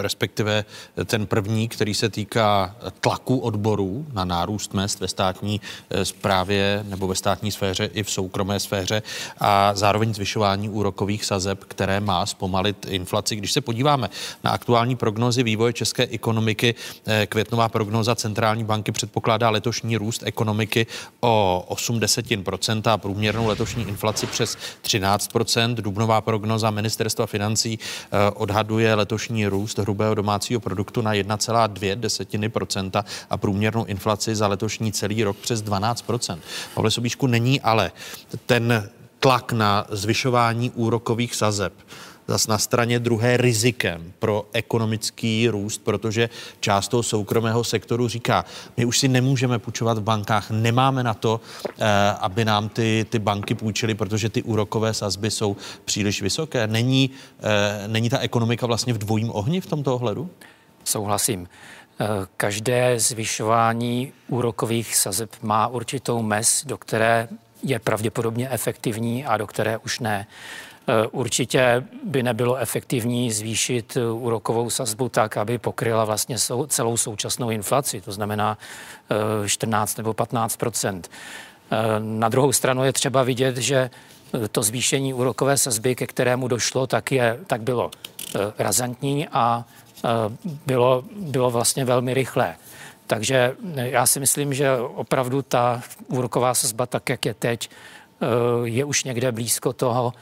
respektive 0.01 0.65
ten 1.05 1.25
první, 1.25 1.67
který 1.67 1.93
se 1.93 2.09
týká 2.09 2.75
tlaku 2.99 3.37
odborů 3.37 4.05
na 4.13 4.25
nárůst 4.25 4.73
mest 4.73 4.99
ve 4.99 5.07
státní 5.07 5.61
eh, 5.89 6.05
správě 6.05 6.85
nebo 6.87 7.07
ve 7.07 7.15
státní 7.15 7.51
sféře 7.51 7.85
i 7.93 8.03
v 8.03 8.11
soukromé 8.11 8.59
sféře 8.59 9.01
a 9.39 9.75
zároveň 9.75 10.13
zvyšování 10.13 10.69
úrokových 10.69 11.25
sazeb, 11.25 11.63
které 11.63 11.90
má 11.99 12.25
zpomalit 12.25 12.85
inflaci. 12.89 13.35
Když 13.35 13.51
se 13.51 13.61
podíváme 13.61 14.09
na 14.43 14.51
aktuální 14.51 14.95
prognozy 14.95 15.43
vývoje 15.43 15.73
české 15.73 16.07
ekonomiky, 16.07 16.75
eh, 17.05 17.27
květnová 17.27 17.69
prognoza 17.69 18.15
centrální 18.15 18.63
banky 18.63 18.91
předpokládá 18.91 19.49
letošní 19.49 19.97
růst 19.97 20.23
ekonomiky 20.25 20.87
o 21.19 21.65
80% 21.67 22.87
a 22.87 22.97
průměrnou 22.97 23.47
letošní 23.47 23.87
inflaci 23.87 24.27
přes 24.27 24.57
13%. 24.81 25.75
Dubnová 25.75 26.21
prognoza 26.21 26.71
ministerstva 26.71 27.25
financí 27.25 27.79
eh, 27.79 28.31
odhaduje 28.31 28.95
letošní 28.95 29.47
růst 29.47 29.77
hrubého 29.77 30.15
domácího 30.15 30.59
produktu 30.59 31.01
na 31.01 31.13
1,2 31.13 31.95
desetiny 31.95 32.49
procenta 32.49 33.05
a 33.29 33.37
průměrnou 33.37 33.85
inflaci 33.85 34.35
za 34.35 34.47
letošní 34.47 34.91
celý 34.91 35.23
rok 35.23 35.37
přes 35.37 35.63
12%. 35.63 36.37
Pavle 36.73 36.91
Sobíšku, 36.91 37.27
není 37.27 37.61
ale 37.61 37.91
ten 38.45 38.89
tlak 39.21 39.51
na 39.51 39.85
zvyšování 39.89 40.71
úrokových 40.71 41.35
sazeb 41.35 41.73
zas 42.27 42.47
na 42.47 42.57
straně 42.57 42.99
druhé 42.99 43.37
rizikem 43.37 44.13
pro 44.19 44.45
ekonomický 44.53 45.49
růst, 45.49 45.81
protože 45.83 46.29
část 46.59 46.87
toho 46.87 47.03
soukromého 47.03 47.63
sektoru 47.63 48.07
říká, 48.07 48.45
my 48.77 48.85
už 48.85 48.99
si 48.99 49.07
nemůžeme 49.07 49.59
půjčovat 49.59 49.97
v 49.97 50.01
bankách, 50.01 50.51
nemáme 50.51 51.03
na 51.03 51.13
to, 51.13 51.41
eh, 51.65 51.85
aby 52.19 52.45
nám 52.45 52.69
ty, 52.69 53.05
ty 53.09 53.19
banky 53.19 53.55
půjčily, 53.55 53.95
protože 53.95 54.29
ty 54.29 54.43
úrokové 54.43 54.93
sazby 54.93 55.31
jsou 55.31 55.55
příliš 55.85 56.21
vysoké. 56.21 56.67
Není, 56.67 57.09
eh, 57.39 57.87
není 57.87 58.09
ta 58.09 58.19
ekonomika 58.19 58.67
vlastně 58.67 58.93
v 58.93 58.97
dvojím 58.97 59.29
ohni 59.33 59.61
v 59.61 59.65
tomto 59.65 59.95
ohledu? 59.95 60.29
Souhlasím. 60.83 61.47
Eh, 61.99 62.05
každé 62.37 62.99
zvyšování 62.99 64.13
úrokových 64.27 64.95
sazeb 64.95 65.29
má 65.41 65.67
určitou 65.67 66.21
mez, 66.21 66.63
do 66.65 66.77
které 66.77 67.27
je 67.63 67.79
pravděpodobně 67.79 68.49
efektivní 68.49 69.25
a 69.25 69.37
do 69.37 69.47
které 69.47 69.77
už 69.77 69.99
ne. 69.99 70.27
Eh, 70.87 71.07
určitě 71.11 71.83
by 72.03 72.23
nebylo 72.23 72.55
efektivní 72.55 73.31
zvýšit 73.31 73.97
úrokovou 74.13 74.69
sazbu 74.69 75.09
tak, 75.09 75.37
aby 75.37 75.57
pokryla 75.57 76.05
vlastně 76.05 76.35
celou 76.67 76.97
současnou 76.97 77.49
inflaci, 77.49 78.01
to 78.01 78.11
znamená 78.11 78.57
14 79.45 79.97
nebo 79.97 80.13
15% 80.13 81.01
Na 81.99 82.29
druhou 82.29 82.51
stranu 82.51 82.83
je 82.83 82.93
třeba 82.93 83.23
vidět, 83.23 83.57
že 83.57 83.89
to 84.51 84.63
zvýšení 84.63 85.13
úrokové 85.13 85.57
sazby, 85.57 85.95
ke 85.95 86.07
kterému 86.07 86.47
došlo, 86.47 86.87
tak, 86.87 87.11
je, 87.11 87.39
tak 87.47 87.61
bylo 87.61 87.91
razantní 88.57 89.27
a 89.27 89.65
bylo, 90.65 91.03
bylo 91.15 91.51
vlastně 91.51 91.85
velmi 91.85 92.13
rychlé. 92.13 92.55
Takže 93.11 93.55
já 93.75 94.05
si 94.05 94.19
myslím, 94.19 94.53
že 94.53 94.77
opravdu 94.77 95.41
ta 95.41 95.81
úroková 96.07 96.53
sazba, 96.53 96.85
tak 96.85 97.09
jak 97.09 97.25
je 97.25 97.33
teď, 97.33 97.69
eh, 98.21 98.25
je 98.63 98.85
už 98.85 99.03
někde 99.03 99.31
blízko 99.31 99.73
toho, 99.73 100.13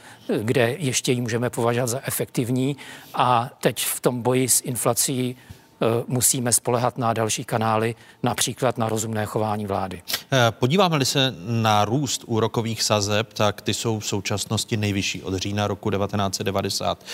kde 0.42 0.74
ještě 0.78 1.12
ji 1.12 1.20
můžeme 1.20 1.50
považovat 1.50 1.86
za 1.86 2.00
efektivní. 2.04 2.76
A 3.14 3.50
teď 3.60 3.84
v 3.84 4.00
tom 4.00 4.22
boji 4.22 4.48
s 4.48 4.60
inflací 4.60 5.36
eh, 5.36 5.86
musíme 6.06 6.52
spolehat 6.52 6.98
na 6.98 7.12
další 7.12 7.44
kanály, 7.44 7.94
například 8.22 8.78
na 8.78 8.88
rozumné 8.88 9.26
chování 9.26 9.66
vlády. 9.66 10.02
Eh, 10.32 10.38
podíváme-li 10.50 11.04
se 11.04 11.34
na 11.46 11.84
růst 11.84 12.24
úrokových 12.26 12.82
sazeb, 12.82 13.32
tak 13.32 13.62
ty 13.62 13.74
jsou 13.74 13.98
v 13.98 14.06
současnosti 14.06 14.76
nejvyšší 14.76 15.22
od 15.22 15.34
října 15.34 15.66
roku 15.66 15.90
1990. 15.90 17.04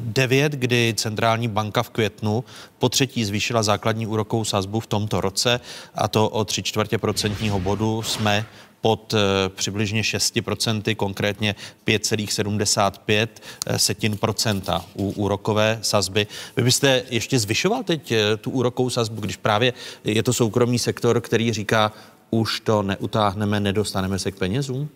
9, 0.00 0.52
kdy 0.52 0.94
centrální 0.96 1.48
banka 1.48 1.82
v 1.82 1.90
květnu 1.90 2.44
po 2.78 2.88
třetí 2.88 3.24
zvýšila 3.24 3.62
základní 3.62 4.06
úrokovou 4.06 4.44
sazbu 4.44 4.80
v 4.80 4.86
tomto 4.86 5.20
roce 5.20 5.60
a 5.94 6.08
to 6.08 6.28
o 6.28 6.44
3 6.44 6.62
čtvrtě 6.62 6.98
procentního 6.98 7.60
bodu 7.60 8.02
jsme 8.02 8.46
pod 8.80 9.14
e, 9.14 9.48
přibližně 9.48 10.02
6%, 10.02 10.96
konkrétně 10.96 11.54
5,75 11.86 13.28
eh, 13.66 13.78
setin 13.78 14.16
procenta 14.16 14.84
u 14.94 15.10
úrokové 15.10 15.78
sazby. 15.82 16.26
Vy 16.56 16.62
byste 16.62 17.02
ještě 17.10 17.38
zvyšoval 17.38 17.82
teď 17.82 18.12
e, 18.12 18.36
tu 18.36 18.50
úrokovou 18.50 18.90
sazbu, 18.90 19.20
když 19.20 19.36
právě 19.36 19.72
je 20.04 20.22
to 20.22 20.32
soukromý 20.32 20.78
sektor, 20.78 21.20
který 21.20 21.52
říká, 21.52 21.92
už 22.30 22.60
to 22.60 22.82
neutáhneme, 22.82 23.60
nedostaneme 23.60 24.18
se 24.18 24.30
k 24.30 24.36
penězům? 24.36 24.88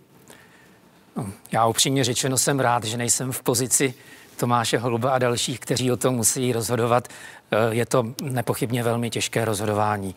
Já 1.52 1.66
upřímně 1.66 2.04
řečeno 2.04 2.38
jsem 2.38 2.60
rád, 2.60 2.84
že 2.84 2.96
nejsem 2.96 3.32
v 3.32 3.42
pozici 3.42 3.94
Tomáše 4.40 4.78
Holuba 4.78 5.10
a 5.10 5.18
dalších, 5.18 5.60
kteří 5.60 5.92
o 5.92 5.96
tom 5.96 6.14
musí 6.14 6.52
rozhodovat. 6.52 7.08
Eh, 7.50 7.56
je 7.70 7.86
to 7.86 8.06
nepochybně 8.22 8.82
velmi 8.82 9.10
těžké 9.10 9.44
rozhodování. 9.44 10.14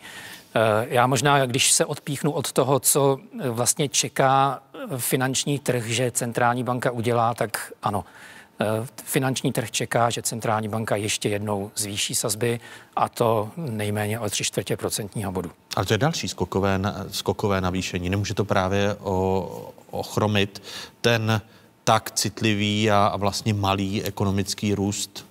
Eh, 0.54 0.60
já 0.88 1.06
možná, 1.06 1.46
když 1.46 1.72
se 1.72 1.84
odpíchnu 1.84 2.30
od 2.30 2.52
toho, 2.52 2.80
co 2.80 3.18
eh, 3.40 3.50
vlastně 3.50 3.88
čeká 3.88 4.62
finanční 4.96 5.58
trh, 5.58 5.86
že 5.86 6.10
centrální 6.10 6.64
banka 6.64 6.90
udělá, 6.90 7.34
tak 7.34 7.72
ano. 7.82 8.04
Finanční 9.04 9.52
trh 9.52 9.70
čeká, 9.70 10.10
že 10.10 10.22
centrální 10.22 10.68
banka 10.68 10.96
ještě 10.96 11.28
jednou 11.28 11.70
zvýší 11.76 12.14
sazby 12.14 12.60
a 12.96 13.08
to 13.08 13.50
nejméně 13.56 14.20
o 14.20 14.30
3 14.30 14.44
čtvrtě 14.44 14.76
procentního 14.76 15.32
bodu. 15.32 15.50
Ale 15.76 15.86
to 15.86 15.94
je 15.94 15.98
další 15.98 16.28
skokové, 16.28 16.80
skokové 17.10 17.60
navýšení. 17.60 18.10
Nemůže 18.10 18.34
to 18.34 18.44
právě 18.44 18.96
o, 19.00 19.72
ochromit 19.90 20.62
ten 21.00 21.40
tak 21.84 22.10
citlivý 22.10 22.90
a, 22.90 23.16
vlastně 23.16 23.54
malý 23.54 24.02
ekonomický 24.02 24.74
růst? 24.74 25.26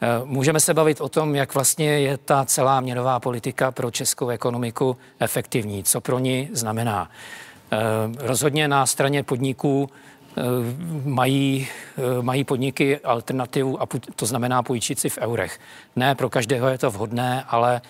Eh, 0.00 0.06
můžeme 0.24 0.60
se 0.60 0.74
bavit 0.74 1.00
o 1.00 1.08
tom, 1.08 1.34
jak 1.34 1.54
vlastně 1.54 1.86
je 1.86 2.16
ta 2.16 2.44
celá 2.44 2.80
měnová 2.80 3.20
politika 3.20 3.70
pro 3.70 3.90
českou 3.90 4.28
ekonomiku 4.28 4.96
efektivní, 5.18 5.84
co 5.84 6.00
pro 6.00 6.18
ní 6.18 6.48
znamená. 6.52 7.10
Eh, 7.72 7.78
rozhodně 8.18 8.68
na 8.68 8.86
straně 8.86 9.22
podniků 9.22 9.90
eh, 9.90 10.42
mají, 11.04 11.68
mají 12.20 12.44
podniky 12.44 12.98
alternativu, 12.98 13.82
a 13.82 13.86
to 14.16 14.26
znamená 14.26 14.62
půjčit 14.62 14.98
si 14.98 15.08
v 15.08 15.18
eurech. 15.18 15.60
Ne 15.96 16.14
pro 16.14 16.30
každého 16.30 16.68
je 16.68 16.78
to 16.78 16.90
vhodné, 16.90 17.44
ale 17.48 17.80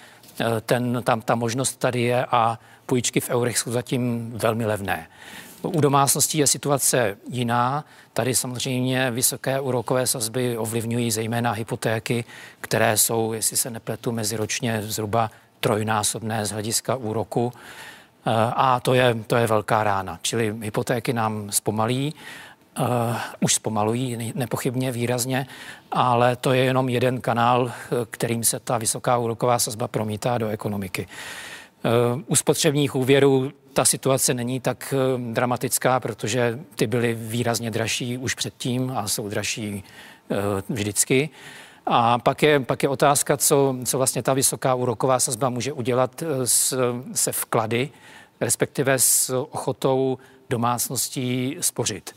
ten, 0.67 1.03
tam 1.05 1.21
ta 1.21 1.35
možnost 1.35 1.77
tady 1.77 2.03
je 2.03 2.27
a 2.31 2.59
půjčky 2.87 3.21
v 3.21 3.31
eurech 3.31 3.59
jsou 3.59 3.73
zatím 3.73 4.33
velmi 4.37 4.67
levné. 4.67 5.07
U 5.69 5.81
domácností 5.81 6.39
je 6.39 6.47
situace 6.47 7.17
jiná. 7.31 7.85
Tady 8.13 8.35
samozřejmě 8.35 9.11
vysoké 9.11 9.61
úrokové 9.61 10.07
sazby 10.07 10.59
ovlivňují 10.59 11.11
zejména 11.11 11.53
hypotéky, 11.53 12.25
které 12.61 12.97
jsou, 12.97 13.33
jestli 13.33 13.57
se 13.57 13.71
nepletu, 13.71 14.13
meziročně 14.13 14.83
zhruba 14.83 15.31
trojnásobné 15.61 16.47
z 16.47 16.51
hlediska 16.51 16.97
úroku. 16.97 17.53
Eh, 18.27 18.31
a 18.57 18.81
to 18.81 18.95
je, 18.95 19.15
to 19.27 19.37
je 19.37 19.47
velká 19.47 19.85
rána. 19.85 20.19
Čili 20.23 20.55
hypotéky 20.61 21.13
nám 21.13 21.53
zpomalí, 21.53 22.15
uh, 22.79 22.87
už 23.41 23.55
zpomalují 23.55 24.33
nepochybně 24.35 24.93
výrazně, 24.93 25.47
ale 25.93 26.37
to 26.37 26.53
je 26.53 26.65
jenom 26.65 26.89
jeden 26.89 27.21
kanál, 27.21 27.73
eh, 27.73 28.07
kterým 28.11 28.45
se 28.45 28.61
ta 28.61 28.79
vysoká 28.79 29.19
úroková 29.19 29.59
sazba 29.59 29.89
promítá 29.89 30.39
do 30.39 30.49
ekonomiky. 30.49 31.09
U 32.27 32.37
spotřebních 32.37 32.95
úvěrů 32.95 33.53
ta 33.73 33.85
situace 33.85 34.35
není 34.35 34.61
tak 34.61 34.95
eh, 34.97 35.33
dramatická, 35.33 36.01
protože 36.01 36.59
ty 36.77 36.87
byly 36.87 37.15
výrazně 37.15 37.71
dražší 37.71 38.19
už 38.19 38.35
předtím 38.35 38.93
a 38.97 39.09
jsou 39.09 39.29
dražší 39.29 39.85
eh, 40.31 40.37
vždycky. 40.69 41.31
A 41.87 42.19
pak 42.19 42.43
je, 42.43 42.61
pak 42.61 42.83
je 42.83 42.89
otázka, 42.89 43.37
co, 43.37 43.77
co 43.85 43.99
vlastně 43.99 44.23
ta 44.23 44.35
vysoká 44.35 44.75
úroková 44.75 45.21
sazba 45.21 45.51
může 45.51 45.73
udělat 45.73 46.23
eh, 46.23 46.47
s, 46.47 46.79
se 47.13 47.33
vklady, 47.33 47.91
respektive 48.41 48.99
s 48.99 49.47
ochotou 49.51 50.19
domácností 50.51 51.57
spořit. 51.61 52.15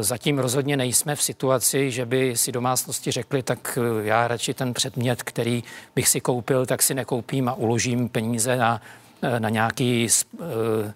Zatím 0.00 0.38
rozhodně 0.38 0.76
nejsme 0.76 1.16
v 1.16 1.22
situaci, 1.22 1.90
že 1.90 2.06
by 2.06 2.36
si 2.36 2.52
domácnosti 2.52 3.10
řekli, 3.10 3.42
tak 3.42 3.78
já 4.02 4.28
radši 4.28 4.54
ten 4.54 4.74
předmět, 4.74 5.22
který 5.22 5.64
bych 5.94 6.08
si 6.08 6.20
koupil, 6.20 6.66
tak 6.66 6.82
si 6.82 6.94
nekoupím 6.94 7.48
a 7.48 7.54
uložím 7.54 8.08
peníze 8.08 8.56
na 8.56 8.80
Eh, 9.24 9.40
na 9.40 9.48
nějaký, 9.48 10.08
eh, 10.40 10.92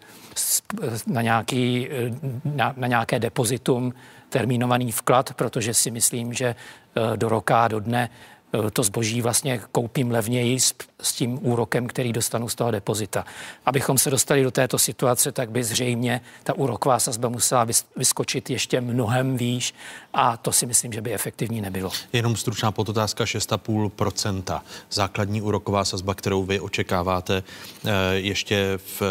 na, 1.07 1.23
nějaký, 1.23 1.89
eh, 1.91 2.11
na, 2.45 2.75
na 2.77 2.87
nějaké 2.87 3.19
depozitum, 3.19 3.95
termínovaný 4.29 4.93
vklad, 4.93 5.35
protože 5.35 5.75
si 5.75 5.91
myslím, 5.91 6.33
že 6.33 6.55
do 7.17 7.29
roka, 7.29 7.69
do 7.69 7.81
dne 7.81 8.11
Eh, 8.11 8.38
to 8.73 8.83
zboží 8.83 9.23
vlastně 9.23 9.61
koupím 9.73 10.11
levněji 10.11 10.61
s, 10.61 10.75
s 11.03 11.13
tím 11.13 11.39
úrokem, 11.43 11.87
který 11.87 12.13
dostanu 12.13 12.49
z 12.49 12.55
toho 12.55 12.71
depozita. 12.71 13.25
Abychom 13.67 13.99
se 13.99 14.11
dostali 14.11 14.43
do 14.43 14.51
této 14.51 14.79
situace, 14.79 15.33
tak 15.33 15.51
by 15.51 15.65
zřejmě 15.65 16.21
ta 16.45 16.55
úroková 16.55 16.99
sazba 16.99 17.29
musela 17.29 17.67
vyskočit 17.97 18.51
ještě 18.51 18.81
mnohem 18.81 19.37
výš 19.37 19.75
a 20.15 20.37
to 20.37 20.53
si 20.53 20.67
myslím, 20.67 20.93
že 20.93 21.01
by 21.01 21.15
efektivní 21.15 21.61
nebylo. 21.61 21.91
Jenom 22.13 22.37
stručná 22.37 22.73
podotázka 22.73 23.25
6,5%. 23.25 24.61
Základní 24.91 25.43
úroková 25.43 25.85
sazba, 25.85 26.15
kterou 26.15 26.45
vy 26.45 26.61
očekáváte 26.61 27.43
eh, 27.85 27.91
ještě 28.15 28.79
v 29.01 29.03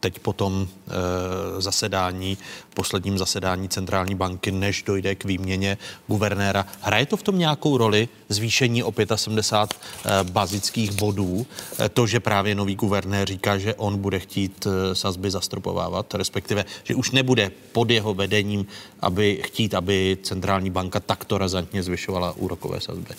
teď 0.00 0.18
po 0.18 0.32
tom 0.32 0.68
e, 0.68 1.62
zasedání, 1.62 2.38
posledním 2.74 3.18
zasedání 3.18 3.68
centrální 3.68 4.14
banky, 4.14 4.52
než 4.52 4.82
dojde 4.82 5.14
k 5.14 5.24
výměně 5.24 5.78
guvernéra. 6.08 6.66
Hraje 6.80 7.06
to 7.06 7.16
v 7.16 7.22
tom 7.22 7.38
nějakou 7.38 7.76
roli 7.76 8.08
zvýšení 8.28 8.82
o 8.82 8.94
75 9.14 9.80
e, 10.04 10.24
bazických 10.24 10.92
bodů? 10.92 11.46
E, 11.78 11.88
to, 11.88 12.06
že 12.06 12.20
právě 12.20 12.54
nový 12.54 12.74
guvernér 12.74 13.28
říká, 13.28 13.58
že 13.58 13.74
on 13.74 13.98
bude 13.98 14.18
chtít 14.18 14.66
e, 14.66 14.94
sazby 14.94 15.30
zastropovávat, 15.30 16.14
respektive, 16.14 16.64
že 16.84 16.94
už 16.94 17.10
nebude 17.10 17.50
pod 17.72 17.90
jeho 17.90 18.14
vedením, 18.14 18.66
aby 19.00 19.42
chtít, 19.44 19.74
aby 19.74 20.18
centrální 20.22 20.70
banka 20.70 21.00
takto 21.00 21.38
razantně 21.38 21.82
zvyšovala 21.82 22.32
úrokové 22.36 22.80
sazby. 22.80 23.14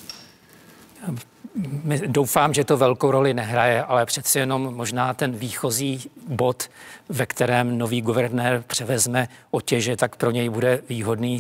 Doufám, 2.08 2.54
že 2.54 2.64
to 2.64 2.78
velkou 2.78 3.12
roli 3.12 3.34
nehraje, 3.34 3.84
ale 3.84 4.06
přeci 4.06 4.40
jenom 4.40 4.76
možná 4.76 5.14
ten 5.14 5.32
výchozí 5.32 6.10
bod, 6.28 6.70
ve 7.10 7.26
kterém 7.26 7.78
nový 7.78 8.02
guvernér 8.02 8.64
převezme 8.68 9.28
otěže, 9.52 9.96
tak 9.96 10.16
pro 10.16 10.32
něj 10.32 10.50
bude 10.50 10.82
výhodný, 10.90 11.40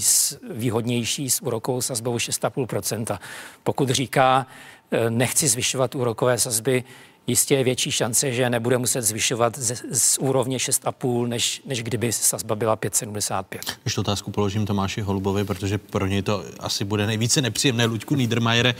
výhodnější 0.53 1.29
s 1.29 1.41
úrokovou 1.41 1.81
sazbou 1.81 2.17
6,5%. 2.17 3.19
Pokud 3.63 3.89
říká, 3.89 4.47
eh, 4.91 5.09
nechci 5.09 5.47
zvyšovat 5.47 5.95
úrokové 5.95 6.37
sazby, 6.37 6.83
jistě 7.27 7.55
je 7.55 7.63
větší 7.63 7.91
šance, 7.91 8.31
že 8.31 8.49
nebude 8.49 8.77
muset 8.77 9.01
zvyšovat 9.01 9.57
z, 9.57 9.83
z 9.91 10.17
úrovně 10.17 10.57
6,5, 10.57 11.27
než, 11.27 11.61
než 11.65 11.83
kdyby 11.83 12.11
sazba 12.11 12.55
byla 12.55 12.77
5,75. 12.77 13.43
Když 13.83 13.95
tu 13.95 14.01
otázku 14.01 14.31
položím 14.31 14.65
Tomáši 14.65 15.01
Holubovi, 15.01 15.43
protože 15.43 15.77
pro 15.77 16.05
něj 16.05 16.21
to 16.21 16.43
asi 16.59 16.85
bude 16.85 17.07
nejvíce 17.07 17.41
nepříjemné. 17.41 17.85
Luďku 17.85 18.15
Niedermayere, 18.15 18.75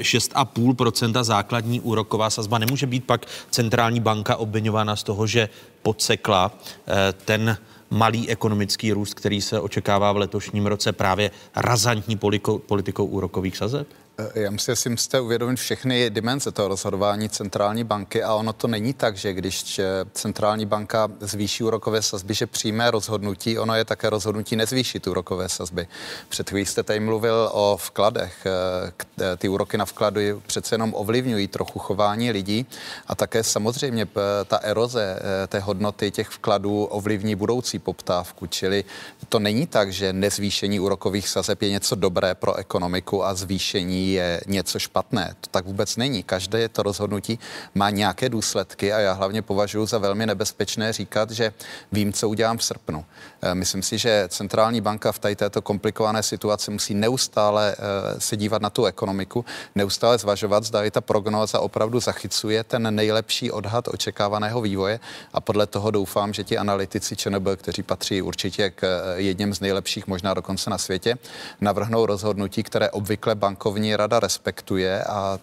6,5% 0.00 1.24
základní 1.24 1.80
úroková 1.80 2.30
sazba. 2.30 2.58
Nemůže 2.58 2.86
být 2.86 3.04
pak 3.04 3.26
centrální 3.50 4.00
banka 4.00 4.36
obvinována 4.36 4.96
z 4.96 5.02
toho, 5.02 5.26
že 5.26 5.48
podsekla 5.82 6.52
eh, 6.86 7.12
ten 7.12 7.56
malý 7.90 8.28
ekonomický 8.28 8.92
růst, 8.92 9.14
který 9.14 9.40
se 9.40 9.60
očekává 9.60 10.12
v 10.12 10.16
letošním 10.16 10.66
roce 10.66 10.92
právě 10.92 11.30
razantní 11.56 12.18
politikou 12.66 13.04
úrokových 13.04 13.56
sazeb? 13.56 13.86
Eh, 14.20 14.40
já 14.40 14.50
myslím, 14.50 14.76
že 14.76 14.90
musíte 14.90 15.20
uvědomit 15.20 15.56
všechny 15.56 16.10
dimenze 16.10 16.52
toho 16.52 16.68
rozhodování 16.68 17.28
centrální 17.28 17.84
banky 17.84 18.22
a 18.22 18.34
ono 18.34 18.52
to 18.52 18.68
není 18.68 18.94
tak, 18.94 19.16
že 19.16 19.32
když 19.32 19.78
eh, 19.78 19.84
centrální 20.12 20.66
banka 20.66 21.08
zvýší 21.20 21.64
úrokové 21.64 22.02
sazby, 22.02 22.34
že 22.34 22.46
přijme 22.46 22.90
rozhodnutí, 22.90 23.58
ono 23.58 23.74
je 23.74 23.84
také 23.84 24.10
rozhodnutí 24.10 24.56
nezvýšit 24.56 25.06
úrokové 25.06 25.48
sazby. 25.48 25.86
Před 26.28 26.50
chvílí 26.50 26.66
jste 26.66 26.82
tady 26.82 27.00
mluvil 27.00 27.50
o 27.52 27.76
vkladech. 27.76 28.46
Eh, 28.46 29.36
ty 29.36 29.48
úroky 29.48 29.78
na 29.78 29.84
vklady 29.84 30.36
přece 30.46 30.74
jenom 30.74 30.94
ovlivňují 30.94 31.48
trochu 31.48 31.78
chování 31.78 32.30
lidí 32.30 32.66
a 33.06 33.14
také 33.14 33.44
samozřejmě 33.44 34.08
ta 34.46 34.56
eroze 34.56 35.18
té 35.48 35.60
hodnoty 35.60 36.10
těch 36.10 36.28
vkladů 36.28 36.84
ovlivní 36.84 37.34
budoucí 37.34 37.78
poptávku, 37.78 38.46
čili 38.46 38.84
to 39.28 39.38
není 39.38 39.66
tak, 39.66 39.92
že 39.92 40.12
nezvýšení 40.12 40.80
úrokových 40.80 41.28
sazeb 41.28 41.62
je 41.62 41.70
něco 41.70 41.94
dobré 41.94 42.34
pro 42.34 42.56
ekonomiku 42.56 43.24
a 43.24 43.34
zvýšení 43.34 44.09
je 44.12 44.40
něco 44.46 44.78
špatné. 44.78 45.34
To 45.40 45.50
tak 45.50 45.64
vůbec 45.64 45.96
není. 45.96 46.22
Každé 46.22 46.68
to 46.68 46.82
rozhodnutí 46.82 47.38
má 47.74 47.90
nějaké 47.90 48.28
důsledky 48.28 48.92
a 48.92 48.98
já 48.98 49.12
hlavně 49.12 49.42
považuji 49.42 49.86
za 49.86 49.98
velmi 49.98 50.26
nebezpečné 50.26 50.92
říkat, 50.92 51.30
že 51.30 51.52
vím, 51.92 52.12
co 52.12 52.28
udělám 52.28 52.58
v 52.58 52.64
srpnu. 52.64 53.04
Eh, 53.42 53.54
myslím 53.54 53.82
si, 53.82 53.98
že 53.98 54.24
centrální 54.28 54.80
banka 54.80 55.12
v 55.12 55.18
tady 55.18 55.36
této 55.36 55.62
komplikované 55.62 56.22
situaci 56.22 56.70
musí 56.70 56.94
neustále 56.94 57.74
eh, 57.78 58.20
se 58.20 58.36
dívat 58.36 58.62
na 58.62 58.70
tu 58.70 58.84
ekonomiku, 58.84 59.44
neustále 59.74 60.18
zvažovat, 60.18 60.64
zda 60.64 60.90
ta 60.90 61.00
prognóza 61.00 61.60
opravdu 61.60 62.00
zachycuje 62.00 62.64
ten 62.64 62.94
nejlepší 62.94 63.50
odhad 63.50 63.88
očekávaného 63.88 64.60
vývoje. 64.60 65.00
A 65.32 65.40
podle 65.40 65.66
toho 65.66 65.90
doufám, 65.90 66.32
že 66.32 66.44
ti 66.44 66.58
analytici 66.58 67.16
ČNB, 67.16 67.48
kteří 67.56 67.82
patří 67.82 68.22
určitě 68.22 68.70
k 68.70 68.82
eh, 68.84 69.20
jedním 69.20 69.54
z 69.54 69.60
nejlepších, 69.60 70.06
možná 70.06 70.34
dokonce 70.34 70.70
na 70.70 70.78
světě, 70.78 71.18
navrhnou 71.60 72.06
rozhodnutí, 72.06 72.62
které 72.62 72.90
obvykle 72.90 73.34
bankovní 73.34 73.96
rada 73.96 74.20
respektuje 74.20 75.04
a 75.04 75.38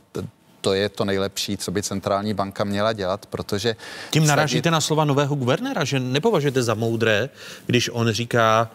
to 0.67 0.73
je 0.73 0.89
to 0.89 1.05
nejlepší, 1.05 1.57
co 1.57 1.71
by 1.71 1.83
centrální 1.83 2.33
banka 2.33 2.63
měla 2.63 2.93
dělat, 2.93 3.25
protože... 3.25 3.75
Tím 4.09 4.27
narážíte 4.27 4.71
na 4.71 4.81
slova 4.81 5.05
nového 5.05 5.35
guvernéra, 5.35 5.83
že 5.83 5.99
nepovažujete 5.99 6.63
za 6.63 6.73
moudré, 6.73 7.29
když 7.65 7.89
on 7.89 8.11
říká, 8.11 8.71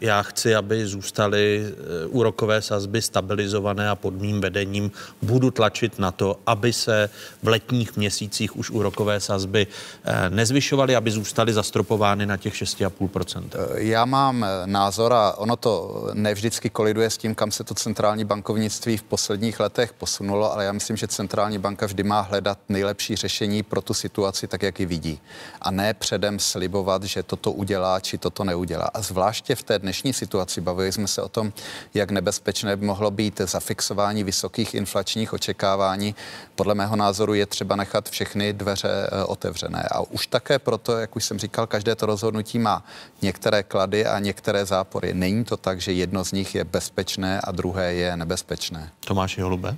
já 0.00 0.22
chci, 0.22 0.54
aby 0.54 0.86
zůstaly 0.86 1.64
eh, 1.66 2.06
úrokové 2.06 2.62
sazby 2.62 3.02
stabilizované 3.02 3.90
a 3.90 3.94
pod 3.94 4.14
mým 4.14 4.40
vedením 4.40 4.90
budu 5.22 5.50
tlačit 5.50 5.98
na 5.98 6.10
to, 6.10 6.36
aby 6.46 6.72
se 6.72 7.10
v 7.42 7.48
letních 7.48 7.96
měsících 7.96 8.56
už 8.56 8.70
úrokové 8.70 9.20
sazby 9.20 9.66
eh, 10.04 10.30
nezvyšovaly, 10.30 10.96
aby 10.96 11.10
zůstaly 11.10 11.52
zastropovány 11.52 12.26
na 12.26 12.36
těch 12.36 12.54
6,5%. 12.54 13.44
Já 13.74 14.04
mám 14.04 14.46
názor 14.66 15.12
a 15.12 15.32
ono 15.32 15.56
to 15.56 16.04
nevždycky 16.12 16.70
koliduje 16.70 17.10
s 17.10 17.18
tím, 17.18 17.34
kam 17.34 17.50
se 17.50 17.64
to 17.64 17.74
centrální 17.74 18.24
bankovnictví 18.24 18.96
v 18.96 19.02
posledních 19.02 19.60
letech 19.60 19.92
posunulo, 19.92 20.52
ale 20.52 20.64
já 20.64 20.72
myslím, 20.72 20.96
že 20.96 21.08
centrální 21.08 21.58
banka 21.58 21.86
vždy 21.86 22.02
má 22.02 22.20
hledat 22.20 22.58
nejlepší 22.68 23.16
řešení 23.16 23.62
pro 23.62 23.82
tu 23.82 23.94
situaci 23.94 24.46
tak, 24.46 24.62
jak 24.62 24.80
ji 24.80 24.86
vidí. 24.86 25.20
A 25.62 25.70
ne 25.70 25.94
předem 25.94 26.38
slibovat, 26.38 27.02
že 27.02 27.22
toto 27.22 27.52
udělá, 27.52 28.00
či 28.00 28.18
toto 28.18 28.44
neudělá. 28.44 28.90
A 28.94 29.02
zvláště 29.02 29.57
v 29.58 29.62
té 29.62 29.78
dnešní 29.78 30.12
situaci. 30.12 30.60
Bavili 30.60 30.92
jsme 30.92 31.08
se 31.08 31.22
o 31.22 31.28
tom, 31.28 31.52
jak 31.94 32.10
nebezpečné 32.10 32.76
by 32.76 32.86
mohlo 32.86 33.10
být 33.10 33.40
zafixování 33.44 34.24
vysokých 34.24 34.74
inflačních 34.74 35.32
očekávání. 35.32 36.14
Podle 36.54 36.74
mého 36.74 36.96
názoru 36.96 37.34
je 37.34 37.46
třeba 37.46 37.76
nechat 37.76 38.10
všechny 38.10 38.52
dveře 38.52 38.88
eh, 38.88 39.24
otevřené. 39.24 39.88
A 39.90 40.00
už 40.00 40.26
také 40.26 40.58
proto, 40.58 40.98
jak 40.98 41.16
už 41.16 41.24
jsem 41.24 41.38
říkal, 41.38 41.66
každé 41.66 41.94
to 41.94 42.06
rozhodnutí 42.06 42.58
má 42.58 42.84
některé 43.22 43.62
klady 43.62 44.06
a 44.06 44.18
některé 44.18 44.66
zápory. 44.66 45.14
Není 45.14 45.44
to 45.44 45.56
tak, 45.56 45.80
že 45.80 45.92
jedno 45.92 46.24
z 46.24 46.32
nich 46.32 46.54
je 46.54 46.64
bezpečné 46.64 47.40
a 47.40 47.52
druhé 47.52 47.94
je 47.94 48.16
nebezpečné. 48.16 48.90
Tomáš 49.00 49.38
Holube? 49.38 49.76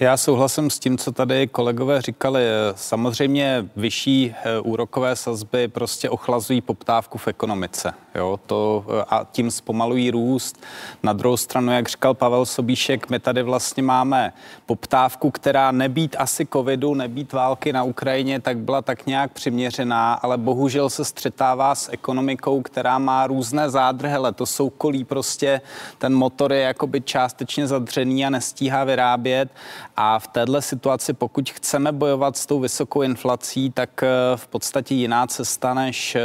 Já 0.00 0.16
souhlasím 0.16 0.70
s 0.70 0.78
tím, 0.78 0.98
co 0.98 1.12
tady 1.12 1.46
kolegové 1.46 2.02
říkali. 2.02 2.40
Samozřejmě 2.74 3.68
vyšší 3.76 4.34
eh, 4.34 4.60
úrokové 4.60 5.16
sazby 5.16 5.68
prostě 5.68 6.10
ochlazují 6.10 6.60
poptávku 6.60 7.18
v 7.18 7.28
ekonomice. 7.28 7.94
Jo? 8.14 8.40
To, 8.46 8.84
eh, 8.88 9.04
a 9.08 9.26
tím 9.32 9.50
zpomalují 9.50 10.10
růst. 10.10 10.62
Na 11.02 11.12
druhou 11.12 11.36
stranu, 11.36 11.72
jak 11.72 11.88
říkal 11.88 12.14
Pavel 12.14 12.46
Sobíšek, 12.46 13.10
my 13.10 13.18
tady 13.18 13.42
vlastně 13.42 13.82
máme 13.82 14.32
poptávku, 14.66 15.30
která 15.30 15.70
nebýt 15.70 16.16
asi 16.18 16.46
covidu, 16.52 16.94
nebýt 16.94 17.32
války 17.32 17.72
na 17.72 17.82
Ukrajině, 17.82 18.40
tak 18.40 18.58
byla 18.58 18.82
tak 18.82 19.06
nějak 19.06 19.32
přiměřená, 19.32 20.14
ale 20.14 20.38
bohužel 20.38 20.90
se 20.90 21.04
střetává 21.04 21.74
s 21.74 21.92
ekonomikou, 21.92 22.62
která 22.62 22.98
má 22.98 23.26
různé 23.26 23.70
zádrhele. 23.70 24.32
To 24.32 24.46
soukolí 24.46 25.04
prostě, 25.04 25.60
ten 25.98 26.14
motor 26.14 26.52
je 26.52 26.60
jakoby 26.60 27.00
částečně 27.00 27.66
zadřený 27.66 28.26
a 28.26 28.30
nestíhá 28.30 28.84
vyrábět 28.84 29.50
a 29.96 30.18
v 30.18 30.26
téhle 30.26 30.62
situaci, 30.62 31.12
pokud 31.12 31.50
chceme 31.50 31.92
bojovat 31.92 32.36
s 32.36 32.46
tou 32.46 32.60
vysokou 32.60 33.02
inflací, 33.02 33.70
tak 33.70 34.02
eh, 34.02 34.08
v 34.36 34.46
podstatě 34.46 34.94
jiná 34.94 35.26
cesta, 35.26 35.74
než 35.74 36.14
eh, 36.14 36.20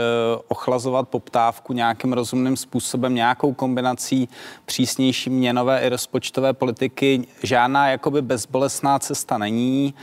ochlazovat 0.47 1.09
poptávku 1.09 1.73
nějakým 1.73 2.13
rozumným 2.13 2.57
způsobem, 2.57 3.15
nějakou 3.15 3.53
kombinací 3.53 4.29
přísnější 4.65 5.29
měnové 5.29 5.79
i 5.79 5.89
rozpočtové 5.89 6.53
politiky, 6.53 7.27
žádná 7.43 7.89
jakoby 7.89 8.21
bezbolesná 8.21 8.99
cesta 8.99 9.37
není. 9.37 9.93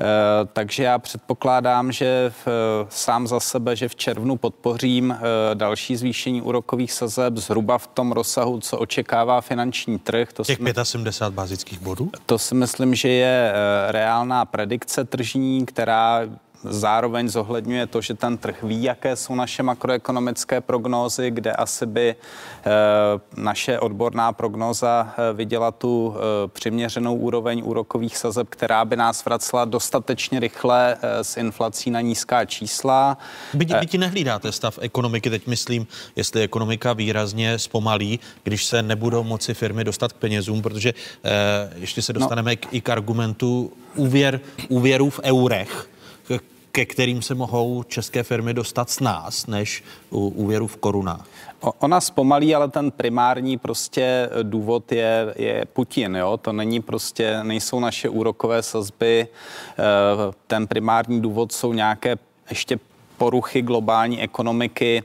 Eh, 0.00 0.04
takže 0.52 0.82
já 0.82 0.98
předpokládám, 0.98 1.92
že 1.92 2.32
v, 2.44 2.48
sám 2.88 3.26
za 3.26 3.40
sebe, 3.40 3.76
že 3.76 3.88
v 3.88 3.96
červnu 3.96 4.36
podpořím 4.36 5.18
další 5.54 5.96
zvýšení 5.96 6.42
úrokových 6.42 6.92
sazeb 6.92 7.36
zhruba 7.36 7.78
v 7.78 7.86
tom 7.86 8.12
rozsahu, 8.12 8.60
co 8.60 8.78
očekává 8.78 9.40
finanční 9.40 9.98
trh. 9.98 10.32
To 10.32 10.44
Těch 10.44 10.58
75 10.82 11.34
bazických 11.34 11.80
bodů? 11.80 12.10
To 12.26 12.38
si 12.38 12.54
myslím, 12.54 12.94
že 12.94 13.07
je 13.08 13.52
eh, 13.52 13.92
reálná 13.92 14.44
predikce 14.44 15.04
tržní, 15.04 15.66
která 15.66 16.20
Zároveň 16.64 17.28
zohledňuje 17.28 17.86
to, 17.86 18.00
že 18.00 18.14
ten 18.14 18.38
trh 18.38 18.62
ví, 18.62 18.82
jaké 18.82 19.16
jsou 19.16 19.34
naše 19.34 19.62
makroekonomické 19.62 20.60
prognózy, 20.60 21.30
kde 21.30 21.52
asi 21.52 21.86
by 21.86 22.14
eh, 22.14 22.70
naše 23.36 23.78
odborná 23.78 24.32
prognóza 24.32 25.14
eh, 25.14 25.32
viděla 25.32 25.70
tu 25.70 26.14
přiměřenou 26.46 27.16
úroveň 27.16 27.62
úrokových 27.64 28.16
sazeb, 28.16 28.48
která 28.50 28.84
by 28.84 28.96
nás 28.96 29.24
vracela 29.24 29.64
dostatečně 29.64 30.40
rychle 30.40 30.96
s 31.22 31.36
inflací 31.36 31.90
na 31.90 32.00
nízká 32.00 32.44
čísla. 32.44 33.18
Byť, 33.54 33.74
byť 33.74 33.98
nehlídáte 33.98 34.52
stav 34.52 34.78
ekonomiky, 34.82 35.30
teď 35.30 35.46
myslím, 35.46 35.86
jestli 36.16 36.42
ekonomika 36.42 36.92
výrazně 36.92 37.58
zpomalí, 37.58 38.20
když 38.42 38.64
se 38.64 38.82
nebudou 38.82 39.22
moci 39.22 39.54
firmy 39.54 39.84
dostat 39.84 40.12
k 40.12 40.16
penězům, 40.16 40.62
protože 40.62 40.94
ještě 41.74 42.02
se 42.02 42.12
no. 42.12 42.20
dostaneme 42.20 42.50
no. 42.50 42.56
k, 42.56 42.74
i 42.74 42.80
k 42.80 42.88
argumentu 42.88 43.72
úvěr, 43.94 44.40
úvěrů 44.68 45.10
v 45.10 45.20
eurech, 45.22 45.88
ke 46.78 46.86
kterým 46.86 47.22
se 47.22 47.34
mohou 47.34 47.82
české 47.82 48.22
firmy 48.22 48.54
dostat 48.54 48.90
s 48.90 49.00
nás, 49.00 49.46
než 49.46 49.84
u 50.10 50.28
úvěru 50.28 50.66
v 50.66 50.76
korunách. 50.76 51.26
Ona 51.78 52.00
zpomalí, 52.00 52.54
ale 52.54 52.68
ten 52.68 52.90
primární 52.90 53.58
prostě 53.58 54.30
důvod 54.42 54.92
je, 54.92 55.34
je 55.36 55.64
Putin. 55.72 56.16
Jo? 56.16 56.36
To 56.36 56.52
není 56.52 56.80
prostě, 56.80 57.40
nejsou 57.42 57.80
naše 57.80 58.08
úrokové 58.08 58.62
sazby. 58.62 59.28
Eh, 59.28 59.74
ten 60.46 60.66
primární 60.66 61.20
důvod 61.20 61.52
jsou 61.52 61.72
nějaké 61.72 62.16
ještě 62.50 62.78
poruchy 63.16 63.62
globální 63.62 64.22
ekonomiky, 64.22 65.02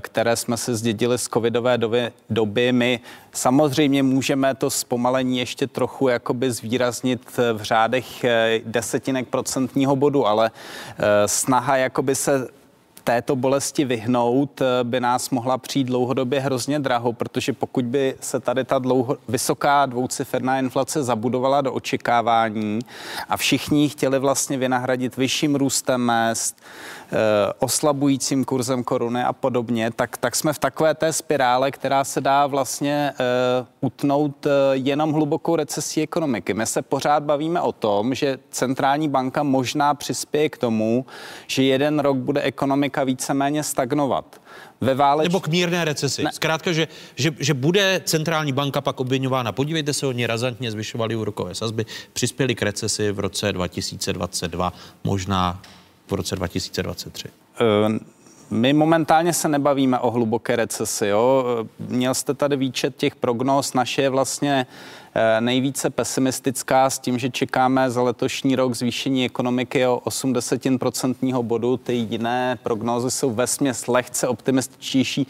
které 0.00 0.36
jsme 0.36 0.56
se 0.56 0.74
zdědili 0.76 1.18
z 1.18 1.28
covidové 1.28 1.78
doby, 1.78 2.12
doby. 2.30 2.72
My 2.72 3.00
samozřejmě 3.32 4.02
můžeme 4.02 4.54
to 4.54 4.70
zpomalení 4.70 5.38
ještě 5.38 5.66
trochu 5.66 6.08
jakoby 6.08 6.52
zvýraznit 6.52 7.20
v 7.52 7.62
řádech 7.62 8.24
eh, 8.24 8.60
desetinek 8.64 9.28
procentního 9.28 9.96
bodu, 9.96 10.26
ale 10.26 10.50
snaha 11.26 11.76
jakoby 11.76 12.14
se 12.14 12.48
této 13.06 13.36
bolesti 13.36 13.84
vyhnout, 13.84 14.60
eh, 14.60 14.84
by 14.84 15.00
nás 15.00 15.30
mohla 15.30 15.58
přijít 15.58 15.84
dlouhodobě 15.84 16.40
hrozně 16.40 16.78
draho, 16.78 17.12
protože 17.12 17.52
pokud 17.52 17.84
by 17.84 18.14
se 18.20 18.40
tady 18.40 18.64
ta 18.64 18.78
dlouho, 18.78 19.16
vysoká 19.28 19.86
dvouciferná 19.86 20.58
inflace 20.58 21.04
zabudovala 21.04 21.60
do 21.60 21.72
očekávání 21.72 22.78
a 23.28 23.36
všichni 23.36 23.88
chtěli 23.88 24.18
vlastně 24.18 24.58
vynahradit 24.58 25.16
vyšším 25.16 25.54
růstem 25.54 26.00
mest, 26.00 26.56
Eh, 26.58 26.95
oslabujícím 27.58 28.44
kurzem 28.44 28.84
koruny 28.84 29.22
a 29.22 29.32
podobně, 29.32 29.90
tak, 29.90 30.16
tak 30.16 30.36
jsme 30.36 30.52
v 30.52 30.58
takové 30.58 30.94
té 30.94 31.12
spirále, 31.12 31.70
která 31.70 32.04
se 32.04 32.20
dá 32.20 32.46
vlastně 32.46 33.12
uh, 33.60 33.66
utnout 33.80 34.46
uh, 34.46 34.52
jenom 34.72 35.12
hlubokou 35.12 35.56
recesí 35.56 36.02
ekonomiky. 36.02 36.54
My 36.54 36.66
se 36.66 36.82
pořád 36.82 37.22
bavíme 37.22 37.60
o 37.60 37.72
tom, 37.72 38.14
že 38.14 38.38
centrální 38.50 39.08
banka 39.08 39.42
možná 39.42 39.94
přispěje 39.94 40.48
k 40.48 40.58
tomu, 40.58 41.06
že 41.46 41.62
jeden 41.62 41.98
rok 41.98 42.16
bude 42.16 42.42
ekonomika 42.42 43.04
víceméně 43.04 43.62
stagnovat. 43.62 44.40
Ve 44.80 44.94
váleč... 44.94 45.28
Nebo 45.28 45.40
k 45.40 45.48
mírné 45.48 45.84
recesi. 45.84 46.22
Ne. 46.22 46.30
Zkrátka, 46.32 46.72
že, 46.72 46.88
že, 47.16 47.30
že 47.38 47.54
bude 47.54 48.00
centrální 48.04 48.52
banka 48.52 48.80
pak 48.80 49.00
obvinována. 49.00 49.52
Podívejte 49.52 49.92
se, 49.92 50.06
oni 50.06 50.26
razantně 50.26 50.70
zvyšovali 50.70 51.16
úrokové 51.16 51.54
sazby, 51.54 51.86
přispěli 52.12 52.54
k 52.54 52.62
recesi 52.62 53.12
v 53.12 53.20
roce 53.20 53.52
2022, 53.52 54.72
možná 55.04 55.62
v 56.06 56.12
roce 56.12 56.36
2023? 56.36 57.28
My 58.50 58.72
momentálně 58.72 59.32
se 59.32 59.48
nebavíme 59.48 59.98
o 59.98 60.10
hluboké 60.10 60.56
recesi. 60.56 61.06
Jo? 61.06 61.44
Měl 61.78 62.14
jste 62.14 62.34
tady 62.34 62.56
výčet 62.56 62.96
těch 62.96 63.14
prognóz, 63.14 63.74
naše 63.74 64.02
je 64.02 64.10
vlastně 64.10 64.66
Eh, 65.18 65.40
nejvíce 65.40 65.90
pesimistická 65.90 66.90
s 66.90 66.98
tím, 66.98 67.18
že 67.18 67.30
čekáme 67.30 67.90
za 67.90 68.02
letošní 68.02 68.56
rok 68.56 68.74
zvýšení 68.74 69.24
ekonomiky 69.24 69.86
o 69.86 70.00
80% 70.04 71.42
bodu. 71.42 71.76
Ty 71.76 71.92
jiné 71.92 72.58
prognózy 72.62 73.10
jsou 73.10 73.30
ve 73.30 73.46
směs 73.46 73.86
lehce 73.86 74.28
optimističtější. 74.28 75.26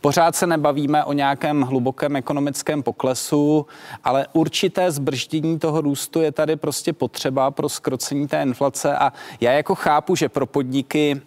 Pořád 0.00 0.36
se 0.36 0.46
nebavíme 0.46 1.04
o 1.04 1.12
nějakém 1.12 1.62
hlubokém 1.62 2.16
ekonomickém 2.16 2.82
poklesu, 2.82 3.66
ale 4.04 4.26
určité 4.32 4.90
zbrždění 4.90 5.58
toho 5.58 5.80
růstu 5.80 6.20
je 6.20 6.32
tady 6.32 6.56
prostě 6.56 6.92
potřeba 6.92 7.50
pro 7.50 7.68
skrocení 7.68 8.28
té 8.28 8.42
inflace 8.42 8.96
a 8.96 9.12
já 9.40 9.52
jako 9.52 9.74
chápu, 9.74 10.16
že 10.16 10.28
pro 10.28 10.46
podniky 10.46 11.20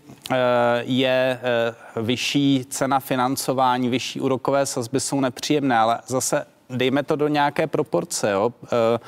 je 0.81 1.39
eh, 1.41 2.01
vyšší 2.01 2.65
cena 2.69 2.99
financování, 2.99 3.89
vyšší 3.89 4.21
úrokové 4.21 4.65
sazby 4.65 4.99
jsou 4.99 5.19
nepříjemné, 5.19 5.77
ale 5.77 5.99
zase 6.07 6.45
dejme 6.77 7.03
to 7.03 7.15
do 7.15 7.27
nějaké 7.27 7.67
proporce. 7.67 8.31
Jo. 8.31 8.53
Eh, 8.65 8.99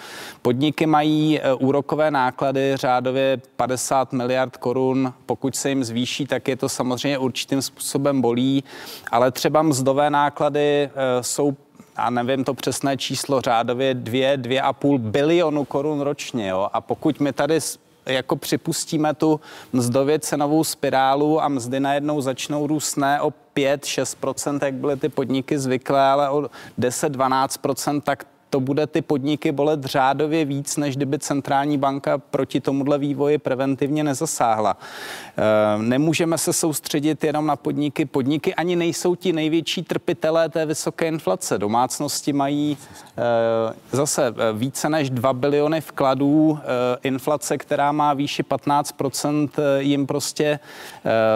podniky 0.41 0.85
mají 0.85 1.39
eh, 1.39 1.53
úrokové 1.53 2.11
náklady 2.11 2.77
řádově 2.77 3.41
50 3.55 4.13
miliard 4.13 4.57
korun. 4.57 5.13
Pokud 5.25 5.55
se 5.55 5.69
jim 5.69 5.83
zvýší, 5.83 6.25
tak 6.25 6.47
je 6.47 6.55
to 6.55 6.69
samozřejmě 6.69 7.17
určitým 7.17 7.61
způsobem 7.61 8.21
bolí, 8.21 8.63
ale 9.11 9.31
třeba 9.31 9.61
mzdové 9.61 10.09
náklady 10.09 10.83
eh, 10.83 11.23
jsou 11.23 11.55
a 11.95 12.09
nevím 12.09 12.43
to 12.43 12.53
přesné 12.53 12.97
číslo, 12.97 13.41
řádově 13.41 13.93
2, 13.93 14.37
2,5 14.37 14.97
bilionu 14.97 15.65
korun 15.65 16.01
ročně. 16.01 16.47
Jo? 16.47 16.69
A 16.73 16.81
pokud 16.81 17.19
my 17.19 17.33
tady 17.33 17.59
jako 18.05 18.35
připustíme 18.35 19.13
tu 19.13 19.39
mzdově 19.73 20.19
cenovou 20.19 20.63
spirálu 20.63 21.41
a 21.41 21.47
mzdy 21.47 21.79
najednou 21.79 22.21
začnou 22.21 22.67
růst 22.67 22.95
ne 22.95 23.21
o 23.21 23.33
5-6%, 23.55 24.65
jak 24.65 24.73
byly 24.73 24.97
ty 24.97 25.09
podniky 25.09 25.59
zvyklé, 25.59 26.01
ale 26.01 26.29
o 26.29 26.49
10-12%, 26.79 28.01
tak 28.01 28.25
to 28.53 28.59
bude 28.59 28.87
ty 28.87 29.01
podniky 29.01 29.51
bolet 29.51 29.83
řádově 29.83 30.45
víc, 30.45 30.77
než 30.77 30.95
kdyby 30.95 31.19
centrální 31.19 31.77
banka 31.77 32.17
proti 32.17 32.61
tomuhle 32.61 32.97
vývoji 32.97 33.37
preventivně 33.37 34.03
nezasáhla. 34.03 34.77
E, 34.77 35.83
nemůžeme 35.83 36.37
se 36.37 36.53
soustředit 36.53 37.23
jenom 37.23 37.47
na 37.47 37.55
podniky. 37.55 38.05
Podniky 38.05 38.55
ani 38.55 38.75
nejsou 38.75 39.15
ti 39.15 39.33
největší 39.33 39.83
trpitelé 39.83 40.49
té 40.49 40.65
vysoké 40.65 41.07
inflace. 41.07 41.57
Domácnosti 41.57 42.33
mají 42.33 42.77
e, 43.17 43.97
zase 43.97 44.27
e, 44.27 44.53
více 44.53 44.89
než 44.89 45.09
2 45.09 45.33
biliony 45.33 45.81
vkladů. 45.81 46.59
Inflace, 47.03 47.57
která 47.57 47.91
má 47.91 48.13
výši 48.13 48.43
15%, 48.43 49.49
jim 49.79 50.07
prostě 50.07 50.59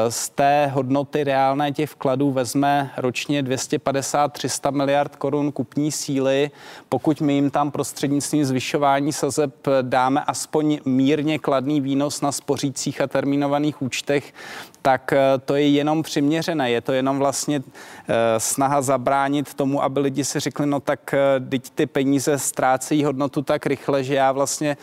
z 0.10 0.30
té 0.30 0.68
hodnoty 0.68 1.23
reálné 1.23 1.72
těch 1.72 1.89
vkladů 1.89 2.31
vezme 2.31 2.91
ročně 2.98 3.44
250-300 3.44 4.72
miliard 4.72 5.15
korun 5.15 5.52
kupní 5.52 5.91
síly. 5.91 6.52
Pokud 6.89 7.06
pokud 7.07 7.21
my 7.21 7.34
jim 7.34 7.49
tam 7.49 7.71
prostřednictvím 7.71 8.45
zvyšování 8.45 9.13
sazeb 9.13 9.67
dáme 9.81 10.23
aspoň 10.23 10.79
mírně 10.85 11.39
kladný 11.39 11.81
výnos 11.81 12.21
na 12.21 12.31
spořících 12.31 13.01
a 13.01 13.07
termínovaných 13.07 13.81
účtech, 13.81 14.34
tak 14.81 15.13
eh, 15.13 15.19
to 15.45 15.55
je 15.55 15.69
jenom 15.69 16.03
přiměřené. 16.03 16.71
Je 16.71 16.81
to 16.81 16.91
jenom 16.91 17.19
vlastně 17.19 17.63
eh, 17.63 18.13
snaha 18.38 18.81
zabránit 18.81 19.53
tomu, 19.53 19.84
aby 19.84 19.99
lidi 19.99 20.25
si 20.25 20.39
řekli, 20.39 20.65
no 20.65 20.79
tak 20.79 21.13
eh, 21.13 21.39
teď 21.49 21.69
ty 21.69 21.85
peníze 21.85 22.39
ztrácejí 22.39 23.03
hodnotu 23.03 23.41
tak 23.41 23.65
rychle, 23.65 24.03
že 24.03 24.15
já 24.15 24.31
vlastně 24.31 24.77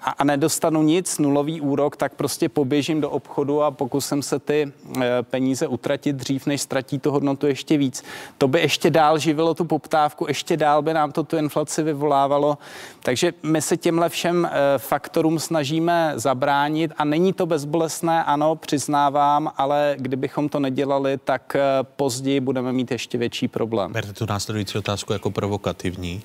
a, 0.00 0.10
a 0.10 0.24
nedostanu 0.24 0.82
nic, 0.82 1.18
nulový 1.18 1.60
úrok, 1.60 1.96
tak 1.96 2.14
prostě 2.14 2.48
poběžím 2.48 3.00
do 3.00 3.10
obchodu 3.10 3.62
a 3.62 3.70
pokusím 3.70 4.22
se 4.22 4.38
ty 4.38 4.72
e, 5.00 5.22
peníze 5.22 5.66
utratit 5.66 6.16
dřív, 6.16 6.46
než 6.46 6.60
ztratí 6.60 6.98
tu 6.98 7.10
hodnotu 7.10 7.46
ještě 7.46 7.78
víc. 7.78 8.04
To 8.38 8.48
by 8.48 8.60
ještě 8.60 8.90
dál 8.90 9.18
živilo 9.18 9.54
tu 9.54 9.64
poptávku, 9.64 10.24
ještě 10.28 10.56
dál 10.56 10.82
by 10.82 10.94
nám 10.94 11.12
to 11.12 11.24
tu 11.24 11.36
inflaci 11.36 11.82
vyvolávalo. 11.82 12.58
Takže 13.02 13.32
my 13.42 13.62
se 13.62 13.76
těmhle 13.76 14.08
všem 14.08 14.44
e, 14.46 14.78
faktorům 14.78 15.38
snažíme 15.38 16.12
zabránit 16.16 16.92
a 16.96 17.04
není 17.04 17.32
to 17.32 17.46
bezbolesné, 17.46 18.24
ano, 18.24 18.56
přiznávám, 18.56 19.52
ale 19.56 19.96
kdybychom 19.98 20.48
to 20.48 20.60
nedělali, 20.60 21.18
tak 21.24 21.56
e, 21.56 21.60
později 21.82 22.40
budeme 22.40 22.72
mít 22.72 22.90
ještě 22.90 23.18
větší 23.18 23.48
problém. 23.48 23.92
Berte 23.92 24.12
tu 24.12 24.26
následující 24.28 24.78
otázku 24.78 25.12
jako 25.12 25.30
provokativní. 25.30 26.22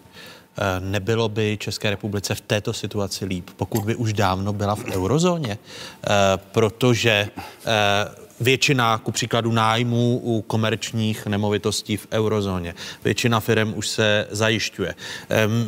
Eh, 0.57 0.79
nebylo 0.79 1.29
by 1.29 1.57
České 1.57 1.89
republice 1.89 2.35
v 2.35 2.41
této 2.41 2.73
situaci 2.73 3.25
líp, 3.25 3.49
pokud 3.55 3.85
by 3.85 3.95
už 3.95 4.13
dávno 4.13 4.53
byla 4.53 4.75
v 4.75 4.85
eurozóně, 4.85 5.57
eh, 5.57 6.09
protože 6.51 7.29
eh, 7.65 8.22
většina, 8.39 8.97
ku 8.97 9.11
příkladu, 9.11 9.51
nájmů 9.51 10.21
u 10.23 10.41
komerčních 10.41 11.25
nemovitostí 11.25 11.97
v 11.97 12.07
eurozóně. 12.11 12.75
Většina 13.03 13.39
firm 13.39 13.73
už 13.75 13.87
se 13.87 14.27
zajišťuje. 14.31 14.95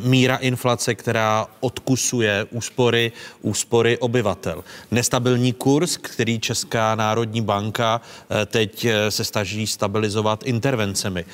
Míra 0.03 0.35
inflace, 0.35 0.95
která 0.95 1.47
odkusuje 1.59 2.45
úspory, 2.51 3.11
úspory 3.41 3.97
obyvatel. 3.97 4.63
Nestabilní 4.91 5.53
kurz, 5.53 5.97
který 5.97 6.39
Česká 6.39 6.95
národní 6.95 7.41
banka 7.41 8.01
eh, 8.29 8.45
teď 8.45 8.85
eh, 8.85 9.11
se 9.11 9.23
snaží 9.23 9.67
stabilizovat 9.67 10.43
intervencemi. 10.43 11.25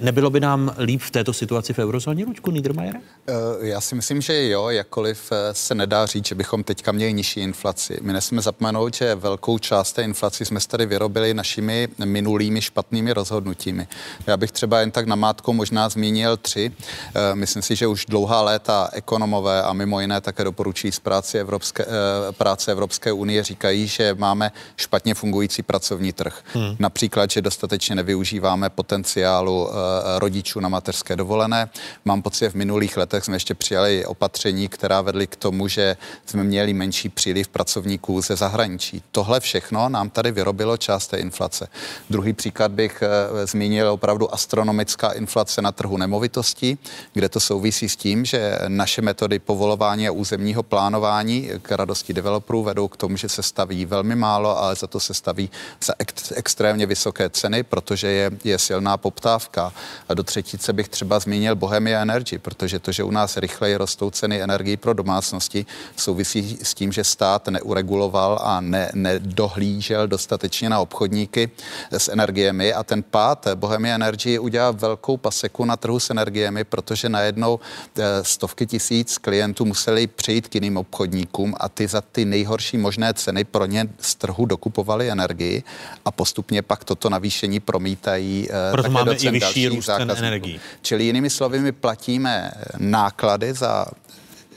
Nebylo 0.00 0.30
by 0.30 0.40
nám 0.40 0.74
líp 0.78 1.00
v 1.02 1.10
této 1.10 1.32
situaci 1.32 1.72
v 1.72 1.78
eurozóně, 1.78 2.24
Luďku 2.24 2.50
Niedermayere? 2.50 3.00
Eh, 3.28 3.32
já 3.60 3.80
si 3.80 3.94
myslím, 3.94 4.20
že 4.20 4.48
jo, 4.48 4.68
jakkoliv 4.68 5.32
se 5.52 5.74
nedá 5.74 6.06
říct, 6.06 6.26
že 6.26 6.34
bychom 6.34 6.64
teďka 6.64 6.92
měli 6.92 7.12
nižší 7.12 7.40
inflaci. 7.40 7.98
My 8.02 8.12
nesmíme 8.12 8.42
zapomenout, 8.42 8.94
že 8.94 9.14
velkou 9.14 9.58
část 9.58 9.92
té 9.92 10.02
inflaci 10.02 10.44
jsme 10.44 10.60
tady 10.68 10.86
vyrobili 10.86 11.34
našimi 11.34 11.88
minulými 12.04 12.62
špatnými 12.62 13.12
rozhodnutími. 13.12 13.88
Já 14.26 14.36
bych 14.36 14.52
třeba 14.52 14.80
jen 14.80 14.90
tak 14.90 15.06
namátkou 15.06 15.52
možná 15.52 15.88
zmínil 15.88 16.36
tři. 16.36 16.72
Eh, 17.14 17.34
myslím 17.34 17.62
si, 17.62 17.76
že 17.76 17.86
už 17.86 18.06
dlouhá 18.06 18.42
léta 18.42 18.88
ekonomové 18.92 19.62
a 19.62 19.72
mimo 19.72 20.00
jiné 20.00 20.20
také 20.20 20.44
doporučují 20.44 20.92
z 20.92 20.98
práce 20.98 21.40
Evropské, 21.40 21.84
eh, 21.84 22.32
práce 22.32 22.72
Evropské 22.72 23.12
unie 23.12 23.42
říkají, 23.42 23.86
že 23.86 24.14
máme 24.18 24.52
špatně 24.76 25.14
fungující 25.14 25.62
pracovní 25.62 26.12
trh. 26.12 26.42
Hmm. 26.52 26.76
Například, 26.78 27.30
že 27.30 27.42
dostatečně 27.42 27.94
nevyužíváme 27.94 28.70
potenciálu 28.70 29.68
eh, 29.70 29.74
rodičů 30.18 30.60
na 30.60 30.68
mateřské 30.68 31.16
dovolené. 31.16 31.68
Mám 32.04 32.22
pocit, 32.22 32.44
že 32.44 32.50
v 32.50 32.54
minulých 32.54 32.96
letech 32.96 33.24
jsme 33.24 33.36
ještě 33.36 33.54
přijali 33.54 34.06
opatření, 34.06 34.68
která 34.68 35.00
vedly 35.00 35.26
k 35.26 35.36
tomu, 35.36 35.68
že 35.68 35.96
jsme 36.26 36.44
měli 36.44 36.72
menší 36.72 37.08
příliv 37.08 37.48
pracovníků 37.48 38.22
ze 38.22 38.36
zahraničí. 38.36 39.02
Tohle 39.12 39.40
všechno 39.40 39.88
nám 39.88 40.10
tady 40.10 40.30
vyrobilo 40.30 40.57
bylo 40.58 40.76
část 40.76 41.06
té 41.06 41.16
inflace. 41.16 41.68
Druhý 42.10 42.32
příklad 42.32 42.70
bych 42.72 43.02
eh, 43.02 43.46
zmínil 43.46 43.90
opravdu 43.90 44.34
astronomická 44.34 45.12
inflace 45.12 45.62
na 45.62 45.72
trhu 45.72 45.96
nemovitostí, 45.96 46.78
kde 47.12 47.28
to 47.28 47.40
souvisí 47.40 47.88
s 47.88 47.96
tím, 47.96 48.24
že 48.24 48.58
naše 48.68 49.02
metody 49.02 49.38
povolování 49.38 50.08
a 50.08 50.12
územního 50.12 50.62
plánování 50.62 51.50
k 51.62 51.72
radosti 51.72 52.12
developerů 52.12 52.62
vedou 52.62 52.88
k 52.88 52.96
tomu, 52.96 53.16
že 53.16 53.28
se 53.28 53.42
staví 53.42 53.84
velmi 53.84 54.16
málo, 54.16 54.58
ale 54.58 54.74
za 54.74 54.86
to 54.86 55.00
se 55.00 55.14
staví 55.14 55.50
za 55.84 55.94
ex- 55.98 56.32
extrémně 56.36 56.86
vysoké 56.86 57.30
ceny, 57.30 57.62
protože 57.62 58.08
je, 58.08 58.30
je 58.44 58.58
silná 58.58 58.96
poptávka. 58.96 59.72
A 60.08 60.14
do 60.14 60.22
třetíce 60.22 60.72
bych 60.72 60.88
třeba 60.88 61.18
zmínil 61.18 61.56
Bohemia 61.56 62.02
Energy, 62.02 62.38
protože 62.38 62.78
to, 62.78 62.92
že 62.92 63.04
u 63.04 63.10
nás 63.10 63.36
rychleji 63.36 63.76
rostou 63.76 64.10
ceny 64.10 64.42
energií 64.42 64.76
pro 64.76 64.92
domácnosti, 64.92 65.66
souvisí 65.96 66.58
s 66.62 66.74
tím, 66.74 66.92
že 66.92 67.04
stát 67.04 67.48
neureguloval 67.48 68.38
a 68.42 68.60
ne, 68.60 68.90
nedohlížel 68.94 70.08
dostatečně 70.08 70.47
na 70.68 70.80
obchodníky 70.80 71.50
s 71.90 72.08
energiemi 72.08 72.72
a 72.72 72.82
ten 72.82 73.02
pád 73.02 73.46
Bohemia 73.54 73.94
Energy 73.94 74.38
udělal 74.38 74.72
velkou 74.72 75.16
paseku 75.16 75.64
na 75.64 75.76
trhu 75.76 76.00
s 76.00 76.10
energiemi, 76.10 76.64
protože 76.64 77.08
najednou 77.08 77.60
eh, 77.98 78.24
stovky 78.24 78.66
tisíc 78.66 79.18
klientů 79.18 79.64
museli 79.64 80.06
přejít 80.06 80.48
k 80.48 80.54
jiným 80.54 80.76
obchodníkům 80.76 81.54
a 81.60 81.68
ty 81.68 81.86
za 81.86 82.00
ty 82.00 82.24
nejhorší 82.24 82.76
možné 82.76 83.14
ceny 83.14 83.44
pro 83.44 83.66
ně 83.66 83.88
z 84.00 84.14
trhu 84.14 84.46
dokupovali 84.46 85.10
energii 85.10 85.62
a 86.04 86.10
postupně 86.10 86.62
pak 86.62 86.84
toto 86.84 87.10
navýšení 87.10 87.60
promítají 87.60 88.48
eh, 88.50 88.72
Proto 88.72 88.90
máme 88.90 89.14
i 89.14 89.30
vyšší 89.30 89.68
růst 89.68 89.88
energií. 89.88 90.60
Čili 90.82 91.04
jinými 91.04 91.30
slovy, 91.30 91.58
my 91.58 91.72
platíme 91.72 92.50
náklady 92.78 93.52
za 93.54 93.86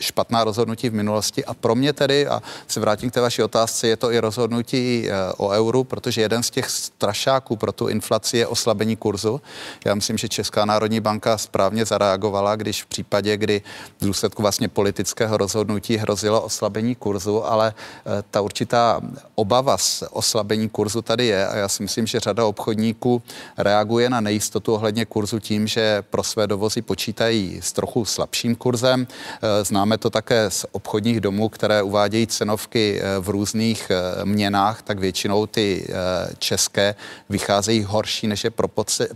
špatná 0.01 0.43
rozhodnutí 0.43 0.89
v 0.89 0.93
minulosti 0.93 1.45
a 1.45 1.53
pro 1.53 1.75
mě 1.75 1.93
tedy, 1.93 2.27
a 2.27 2.41
se 2.67 2.79
vrátím 2.79 3.09
k 3.09 3.13
té 3.13 3.21
vaší 3.21 3.43
otázce, 3.43 3.87
je 3.87 3.97
to 3.97 4.11
i 4.11 4.19
rozhodnutí 4.19 5.07
eh, 5.09 5.13
o 5.37 5.49
euru, 5.49 5.83
protože 5.83 6.21
jeden 6.21 6.43
z 6.43 6.49
těch 6.49 6.69
strašáků 6.69 7.55
pro 7.55 7.71
tu 7.71 7.87
inflaci 7.87 8.37
je 8.37 8.47
oslabení 8.47 8.95
kurzu. 8.95 9.41
Já 9.85 9.95
myslím, 9.95 10.17
že 10.17 10.29
Česká 10.29 10.65
národní 10.65 10.99
banka 10.99 11.37
správně 11.37 11.85
zareagovala, 11.85 12.55
když 12.55 12.83
v 12.83 12.85
případě, 12.85 13.37
kdy 13.37 13.61
v 14.01 14.05
důsledku 14.05 14.41
vlastně 14.41 14.67
politického 14.67 15.37
rozhodnutí 15.37 15.97
hrozilo 15.97 16.41
oslabení 16.41 16.95
kurzu, 16.95 17.45
ale 17.45 17.73
eh, 17.73 18.23
ta 18.31 18.41
určitá 18.41 19.01
obava 19.35 19.77
z 19.77 20.03
oslabení 20.11 20.69
kurzu 20.69 21.01
tady 21.01 21.25
je 21.25 21.47
a 21.47 21.55
já 21.55 21.67
si 21.67 21.83
myslím, 21.83 22.07
že 22.07 22.19
řada 22.19 22.45
obchodníků 22.45 23.21
reaguje 23.57 24.09
na 24.09 24.21
nejistotu 24.21 24.73
ohledně 24.73 25.05
kurzu 25.05 25.39
tím, 25.39 25.67
že 25.67 26.01
pro 26.09 26.23
své 26.23 26.47
dovozy 26.47 26.81
počítají 26.81 27.59
s 27.63 27.73
trochu 27.73 28.05
slabším 28.05 28.55
kurzem. 28.55 29.07
Eh, 29.07 29.63
Známe 29.65 29.90
Známe 29.91 29.97
to 29.97 30.09
také 30.09 30.51
z 30.51 30.65
obchodních 30.71 31.19
domů, 31.19 31.49
které 31.49 31.81
uvádějí 31.83 32.27
cenovky 32.27 32.99
eh, 33.01 33.19
v 33.19 33.29
různých 33.29 33.91
eh, 33.91 34.25
měnách, 34.25 34.81
tak 34.81 34.99
většinou 34.99 35.45
ty 35.45 35.87
eh, 35.89 35.93
české 36.39 36.95
vycházejí 37.29 37.83
horší, 37.83 38.27
než 38.27 38.43
je 38.43 38.51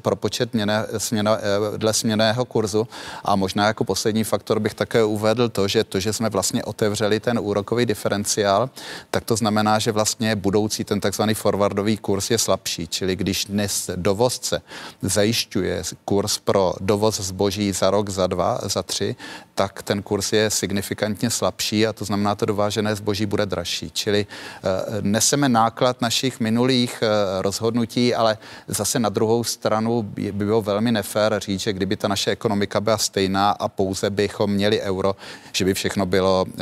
propočet 0.01 0.53
měne, 0.53 0.85
směna, 0.97 1.37
dle 1.77 1.93
směného 1.93 2.45
kurzu. 2.45 2.87
A 3.23 3.35
možná 3.35 3.67
jako 3.67 3.83
poslední 3.83 4.23
faktor 4.23 4.59
bych 4.59 4.73
také 4.73 5.03
uvedl 5.03 5.49
to, 5.49 5.67
že 5.67 5.83
to, 5.83 5.99
že 5.99 6.13
jsme 6.13 6.29
vlastně 6.29 6.63
otevřeli 6.63 7.19
ten 7.19 7.39
úrokový 7.39 7.85
diferenciál, 7.85 8.69
tak 9.11 9.23
to 9.23 9.35
znamená, 9.35 9.79
že 9.79 9.91
vlastně 9.91 10.35
budoucí 10.35 10.83
ten 10.83 10.99
takzvaný 10.99 11.33
forwardový 11.33 11.97
kurz 11.97 12.31
je 12.31 12.37
slabší. 12.37 12.87
Čili 12.87 13.15
když 13.15 13.45
dnes 13.45 13.89
dovozce 13.95 14.61
zajišťuje 15.01 15.83
kurz 16.05 16.37
pro 16.37 16.73
dovoz 16.81 17.19
zboží 17.19 17.71
za 17.71 17.89
rok, 17.89 18.09
za 18.09 18.27
dva, 18.27 18.59
za 18.63 18.83
tři, 18.83 19.15
tak 19.55 19.83
ten 19.83 20.03
kurz 20.03 20.33
je 20.33 20.49
signifikantně 20.65 21.29
slabší 21.29 21.87
a 21.87 21.93
to 21.93 22.05
znamená, 22.05 22.35
to 22.35 22.45
dovážené 22.45 22.95
zboží 22.95 23.25
bude 23.25 23.45
dražší. 23.45 23.91
Čili 23.93 24.25
uh, 24.25 24.69
neseme 25.01 25.49
náklad 25.49 26.01
našich 26.01 26.39
minulých 26.39 27.03
uh, 27.03 27.07
rozhodnutí, 27.41 28.15
ale 28.15 28.37
zase 28.67 28.99
na 28.99 29.09
druhou 29.09 29.43
stranu 29.43 30.01
by 30.01 30.31
bylo 30.31 30.61
velmi 30.61 30.91
nefér 30.91 31.37
říct, 31.37 31.61
že 31.61 31.73
kdyby 31.73 31.95
ta 31.95 32.07
naše 32.07 32.31
ekonomika 32.31 32.81
byla 32.81 32.97
stejná 32.97 33.51
a 33.51 33.67
pouze 33.67 34.09
bychom 34.09 34.51
měli 34.51 34.81
euro, 34.81 35.15
že 35.53 35.65
by 35.65 35.73
všechno 35.73 36.05
bylo 36.05 36.45
uh, 36.45 36.53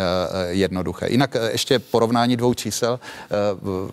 jednoduché. 0.49 1.07
Jinak 1.09 1.35
ještě 1.51 1.80
porovnání 1.80 2.38
dvou 2.38 2.53
čísel. 2.53 2.99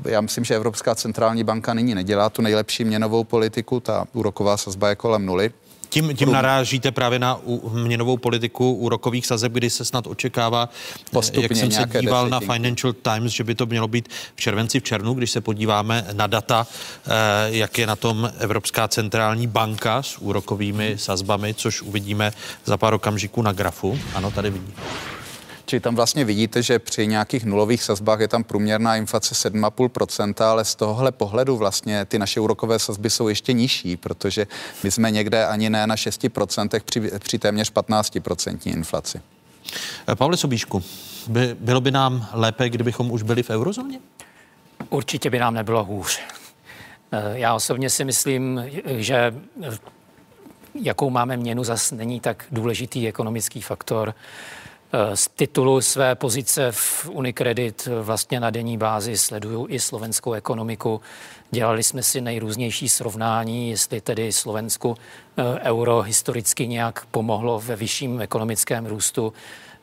Já 0.04 0.20
myslím, 0.20 0.44
že 0.44 0.56
Evropská 0.56 0.94
centrální 0.94 1.44
banka 1.44 1.74
nyní 1.74 1.94
nedělá 1.94 2.30
tu 2.30 2.42
nejlepší 2.42 2.84
měnovou 2.84 3.24
politiku, 3.24 3.80
ta 3.80 4.04
úroková 4.12 4.56
sazba 4.56 4.88
je 4.88 4.96
kolem 4.96 5.26
nuly. 5.26 5.50
Tím, 5.90 6.16
tím 6.16 6.32
narážíte 6.32 6.90
právě 6.90 7.18
na 7.18 7.40
měnovou 7.72 8.16
politiku 8.16 8.72
úrokových 8.72 9.26
sazeb, 9.26 9.52
kdy 9.52 9.70
se 9.70 9.84
snad 9.84 10.06
očekává, 10.06 10.68
Postupně 11.10 11.42
jak 11.42 11.56
jsem 11.56 11.70
se 11.70 12.00
díval 12.00 12.28
na 12.28 12.40
Financial 12.40 12.92
Times, 12.92 13.32
že 13.32 13.44
by 13.44 13.54
to 13.54 13.66
mělo 13.66 13.88
být 13.88 14.08
v 14.36 14.40
červenci, 14.40 14.80
v 14.80 14.82
červnu, 14.82 15.14
když 15.14 15.30
se 15.30 15.40
podíváme 15.40 16.06
na 16.12 16.26
data, 16.26 16.66
eh, 16.66 17.10
jak 17.46 17.78
je 17.78 17.86
na 17.86 17.96
tom 17.96 18.32
Evropská 18.38 18.88
centrální 18.88 19.46
banka 19.46 20.02
s 20.02 20.18
úrokovými 20.18 20.94
sazbami, 20.98 21.54
což 21.54 21.82
uvidíme 21.82 22.32
za 22.64 22.76
pár 22.76 22.94
okamžiků 22.94 23.42
na 23.42 23.52
grafu. 23.52 23.98
Ano, 24.14 24.30
tady 24.30 24.50
vidíme. 24.50 24.72
Čili 25.70 25.80
tam 25.80 25.97
vlastně 25.97 26.24
vidíte, 26.24 26.62
že 26.62 26.78
při 26.78 27.06
nějakých 27.06 27.44
nulových 27.44 27.82
sazbách 27.82 28.20
je 28.20 28.28
tam 28.28 28.44
průměrná 28.44 28.97
inflace 28.97 29.34
7,5%, 29.51 30.44
ale 30.44 30.64
z 30.64 30.74
tohohle 30.74 31.12
pohledu 31.12 31.56
vlastně 31.56 32.05
ty 32.05 32.18
naše 32.18 32.40
úrokové 32.40 32.78
sazby 32.78 33.10
jsou 33.10 33.28
ještě 33.28 33.52
nižší, 33.52 33.97
protože 33.97 34.47
my 34.84 34.90
jsme 34.90 35.10
někde 35.10 35.47
ani 35.47 35.70
ne 35.70 35.86
na 35.86 35.94
6% 35.94 36.80
při, 36.84 37.01
při 37.18 37.38
téměř 37.38 37.72
15% 37.72 38.59
inflaci. 38.74 39.20
Eh, 40.09 40.16
Pavle 40.16 40.36
Sobíšku, 40.36 40.82
by, 41.28 41.56
bylo 41.60 41.80
by 41.80 41.90
nám 41.90 42.26
lépe, 42.32 42.70
kdybychom 42.70 43.10
už 43.10 43.22
byli 43.22 43.42
v 43.42 43.51
eurozóně? 43.51 43.98
Určitě 44.88 45.30
by 45.30 45.38
nám 45.38 45.55
nebylo 45.55 45.84
hůř. 45.84 46.20
Eh, 47.12 47.38
já 47.38 47.55
osobně 47.55 47.90
si 47.90 48.05
myslím, 48.05 48.64
že 48.86 49.34
jakou 50.74 51.10
máme 51.10 51.36
měnu, 51.36 51.64
zas 51.64 51.90
není 51.90 52.20
tak 52.20 52.44
důležitý 52.52 53.09
ekonomický 53.09 53.62
faktor. 53.62 54.14
Eh, 54.92 55.16
z 55.16 55.28
titulu 55.28 55.80
své 55.80 56.14
pozice 56.14 56.72
v 56.72 57.08
Unicredit 57.12 57.88
vlastně 58.02 58.40
na 58.40 58.50
denní 58.50 58.78
bázi 58.78 59.18
sleduju 59.18 59.66
i 59.68 59.80
slovenskou 59.80 60.32
ekonomiku. 60.32 61.00
Dělali 61.50 61.82
jsme 61.82 62.02
si 62.02 62.20
nejrůznější 62.20 62.88
srovnání, 62.88 63.70
jestli 63.70 64.00
tedy 64.00 64.32
Slovensku 64.32 64.96
eh, 65.36 65.42
euro 65.60 66.02
historicky 66.02 66.66
nějak 66.66 67.06
pomohlo 67.06 67.60
ve 67.60 67.76
vyšším 67.76 68.20
ekonomickém 68.20 68.86
růstu. 68.86 69.32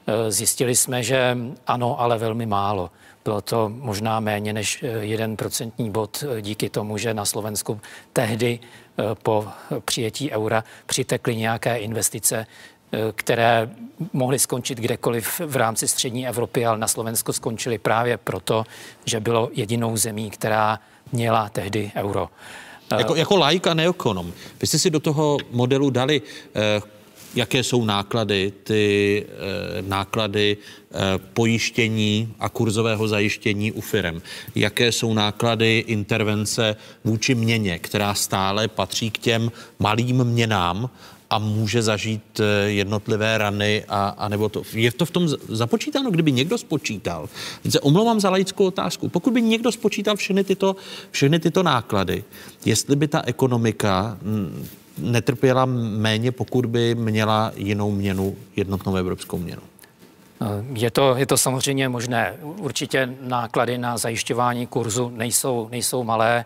Eh, 0.08 0.32
zjistili 0.32 0.76
jsme, 0.76 1.04
že 1.04 1.38
ano, 1.68 2.02
ale 2.02 2.18
velmi 2.18 2.46
málo. 2.46 2.92
Bylo 3.24 3.42
to 3.42 3.70
možná 3.70 4.20
méně 4.20 4.54
než 4.54 4.84
jeden 5.00 5.38
procentní 5.38 5.92
bod 5.92 6.24
díky 6.42 6.70
tomu, 6.70 6.98
že 6.98 7.14
na 7.14 7.26
Slovensku 7.26 7.82
tehdy 8.14 8.60
po 9.24 9.48
přijetí 9.86 10.32
eura 10.32 10.64
přitekly 10.86 11.36
nějaké 11.36 11.78
investice 11.78 12.46
které 13.16 13.70
mohly 14.14 14.40
skončit 14.40 14.78
kdekoliv 14.78 15.42
v 15.46 15.56
rámci 15.56 15.88
střední 15.88 16.28
Evropy, 16.28 16.66
ale 16.66 16.78
na 16.78 16.88
Slovensku 16.88 17.34
skončily 17.34 17.78
právě 17.78 18.18
proto, 18.18 18.64
že 19.06 19.20
bylo 19.20 19.50
jedinou 19.54 19.98
zemí, 19.98 20.30
která 20.30 20.80
měla 21.12 21.50
tehdy 21.50 21.92
euro. 21.96 22.30
Eh, 22.92 22.96
jako, 22.98 23.16
jako 23.16 23.38
laik 23.38 23.68
a 23.68 23.74
neokonom. 23.74 24.34
Vy 24.62 24.68
jste 24.68 24.80
si 24.80 24.90
do 24.90 25.00
toho 25.00 25.38
modelu 25.52 25.90
dali, 25.90 26.22
eh, 26.56 26.82
jaké 27.36 27.64
jsou 27.64 27.86
náklady, 27.86 28.54
ty 28.64 29.26
eh, 29.28 29.82
náklady 29.82 30.58
eh, 30.58 30.98
pojištění 31.34 32.34
a 32.40 32.50
kurzového 32.50 33.08
zajištění 33.08 33.72
u 33.72 33.82
firm. 33.82 34.22
Jaké 34.56 34.92
jsou 34.92 35.14
náklady 35.14 35.84
intervence 35.88 36.76
vůči 37.04 37.36
měně, 37.36 37.80
která 37.80 38.14
stále 38.14 38.68
patří 38.68 39.12
k 39.12 39.18
těm 39.18 39.52
malým 39.80 40.24
měnám, 40.24 40.90
a 41.30 41.40
může 41.40 41.82
zažít 41.82 42.40
eh, 42.40 42.70
jednotlivé 42.70 43.38
rany 43.38 43.84
a, 43.88 44.08
a 44.18 44.30
nebo 44.30 44.50
to. 44.50 44.62
Je 44.74 44.92
to 44.92 45.06
v 45.06 45.12
tom 45.12 45.28
započítáno, 45.50 46.12
kdyby 46.12 46.32
někdo 46.32 46.58
spočítal. 46.58 47.30
Se 47.70 47.80
omlouvám 47.80 48.20
za 48.20 48.30
laickou 48.30 48.66
otázku. 48.66 49.10
Pokud 49.10 49.34
by 49.34 49.42
někdo 49.42 49.72
spočítal 49.72 50.16
všechny 50.16 50.44
tyto, 50.44 50.76
všechny 51.12 51.40
tyto 51.40 51.64
náklady, 51.64 52.24
jestli 52.66 52.96
by 52.96 53.08
ta 53.08 53.22
ekonomika 53.26 54.18
mm, 54.22 54.68
netrpěla 54.98 55.66
méně, 55.66 56.32
pokud 56.32 56.66
by 56.66 56.96
měla 56.96 57.52
jinou 57.56 57.92
měnu, 57.92 58.36
jednotnou 58.56 58.96
evropskou 58.96 59.38
měnu. 59.38 59.62
Eh, 60.42 60.46
je 60.74 60.92
to, 60.92 61.16
je 61.16 61.26
to 61.26 61.38
samozřejmě 61.38 61.90
možné. 61.90 62.34
Určitě 62.42 63.16
náklady 63.22 63.78
na 63.78 63.98
zajišťování 63.98 64.68
kurzu 64.68 65.10
nejsou, 65.16 65.68
nejsou 65.72 66.04
malé. 66.04 66.46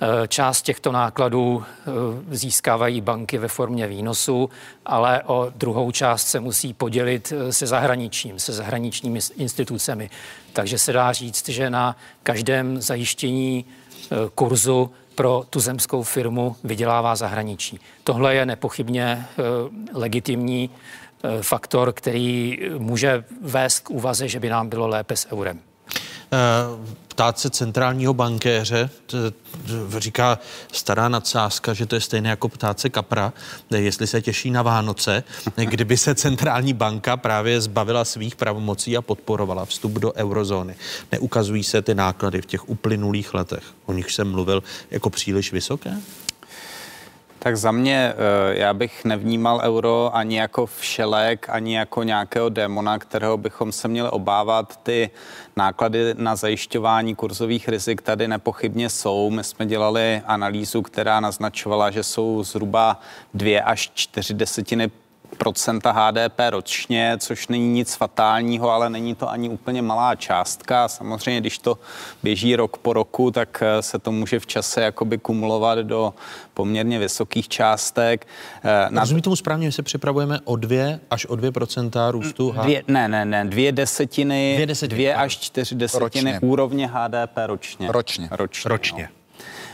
Eh, 0.00 0.28
část 0.28 0.62
těchto 0.62 0.92
nákladů 0.92 1.64
eh, 1.64 1.90
získávají 2.36 3.00
banky 3.00 3.38
ve 3.38 3.48
formě 3.48 3.86
výnosu, 3.86 4.50
ale 4.86 5.22
o 5.22 5.52
druhou 5.56 5.90
část 5.90 6.26
se 6.26 6.40
musí 6.40 6.74
podělit 6.74 7.32
eh, 7.36 7.52
se 7.52 7.66
zahraničím, 7.66 8.38
se 8.38 8.52
zahraničními 8.52 9.18
institucemi. 9.36 10.10
Takže 10.52 10.78
se 10.78 10.92
dá 10.92 11.12
říct, 11.12 11.48
že 11.48 11.70
na 11.70 11.96
každém 12.22 12.80
zajištění 12.80 13.64
kurzu 14.34 14.90
pro 15.14 15.44
tu 15.50 15.60
zemskou 15.60 16.02
firmu 16.02 16.56
vydělává 16.64 17.16
zahraničí. 17.16 17.80
Tohle 18.04 18.34
je 18.34 18.46
nepochybně 18.46 19.26
legitimní 19.94 20.70
faktor, 21.42 21.92
který 21.92 22.58
může 22.78 23.24
vést 23.42 23.80
k 23.80 23.90
úvaze, 23.90 24.28
že 24.28 24.40
by 24.40 24.48
nám 24.48 24.68
bylo 24.68 24.86
lépe 24.86 25.16
s 25.16 25.32
eurem. 25.32 25.60
Eh, 26.32 26.98
ptát 27.08 27.38
se 27.38 27.50
centrálního 27.50 28.14
bankéře, 28.14 28.90
říká 29.98 30.38
stará 30.72 31.08
nadsázka, 31.08 31.74
že 31.74 31.86
to 31.86 31.94
je 31.94 32.00
stejné 32.00 32.30
jako 32.30 32.48
ptát 32.48 32.80
se 32.80 32.88
kapra, 32.88 33.32
jestli 33.70 34.06
se 34.06 34.22
těší 34.22 34.50
na 34.50 34.62
Vánoce, 34.62 35.24
kdyby 35.56 35.96
se 35.96 36.14
centrální 36.14 36.72
banka 36.72 37.16
právě 37.16 37.60
zbavila 37.60 38.04
svých 38.04 38.36
pravomocí 38.36 38.96
a 38.96 39.02
podporovala 39.02 39.64
vstup 39.64 39.92
do 39.92 40.12
eurozóny. 40.12 40.74
Neukazují 41.12 41.64
se 41.64 41.82
ty 41.82 41.94
náklady 41.94 42.42
v 42.42 42.46
těch 42.46 42.68
uplynulých 42.68 43.34
letech, 43.34 43.64
o 43.86 43.92
nich 43.92 44.10
jsem 44.10 44.30
mluvil, 44.30 44.62
jako 44.90 45.10
příliš 45.10 45.52
vysoké? 45.52 45.96
Tak 47.38 47.56
za 47.56 47.72
mě, 47.72 48.12
eh, 48.12 48.58
já 48.58 48.74
bych 48.74 49.04
nevnímal 49.04 49.60
euro 49.64 50.10
ani 50.14 50.38
jako 50.38 50.66
všelek, 50.66 51.48
ani 51.48 51.76
jako 51.76 52.02
nějakého 52.02 52.48
démona, 52.48 52.98
kterého 52.98 53.36
bychom 53.36 53.72
se 53.72 53.88
měli 53.88 54.10
obávat. 54.10 54.80
Ty 54.82 55.10
náklady 55.56 56.14
na 56.18 56.36
zajišťování 56.36 57.14
kurzových 57.14 57.68
rizik 57.68 58.02
tady 58.02 58.28
nepochybně 58.28 58.90
jsou. 58.90 59.30
My 59.30 59.44
jsme 59.44 59.66
dělali 59.66 60.22
analýzu, 60.26 60.82
která 60.82 61.20
naznačovala, 61.20 61.90
že 61.90 62.02
jsou 62.02 62.42
zhruba 62.42 63.00
2 63.34 63.62
až 63.62 63.90
4 63.94 64.34
desetiny 64.34 64.90
procenta 65.38 65.92
HDP 65.92 66.40
ročně, 66.50 67.16
což 67.18 67.48
není 67.48 67.72
nic 67.72 67.94
fatálního, 67.94 68.70
ale 68.70 68.90
není 68.90 69.14
to 69.14 69.30
ani 69.30 69.48
úplně 69.48 69.82
malá 69.82 70.14
částka. 70.14 70.88
Samozřejmě, 70.88 71.40
když 71.40 71.58
to 71.58 71.78
běží 72.22 72.56
rok 72.56 72.76
po 72.76 72.92
roku, 72.92 73.30
tak 73.30 73.62
eh, 73.66 73.82
se 73.82 73.98
to 73.98 74.12
může 74.12 74.40
v 74.40 74.46
čase 74.46 74.80
jakoby 74.80 75.18
kumulovat 75.18 75.78
do 75.78 76.14
poměrně 76.54 76.98
vysokých 76.98 77.48
částek. 77.48 78.26
Eh, 78.64 78.86
Na... 78.90 79.00
Rozumím 79.00 79.22
tomu 79.22 79.36
správně, 79.36 79.68
že 79.68 79.72
se 79.72 79.82
připravujeme 79.82 80.38
o 80.44 80.56
2 80.56 80.98
až 81.10 81.26
o 81.26 81.36
2 81.36 81.52
procenta 81.52 82.10
růstu? 82.10 82.54
Dvě, 82.62 82.82
ne, 82.88 83.08
ne, 83.08 83.24
ne, 83.24 83.44
dvě 83.44 83.72
desetiny, 83.72 84.52
dvě, 84.54 84.66
desetiny, 84.66 84.94
dvě 84.94 85.14
až 85.14 85.36
čtyři 85.38 85.74
desetiny 85.74 86.32
ročně. 86.32 86.48
úrovně 86.48 86.86
HDP 86.86 87.38
ročně. 87.46 87.92
Ročně. 87.92 88.28
Ročně. 88.30 88.68
ročně. 88.68 89.02
No. 89.02 89.18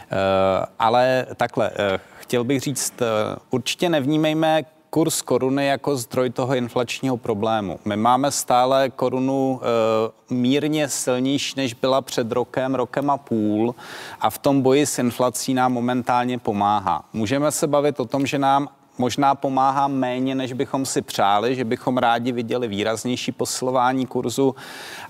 Uh, 0.05 0.65
ale 0.79 1.27
takhle, 1.37 1.71
uh, 1.71 1.77
chtěl 2.19 2.45
bych 2.45 2.61
říct, 2.61 2.95
uh, 3.01 3.07
určitě 3.51 3.89
nevnímejme 3.89 4.63
kurz 4.95 5.23
koruny 5.23 5.67
jako 5.67 5.97
zdroj 5.97 6.31
toho 6.31 6.55
inflačního 6.55 7.17
problému. 7.17 7.79
My 7.85 7.97
máme 7.97 8.31
stále 8.31 8.91
korunu 8.91 9.61
e, 9.63 10.35
mírně 10.35 10.89
silnější, 10.89 11.55
než 11.57 11.75
byla 11.75 12.03
před 12.03 12.33
rokem, 12.33 12.75
rokem 12.75 13.11
a 13.11 13.17
půl 13.17 13.75
a 14.21 14.31
v 14.31 14.39
tom 14.39 14.63
boji 14.63 14.87
s 14.87 14.99
inflací 14.99 15.55
nám 15.55 15.73
momentálně 15.73 16.39
pomáhá. 16.39 17.05
Můžeme 17.13 17.51
se 17.51 17.67
bavit 17.67 18.01
o 18.01 18.05
tom, 18.05 18.27
že 18.27 18.39
nám 18.39 18.69
možná 18.99 19.35
pomáhá 19.35 19.89
méně, 19.89 20.35
než 20.35 20.53
bychom 20.53 20.87
si 20.87 21.03
přáli, 21.03 21.55
že 21.55 21.65
bychom 21.65 21.99
rádi 21.99 22.33
viděli 22.33 22.69
výraznější 22.69 23.33
posilování 23.33 24.07
kurzu, 24.07 24.55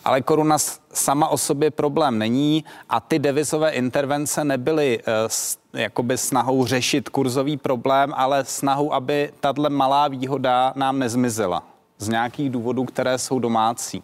ale 0.05 0.21
koruna 0.21 0.57
sama 0.93 1.29
o 1.29 1.39
sobě 1.39 1.71
problém 1.71 2.19
není 2.19 2.65
a 2.89 3.01
ty 3.01 3.19
devizové 3.19 3.71
intervence 3.71 4.45
nebyly 4.45 4.99
uh, 4.99 5.81
jakoby 5.81 6.19
snahou 6.19 6.67
řešit 6.67 7.09
kurzový 7.09 7.57
problém, 7.57 8.13
ale 8.17 8.45
snahou, 8.45 8.93
aby 8.93 9.33
tahle 9.41 9.71
malá 9.71 10.09
výhoda 10.09 10.73
nám 10.77 10.99
nezmizela 10.99 11.63
z 11.99 12.09
nějakých 12.09 12.51
důvodů, 12.51 12.85
které 12.85 13.19
jsou 13.19 13.39
domácí. 13.39 14.03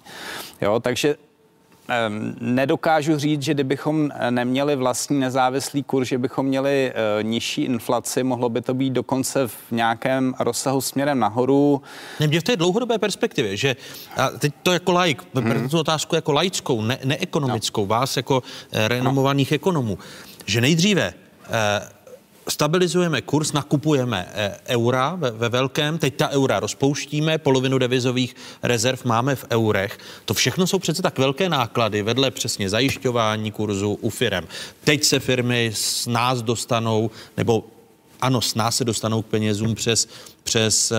Jo, 0.60 0.80
takže 0.80 1.16
Nedokážu 2.40 3.18
říct, 3.18 3.42
že 3.42 3.54
kdybychom 3.54 4.10
eh, 4.14 4.30
neměli 4.30 4.76
vlastní 4.76 5.20
nezávislý 5.20 5.82
kurz, 5.82 6.08
že 6.08 6.18
bychom 6.18 6.46
měli 6.46 6.92
uh, 6.92 7.22
nižší 7.22 7.62
inflaci, 7.62 8.22
mohlo 8.22 8.48
by 8.48 8.60
to 8.60 8.74
být 8.74 8.90
dokonce 8.90 9.48
v 9.48 9.70
nějakém 9.70 10.34
rozsahu 10.40 10.80
směrem 10.80 11.18
nahoru. 11.18 11.82
Mě 12.26 12.40
v 12.40 12.42
té 12.42 12.56
dlouhodobé 12.56 12.98
perspektivě, 12.98 13.56
že 13.56 13.76
a 14.16 14.28
teď 14.28 14.52
to 14.62 14.72
jako 14.72 14.92
laik, 14.92 15.22
hmm. 15.34 15.68
tu 15.68 15.78
otázku 15.78 16.14
jako 16.14 16.32
laickou, 16.32 16.82
ne, 16.82 16.98
neekonomickou, 17.04 17.80
no. 17.80 17.86
vás 17.86 18.16
jako 18.16 18.42
eh, 18.72 18.88
renomovaných 18.88 19.50
no. 19.50 19.54
ekonomů, 19.54 19.98
že 20.46 20.60
nejdříve 20.60 21.14
eh, 21.50 21.88
stabilizujeme 22.50 23.22
kurz, 23.22 23.52
nakupujeme 23.52 24.28
eh, 24.34 24.56
eura 24.68 25.14
ve, 25.14 25.30
ve 25.30 25.48
velkém, 25.48 25.98
teď 25.98 26.16
ta 26.16 26.28
eura 26.28 26.60
rozpouštíme, 26.60 27.38
polovinu 27.38 27.78
devizových 27.78 28.36
rezerv 28.62 29.00
máme 29.04 29.36
v 29.36 29.44
eurech. 29.50 29.98
To 30.24 30.34
všechno 30.34 30.66
jsou 30.66 30.78
přece 30.78 31.02
tak 31.02 31.18
velké 31.18 31.48
náklady 31.48 32.02
vedle 32.02 32.30
přesně 32.30 32.70
zajišťování 32.70 33.52
kurzu 33.52 33.98
u 34.00 34.10
firem. 34.10 34.48
Teď 34.84 35.04
se 35.04 35.20
firmy 35.20 35.70
s 35.74 36.06
nás 36.06 36.42
dostanou, 36.42 37.10
nebo 37.36 37.64
ano, 38.20 38.40
s 38.40 38.54
nás 38.54 38.76
se 38.76 38.84
dostanou 38.84 39.22
k 39.22 39.26
penězům 39.26 39.74
přes, 39.74 40.08
přes 40.42 40.92
eh, 40.92 40.96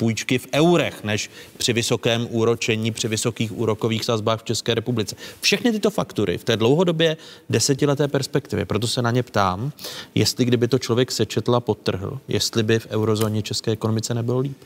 půjčky 0.00 0.38
v 0.38 0.46
eurech, 0.54 1.04
než 1.04 1.30
při 1.56 1.72
vysokém 1.72 2.26
úročení, 2.30 2.90
při 2.90 3.08
vysokých 3.08 3.58
úrokových 3.58 4.04
sazbách 4.04 4.40
v 4.40 4.44
České 4.44 4.74
republice. 4.74 5.16
Všechny 5.40 5.72
tyto 5.72 5.90
faktury 5.90 6.38
v 6.38 6.44
té 6.44 6.56
dlouhodobě 6.56 7.16
desetileté 7.50 8.08
perspektivě, 8.08 8.64
proto 8.64 8.86
se 8.86 9.02
na 9.02 9.10
ně 9.10 9.22
ptám, 9.22 9.72
jestli 10.14 10.44
kdyby 10.44 10.68
to 10.68 10.78
člověk 10.78 11.12
sečetl 11.12 11.54
a 11.54 11.60
podtrhl, 11.60 12.18
jestli 12.28 12.62
by 12.62 12.78
v 12.78 12.86
eurozóně 12.90 13.42
české 13.42 13.70
ekonomice 13.70 14.14
nebylo 14.14 14.38
líp. 14.38 14.58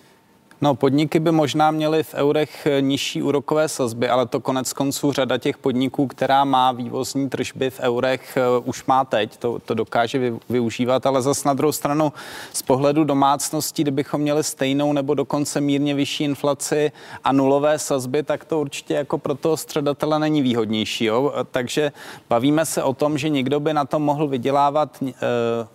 No, 0.64 0.74
podniky 0.74 1.20
by 1.20 1.32
možná 1.32 1.70
měly 1.70 2.02
v 2.02 2.14
eurech 2.14 2.66
eh, 2.66 2.80
nižší 2.80 3.22
úrokové 3.22 3.68
sazby, 3.68 4.08
ale 4.08 4.26
to 4.26 4.40
konec 4.40 4.72
konců 4.72 5.12
řada 5.12 5.38
těch 5.38 5.58
podniků, 5.58 6.06
která 6.06 6.44
má 6.44 6.72
vývozní 6.72 7.28
tržby 7.28 7.70
v 7.70 7.80
eurech, 7.80 8.36
eh, 8.36 8.42
už 8.64 8.84
má 8.84 9.04
teď, 9.04 9.36
to, 9.36 9.58
to 9.58 9.74
dokáže 9.74 10.32
využívat, 10.48 11.06
ale 11.06 11.22
zas 11.22 11.44
na 11.44 11.54
druhou 11.54 11.72
stranu 11.72 12.12
z 12.52 12.62
pohledu 12.62 13.04
domácností, 13.04 13.82
kdybychom 13.82 14.20
měli 14.20 14.44
stejnou 14.44 14.92
nebo 14.92 15.14
dokonce 15.14 15.60
mírně 15.60 15.94
vyšší 15.94 16.24
inflaci 16.24 16.92
a 17.24 17.32
nulové 17.32 17.78
sazby, 17.78 18.22
tak 18.22 18.44
to 18.44 18.60
určitě 18.60 18.94
jako 18.94 19.18
pro 19.18 19.34
toho 19.34 19.56
středatele 19.56 20.18
není 20.18 20.42
výhodnější. 20.42 21.04
Jo? 21.04 21.32
Takže 21.50 21.92
bavíme 22.28 22.66
se 22.66 22.82
o 22.82 22.94
tom, 22.94 23.18
že 23.18 23.28
někdo 23.28 23.60
by 23.60 23.74
na 23.74 23.84
tom 23.84 24.02
mohl 24.02 24.28
vydělávat 24.28 25.02
e, 25.02 25.12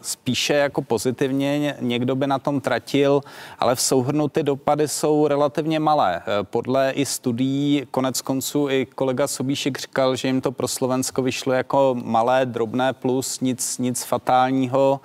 spíše 0.02 0.54
jako 0.54 0.82
pozitivně, 0.82 1.78
někdo 1.80 2.16
by 2.16 2.28
na 2.28 2.40
tom 2.40 2.62
tratil, 2.62 3.22
ale 3.60 3.76
v 3.76 3.82
souhrnu 3.82 4.28
ty 4.28 4.44
dopady 4.44 4.79
dopady 4.80 4.88
jsou 4.88 5.28
relativně 5.28 5.80
malé. 5.80 6.16
Eh, 6.18 6.44
podle 6.44 6.92
i 6.92 7.06
studií, 7.06 7.88
konec 7.92 8.22
konců 8.22 8.70
i 8.70 8.86
kolega 8.86 9.28
Sobíšek 9.28 9.80
říkal, 9.80 10.16
že 10.16 10.28
jim 10.28 10.42
to 10.42 10.52
pro 10.52 10.68
Slovensko 10.68 11.22
vyšlo 11.22 11.54
jako 11.54 11.96
malé, 12.04 12.46
drobné 12.46 12.94
plus, 12.94 13.40
nic, 13.40 13.78
nic 13.78 14.04
fatálního. 14.04 15.02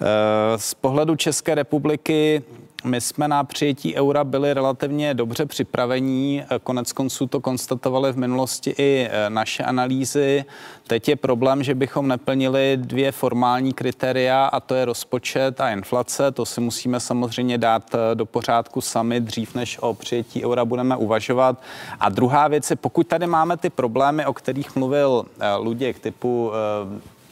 Eh, 0.00 0.58
z 0.58 0.74
pohledu 0.74 1.16
České 1.16 1.54
republiky 1.54 2.42
my 2.86 3.00
jsme 3.00 3.28
na 3.28 3.44
přijetí 3.44 3.94
eura 3.94 4.24
byli 4.24 4.54
relativně 4.54 5.14
dobře 5.14 5.46
připravení. 5.46 6.42
Konec 6.62 6.92
konců 6.92 7.26
to 7.26 7.40
konstatovali 7.40 8.12
v 8.12 8.18
minulosti 8.18 8.74
i 8.78 9.08
e, 9.10 9.30
naše 9.30 9.62
analýzy. 9.62 10.44
Teď 10.86 11.08
je 11.08 11.16
problém, 11.16 11.62
že 11.62 11.74
bychom 11.74 12.08
neplnili 12.08 12.78
dvě 12.80 13.12
formální 13.12 13.72
kritéria, 13.72 14.46
a 14.46 14.60
to 14.60 14.74
je 14.74 14.84
rozpočet 14.84 15.60
a 15.60 15.70
inflace. 15.70 16.30
To 16.30 16.46
si 16.46 16.60
musíme 16.60 17.00
samozřejmě 17.00 17.58
dát 17.58 17.94
e, 17.94 18.14
do 18.14 18.26
pořádku 18.26 18.80
sami 18.80 19.20
dřív, 19.20 19.54
než 19.54 19.78
o 19.80 19.94
přijetí 19.94 20.44
eura 20.44 20.64
budeme 20.64 20.96
uvažovat. 20.96 21.62
A 22.00 22.08
druhá 22.08 22.48
věc 22.48 22.70
je, 22.70 22.76
pokud 22.76 23.06
tady 23.06 23.26
máme 23.26 23.56
ty 23.56 23.70
problémy, 23.70 24.26
o 24.26 24.32
kterých 24.32 24.76
mluvil 24.76 25.26
e, 25.40 25.54
Luděk, 25.54 25.98
typu 25.98 26.52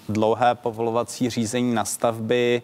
dlouhé 0.08 0.54
povolovací 0.54 1.30
řízení 1.30 1.74
na 1.74 1.84
stavby, 1.84 2.62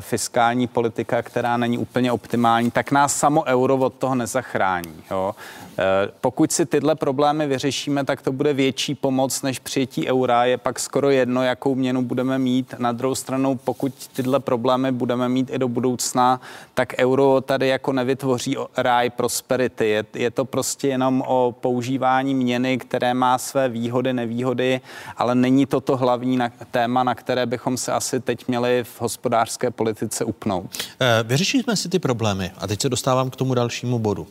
fiskální 0.00 0.66
politika, 0.66 1.22
která 1.22 1.56
není 1.56 1.78
úplně 1.78 2.12
optimální, 2.12 2.70
tak 2.70 2.90
nás 2.90 3.16
samo 3.16 3.44
euro 3.44 3.76
od 3.76 3.94
toho 3.94 4.14
nezachrání. 4.14 5.02
Jo. 5.10 5.34
Eh, 5.78 6.08
pokud 6.20 6.52
si 6.52 6.66
tyhle 6.66 6.94
problémy 6.94 7.46
vyřešíme, 7.46 8.04
tak 8.04 8.22
to 8.22 8.32
bude 8.32 8.52
větší 8.52 8.94
pomoc 8.94 9.42
než 9.42 9.58
přijetí 9.58 10.08
eura. 10.08 10.44
Je 10.44 10.58
pak 10.58 10.78
skoro 10.78 11.10
jedno, 11.10 11.42
jakou 11.42 11.74
měnu 11.74 12.02
budeme 12.02 12.38
mít. 12.38 12.74
Na 12.78 12.92
druhou 12.92 13.14
stranu, 13.14 13.56
pokud 13.64 13.92
tyhle 14.12 14.40
problémy 14.40 14.92
budeme 14.92 15.28
mít 15.28 15.50
i 15.52 15.58
do 15.58 15.68
budoucna, 15.68 16.40
tak 16.74 16.92
euro 16.98 17.40
tady 17.40 17.68
jako 17.68 17.92
nevytvoří 17.92 18.56
ráj 18.76 19.10
prosperity. 19.10 19.88
Je, 19.88 20.04
je 20.14 20.30
to 20.30 20.44
prostě 20.44 20.88
jenom 20.88 21.22
o 21.26 21.54
používání 21.60 22.34
měny, 22.34 22.78
které 22.78 23.14
má 23.14 23.38
své 23.38 23.68
výhody, 23.68 24.12
nevýhody, 24.12 24.80
ale 25.16 25.34
není 25.34 25.66
to 25.66 25.80
to 25.80 25.96
hlavní 25.96 26.36
na, 26.36 26.50
téma, 26.70 27.04
na 27.04 27.14
které 27.14 27.46
bychom 27.46 27.76
se 27.76 27.92
asi 27.92 28.20
teď 28.20 28.48
měli 28.48 28.84
v 28.84 29.00
hospodářské 29.00 29.59
politice 29.70 30.24
upnout. 30.24 30.78
Eh, 31.00 31.06
vyřešíme 31.22 31.76
si 31.76 31.88
ty 31.88 31.98
problémy 31.98 32.50
a 32.58 32.66
teď 32.66 32.82
se 32.82 32.88
dostávám 32.88 33.30
k 33.30 33.36
tomu 33.36 33.54
dalšímu 33.54 33.98
bodu. 33.98 34.26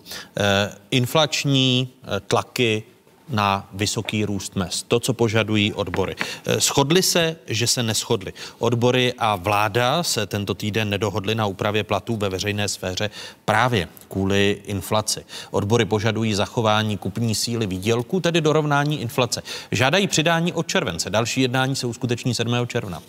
Inflační 0.92 1.20
inflační 1.20 1.90
eh, 2.04 2.20
tlaky 2.20 2.84
na 3.30 3.70
vysoký 3.74 4.26
růst 4.26 4.56
mest. 4.56 4.88
To, 4.88 5.00
co 5.00 5.14
požadují 5.14 5.74
odbory. 5.74 6.16
Eh, 6.46 6.60
shodli 6.60 7.04
se, 7.04 7.36
že 7.48 7.68
se 7.68 7.84
neschodli. 7.84 8.34
Odbory 8.60 9.14
a 9.18 9.36
vláda 9.36 10.04
se 10.04 10.26
tento 10.26 10.54
týden 10.54 10.90
nedohodli 10.90 11.36
na 11.36 11.46
úpravě 11.46 11.84
platů 11.84 12.16
ve 12.16 12.30
veřejné 12.30 12.68
sféře 12.68 13.10
právě 13.46 13.88
kvůli 14.08 14.62
inflaci. 14.66 15.26
Odbory 15.52 15.86
požadují 15.86 16.34
zachování 16.34 16.98
kupní 16.98 17.36
síly 17.36 17.68
výdělku, 17.68 18.20
tedy 18.20 18.42
dorovnání 18.42 19.02
inflace. 19.02 19.42
Žádají 19.72 20.08
přidání 20.08 20.54
od 20.54 20.68
července. 20.68 21.10
Další 21.10 21.42
jednání 21.42 21.76
se 21.76 21.88
uskuteční 21.88 22.34
7. 22.34 22.68
června. 22.68 23.02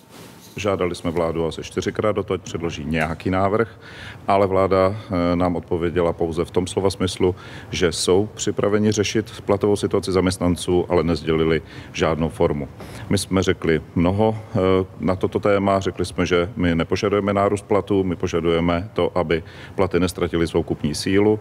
Žádali 0.57 0.95
jsme 0.95 1.11
vládu 1.11 1.47
asi 1.47 1.63
čtyřikrát 1.63 2.13
do 2.13 2.23
toho, 2.23 2.35
ať 2.35 2.41
předloží 2.41 2.85
nějaký 2.85 3.31
návrh, 3.31 3.81
ale 4.29 4.47
vláda 4.47 4.97
eh, 4.97 5.37
nám 5.37 5.57
odpověděla 5.57 6.13
pouze 6.13 6.45
v 6.45 6.51
tom 6.51 6.67
slova 6.67 6.91
smyslu, 6.91 7.35
že 7.71 7.93
jsou 7.93 8.29
připraveni 8.35 8.93
řešit 8.93 9.43
platovou 9.47 9.77
situaci 9.77 10.13
zaměstnanců, 10.13 10.87
ale 10.89 11.03
nezdělili 11.03 11.63
žádnou 11.93 12.29
formu. 12.29 12.69
My 13.11 13.19
jsme 13.19 13.43
řekli 13.43 13.83
mnoho 13.95 14.39
eh, 14.39 14.59
na 15.01 15.17
toto 15.17 15.41
téma, 15.41 15.81
řekli 15.81 16.05
jsme, 16.05 16.27
že 16.27 16.51
my 16.57 16.75
nepožadujeme 16.75 17.33
nárůst 17.33 17.63
platů, 17.63 18.05
my 18.05 18.17
požadujeme 18.17 18.91
to, 18.93 19.19
aby 19.19 19.43
platy 19.75 20.01
nestratily 20.01 20.47
svou 20.47 20.63
kupní 20.63 20.95
sílu. 20.95 21.39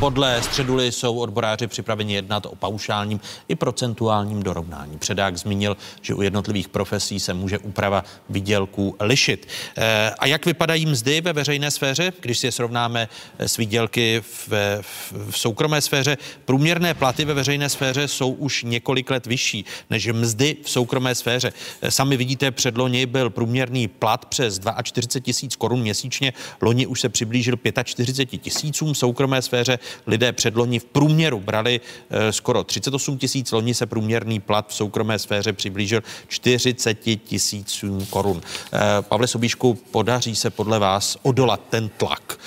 Podle 0.00 0.42
středuly 0.42 0.92
jsou 0.92 1.18
odboráři 1.18 1.66
připraveni 1.66 2.14
jednat 2.14 2.46
o 2.46 2.54
paušálním 2.54 3.20
i 3.48 3.54
procentuálním 3.54 4.42
dorovnání. 4.42 4.98
Předák 4.98 5.36
zmínil, 5.36 5.76
že 6.02 6.14
u 6.14 6.22
jednotlivých 6.22 6.68
profesí 6.68 7.20
se 7.20 7.34
může 7.34 7.58
úprava 7.58 8.04
výdělků 8.28 8.96
lišit. 9.00 9.48
Eh, 9.76 10.10
a 10.18 10.26
jak 10.26 10.46
vypadají 10.46 10.86
mzdy 10.86 11.20
ve 11.20 11.32
veřejné 11.32 11.70
sféře, 11.70 12.12
když 12.20 12.38
si 12.38 12.46
je 12.46 12.52
srovnáme 12.52 13.08
s 13.38 13.56
výdělky 13.56 14.20
v, 14.20 14.48
v, 14.80 15.12
v 15.30 15.38
soukromé 15.38 15.80
sféře? 15.80 16.16
Průměrné 16.44 16.94
platy 16.94 17.24
ve 17.24 17.34
veřejné 17.34 17.68
sféře 17.68 18.08
jsou 18.08 18.30
už 18.30 18.62
několik 18.62 19.10
let 19.10 19.26
vyšší 19.26 19.64
než 19.90 20.06
mzdy 20.06 20.56
v 20.62 20.70
soukromé 20.70 21.14
sféře. 21.14 21.52
Eh, 21.82 21.90
sami 21.90 22.16
vidíte, 22.16 22.50
předloni 22.50 23.06
byl 23.06 23.30
průměrný 23.30 23.88
plat 23.88 24.24
přes 24.26 24.60
42 24.82 25.20
tisíc 25.24 25.56
korun 25.56 25.80
měsíčně, 25.80 26.32
loni 26.62 26.86
už 26.86 27.00
se 27.00 27.08
přiblížil 27.08 27.56
45 27.84 28.38
tisícům 28.38 28.92
v 28.92 28.98
soukromé 28.98 29.42
sféře. 29.42 29.78
Lidé 30.06 30.32
předloni 30.32 30.78
v 30.78 30.84
průměru 30.84 31.40
brali 31.40 31.80
eh, 32.10 32.32
skoro 32.32 32.64
38 32.64 33.18
tisíc, 33.18 33.52
loni 33.52 33.74
se 33.74 33.86
průměrný 33.86 34.40
plat 34.40 34.68
v 34.68 34.74
soukromé 34.74 35.18
sféře 35.18 35.52
přiblížil 35.52 36.02
40 36.28 36.94
tisícům 37.24 38.06
korun. 38.06 38.40
Eh, 38.72 38.78
Pavle 39.00 39.26
Sobíšku, 39.26 39.74
podaří 39.74 40.36
se 40.36 40.50
podle 40.50 40.78
vás 40.78 41.16
odolat 41.22 41.60
ten 41.70 41.88
tlak 41.88 42.38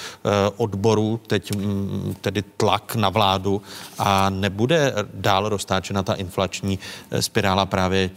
odboru, 0.58 1.20
teď 1.28 1.56
mm, 1.56 2.16
tedy 2.22 2.42
tlak 2.42 2.96
na 2.96 3.10
vládu 3.10 3.62
a 3.98 4.30
nebude 4.30 4.94
dál 5.14 5.50
roztáčena 5.50 6.04
ta 6.04 6.14
inflační 6.14 6.80
spirála 7.20 7.66
právě 7.66 8.10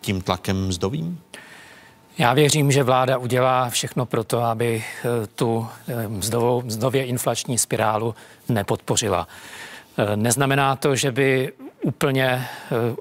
tím 0.00 0.20
tlakem 0.20 0.66
mzdovým? 0.66 1.18
Já 2.18 2.34
věřím, 2.34 2.72
že 2.72 2.82
vláda 2.82 3.18
udělá 3.18 3.70
všechno 3.70 4.06
pro 4.06 4.24
to, 4.24 4.42
aby 4.42 4.84
eh, 4.84 5.26
tu 5.26 5.68
eh, 5.88 6.08
mzdovou, 6.08 6.62
mzdově 6.62 7.04
inflační 7.04 7.58
spirálu 7.58 8.14
nepodpořila. 8.48 9.28
Eh, 9.98 10.16
neznamená 10.16 10.76
to, 10.76 10.96
že 10.96 11.12
by 11.12 11.52
úplně 11.82 12.48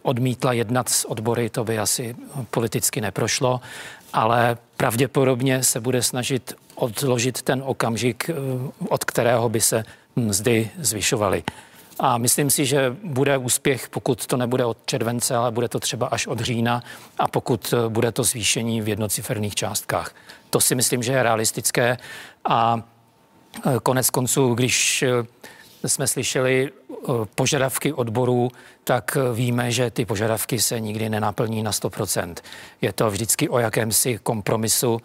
odmítla 0.01 0.53
jednat 0.53 0.89
s 0.89 1.05
odbory, 1.05 1.49
to 1.49 1.63
by 1.63 1.79
asi 1.79 2.15
politicky 2.51 3.01
neprošlo, 3.01 3.61
ale 4.13 4.57
pravděpodobně 4.77 5.63
se 5.63 5.79
bude 5.79 6.03
snažit 6.03 6.53
odložit 6.75 7.41
ten 7.41 7.61
okamžik, 7.65 8.29
od 8.89 9.05
kterého 9.05 9.49
by 9.49 9.61
se 9.61 9.83
mzdy 10.15 10.69
zvyšovaly. 10.79 11.43
A 11.99 12.17
myslím 12.17 12.49
si, 12.49 12.65
že 12.65 12.95
bude 13.03 13.37
úspěch, 13.37 13.89
pokud 13.89 14.25
to 14.25 14.37
nebude 14.37 14.65
od 14.65 14.77
července, 14.85 15.35
ale 15.35 15.51
bude 15.51 15.67
to 15.67 15.79
třeba 15.79 16.07
až 16.07 16.27
od 16.27 16.39
října 16.39 16.83
a 17.17 17.27
pokud 17.27 17.73
eh, 17.73 17.89
bude 17.89 18.11
to 18.11 18.23
zvýšení 18.23 18.81
v 18.81 18.87
jednociferných 18.87 19.55
částkách. 19.55 20.15
To 20.49 20.61
si 20.61 20.75
myslím, 20.75 21.03
že 21.03 21.13
je 21.13 21.23
realistické 21.23 21.97
a 22.45 22.81
eh, 23.65 23.79
konec 23.83 24.09
konců, 24.09 24.53
když 24.53 25.03
eh, 25.03 25.87
jsme 25.87 26.07
slyšeli 26.07 26.71
požadavky 27.35 27.93
odborů, 27.93 28.51
tak 28.83 29.17
víme, 29.33 29.71
že 29.71 29.91
ty 29.91 30.05
požadavky 30.05 30.61
se 30.61 30.79
nikdy 30.79 31.09
nenaplní 31.09 31.63
na 31.63 31.71
100%. 31.71 32.35
Je 32.81 32.93
to 32.93 33.09
vždycky 33.09 33.49
o 33.49 33.59
jakémsi 33.59 34.19
kompromisu 34.23 35.01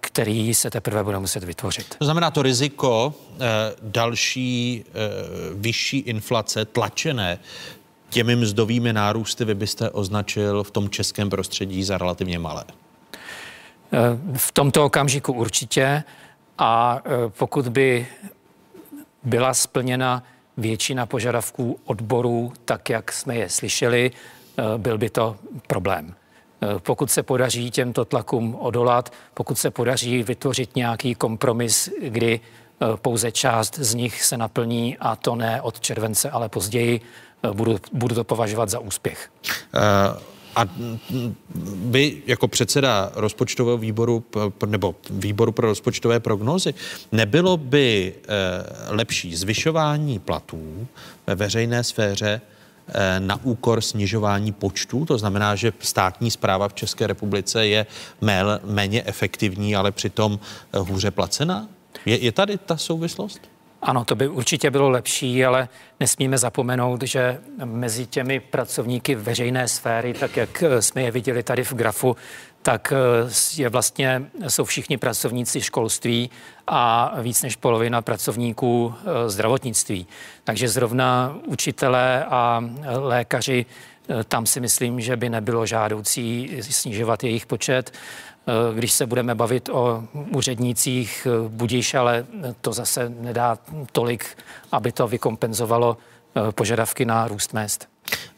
který 0.00 0.54
se 0.54 0.70
teprve 0.70 1.04
bude 1.04 1.18
muset 1.18 1.44
vytvořit. 1.44 1.94
To 1.98 2.04
znamená 2.04 2.30
to 2.30 2.42
riziko 2.42 3.14
eh, 3.34 3.38
další 3.82 4.84
eh, 4.88 4.92
vyšší 5.54 5.98
inflace 5.98 6.64
tlačené 6.64 7.38
těmi 8.08 8.36
mzdovými 8.36 8.92
nárůsty 8.92 9.44
vy 9.44 9.54
byste 9.54 9.90
označil 9.90 10.64
v 10.64 10.70
tom 10.70 10.90
českém 10.90 11.30
prostředí 11.30 11.84
za 11.84 11.98
relativně 11.98 12.38
malé? 12.38 12.64
V 14.36 14.52
tomto 14.52 14.84
okamžiku 14.84 15.32
určitě 15.32 16.02
a 16.58 17.02
pokud 17.28 17.68
by 17.68 18.06
byla 19.22 19.54
splněna 19.54 20.22
většina 20.56 21.06
požadavků 21.06 21.80
odborů, 21.84 22.52
tak 22.64 22.90
jak 22.90 23.12
jsme 23.12 23.34
je 23.34 23.48
slyšeli, 23.48 24.10
byl 24.76 24.98
by 24.98 25.10
to 25.10 25.36
problém. 25.66 26.14
Eh, 26.62 26.78
pokud 26.78 27.10
se 27.10 27.22
podaří 27.22 27.70
těmto 27.70 28.04
tlakům 28.04 28.56
odolat, 28.60 29.12
pokud 29.34 29.58
se 29.58 29.70
podaří 29.70 30.22
vytvořit 30.22 30.76
nějaký 30.76 31.14
kompromis, 31.14 31.90
kdy 32.02 32.40
eh, 32.40 32.86
pouze 32.96 33.32
část 33.32 33.78
z 33.78 33.94
nich 33.94 34.22
se 34.22 34.36
naplní 34.36 34.96
a 35.00 35.16
to 35.16 35.34
ne 35.36 35.62
od 35.62 35.80
července, 35.80 36.30
ale 36.30 36.48
později, 36.48 37.00
eh, 37.42 37.52
budu, 37.52 37.76
budu 37.92 38.14
to 38.14 38.24
považovat 38.24 38.68
za 38.68 38.78
úspěch. 38.78 39.30
Uh... 39.74 40.20
A 40.56 40.64
vy 41.90 42.22
jako 42.26 42.48
předseda 42.48 43.12
rozpočtového 43.14 43.78
výboru 43.78 44.24
nebo 44.66 44.94
výboru 45.10 45.52
pro 45.52 45.68
rozpočtové 45.68 46.20
prognózy, 46.20 46.74
nebylo 47.12 47.56
by 47.56 48.14
lepší 48.88 49.36
zvyšování 49.36 50.18
platů 50.18 50.86
ve 51.26 51.34
veřejné 51.34 51.84
sféře 51.84 52.40
na 53.18 53.40
úkor 53.42 53.80
snižování 53.80 54.52
počtu. 54.52 55.04
To 55.04 55.18
znamená, 55.18 55.54
že 55.54 55.72
státní 55.78 56.30
zpráva 56.30 56.68
v 56.68 56.74
České 56.74 57.06
republice 57.06 57.66
je 57.66 57.86
méně 58.64 59.02
efektivní, 59.06 59.76
ale 59.76 59.92
přitom 59.92 60.38
eh, 60.72 60.78
hůře 60.78 61.10
placená? 61.10 61.68
Je, 62.06 62.18
je 62.18 62.32
tady 62.32 62.58
ta 62.58 62.76
souvislost? 62.76 63.40
Ano, 63.82 64.04
to 64.04 64.14
by 64.14 64.28
určitě 64.28 64.70
bylo 64.70 64.90
lepší, 64.90 65.44
ale 65.44 65.68
nesmíme 66.00 66.38
zapomenout, 66.38 67.02
že 67.02 67.40
mezi 67.64 68.06
těmi 68.06 68.40
pracovníky 68.40 69.14
veřejné 69.14 69.68
sféry, 69.68 70.14
tak 70.14 70.36
jak 70.36 70.62
eh, 70.62 70.82
jsme 70.82 71.02
je 71.02 71.10
viděli 71.10 71.42
tady 71.42 71.64
v 71.64 71.72
grafu, 71.72 72.16
tak 72.66 72.92
eh, 72.92 72.96
je 73.56 73.68
vlastně, 73.68 74.22
jsou 74.48 74.64
všichni 74.64 74.98
pracovníci 74.98 75.60
školství 75.60 76.30
a 76.66 77.12
víc 77.20 77.42
než 77.42 77.56
polovina 77.56 78.02
pracovníků 78.02 78.94
eh, 78.94 79.30
zdravotnictví. 79.30 80.06
Takže 80.44 80.68
zrovna 80.68 81.36
učitelé 81.46 82.24
a 82.24 82.64
lékaři, 82.86 83.66
eh, 84.08 84.24
tam 84.24 84.46
si 84.46 84.60
myslím, 84.60 85.00
že 85.00 85.16
by 85.16 85.28
nebylo 85.30 85.66
žádoucí 85.66 86.50
snižovat 86.60 87.24
jejich 87.24 87.46
počet. 87.46 87.92
Když 88.74 88.92
se 88.92 89.06
budeme 89.06 89.34
bavit 89.34 89.68
o 89.68 90.04
úřednících, 90.14 91.26
budíš, 91.48 91.94
ale 91.94 92.26
to 92.60 92.72
zase 92.72 93.08
nedá 93.08 93.58
tolik, 93.92 94.38
aby 94.72 94.92
to 94.92 95.08
vykompenzovalo 95.08 95.96
požadavky 96.54 97.04
na 97.04 97.28
růst 97.28 97.52
mest. 97.52 97.88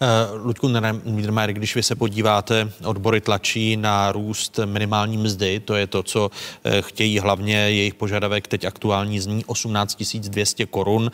Uh, 0.00 0.46
Ludku 0.46 0.68
Niedermayer, 1.04 1.52
když 1.52 1.74
vy 1.74 1.82
se 1.82 1.94
podíváte, 1.94 2.72
odbory 2.84 3.20
tlačí 3.20 3.76
na 3.76 4.12
růst 4.12 4.60
minimální 4.64 5.16
mzdy, 5.16 5.60
to 5.60 5.74
je 5.74 5.86
to, 5.86 6.02
co 6.02 6.30
uh, 6.30 6.72
chtějí 6.80 7.18
hlavně 7.18 7.56
jejich 7.56 7.94
požadavek, 7.94 8.46
teď 8.46 8.64
aktuální 8.64 9.20
zní 9.20 9.44
18 9.44 10.02
200 10.14 10.66
korun. 10.66 11.02
Uh, 11.02 11.10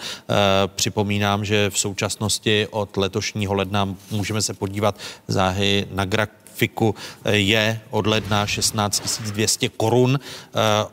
připomínám, 0.74 1.44
že 1.44 1.70
v 1.70 1.78
současnosti 1.78 2.66
od 2.70 2.96
letošního 2.96 3.54
ledna 3.54 3.94
můžeme 4.10 4.42
se 4.42 4.54
podívat 4.54 4.98
záhy 5.28 5.86
na 5.92 6.04
grak 6.04 6.30
fiku 6.54 6.94
je 7.30 7.80
od 7.90 8.06
ledna 8.06 8.46
16 8.46 9.20
200 9.20 9.68
korun, 9.68 10.20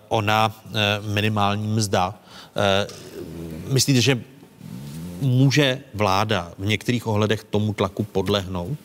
ona 0.09 0.55
minimální 1.01 1.67
mzda. 1.67 2.15
Myslíte, 3.67 4.01
že 4.01 4.23
může 5.21 5.79
vláda 5.93 6.51
v 6.57 6.65
některých 6.65 7.07
ohledech 7.07 7.43
tomu 7.43 7.73
tlaku 7.73 8.03
podlehnout? 8.03 8.77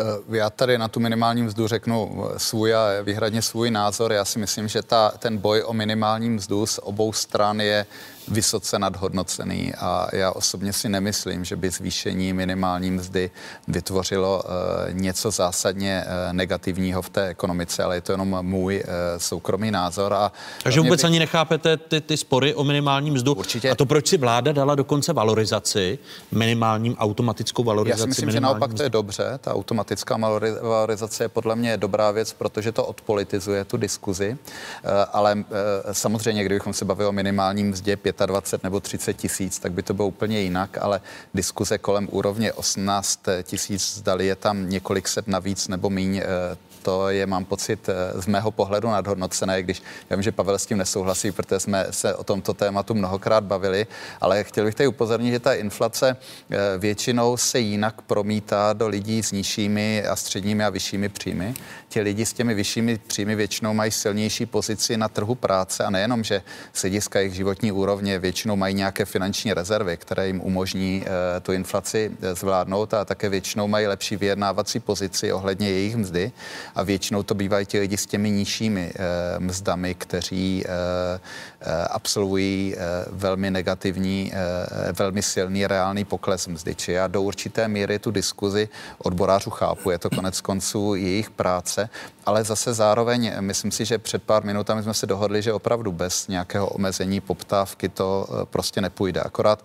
Eh, 0.00 0.36
já 0.36 0.50
tady 0.50 0.78
na 0.78 0.88
tu 0.88 1.00
minimální 1.00 1.42
mzdu 1.42 1.68
řeknu 1.68 2.24
svůj 2.36 2.74
a 2.74 3.02
výhradně 3.02 3.42
svůj 3.42 3.70
názor. 3.70 4.12
Já 4.12 4.24
si 4.24 4.38
myslím, 4.38 4.68
že 4.68 4.82
ta, 4.82 5.12
ten 5.18 5.38
boj 5.38 5.62
o 5.66 5.72
minimální 5.72 6.30
mzdu 6.30 6.66
z 6.66 6.80
obou 6.82 7.12
stran 7.12 7.60
je 7.60 7.86
vysoce 8.28 8.78
nadhodnocený 8.78 9.74
a 9.74 10.08
já 10.12 10.30
osobně 10.30 10.72
si 10.72 10.88
nemyslím, 10.88 11.44
že 11.44 11.56
by 11.56 11.70
zvýšení 11.70 12.32
minimální 12.32 12.90
mzdy 12.90 13.30
vytvořilo 13.68 14.42
uh, 14.44 14.94
něco 14.94 15.30
zásadně 15.30 16.04
uh, 16.04 16.32
negativního 16.32 17.02
v 17.02 17.08
té 17.08 17.26
ekonomice, 17.26 17.84
ale 17.84 17.96
je 17.96 18.00
to 18.00 18.12
jenom 18.12 18.38
můj 18.42 18.76
uh, 18.76 18.90
soukromý 19.18 19.70
názor. 19.70 20.12
A 20.12 20.32
Takže 20.62 20.80
vůbec 20.80 21.02
by... 21.02 21.06
ani 21.06 21.18
nechápete 21.18 21.76
ty, 21.76 22.00
ty 22.00 22.16
spory 22.16 22.54
o 22.54 22.64
minimální 22.64 23.10
mzdu? 23.10 23.34
Určitě. 23.34 23.70
A 23.70 23.74
to 23.74 23.86
proč 23.86 24.08
si 24.08 24.16
vláda 24.16 24.52
dala 24.52 24.74
dokonce 24.74 25.12
valorizaci, 25.12 25.98
minimálním 26.32 26.96
automatickou 26.96 27.64
valorizaci? 27.64 28.00
Já 28.00 28.04
si 28.04 28.08
myslím, 28.08 28.30
že 28.30 28.40
naopak 28.40 28.70
mzdy. 28.70 28.76
to 28.76 28.82
je 28.82 28.90
dobře. 28.90 29.38
Ta 29.40 29.54
automatická 29.54 30.16
valorizace 30.62 31.24
je 31.24 31.28
podle 31.28 31.56
mě 31.56 31.76
dobrá 31.76 32.10
věc, 32.10 32.32
protože 32.32 32.72
to 32.72 32.84
odpolitizuje 32.84 33.64
tu 33.64 33.76
diskuzi. 33.76 34.38
Ale 35.12 35.44
samozřejmě, 35.92 36.44
kdybychom 36.44 36.72
se 36.72 36.84
bavili 36.84 37.08
o 37.08 37.12
minimálním 37.12 37.68
mzdě 37.70 37.96
25 38.26 38.64
nebo 38.64 38.80
30 38.80 39.14
tisíc, 39.14 39.58
tak 39.58 39.72
by 39.72 39.82
to 39.82 39.94
bylo 39.94 40.08
úplně 40.08 40.40
jinak, 40.40 40.78
ale 40.78 41.00
diskuze 41.34 41.78
kolem 41.78 42.08
úrovně 42.10 42.52
18 42.52 43.20
tisíc, 43.42 43.94
zdali 43.94 44.26
je 44.26 44.36
tam 44.36 44.70
několik 44.70 45.08
set 45.08 45.28
navíc 45.28 45.68
nebo 45.68 45.90
míň, 45.90 46.16
eh, 46.16 46.24
to 46.86 47.08
je, 47.08 47.26
mám 47.26 47.44
pocit, 47.44 47.88
eh, 47.88 48.22
z 48.22 48.26
mého 48.26 48.50
pohledu 48.50 48.88
nadhodnocené, 48.88 49.62
když 49.62 49.82
já 50.10 50.16
vím, 50.16 50.22
že 50.22 50.32
Pavel 50.32 50.58
s 50.58 50.66
tím 50.66 50.78
nesouhlasí, 50.78 51.32
protože 51.32 51.60
jsme 51.60 51.86
se 51.90 52.14
o 52.14 52.24
tomto 52.24 52.54
tématu 52.54 52.94
mnohokrát 52.94 53.44
bavili, 53.44 53.86
ale 54.20 54.44
chtěl 54.44 54.64
bych 54.64 54.74
tady 54.74 54.86
upozornit, 54.86 55.30
že 55.30 55.38
ta 55.38 55.54
inflace 55.54 56.16
eh, 56.16 56.78
většinou 56.78 57.36
se 57.36 57.58
jinak 57.58 58.02
promítá 58.02 58.72
do 58.72 58.88
lidí 58.88 59.22
s 59.22 59.32
nižšími 59.32 60.06
a 60.06 60.16
středními 60.16 60.64
a 60.64 60.70
vyššími 60.70 61.08
příjmy. 61.08 61.54
Ti 61.88 62.00
lidi 62.00 62.26
s 62.26 62.32
těmi 62.32 62.54
vyššími 62.54 62.98
příjmy 63.06 63.34
většinou 63.34 63.74
mají 63.74 63.90
silnější 63.90 64.46
pozici 64.46 64.96
na 64.96 65.08
trhu 65.08 65.34
práce 65.34 65.84
a 65.84 65.90
nejenom, 65.90 66.24
že 66.24 66.42
z 66.72 66.82
hlediska 66.82 67.18
jejich 67.18 67.34
životní 67.34 67.72
úrovně 67.72 68.18
většinou 68.18 68.56
mají 68.56 68.74
nějaké 68.74 69.04
finanční 69.04 69.52
rezervy, 69.52 69.96
které 69.96 70.26
jim 70.26 70.40
umožní 70.40 71.02
uh, 71.02 71.06
tu 71.42 71.52
inflaci 71.52 72.10
zvládnout 72.32 72.94
a 72.94 73.04
také 73.04 73.28
většinou 73.28 73.68
mají 73.68 73.86
lepší 73.86 74.16
vyjednávací 74.16 74.80
pozici 74.80 75.32
ohledně 75.32 75.70
jejich 75.70 75.96
mzdy 75.96 76.32
a 76.76 76.82
většinou 76.82 77.22
to 77.22 77.34
bývají 77.34 77.66
ti 77.66 77.78
lidi 77.78 77.96
s 77.96 78.06
těmi 78.06 78.30
nižšími 78.30 78.92
uh, 78.92 79.44
mzdami, 79.44 79.94
kteří 79.94 80.64
uh, 80.64 80.72
absolvují 81.90 82.74
velmi 83.10 83.50
negativní, 83.50 84.32
velmi 84.98 85.22
silný 85.22 85.66
reálný 85.66 86.04
pokles 86.04 86.46
mzdy. 86.46 86.74
Či 86.74 86.92
já 86.92 87.06
do 87.06 87.22
určité 87.22 87.68
míry 87.68 87.98
tu 87.98 88.10
diskuzi 88.10 88.68
odborářů 88.98 89.50
chápu, 89.50 89.90
je 89.90 89.98
to 89.98 90.10
konec 90.10 90.40
konců 90.40 90.94
jejich 90.94 91.30
práce, 91.30 91.88
ale 92.26 92.44
zase 92.44 92.74
zároveň 92.74 93.32
myslím 93.40 93.70
si, 93.70 93.84
že 93.84 93.98
před 93.98 94.22
pár 94.22 94.44
minutami 94.44 94.82
jsme 94.82 94.94
se 94.94 95.06
dohodli, 95.06 95.42
že 95.42 95.52
opravdu 95.52 95.92
bez 95.92 96.28
nějakého 96.28 96.68
omezení 96.68 97.20
poptávky 97.20 97.88
to 97.88 98.28
prostě 98.50 98.80
nepůjde. 98.80 99.20
Akorát 99.20 99.62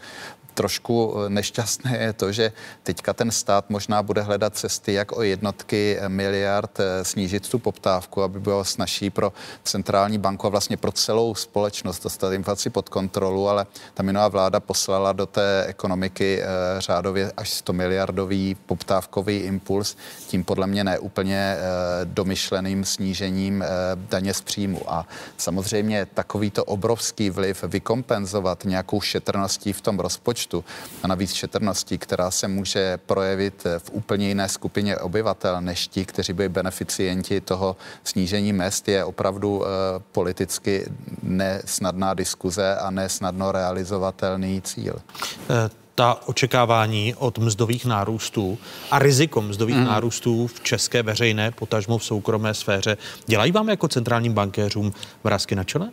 trošku 0.53 0.93
eh, 0.95 1.29
nešťastné 1.29 1.91
je 1.97 2.13
to, 2.13 2.27
že 2.31 2.45
teďka 2.83 3.13
ten 3.13 3.31
stát 3.31 3.69
možná 3.69 4.03
bude 4.03 4.21
hledat 4.21 4.55
cesty, 4.57 4.93
jak 4.93 5.11
o 5.11 5.21
jednotky 5.21 5.97
miliard 6.07 6.79
eh, 6.79 7.05
snížit 7.05 7.49
tu 7.49 7.59
poptávku, 7.59 8.23
aby 8.23 8.39
bylo 8.39 8.65
snažší 8.65 9.09
pro 9.09 9.33
centrální 9.63 10.17
banku 10.17 10.47
a 10.47 10.49
vlastně 10.49 10.77
pro 10.77 10.91
celou 10.91 11.35
společnost 11.35 12.03
dostat 12.03 12.33
inflaci 12.33 12.69
pod 12.69 12.89
kontrolu, 12.89 13.49
ale 13.49 13.65
ta 13.93 14.03
minulá 14.03 14.27
vláda 14.27 14.59
poslala 14.59 15.11
do 15.11 15.25
té 15.25 15.65
ekonomiky 15.67 16.41
eh, 16.41 16.45
řádově 16.77 17.31
až 17.37 17.49
100 17.49 17.73
miliardový 17.73 18.55
poptávkový 18.65 19.37
impuls, 19.37 19.97
tím 20.27 20.43
podle 20.43 20.67
mě 20.67 20.83
neúplně 20.83 21.57
domyšleným 22.03 22.85
snížením 22.85 23.63
daně 23.95 24.33
z 24.33 24.41
příjmu. 24.41 24.81
A 24.87 25.07
samozřejmě 25.37 26.07
takovýto 26.13 26.65
obrovský 26.65 27.29
vliv 27.29 27.63
vykompenzovat 27.63 28.65
nějakou 28.65 29.01
šetrností 29.01 29.73
v 29.73 29.81
tom 29.81 29.99
rozpočtu, 29.99 30.40
rozpočtu 30.41 30.63
a 31.03 31.07
navíc 31.07 31.33
šetrností, 31.33 31.97
která 31.97 32.31
se 32.31 32.47
může 32.47 32.97
projevit 33.05 33.63
v 33.77 33.89
úplně 33.91 34.27
jiné 34.27 34.49
skupině 34.49 34.97
obyvatel 34.97 35.61
než 35.61 35.87
ti, 35.87 36.05
kteří 36.05 36.33
byli 36.33 36.49
beneficienti 36.49 37.41
toho 37.41 37.75
snížení 38.03 38.53
mest, 38.53 38.87
je 38.87 39.05
opravdu 39.05 39.57
uh, 39.57 39.65
politicky 40.11 40.85
nesnadná 41.23 42.13
diskuze 42.13 42.75
a 42.75 42.91
nesnadno 42.91 43.51
realizovatelný 43.51 44.61
cíl. 44.61 44.95
Uh 45.49 45.69
ta 45.95 46.17
očekávání 46.25 47.15
od 47.15 47.37
mzdových 47.37 47.85
nárůstů 47.85 48.57
a 48.91 48.99
riziko 48.99 49.41
mzdových 49.41 49.75
mm. 49.75 49.85
nárůstů 49.85 50.47
v 50.47 50.59
české 50.63 51.03
veřejné, 51.03 51.51
potažmo 51.51 51.97
v 51.97 52.03
soukromé 52.03 52.53
sféře, 52.53 52.97
dělají 53.27 53.51
vám 53.51 53.69
jako 53.69 53.87
centrálním 53.87 54.33
bankéřům 54.33 54.93
vrázky 55.23 55.55
na 55.55 55.63
čele? 55.63 55.91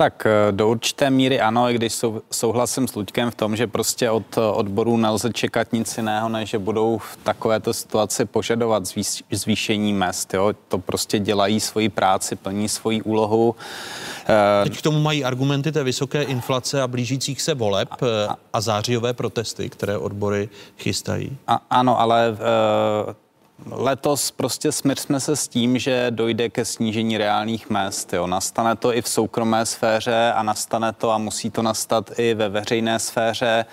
Tak 0.00 0.26
eh, 0.26 0.52
do 0.52 0.68
určité 0.68 1.10
míry 1.10 1.40
ano, 1.40 1.70
i 1.70 1.74
když 1.74 1.92
sou, 1.92 2.22
souhlasím 2.30 2.88
s 2.88 2.94
Luďkem 2.94 3.30
v 3.30 3.34
tom, 3.34 3.56
že 3.56 3.66
prostě 3.66 4.10
od 4.10 4.38
eh, 4.38 4.40
odborů 4.40 4.96
nelze 4.96 5.32
čekat 5.32 5.72
nic 5.72 5.96
jiného, 5.96 6.28
než 6.28 6.50
že 6.50 6.58
budou 6.58 6.98
v 6.98 7.16
takovéto 7.16 7.72
situaci 7.72 8.24
požadovat 8.24 8.86
zvýš, 8.86 9.24
zvýšení 9.30 9.92
mest. 9.92 10.34
Jo? 10.34 10.52
To 10.68 10.78
prostě 10.78 11.18
dělají 11.18 11.60
svoji 11.60 11.88
práci, 11.88 12.36
plní 12.36 12.68
svoji 12.68 13.02
úlohu. 13.02 13.56
Eh, 14.28 14.64
Teď 14.64 14.78
k 14.78 14.82
tomu 14.82 15.00
mají 15.00 15.24
argumenty 15.24 15.72
té 15.72 15.84
vysoké 15.84 16.22
inflace 16.22 16.82
a 16.82 16.88
blížících 16.88 17.42
se 17.42 17.54
voleb 17.54 17.88
a, 18.28 18.36
a 18.52 18.60
zářijové 18.60 19.12
protesty, 19.12 19.68
které 19.68 19.98
odbory 19.98 20.48
chystají. 20.78 21.36
A, 21.46 21.60
ano, 21.70 22.00
ale 22.00 22.30
uh, 22.30 23.14
Letos 23.66 24.30
prostě 24.30 24.72
smířme 24.72 25.20
se 25.20 25.36
s 25.36 25.48
tím, 25.48 25.78
že 25.78 26.06
dojde 26.10 26.48
ke 26.48 26.64
snížení 26.64 27.18
reálných 27.18 27.70
mest. 27.70 28.12
Jo. 28.12 28.26
Nastane 28.26 28.76
to 28.76 28.94
i 28.94 29.02
v 29.02 29.08
soukromé 29.08 29.66
sféře 29.66 30.32
a 30.32 30.42
nastane 30.42 30.92
to 30.92 31.10
a 31.10 31.18
musí 31.18 31.50
to 31.50 31.62
nastat 31.62 32.10
i 32.18 32.34
ve 32.34 32.48
veřejné 32.48 32.98
sféře. 32.98 33.64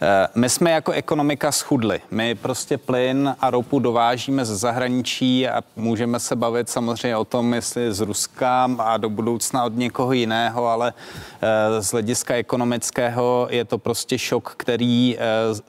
Eh, 0.00 0.28
my 0.34 0.48
jsme 0.48 0.70
jako 0.70 0.92
ekonomika 0.92 1.52
schudli. 1.52 2.00
My 2.10 2.34
prostě 2.34 2.78
plyn 2.78 3.36
a 3.40 3.50
ropu 3.50 3.78
dovážíme 3.78 4.44
ze 4.44 4.56
zahraničí 4.56 5.48
a 5.48 5.62
můžeme 5.76 6.20
se 6.20 6.36
bavit 6.36 6.68
samozřejmě 6.68 7.16
o 7.16 7.24
tom, 7.24 7.54
jestli 7.54 7.92
z 7.92 8.00
Ruska 8.00 8.70
a 8.78 8.96
do 8.96 9.10
budoucna 9.10 9.64
od 9.64 9.76
někoho 9.76 10.12
jiného, 10.12 10.66
ale 10.66 10.92
eh, 11.42 11.82
z 11.82 11.92
hlediska 11.92 12.34
ekonomického 12.34 13.48
je 13.50 13.64
to 13.64 13.78
prostě 13.78 14.18
šok, 14.18 14.54
který 14.56 15.16
eh, 15.18 15.22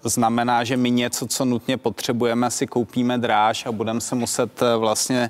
znamená, 0.03 0.63
že 0.63 0.77
my 0.77 0.91
něco, 0.91 1.27
co 1.27 1.45
nutně 1.45 1.77
potřebujeme, 1.77 2.51
si 2.51 2.67
koupíme 2.67 3.17
dráž 3.17 3.65
a 3.65 3.71
budeme 3.71 4.01
se 4.01 4.15
muset 4.15 4.61
vlastně 4.77 5.29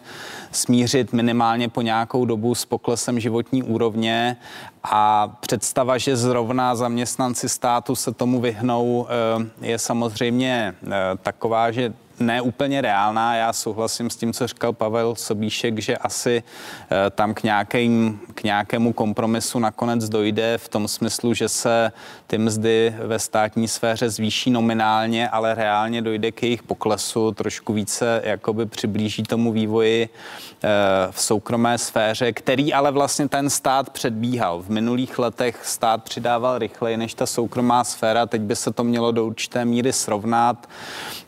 smířit 0.52 1.14
minimálně 1.14 1.70
po 1.70 1.82
nějakou 1.82 2.26
dobu 2.26 2.56
s 2.56 2.66
poklesem 2.66 3.20
životní 3.20 3.64
úrovně 3.64 4.38
a 4.84 5.28
představa, 5.40 5.98
že 5.98 6.16
zrovna 6.18 6.76
zaměstnanci 6.76 7.50
státu 7.50 7.96
se 7.96 8.14
tomu 8.14 8.42
vyhnou, 8.42 9.08
eh, 9.10 9.68
je 9.68 9.80
samozřejmě 9.80 10.76
eh, 10.84 10.90
taková, 11.24 11.72
že 11.72 11.94
ne 12.20 12.42
úplně 12.42 12.82
reálná. 12.82 13.36
Já 13.36 13.54
souhlasím 13.54 14.10
s 14.10 14.16
tím, 14.16 14.34
co 14.34 14.48
říkal 14.48 14.74
Pavel 14.74 15.16
Sobíšek, 15.16 15.80
že 15.80 15.98
asi 15.98 16.44
eh, 16.44 17.10
tam 17.10 17.34
k, 17.34 17.44
nějakým, 17.44 18.20
k 18.36 18.44
nějakému 18.44 18.94
kompromisu 18.94 19.60
nakonec 19.60 20.10
dojde 20.10 20.58
v 20.58 20.70
tom 20.70 20.88
smyslu, 20.88 21.34
že 21.34 21.50
se 21.50 21.92
ty 22.28 22.38
mzdy 22.38 22.96
ve 23.04 23.20
státní 23.20 23.68
sféře 23.68 24.10
zvýší 24.10 24.52
nominálně, 24.52 25.30
ale 25.30 25.56
reálně 25.56 26.02
dojde 26.02 26.32
k 26.32 26.44
jejich 26.44 26.64
poklesu, 26.64 27.32
trošku 27.32 27.74
více 27.74 28.22
jakoby 28.26 28.66
přiblíží 28.66 29.24
tomu 29.24 29.52
vývoji 29.52 30.10
eh, 30.10 30.68
v 31.12 31.22
soukromé 31.22 31.78
sféře, 31.78 32.34
který 32.34 32.74
ale 32.74 32.92
vlastně 32.92 33.30
ten 33.30 33.50
stát 33.50 33.90
předbíhal. 33.90 34.62
V 34.62 34.70
minulých 34.70 35.20
letech 35.20 35.66
stát 35.66 36.04
přidával 36.04 36.58
rychleji 36.58 36.98
než 36.98 37.14
ta 37.14 37.26
soukromá 37.26 37.84
sféra, 37.84 38.26
teď 38.26 38.42
by 38.42 38.56
se 38.56 38.72
to 38.74 38.84
mělo 38.84 39.12
do 39.12 39.26
určité 39.26 39.66
míry 39.66 39.94
srovnat. 39.94 40.68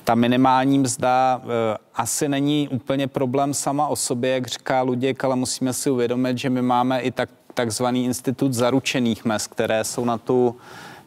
Ta 0.03 0.15
minimální 0.15 0.79
mzda 0.79 1.41
e, 1.43 1.77
asi 1.95 2.29
není 2.29 2.67
úplně 2.69 3.07
problém 3.07 3.53
sama 3.53 3.87
o 3.87 3.95
sobě, 3.95 4.31
jak 4.31 4.47
říká 4.47 4.81
Luděk, 4.81 5.23
ale 5.23 5.35
musíme 5.35 5.73
si 5.73 5.89
uvědomit, 5.89 6.37
že 6.37 6.49
my 6.49 6.61
máme 6.61 7.01
i 7.01 7.11
tak, 7.11 7.29
takzvaný 7.53 8.05
institut 8.05 8.53
zaručených 8.53 9.25
mest, 9.25 9.47
které 9.47 9.83
jsou 9.83 10.05
na 10.05 10.17
tu 10.17 10.55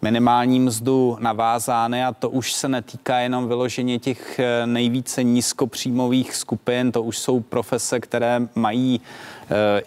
minimální 0.04 0.60
mzdu 0.60 1.16
navázány 1.20 2.04
a 2.04 2.12
to 2.12 2.30
už 2.30 2.52
se 2.52 2.68
netýká 2.68 3.18
jenom 3.18 3.48
vyloženě 3.48 3.98
těch 3.98 4.38
eh, 4.38 4.66
nejvíce 4.66 5.22
nízkopříjmových 5.22 6.36
skupin, 6.36 6.92
to 6.92 7.02
už 7.02 7.18
jsou 7.18 7.40
profese, 7.40 8.00
které 8.00 8.48
mají 8.54 9.00
eh, 9.00 9.33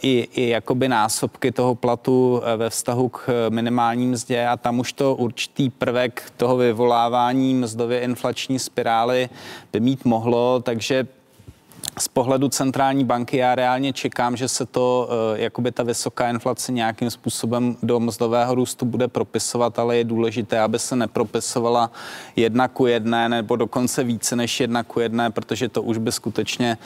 i, 0.02 0.28
i 0.34 0.50
jakoby 0.50 0.88
násobky 0.88 1.52
toho 1.52 1.76
platu 1.76 2.42
eh, 2.44 2.58
ve 2.58 2.70
vztahu 2.70 3.10
k 3.10 3.50
minimální 3.50 4.08
mzdě 4.08 4.48
a 4.48 4.58
tam 4.58 4.80
už 4.80 4.94
to 4.94 5.16
určitý 5.16 5.70
prvek 5.70 6.32
toho 6.38 6.58
vyvolávání 6.58 7.54
mzdově 7.54 8.00
inflační 8.00 8.60
spirály 8.60 9.30
by 9.74 9.80
mít 9.80 10.06
mohlo, 10.06 10.60
takže 10.60 11.08
z 12.00 12.08
pohledu 12.08 12.50
centrální 12.50 13.04
banky 13.06 13.38
já 13.38 13.56
reálně 13.56 13.94
čekám, 13.94 14.38
že 14.38 14.48
se 14.48 14.66
to, 14.66 15.10
eh, 15.36 15.42
jakoby 15.42 15.72
ta 15.72 15.84
vysoká 15.84 16.30
inflace 16.30 16.72
nějakým 16.72 17.10
způsobem 17.10 17.78
do 17.84 18.00
mzdového 18.00 18.56
růstu 18.56 18.86
bude 18.86 19.08
propisovat, 19.08 19.80
ale 19.80 19.98
je 19.98 20.04
důležité, 20.04 20.60
aby 20.60 20.80
se 20.80 20.96
nepropisovala 20.96 21.92
jedna 22.36 22.68
ku 22.68 22.86
jedné 22.86 23.30
nebo 23.30 23.56
dokonce 23.56 24.04
více 24.04 24.36
než 24.36 24.60
jedna 24.60 24.84
ku 24.84 25.00
jedné, 25.00 25.32
protože 25.32 25.70
to 25.70 25.82
už 25.82 25.98
by 25.98 26.12
skutečně 26.12 26.78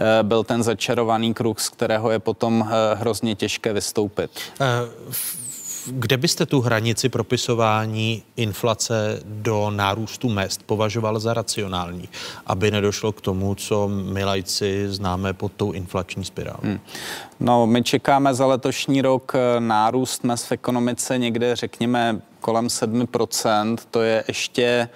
eh, 0.00 0.22
byl 0.22 0.44
ten 0.44 0.62
začarovaný 0.62 1.34
kruh, 1.34 1.60
z 1.60 1.68
kterého 1.68 2.10
je 2.10 2.18
potom 2.18 2.68
eh, 2.68 2.94
hrozně 2.94 3.34
těžké 3.34 3.72
vystoupit. 3.72 4.30
Uh, 4.60 5.46
kde 5.86 6.16
byste 6.16 6.46
tu 6.46 6.60
hranici 6.60 7.08
propisování 7.08 8.22
inflace 8.36 9.22
do 9.24 9.70
nárůstu 9.70 10.28
mest 10.28 10.62
považoval 10.62 11.20
za 11.20 11.34
racionální, 11.34 12.08
aby 12.46 12.70
nedošlo 12.70 13.12
k 13.12 13.20
tomu, 13.20 13.54
co 13.54 13.88
my 13.88 14.24
lajci 14.24 14.84
známe 14.88 15.32
pod 15.32 15.52
tou 15.52 15.72
inflační 15.72 16.24
spirálou? 16.24 16.60
Hmm. 16.62 16.80
No, 17.40 17.66
my 17.66 17.82
čekáme 17.82 18.34
za 18.34 18.46
letošní 18.46 19.02
rok 19.02 19.32
eh, 19.34 19.60
nárůst 19.60 20.24
mest 20.24 20.44
v 20.44 20.52
ekonomice 20.52 21.18
někde, 21.18 21.56
řekněme, 21.56 22.20
kolem 22.40 22.66
7%. 22.66 23.76
To 23.90 24.02
je 24.02 24.24
ještě 24.28 24.88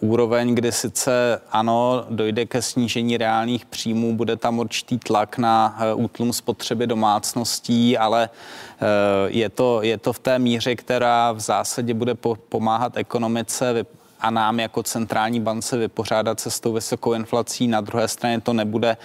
úroveň, 0.00 0.54
kdy 0.54 0.72
sice 0.72 1.40
ano, 1.52 2.04
dojde 2.10 2.46
ke 2.46 2.62
snížení 2.62 3.16
reálných 3.16 3.66
příjmů, 3.66 4.16
bude 4.16 4.36
tam 4.36 4.58
určitý 4.58 4.98
tlak 4.98 5.38
na 5.38 5.78
eh, 5.80 5.94
útlum 5.94 6.32
spotřeby 6.32 6.86
domácností, 6.86 7.98
ale 7.98 8.30
eh, 8.30 8.84
je 9.26 9.48
to, 9.48 9.82
je 9.82 9.98
to 9.98 10.12
v 10.12 10.18
té 10.18 10.38
míře, 10.38 10.76
která 10.76 11.32
v 11.32 11.40
zásadě 11.40 11.94
bude 11.94 12.14
pomáhat 12.48 12.96
ekonomice 12.96 13.84
a 14.20 14.30
nám 14.30 14.60
jako 14.60 14.82
centrální 14.82 15.40
bance 15.40 15.76
vypořádat 15.76 16.40
se 16.40 16.50
s 16.50 16.60
tou 16.60 16.72
vysokou 16.72 17.12
inflací. 17.12 17.68
Na 17.68 17.80
druhé 17.80 18.08
straně 18.08 18.40
to 18.40 18.52
nebude 18.52 18.96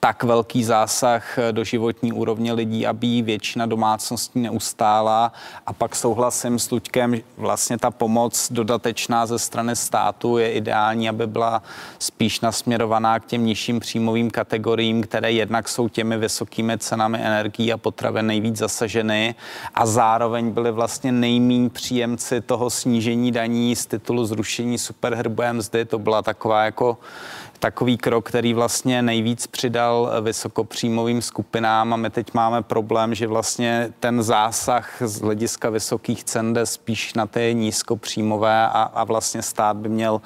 tak 0.00 0.24
velký 0.24 0.64
zásah 0.64 1.38
do 1.50 1.64
životní 1.64 2.12
úrovně 2.12 2.52
lidí, 2.52 2.86
aby 2.86 3.22
většina 3.22 3.66
domácností 3.66 4.40
neustála. 4.40 5.32
A 5.66 5.72
pak 5.72 5.96
souhlasím 5.96 6.58
s 6.58 6.70
Luďkem, 6.70 7.14
vlastně 7.36 7.78
ta 7.78 7.90
pomoc 7.90 8.52
dodatečná 8.52 9.26
ze 9.26 9.38
strany 9.38 9.76
státu 9.76 10.38
je 10.38 10.52
ideální, 10.52 11.08
aby 11.08 11.26
byla 11.26 11.62
spíš 11.98 12.40
nasměrovaná 12.40 13.20
k 13.20 13.26
těm 13.26 13.46
nižším 13.46 13.80
příjmovým 13.80 14.30
kategoriím, 14.30 15.02
které 15.02 15.32
jednak 15.32 15.68
jsou 15.68 15.88
těmi 15.88 16.18
vysokými 16.18 16.78
cenami 16.78 17.18
energií 17.18 17.72
a 17.72 17.76
potravin 17.76 18.26
nejvíc 18.26 18.56
zasaženy 18.56 19.34
a 19.74 19.86
zároveň 19.86 20.50
byly 20.50 20.72
vlastně 20.72 21.12
nejmín 21.12 21.70
příjemci 21.70 22.40
toho 22.40 22.70
snížení 22.70 23.32
daní 23.32 23.76
z 23.76 23.86
titulu 23.86 24.26
zrušení 24.26 24.78
superhrubé 24.78 25.52
mzdy. 25.52 25.84
To 25.84 25.98
byla 25.98 26.22
taková 26.22 26.64
jako 26.64 26.98
takový 27.60 27.98
krok, 27.98 28.28
který 28.28 28.54
vlastně 28.54 29.02
nejvíc 29.02 29.46
přidal 29.46 30.12
vysokopříjmovým 30.20 31.22
skupinám 31.22 31.92
a 31.92 31.96
my 31.96 32.10
teď 32.10 32.34
máme 32.34 32.62
problém, 32.62 33.14
že 33.14 33.26
vlastně 33.26 33.92
ten 34.00 34.22
zásah 34.22 34.96
z 35.04 35.20
hlediska 35.20 35.70
vysokých 35.70 36.24
cen 36.24 36.52
jde 36.52 36.66
spíš 36.66 37.14
na 37.14 37.26
ty 37.26 37.54
nízkopříjmové 37.54 38.66
a, 38.66 38.82
a 38.82 39.04
vlastně 39.04 39.42
stát 39.42 39.76
by 39.76 39.88
měl 39.88 40.20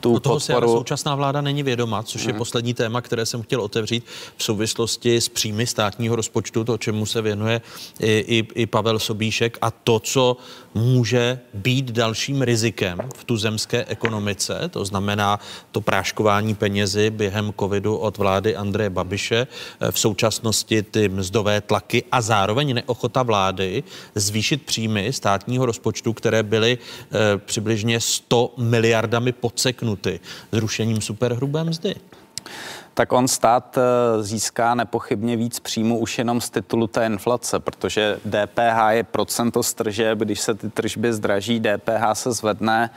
tu 0.00 0.12
no 0.12 0.20
toho 0.20 0.38
podporu. 0.40 0.68
si 0.68 0.72
současná 0.72 1.14
vláda 1.14 1.40
není 1.40 1.62
vědoma, 1.62 2.02
což 2.02 2.22
je 2.24 2.28
Mhm. 2.32 2.38
poslední 2.38 2.74
téma, 2.74 3.00
které 3.00 3.26
jsem 3.26 3.42
chtěl 3.42 3.60
otevřít 3.60 4.04
v 4.36 4.42
souvislosti 4.44 5.16
s 5.20 5.28
příjmy 5.28 5.66
státního 5.66 6.16
rozpočtu, 6.16 6.64
to, 6.64 6.78
čemu 6.78 7.06
se 7.06 7.22
věnuje 7.22 7.60
i, 8.00 8.24
i, 8.28 8.48
i 8.62 8.66
Pavel 8.66 8.98
Sobíšek 8.98 9.58
a 9.60 9.70
to, 9.70 10.00
co 10.00 10.36
může 10.74 11.38
být 11.54 11.90
dalším 11.90 12.42
rizikem 12.42 12.98
v 13.16 13.24
tuzemské 13.24 13.84
ekonomice, 13.84 14.68
to 14.70 14.84
znamená 14.84 15.40
to 15.72 15.80
práškování 15.80 16.54
penězi 16.54 17.10
během 17.10 17.52
covidu 17.60 17.96
od 17.96 18.18
vlády 18.18 18.56
Andreje 18.56 18.90
Babiše, 18.90 19.46
eh, 19.80 19.92
v 19.92 19.98
současnosti 19.98 20.82
ty 20.82 21.08
mzdové 21.08 21.60
tlaky 21.60 22.04
a 22.12 22.20
zároveň 22.20 22.74
neochota 22.74 23.22
vlády 23.22 23.82
zvýšit 24.14 24.62
příjmy 24.62 25.12
státního 25.12 25.66
rozpočtu, 25.66 26.12
které 26.12 26.42
byly 26.42 26.78
eh, 26.78 27.38
přibližně 27.38 28.00
100 28.00 28.54
miliardami 28.56 29.32
podseknuty 29.32 30.20
zrušením 30.52 31.00
superhrubé 31.00 31.64
mzdy. 31.64 31.94
Tak 32.94 33.12
on 33.12 33.28
stát 33.28 33.78
eh, 33.78 34.22
získá 34.22 34.74
nepochybně 34.74 35.36
víc 35.36 35.60
příjmu 35.60 35.98
už 35.98 36.18
jenom 36.18 36.40
z 36.40 36.50
titulu 36.50 36.86
té 36.86 37.06
inflace, 37.06 37.60
protože 37.60 38.18
DPH 38.24 38.90
je 38.90 39.04
procento 39.04 39.62
z 39.62 39.74
tržeb, 39.74 40.18
když 40.18 40.40
se 40.40 40.54
ty 40.54 40.70
tržby 40.70 41.12
zdraží, 41.12 41.60
DPH 41.60 42.02
se 42.12 42.32
zvedne. 42.32 42.90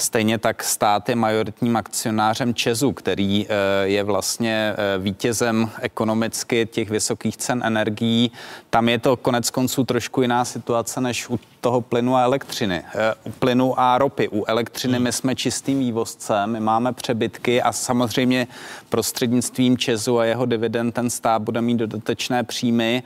Stejně 0.00 0.38
tak 0.38 0.64
stát 0.64 1.08
je 1.08 1.14
majoritním 1.14 1.76
akcionářem 1.76 2.54
Česu, 2.54 2.92
který 2.92 3.46
eh, 3.48 3.52
je 3.88 4.02
vlastně 4.02 4.74
eh, 4.76 4.98
vítězem 4.98 5.70
ekonomicky 5.80 6.66
těch 6.66 6.90
vysokých 6.90 7.36
cen 7.36 7.62
energií. 7.64 8.32
Tam 8.70 8.88
je 8.88 8.98
to 8.98 9.16
konec 9.16 9.50
konců 9.50 9.84
trošku 9.84 10.22
jiná 10.22 10.44
situace 10.44 11.00
než 11.00 11.28
u 11.30 11.40
toho 11.60 11.80
plynu 11.80 12.16
a 12.16 12.22
elektřiny. 12.22 12.82
Eh, 12.94 13.14
U 13.24 13.30
plynu 13.30 13.80
a 13.80 13.98
ropy. 13.98 14.28
U 14.28 14.44
elektřiny 14.44 14.98
my 14.98 15.12
jsme 15.12 15.34
čistým 15.34 15.78
vývozcem, 15.78 16.52
my 16.52 16.60
máme 16.60 16.92
přebytky 16.92 17.62
a 17.62 17.72
samozřejmě 17.72 18.46
prostřednictvím 18.88 19.78
Česu 19.78 20.18
a 20.18 20.24
jeho 20.24 20.46
dividend 20.46 20.92
ten 20.92 21.10
stát 21.10 21.42
bude 21.42 21.60
mít 21.60 21.76
dodatečné 21.76 22.44
příjmy. 22.44 23.02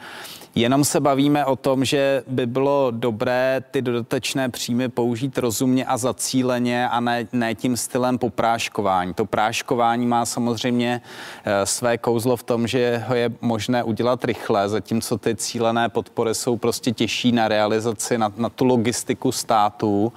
Jenom 0.54 0.84
se 0.84 1.00
bavíme 1.00 1.44
o 1.44 1.56
tom, 1.56 1.84
že 1.84 2.22
by 2.26 2.46
bylo 2.46 2.90
dobré 2.90 3.64
ty 3.70 3.82
dodatečné 3.82 4.48
příjmy 4.48 4.88
použít 4.88 5.38
rozumně 5.38 5.84
a 5.84 5.96
zacíleně 5.96 6.88
a 6.88 7.00
ne, 7.00 7.26
ne 7.32 7.54
tím 7.54 7.76
stylem 7.76 8.18
popráškování. 8.18 9.14
To 9.14 9.24
práškování 9.24 10.06
má 10.06 10.26
samozřejmě 10.26 11.00
eh, 11.44 11.66
své 11.66 11.98
kouzlo 11.98 12.36
v 12.36 12.42
tom, 12.42 12.66
že 12.66 13.04
ho 13.08 13.14
je 13.14 13.30
možné 13.40 13.82
udělat 13.82 14.24
rychle, 14.24 14.68
zatímco 14.68 15.18
ty 15.18 15.36
cílené 15.36 15.88
podpory 15.88 16.34
jsou 16.34 16.56
prostě 16.56 16.92
těžší 16.92 17.32
na 17.32 17.48
realizaci, 17.48 18.18
na, 18.18 18.32
na 18.36 18.48
tu 18.48 18.64
logistiku 18.64 19.32
státu, 19.32 20.12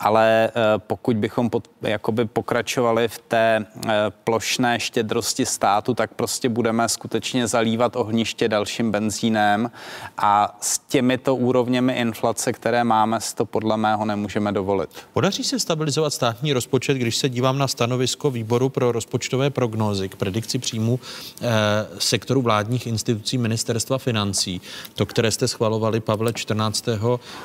ale 0.00 0.48
eh, 0.48 0.52
pokud 0.78 1.16
bychom 1.16 1.50
pod, 1.50 1.68
jakoby 1.82 2.24
pokračovali 2.24 3.08
v 3.08 3.18
té 3.18 3.66
eh, 3.86 3.92
plošné 4.24 4.80
štědrosti 4.80 5.46
státu, 5.46 5.94
tak 5.94 6.14
prostě 6.14 6.48
budeme 6.48 6.88
skutečně 6.88 7.46
zalívat 7.46 7.96
ohniště 7.96 8.48
dalším 8.48 8.90
benzínem 8.90 9.70
a 10.18 10.58
s 10.60 10.78
těmito 10.78 11.36
úrovněmi 11.36 11.92
inflace, 11.92 12.52
které 12.52 12.84
máme, 12.84 13.20
si 13.20 13.34
to 13.34 13.44
podle 13.44 13.76
mého 13.76 14.04
nemůžeme 14.04 14.52
dovolit. 14.52 14.90
Podaří 15.12 15.44
se 15.44 15.58
stabilizovat 15.58 16.14
státní 16.14 16.52
rozpočet, 16.52 16.94
když 16.94 17.16
se 17.16 17.28
dívám 17.28 17.58
na 17.58 17.68
stanovisko 17.68 18.30
výboru 18.30 18.68
pro 18.68 18.92
rozpočtové 18.92 19.50
prognózy 19.50 20.08
k 20.08 20.16
predikci 20.16 20.58
příjmu 20.58 21.00
eh, 21.00 21.50
sektoru 21.98 22.42
vládních 22.42 22.86
institucí 22.86 23.38
ministerstva 23.38 23.98
financí, 23.98 24.60
to, 24.94 25.06
které 25.06 25.30
jste 25.30 25.48
schvalovali, 25.48 26.00
Pavle, 26.00 26.32
14. 26.32 26.84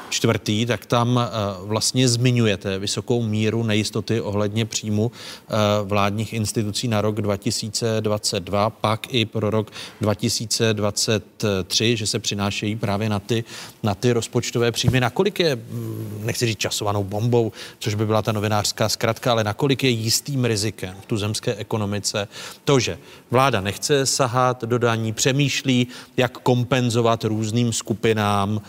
čtvrtý, 0.09 0.65
tak 0.65 0.85
tam 0.85 1.19
eh, 1.19 1.29
vlastně 1.63 2.09
zmiňujete 2.09 2.79
vysokou 2.79 3.23
míru 3.23 3.63
nejistoty 3.63 4.21
ohledně 4.21 4.65
příjmu 4.65 5.11
eh, 5.11 5.53
vládních 5.83 6.33
institucí 6.33 6.87
na 6.87 7.01
rok 7.01 7.21
2022, 7.21 8.69
pak 8.69 9.13
i 9.13 9.25
pro 9.25 9.49
rok 9.49 9.71
2023, 10.01 11.97
že 11.97 12.07
se 12.07 12.18
přinášejí 12.19 12.75
právě 12.75 13.09
na 13.09 13.19
ty, 13.19 13.43
na 13.83 13.95
ty 13.95 14.11
rozpočtové 14.11 14.71
příjmy. 14.71 14.99
Nakolik 14.99 15.39
je, 15.39 15.55
mm, 15.55 16.21
nechci 16.23 16.45
říct 16.45 16.59
časovanou 16.59 17.03
bombou, 17.03 17.51
což 17.79 17.95
by 17.95 18.05
byla 18.05 18.21
ta 18.21 18.31
novinářská 18.31 18.89
zkratka, 18.89 19.31
ale 19.31 19.43
nakolik 19.43 19.83
je 19.83 19.89
jistým 19.89 20.45
rizikem 20.45 20.95
v 21.01 21.05
tuzemské 21.05 21.55
ekonomice 21.55 22.27
to, 22.63 22.79
že 22.79 22.97
vláda 23.31 23.61
nechce 23.61 24.05
sahat 24.05 24.63
do 24.63 24.77
daní, 24.77 25.13
přemýšlí, 25.13 25.87
jak 26.17 26.37
kompenzovat 26.37 27.23
různým 27.23 27.73
skupinám 27.73 28.61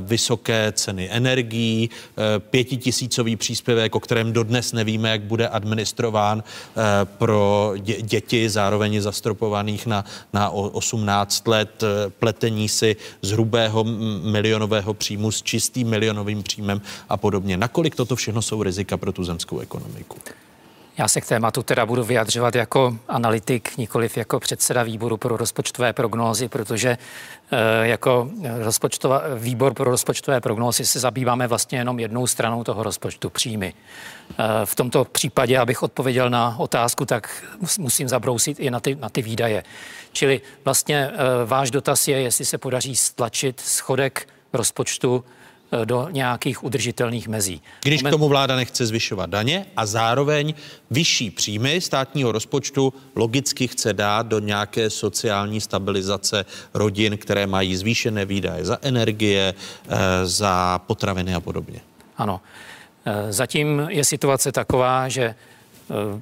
vysoké 0.00 0.72
ceny 0.72 1.08
energií, 1.10 1.90
eh, 1.90 2.38
pětitisícový 2.38 3.36
příspěvek, 3.36 3.94
o 3.94 4.00
kterém 4.00 4.32
dodnes 4.32 4.72
nevíme, 4.72 5.10
jak 5.10 5.22
bude 5.22 5.48
administrován 5.48 6.42
eh, 6.42 7.04
pro 7.04 7.72
dě- 7.76 8.02
děti, 8.02 8.50
zároveň 8.50 9.00
zastropovaných 9.00 9.86
na, 9.86 10.04
na 10.32 10.50
o- 10.50 10.68
18 10.68 11.48
let, 11.48 11.82
eh, 11.82 12.10
pletení 12.10 12.68
si 12.68 12.96
z 13.22 13.30
hrubého 13.30 13.84
milionového 14.22 14.94
příjmu 14.94 15.32
s 15.32 15.42
čistým 15.42 15.88
milionovým 15.88 16.42
příjmem 16.42 16.80
a 17.08 17.16
podobně. 17.16 17.56
Nakolik 17.56 17.94
toto 17.94 18.16
všechno 18.16 18.42
jsou 18.42 18.62
rizika 18.62 18.96
pro 18.96 19.12
tu 19.12 19.24
zemskou 19.24 19.58
ekonomiku? 19.58 20.16
Já 20.98 21.08
se 21.08 21.20
k 21.20 21.26
tématu 21.26 21.62
teda 21.62 21.86
budu 21.86 22.04
vyjadřovat 22.04 22.54
jako 22.54 22.96
analytik, 23.08 23.76
nikoliv 23.76 24.16
jako 24.16 24.40
předseda 24.40 24.82
výboru 24.82 25.16
pro 25.16 25.36
rozpočtové 25.36 25.92
prognózy, 25.92 26.48
protože 26.48 26.98
eh, 27.50 27.86
jako 27.88 28.30
rozpočtová, 28.58 29.22
výbor 29.34 29.74
pro 29.74 29.90
rozpočtové 29.90 30.40
prognózy 30.40 30.86
se 30.86 31.00
zabýváme 31.00 31.46
vlastně 31.46 31.78
jenom 31.78 32.00
jednou 32.00 32.26
stranou 32.26 32.64
toho 32.64 32.82
rozpočtu, 32.82 33.30
příjmy. 33.30 33.74
Eh, 34.30 34.44
V 34.64 34.74
tomto 34.74 35.04
případě, 35.04 35.58
abych 35.58 35.82
odpověděl 35.82 36.30
na 36.30 36.54
otázku, 36.58 37.04
tak 37.04 37.44
mus- 37.62 37.82
musím 37.82 38.08
zabrousit 38.08 38.60
i 38.60 38.70
na 38.70 38.80
ty, 38.80 38.94
na 38.94 39.08
ty 39.08 39.22
výdaje. 39.22 39.62
Čili 40.12 40.40
vlastně 40.64 41.10
eh, 41.12 41.16
váš 41.44 41.70
dotaz 41.70 42.08
je, 42.08 42.20
jestli 42.20 42.44
se 42.44 42.58
podaří 42.58 42.96
stlačit 42.96 43.60
schodek 43.60 44.28
rozpočtu 44.52 45.24
do 45.84 46.08
nějakých 46.10 46.64
udržitelných 46.64 47.28
mezí. 47.28 47.62
Když 47.82 48.02
k 48.02 48.10
tomu 48.10 48.28
vláda 48.28 48.56
nechce 48.56 48.86
zvyšovat 48.86 49.30
daně 49.30 49.66
a 49.76 49.86
zároveň 49.86 50.54
vyšší 50.90 51.30
příjmy 51.30 51.80
státního 51.80 52.32
rozpočtu 52.32 52.94
logicky 53.16 53.68
chce 53.68 53.92
dát 53.92 54.26
do 54.26 54.38
nějaké 54.38 54.90
sociální 54.90 55.60
stabilizace 55.60 56.44
rodin, 56.74 57.18
které 57.18 57.46
mají 57.46 57.76
zvýšené 57.76 58.24
výdaje 58.24 58.64
za 58.64 58.78
energie, 58.82 59.54
eh, 59.88 59.96
za 60.26 60.80
potraviny 60.86 61.34
a 61.34 61.40
podobně. 61.40 61.80
Ano. 62.16 62.40
Eh, 63.04 63.32
Zatím 63.32 63.86
je 63.88 64.04
situace 64.04 64.52
taková, 64.52 65.08
že 65.08 65.22
eh, 65.24 66.20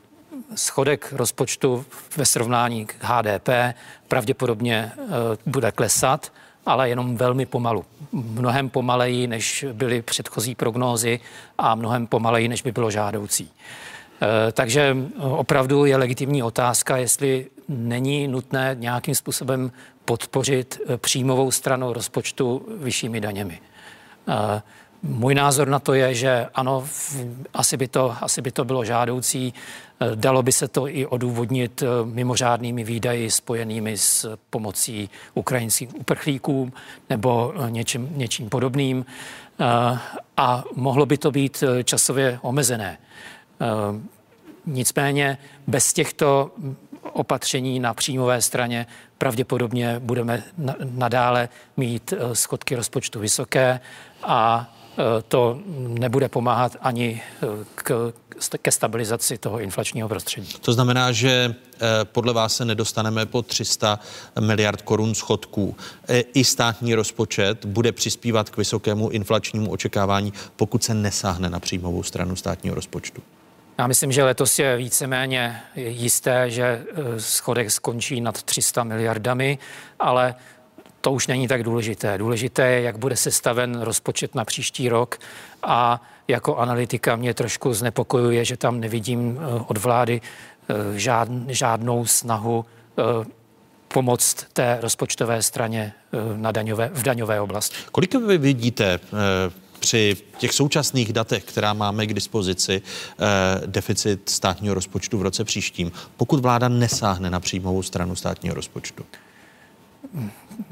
schodek 0.55 1.13
rozpočtu 1.13 1.85
ve 2.17 2.27
srovnání 2.27 2.87
k 2.87 2.95
HDP 3.01 3.75
pravděpodobně 4.09 4.93
eh, 4.99 5.03
bude 5.47 5.73
klesat, 5.73 6.33
ale 6.67 6.89
jenom 6.89 7.17
velmi 7.17 7.47
pomalu. 7.47 7.85
Mnohem 8.13 8.71
pomaleji, 8.71 9.27
než 9.27 9.65
byly 9.73 10.03
předchozí 10.03 10.55
prognózy 10.55 11.21
a 11.59 11.75
mnohem 11.75 12.07
pomaleji, 12.07 12.49
než 12.49 12.63
by 12.63 12.73
bylo 12.73 12.91
žádoucí. 12.91 13.51
Eh, 14.23 14.53
Takže 14.53 14.97
opravdu 15.21 15.85
je 15.85 15.97
legitimní 15.97 16.43
otázka, 16.43 16.97
jestli 16.97 17.47
není 17.69 18.29
nutné 18.29 18.77
nějakým 18.79 19.15
způsobem 19.15 19.73
podpořit 20.05 20.81
eh, 20.89 20.97
příjmovou 20.97 21.51
stranu 21.51 21.93
rozpočtu 21.93 22.67
vyššími 22.81 23.21
daněmi. 23.21 23.59
Můj 25.09 25.35
názor 25.35 25.69
na 25.69 25.79
to 25.79 25.95
je, 25.95 26.15
že 26.15 26.47
ano, 26.55 26.85
asi 27.55 27.77
by 27.77 27.89
to, 27.89 28.15
asi 28.21 28.43
by 28.43 28.51
to 28.51 28.65
bylo 28.65 28.85
žádoucí. 28.85 29.55
Eh, 30.01 30.07
Dalo 30.15 30.43
by 30.43 30.53
se 30.53 30.69
to 30.69 30.89
i 30.89 31.07
odůvodnit 31.07 31.83
eh, 31.83 31.87
mimořádnými 32.05 32.85
výdaji 32.85 33.31
spojenými 33.31 33.99
s 33.99 34.37
pomocí 34.51 35.11
ukrajinským 35.35 35.89
uprchlíkům 35.95 36.73
nebo 37.11 37.55
eh, 37.57 37.71
něčím, 37.71 38.09
něčím 38.17 38.49
podobným. 38.49 39.07
A 40.37 40.65
mohlo 40.75 41.07
by 41.07 41.19
to 41.19 41.31
být 41.31 41.65
časově 41.85 42.39
omezené. 42.43 42.99
Nicméně 44.67 45.39
bez 45.67 45.93
těchto 45.93 46.51
opatření 47.03 47.81
na 47.81 47.95
příjmové 47.95 48.43
straně 48.43 48.87
pravděpodobně 49.19 49.97
budeme 49.99 50.43
nadále 50.85 51.49
mít 51.77 52.15
schodky 52.33 52.77
rozpočtu 52.77 53.21
vysoké 53.21 53.81
a 54.23 54.76
to 55.29 55.61
nebude 55.79 56.29
pomáhat 56.29 56.77
ani 56.81 57.23
k, 57.75 58.13
ke 58.63 58.73
stabilizaci 58.73 59.39
toho 59.39 59.61
inflačního 59.61 60.09
prostředí. 60.09 60.55
To 60.61 60.73
znamená, 60.73 61.13
že 61.13 61.55
podle 62.05 62.33
vás 62.33 62.57
se 62.57 62.65
nedostaneme 62.65 63.27
po 63.27 63.43
300 63.43 63.99
miliard 64.41 64.83
korun 64.83 65.15
schodků. 65.15 65.77
I 66.35 66.45
státní 66.45 66.95
rozpočet 66.95 67.65
bude 67.65 67.93
přispívat 67.93 68.51
k 68.51 68.57
vysokému 68.57 69.09
inflačnímu 69.09 69.71
očekávání, 69.71 70.33
pokud 70.57 70.85
se 70.85 70.95
nesáhne 70.95 71.51
na 71.51 71.61
příjmovou 71.61 72.03
stranu 72.03 72.37
státního 72.37 72.75
rozpočtu. 72.75 73.23
Já 73.79 73.87
myslím, 73.87 74.13
že 74.13 74.25
letos 74.25 74.59
je 74.59 74.77
víceméně 74.77 75.61
jisté, 75.77 76.51
že 76.51 76.85
schodek 77.19 77.71
skončí 77.71 78.21
nad 78.21 78.43
300 78.43 78.85
miliardami, 78.85 79.59
ale 79.99 80.35
to 81.07 81.13
už 81.13 81.27
není 81.27 81.49
tak 81.49 81.63
důležité. 81.63 82.19
Důležité 82.19 82.67
je, 82.67 82.83
jak 82.83 82.99
bude 82.99 83.17
sestaven 83.17 83.81
rozpočet 83.81 84.35
na 84.35 84.45
příští 84.45 84.89
rok 84.89 85.19
a 85.63 86.03
jako 86.29 86.57
analytika 86.57 87.17
mě 87.17 87.35
trošku 87.35 87.75
znepokojuje, 87.75 88.45
že 88.45 88.57
tam 88.57 88.81
nevidím 88.81 89.39
od 89.67 89.79
vlády 89.79 90.21
žád, 90.95 91.29
žádnou 91.49 92.07
snahu 92.07 92.65
pomoct 93.89 94.47
té 94.53 94.79
rozpočtové 94.81 95.43
straně 95.43 95.93
na 96.37 96.53
daňové, 96.53 96.91
v 96.95 97.03
daňové 97.03 97.41
oblasti. 97.41 97.77
Kolik 97.93 98.15
vy 98.15 98.39
vidíte 98.39 99.01
při 99.81 100.17
těch 100.39 100.53
současných 100.53 101.13
datech, 101.13 101.45
která 101.45 101.73
máme 101.73 102.07
k 102.07 102.15
dispozici, 102.15 102.83
deficit 103.67 104.29
státního 104.29 104.75
rozpočtu 104.75 105.19
v 105.19 105.23
roce 105.23 105.45
příštím, 105.45 105.93
pokud 106.17 106.41
vláda 106.41 106.69
nesáhne 106.69 107.31
na 107.31 107.41
příjmovou 107.41 107.83
stranu 107.83 108.17
státního 108.17 108.55
rozpočtu? 108.55 109.05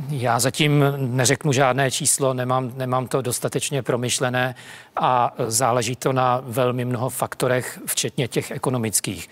Já 0.08 0.40
zatím 0.40 0.84
neřeknu 0.96 1.52
žádné 1.52 1.90
číslo, 1.90 2.34
nemám, 2.34 2.72
nemám 2.76 3.06
to 3.06 3.22
dostatečně 3.22 3.82
promyšlené 3.82 4.54
a 4.96 5.34
záleží 5.46 5.96
to 5.96 6.12
na 6.12 6.40
velmi 6.44 6.84
mnoho 6.84 7.10
faktorech, 7.10 7.80
včetně 7.86 8.28
těch 8.28 8.50
ekonomických. 8.50 9.30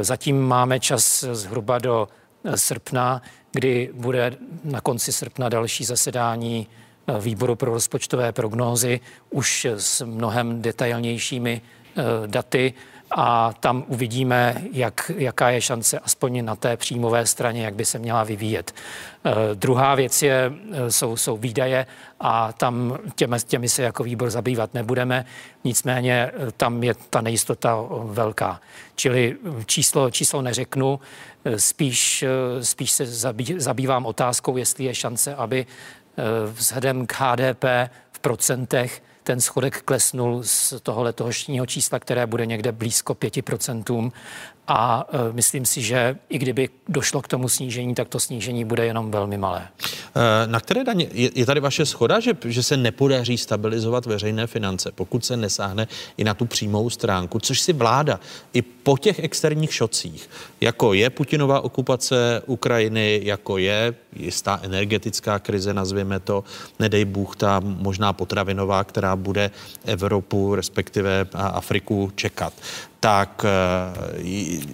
Zatím 0.00 0.42
máme 0.42 0.80
čas 0.80 1.24
zhruba 1.32 1.78
do 1.78 2.08
srpna, 2.54 3.22
kdy 3.52 3.90
bude 3.94 4.36
na 4.64 4.80
konci 4.80 5.12
srpna 5.12 5.48
další 5.48 5.84
zasedání 5.84 6.66
výboru 7.20 7.56
pro 7.56 7.72
rozpočtové 7.72 8.32
prognózy 8.32 9.00
už 9.30 9.64
s 9.64 10.04
mnohem 10.04 10.62
detailnějšími 10.62 11.60
daty 12.26 12.74
a 13.10 13.52
tam 13.60 13.84
uvidíme, 13.86 14.62
jak, 14.72 15.10
jaká 15.16 15.50
je 15.50 15.60
šance 15.60 15.98
aspoň 15.98 16.44
na 16.44 16.56
té 16.56 16.76
příjmové 16.76 17.26
straně, 17.26 17.64
jak 17.64 17.74
by 17.74 17.84
se 17.84 17.98
měla 17.98 18.24
vyvíjet. 18.24 18.74
Uh, 19.24 19.32
druhá 19.54 19.94
věc 19.94 20.22
je, 20.22 20.52
jsou, 20.88 21.16
jsou 21.16 21.36
výdaje 21.36 21.86
a 22.20 22.52
tam 22.52 22.98
těmi, 23.14 23.36
těmi 23.46 23.68
se 23.68 23.82
jako 23.82 24.02
výbor 24.02 24.30
zabývat 24.30 24.74
nebudeme, 24.74 25.24
nicméně 25.64 26.30
tam 26.56 26.82
je 26.82 26.94
ta 27.10 27.20
nejistota 27.20 27.76
velká. 28.04 28.60
Čili 28.96 29.36
číslo, 29.66 30.10
číslo 30.10 30.42
neřeknu, 30.42 31.00
spíš, 31.56 32.24
spíš 32.62 32.90
se 32.90 33.06
zabý, 33.06 33.54
zabývám 33.56 34.06
otázkou, 34.06 34.56
jestli 34.56 34.84
je 34.84 34.94
šance, 34.94 35.34
aby 35.34 35.66
vzhledem 36.52 37.06
k 37.06 37.12
HDP 37.12 37.64
v 38.12 38.18
procentech 38.18 39.02
ten 39.26 39.40
schodek 39.40 39.82
klesnul 39.82 40.42
z 40.42 40.74
toho 40.82 41.02
letošního 41.02 41.66
čísla, 41.66 41.98
které 41.98 42.26
bude 42.26 42.46
někde 42.46 42.72
blízko 42.72 43.14
5%. 43.14 44.12
A 44.68 45.06
e, 45.12 45.32
myslím 45.32 45.66
si, 45.66 45.82
že 45.82 46.16
i 46.28 46.38
kdyby 46.38 46.68
došlo 46.88 47.22
k 47.22 47.28
tomu 47.28 47.48
snížení, 47.48 47.94
tak 47.94 48.08
to 48.08 48.20
snížení 48.20 48.64
bude 48.64 48.86
jenom 48.86 49.10
velmi 49.10 49.38
malé. 49.38 49.62
E, 49.62 50.46
na 50.46 50.60
které 50.60 50.84
daně 50.84 51.06
je, 51.12 51.46
tady 51.46 51.60
vaše 51.60 51.86
schoda, 51.86 52.20
že, 52.20 52.36
že 52.44 52.62
se 52.62 52.76
nepodaří 52.76 53.38
stabilizovat 53.38 54.06
veřejné 54.06 54.46
finance, 54.46 54.92
pokud 54.94 55.24
se 55.24 55.36
nesáhne 55.36 55.88
i 56.16 56.24
na 56.24 56.34
tu 56.34 56.46
přímou 56.46 56.90
stránku, 56.90 57.38
což 57.38 57.60
si 57.60 57.72
vláda 57.72 58.20
i 58.52 58.62
po 58.62 58.98
těch 58.98 59.18
externích 59.18 59.74
šocích, 59.74 60.30
jako 60.60 60.94
je 60.94 61.10
Putinova 61.10 61.60
okupace 61.60 62.42
Ukrajiny, 62.46 63.20
jako 63.24 63.58
je 63.58 63.94
jistá 64.16 64.60
energetická 64.62 65.38
krize, 65.38 65.74
nazvěme 65.74 66.20
to, 66.20 66.44
nedej 66.78 67.04
Bůh, 67.04 67.36
ta 67.36 67.60
možná 67.60 68.12
potravinová, 68.12 68.84
která 68.84 69.16
bude 69.16 69.50
Evropu, 69.84 70.54
respektive 70.54 71.26
Afriku 71.34 72.12
čekat 72.14 72.52
tak 73.06 73.44
eh, 73.44 74.22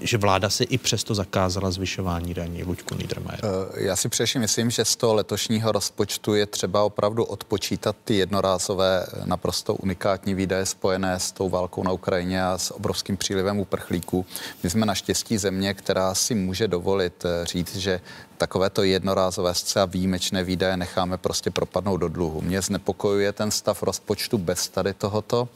že 0.03 0.19
vláda 0.19 0.51
si 0.51 0.65
i 0.65 0.79
přesto 0.79 1.15
zakázala 1.15 1.71
zvyšování 1.71 2.35
daní. 2.35 2.65
Luďku 2.65 2.95
Niedermayer. 2.95 3.41
Eh, 3.45 3.85
já 3.85 3.97
si 3.97 4.09
především 4.09 4.41
myslím, 4.41 4.71
že 4.71 4.85
z 4.85 4.97
toho 4.97 5.15
letošního 5.15 5.73
rozpočtu 5.73 6.35
je 6.35 6.47
třeba 6.47 6.83
opravdu 6.83 7.25
odpočítat 7.25 7.97
ty 8.05 8.17
jednorázové 8.17 9.07
eh, 9.07 9.23
naprosto 9.25 9.75
unikátní 9.75 10.35
výdaje 10.35 10.67
spojené 10.67 11.19
s 11.21 11.33
tou 11.33 11.49
válkou 11.49 11.83
na 11.83 11.93
Ukrajině 11.93 12.45
a 12.45 12.59
s 12.59 12.71
obrovským 12.71 13.17
přílivem 13.17 13.59
uprchlíků. 13.59 14.27
My 14.63 14.71
jsme 14.71 14.87
naštěstí 14.87 15.39
země, 15.39 15.75
která 15.75 16.15
si 16.15 16.35
může 16.35 16.69
dovolit 16.69 17.25
říct, 17.45 17.77
že 17.77 18.01
takovéto 18.43 18.83
jednorázové 18.83 19.55
zcela 19.55 19.87
výjimečné 19.87 20.45
výdaje 20.45 20.77
necháme 20.77 21.17
prostě 21.17 21.51
propadnout 21.51 21.97
do 21.97 22.09
dluhu. 22.09 22.41
Mě 22.41 22.63
znepokojuje 22.63 23.33
ten 23.33 23.51
stav 23.51 23.83
rozpočtu 23.83 24.39
bez 24.39 24.69
tady 24.69 24.95
tohoto 24.95 25.49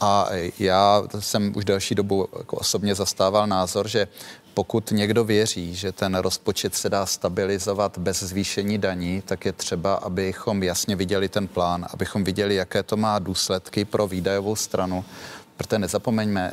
a 0.00 0.28
já 0.58 1.02
jsem 1.18 1.52
už 1.56 1.64
další 1.64 1.94
dobu 1.94 2.28
jako 2.38 2.56
osobně 2.56 2.94
zastával 2.94 3.46
názor, 3.46 3.88
že 3.88 4.08
pokud 4.54 4.90
někdo 4.90 5.24
věří, 5.24 5.74
že 5.74 5.92
ten 5.92 6.14
rozpočet 6.14 6.74
se 6.74 6.88
dá 6.88 7.06
stabilizovat 7.06 7.98
bez 7.98 8.22
zvýšení 8.22 8.78
daní, 8.78 9.22
tak 9.26 9.44
je 9.44 9.52
třeba, 9.52 9.94
abychom 9.94 10.62
jasně 10.62 10.96
viděli 10.96 11.28
ten 11.28 11.48
plán, 11.48 11.86
abychom 11.90 12.24
viděli, 12.24 12.54
jaké 12.54 12.82
to 12.82 12.96
má 12.96 13.18
důsledky 13.18 13.84
pro 13.84 14.06
výdajovou 14.06 14.56
stranu 14.56 15.04
Protože 15.56 15.78
nezapomeňme, 15.78 16.52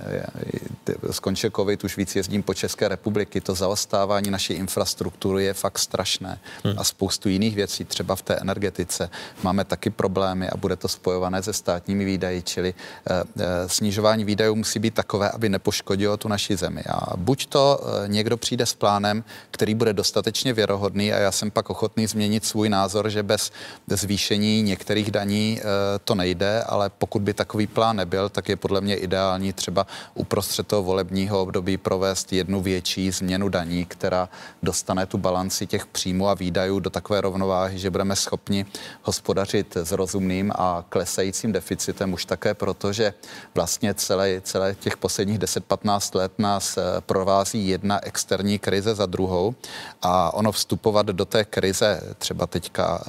skončil 1.11 1.51
covid, 1.55 1.83
už 1.83 1.97
víc 1.97 2.15
jezdím 2.15 2.43
po 2.43 2.53
České 2.53 2.87
republiky, 2.87 3.41
to 3.41 3.55
zaostávání 3.55 4.31
naší 4.31 4.53
infrastruktury 4.53 5.45
je 5.45 5.53
fakt 5.53 5.79
strašné. 5.79 6.39
Hmm. 6.63 6.73
A 6.77 6.83
spoustu 6.83 7.29
jiných 7.29 7.55
věcí, 7.55 7.85
třeba 7.85 8.15
v 8.15 8.21
té 8.21 8.35
energetice, 8.35 9.09
máme 9.43 9.65
taky 9.65 9.89
problémy 9.89 10.49
a 10.49 10.57
bude 10.57 10.75
to 10.75 10.87
spojované 10.87 11.43
se 11.43 11.53
státními 11.53 12.05
výdaji, 12.05 12.41
čili 12.41 12.73
eh, 12.73 13.23
eh, 13.39 13.69
snižování 13.69 14.25
výdajů 14.25 14.55
musí 14.55 14.79
být 14.79 14.93
takové, 14.93 15.29
aby 15.29 15.49
nepoškodilo 15.49 16.17
tu 16.17 16.27
naši 16.27 16.55
zemi. 16.57 16.83
A 16.89 17.17
buď 17.17 17.45
to 17.45 17.79
eh, 17.81 18.07
někdo 18.07 18.37
přijde 18.37 18.65
s 18.65 18.73
plánem, 18.73 19.23
který 19.51 19.75
bude 19.75 19.93
dostatečně 19.93 20.53
věrohodný 20.53 21.13
a 21.13 21.17
já 21.17 21.31
jsem 21.31 21.51
pak 21.51 21.69
ochotný 21.69 22.07
změnit 22.07 22.45
svůj 22.45 22.69
názor, 22.69 23.09
že 23.09 23.23
bez 23.23 23.51
zvýšení 23.87 24.61
některých 24.61 25.11
daní 25.11 25.59
eh, 25.59 25.63
to 26.03 26.15
nejde, 26.15 26.63
ale 26.63 26.89
pokud 26.89 27.21
by 27.21 27.33
takový 27.33 27.67
plán 27.67 27.95
nebyl, 27.95 28.29
tak 28.29 28.49
je 28.49 28.55
podle 28.55 28.81
mě 28.81 28.95
ideální 28.99 29.53
třeba 29.53 29.87
uprostřed 30.13 30.67
toho 30.67 30.83
volebního 30.83 31.41
období 31.41 31.77
provést 31.77 32.33
jednu 32.33 32.61
větší 32.61 33.11
změnu 33.11 33.49
daní, 33.49 33.85
která 33.85 34.29
dostane 34.63 35.05
tu 35.05 35.17
balanci 35.17 35.67
těch 35.67 35.85
příjmů 35.85 36.29
a 36.29 36.33
výdajů 36.33 36.79
do 36.79 36.89
takové 36.89 37.21
rovnováhy, 37.21 37.79
že 37.79 37.89
budeme 37.89 38.15
schopni 38.15 38.65
hospodařit 39.03 39.77
s 39.77 39.91
rozumným 39.91 40.51
a 40.55 40.85
klesajícím 40.89 41.51
deficitem 41.51 42.13
už 42.13 42.25
také 42.25 42.53
proto, 42.53 42.93
že 42.93 43.13
vlastně 43.55 43.93
celé, 43.93 44.41
celé 44.41 44.75
těch 44.75 44.97
posledních 44.97 45.39
10-15 45.39 46.17
let 46.17 46.31
nás 46.37 46.77
eh, 46.77 46.81
provází 46.99 47.67
jedna 47.67 48.05
externí 48.05 48.59
krize 48.59 48.95
za 48.95 49.05
druhou 49.05 49.55
a 50.01 50.33
ono 50.33 50.51
vstupovat 50.51 51.05
do 51.05 51.25
té 51.25 51.45
krize, 51.45 52.01
třeba 52.17 52.47
teďka 52.47 53.03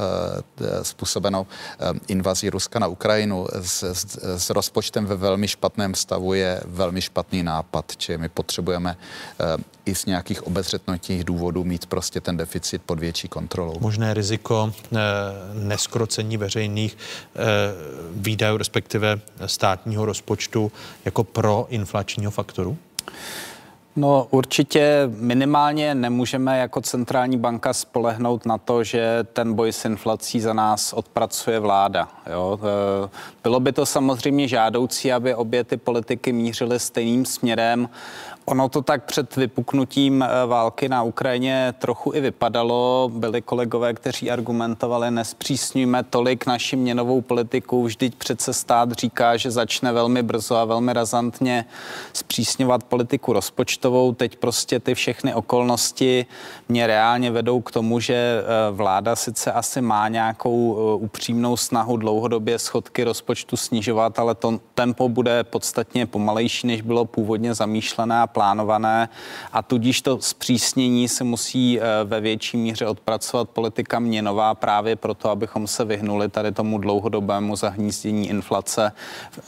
e, 0.61 0.85
způsobenou 0.85 1.47
e, 1.47 1.99
invazí 2.09 2.51
Ruska 2.51 2.79
na 2.79 2.87
Ukrajinu 2.87 3.47
s, 3.61 3.83
s, 3.83 4.19
s 4.23 4.51
rozpočtem 4.51 5.07
ve 5.07 5.17
velmi 5.17 5.49
špatné 5.49 5.70
špatném 5.71 5.95
stavu 5.95 6.35
je 6.35 6.61
velmi 6.65 7.01
špatný 7.01 7.43
nápad, 7.43 7.97
či 7.97 8.19
my 8.19 8.29
potřebujeme 8.29 8.97
uh, 8.97 9.63
i 9.85 9.95
z 9.95 10.07
nějakých 10.07 10.47
obezřetnotních 10.47 11.25
důvodů 11.25 11.65
mít 11.65 11.87
prostě 11.87 12.21
ten 12.21 12.37
deficit 12.37 12.83
pod 12.83 12.99
větší 12.99 13.29
kontrolou. 13.29 13.75
Možné 13.81 14.15
riziko 14.15 14.73
uh, 14.91 14.99
neskrocení 15.55 16.37
veřejných 16.37 16.97
uh, 16.97 17.43
výdajů, 18.23 18.57
respektive 18.57 19.21
státního 19.47 20.05
rozpočtu 20.05 20.73
jako 21.05 21.25
pro 21.25 21.67
inflačního 21.71 22.31
faktoru? 22.31 22.79
No 23.97 24.27
určitě 24.31 25.11
minimálně 25.17 25.95
nemůžeme 25.95 26.59
jako 26.59 26.81
centrální 26.81 27.39
banka 27.39 27.73
spolehnout 27.73 28.47
na 28.47 28.59
to, 28.59 28.85
že 28.85 29.25
ten 29.33 29.55
boj 29.55 29.73
s 29.73 29.85
inflací 29.85 30.41
za 30.41 30.53
nás 30.53 30.93
odpracuje 30.93 31.61
vláda. 31.61 32.09
Jo? 32.33 32.61
E, 32.63 33.09
bylo 33.43 33.61
by 33.61 33.73
to 33.73 33.87
samozřejmě 33.87 34.49
žádoucí, 34.49 35.13
aby 35.13 35.35
obě 35.35 35.65
ty 35.65 35.77
politiky 35.77 36.33
mířily 36.33 36.79
stejným 36.79 37.25
směrem. 37.25 37.89
Ono 38.51 38.69
to 38.69 38.83
tak 38.83 39.05
před 39.05 39.37
vypuknutím 39.37 40.23
eh, 40.23 40.47
války 40.47 40.89
na 40.89 41.03
Ukrajině 41.03 41.75
trochu 41.79 42.15
i 42.15 42.21
vypadalo. 42.21 43.11
Byli 43.15 43.43
kolegové, 43.43 43.95
kteří 43.95 44.31
argumentovali, 44.31 45.11
nespřísňujme 45.11 46.03
tolik 46.03 46.47
naši 46.47 46.77
měnovou 46.77 47.21
politiku. 47.21 47.85
Vždyť 47.85 48.15
přece 48.15 48.53
stát 48.53 48.93
říká, 48.93 49.37
že 49.37 49.51
začne 49.51 49.93
velmi 49.93 50.23
brzo 50.23 50.57
a 50.57 50.65
velmi 50.65 50.93
razantně 50.93 51.65
zpřísňovat 52.13 52.85
politiku 52.85 53.33
rozpočtovou. 53.33 54.15
Teď 54.15 54.37
prostě 54.37 54.81
ty 54.81 54.95
všechny 54.95 55.35
okolnosti 55.35 56.27
mě 56.69 56.87
reálně 56.87 57.31
vedou 57.31 57.61
k 57.61 57.71
tomu, 57.71 58.01
že 58.01 58.15
eh, 58.15 58.71
vláda 58.71 59.17
sice 59.17 59.53
asi 59.53 59.81
má 59.81 60.09
nějakou 60.09 60.77
eh, 60.77 61.05
upřímnou 61.05 61.57
snahu 61.57 61.97
dlouhodobě 61.97 62.59
schodky 62.59 63.05
rozpočtu 63.05 63.57
snižovat, 63.57 64.19
ale 64.19 64.35
to 64.35 64.61
tempo 64.75 65.09
bude 65.09 65.45
podstatně 65.45 66.07
pomalejší, 66.07 66.67
než 66.67 66.81
bylo 66.83 67.05
původně 67.05 67.55
zamýšlené 67.55 68.21
a 68.21 68.27
plánované 68.41 69.09
a 69.53 69.63
tudíž 69.63 70.03
to 70.03 70.19
zpřísnění 70.21 71.09
se 71.09 71.25
musí 71.25 71.81
eh, 71.81 71.85
ve 72.05 72.21
větší 72.21 72.57
míře 72.57 72.87
odpracovat 72.87 73.51
politika 73.51 73.99
měnová 73.99 74.55
právě 74.55 74.97
proto, 74.97 75.31
abychom 75.31 75.67
se 75.67 75.85
vyhnuli 75.85 76.29
tady 76.29 76.53
tomu 76.53 76.79
dlouhodobému 76.79 77.57
zahnízdění 77.57 78.29
inflace 78.29 78.93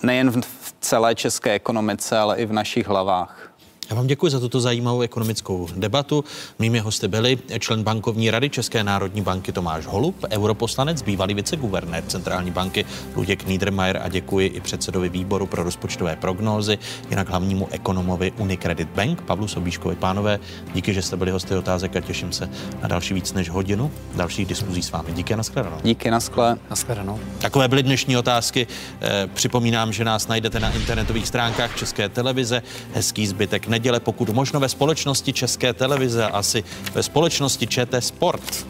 nejen 0.02 0.42
v 0.42 0.74
celé 0.80 1.14
české 1.14 1.52
ekonomice, 1.52 2.18
ale 2.18 2.36
i 2.36 2.46
v 2.46 2.52
našich 2.52 2.86
hlavách. 2.86 3.51
Já 3.92 3.96
vám 3.96 4.06
děkuji 4.06 4.30
za 4.30 4.40
tuto 4.40 4.60
zajímavou 4.60 5.00
ekonomickou 5.00 5.68
debatu. 5.76 6.24
Mými 6.58 6.78
hosty 6.78 7.08
byli 7.08 7.38
člen 7.58 7.82
bankovní 7.82 8.30
rady 8.30 8.50
České 8.50 8.84
národní 8.84 9.22
banky 9.22 9.52
Tomáš 9.52 9.86
Holub, 9.86 10.24
europoslanec, 10.30 11.02
bývalý 11.02 11.34
viceguvernér 11.34 12.04
centrální 12.06 12.50
banky 12.50 12.84
Luděk 13.16 13.46
Niedermayer 13.46 14.00
a 14.04 14.08
děkuji 14.08 14.46
i 14.46 14.60
předsedovi 14.60 15.08
výboru 15.08 15.46
pro 15.46 15.62
rozpočtové 15.62 16.16
prognózy, 16.16 16.78
jinak 17.10 17.28
hlavnímu 17.28 17.68
ekonomovi 17.70 18.32
Unicredit 18.38 18.88
Bank 18.88 19.22
Pavlu 19.22 19.48
Sobíškovi. 19.48 19.96
Pánové, 19.96 20.38
díky, 20.74 20.94
že 20.94 21.02
jste 21.02 21.16
byli 21.16 21.30
hosty 21.30 21.56
otázek 21.56 21.96
a 21.96 22.00
těším 22.00 22.32
se 22.32 22.50
na 22.82 22.88
další 22.88 23.14
víc 23.14 23.32
než 23.32 23.50
hodinu 23.50 23.90
dalších 24.14 24.46
diskuzí 24.46 24.82
s 24.82 24.90
vámi. 24.90 25.12
Díky 25.12 25.34
a 25.34 25.36
nashledanou. 25.36 25.76
Díky, 25.82 26.10
naskle. 26.10 26.56
Nashledanou. 26.70 27.20
Takové 27.38 27.68
byly 27.68 27.82
dnešní 27.82 28.16
otázky. 28.16 28.66
Eh, 29.00 29.28
připomínám, 29.34 29.92
že 29.92 30.04
nás 30.04 30.28
najdete 30.28 30.60
na 30.60 30.72
internetových 30.72 31.28
stránkách 31.28 31.76
České 31.76 32.08
televize. 32.08 32.62
Hezký 32.92 33.26
zbytek 33.26 33.68
neděle 33.82 34.00
pokud 34.00 34.28
možno 34.28 34.60
ve 34.60 34.68
společnosti 34.68 35.32
České 35.32 35.72
televize, 35.72 36.26
asi 36.26 36.64
ve 36.94 37.02
společnosti 37.02 37.66
ČT 37.66 38.04
Sport. 38.04 38.66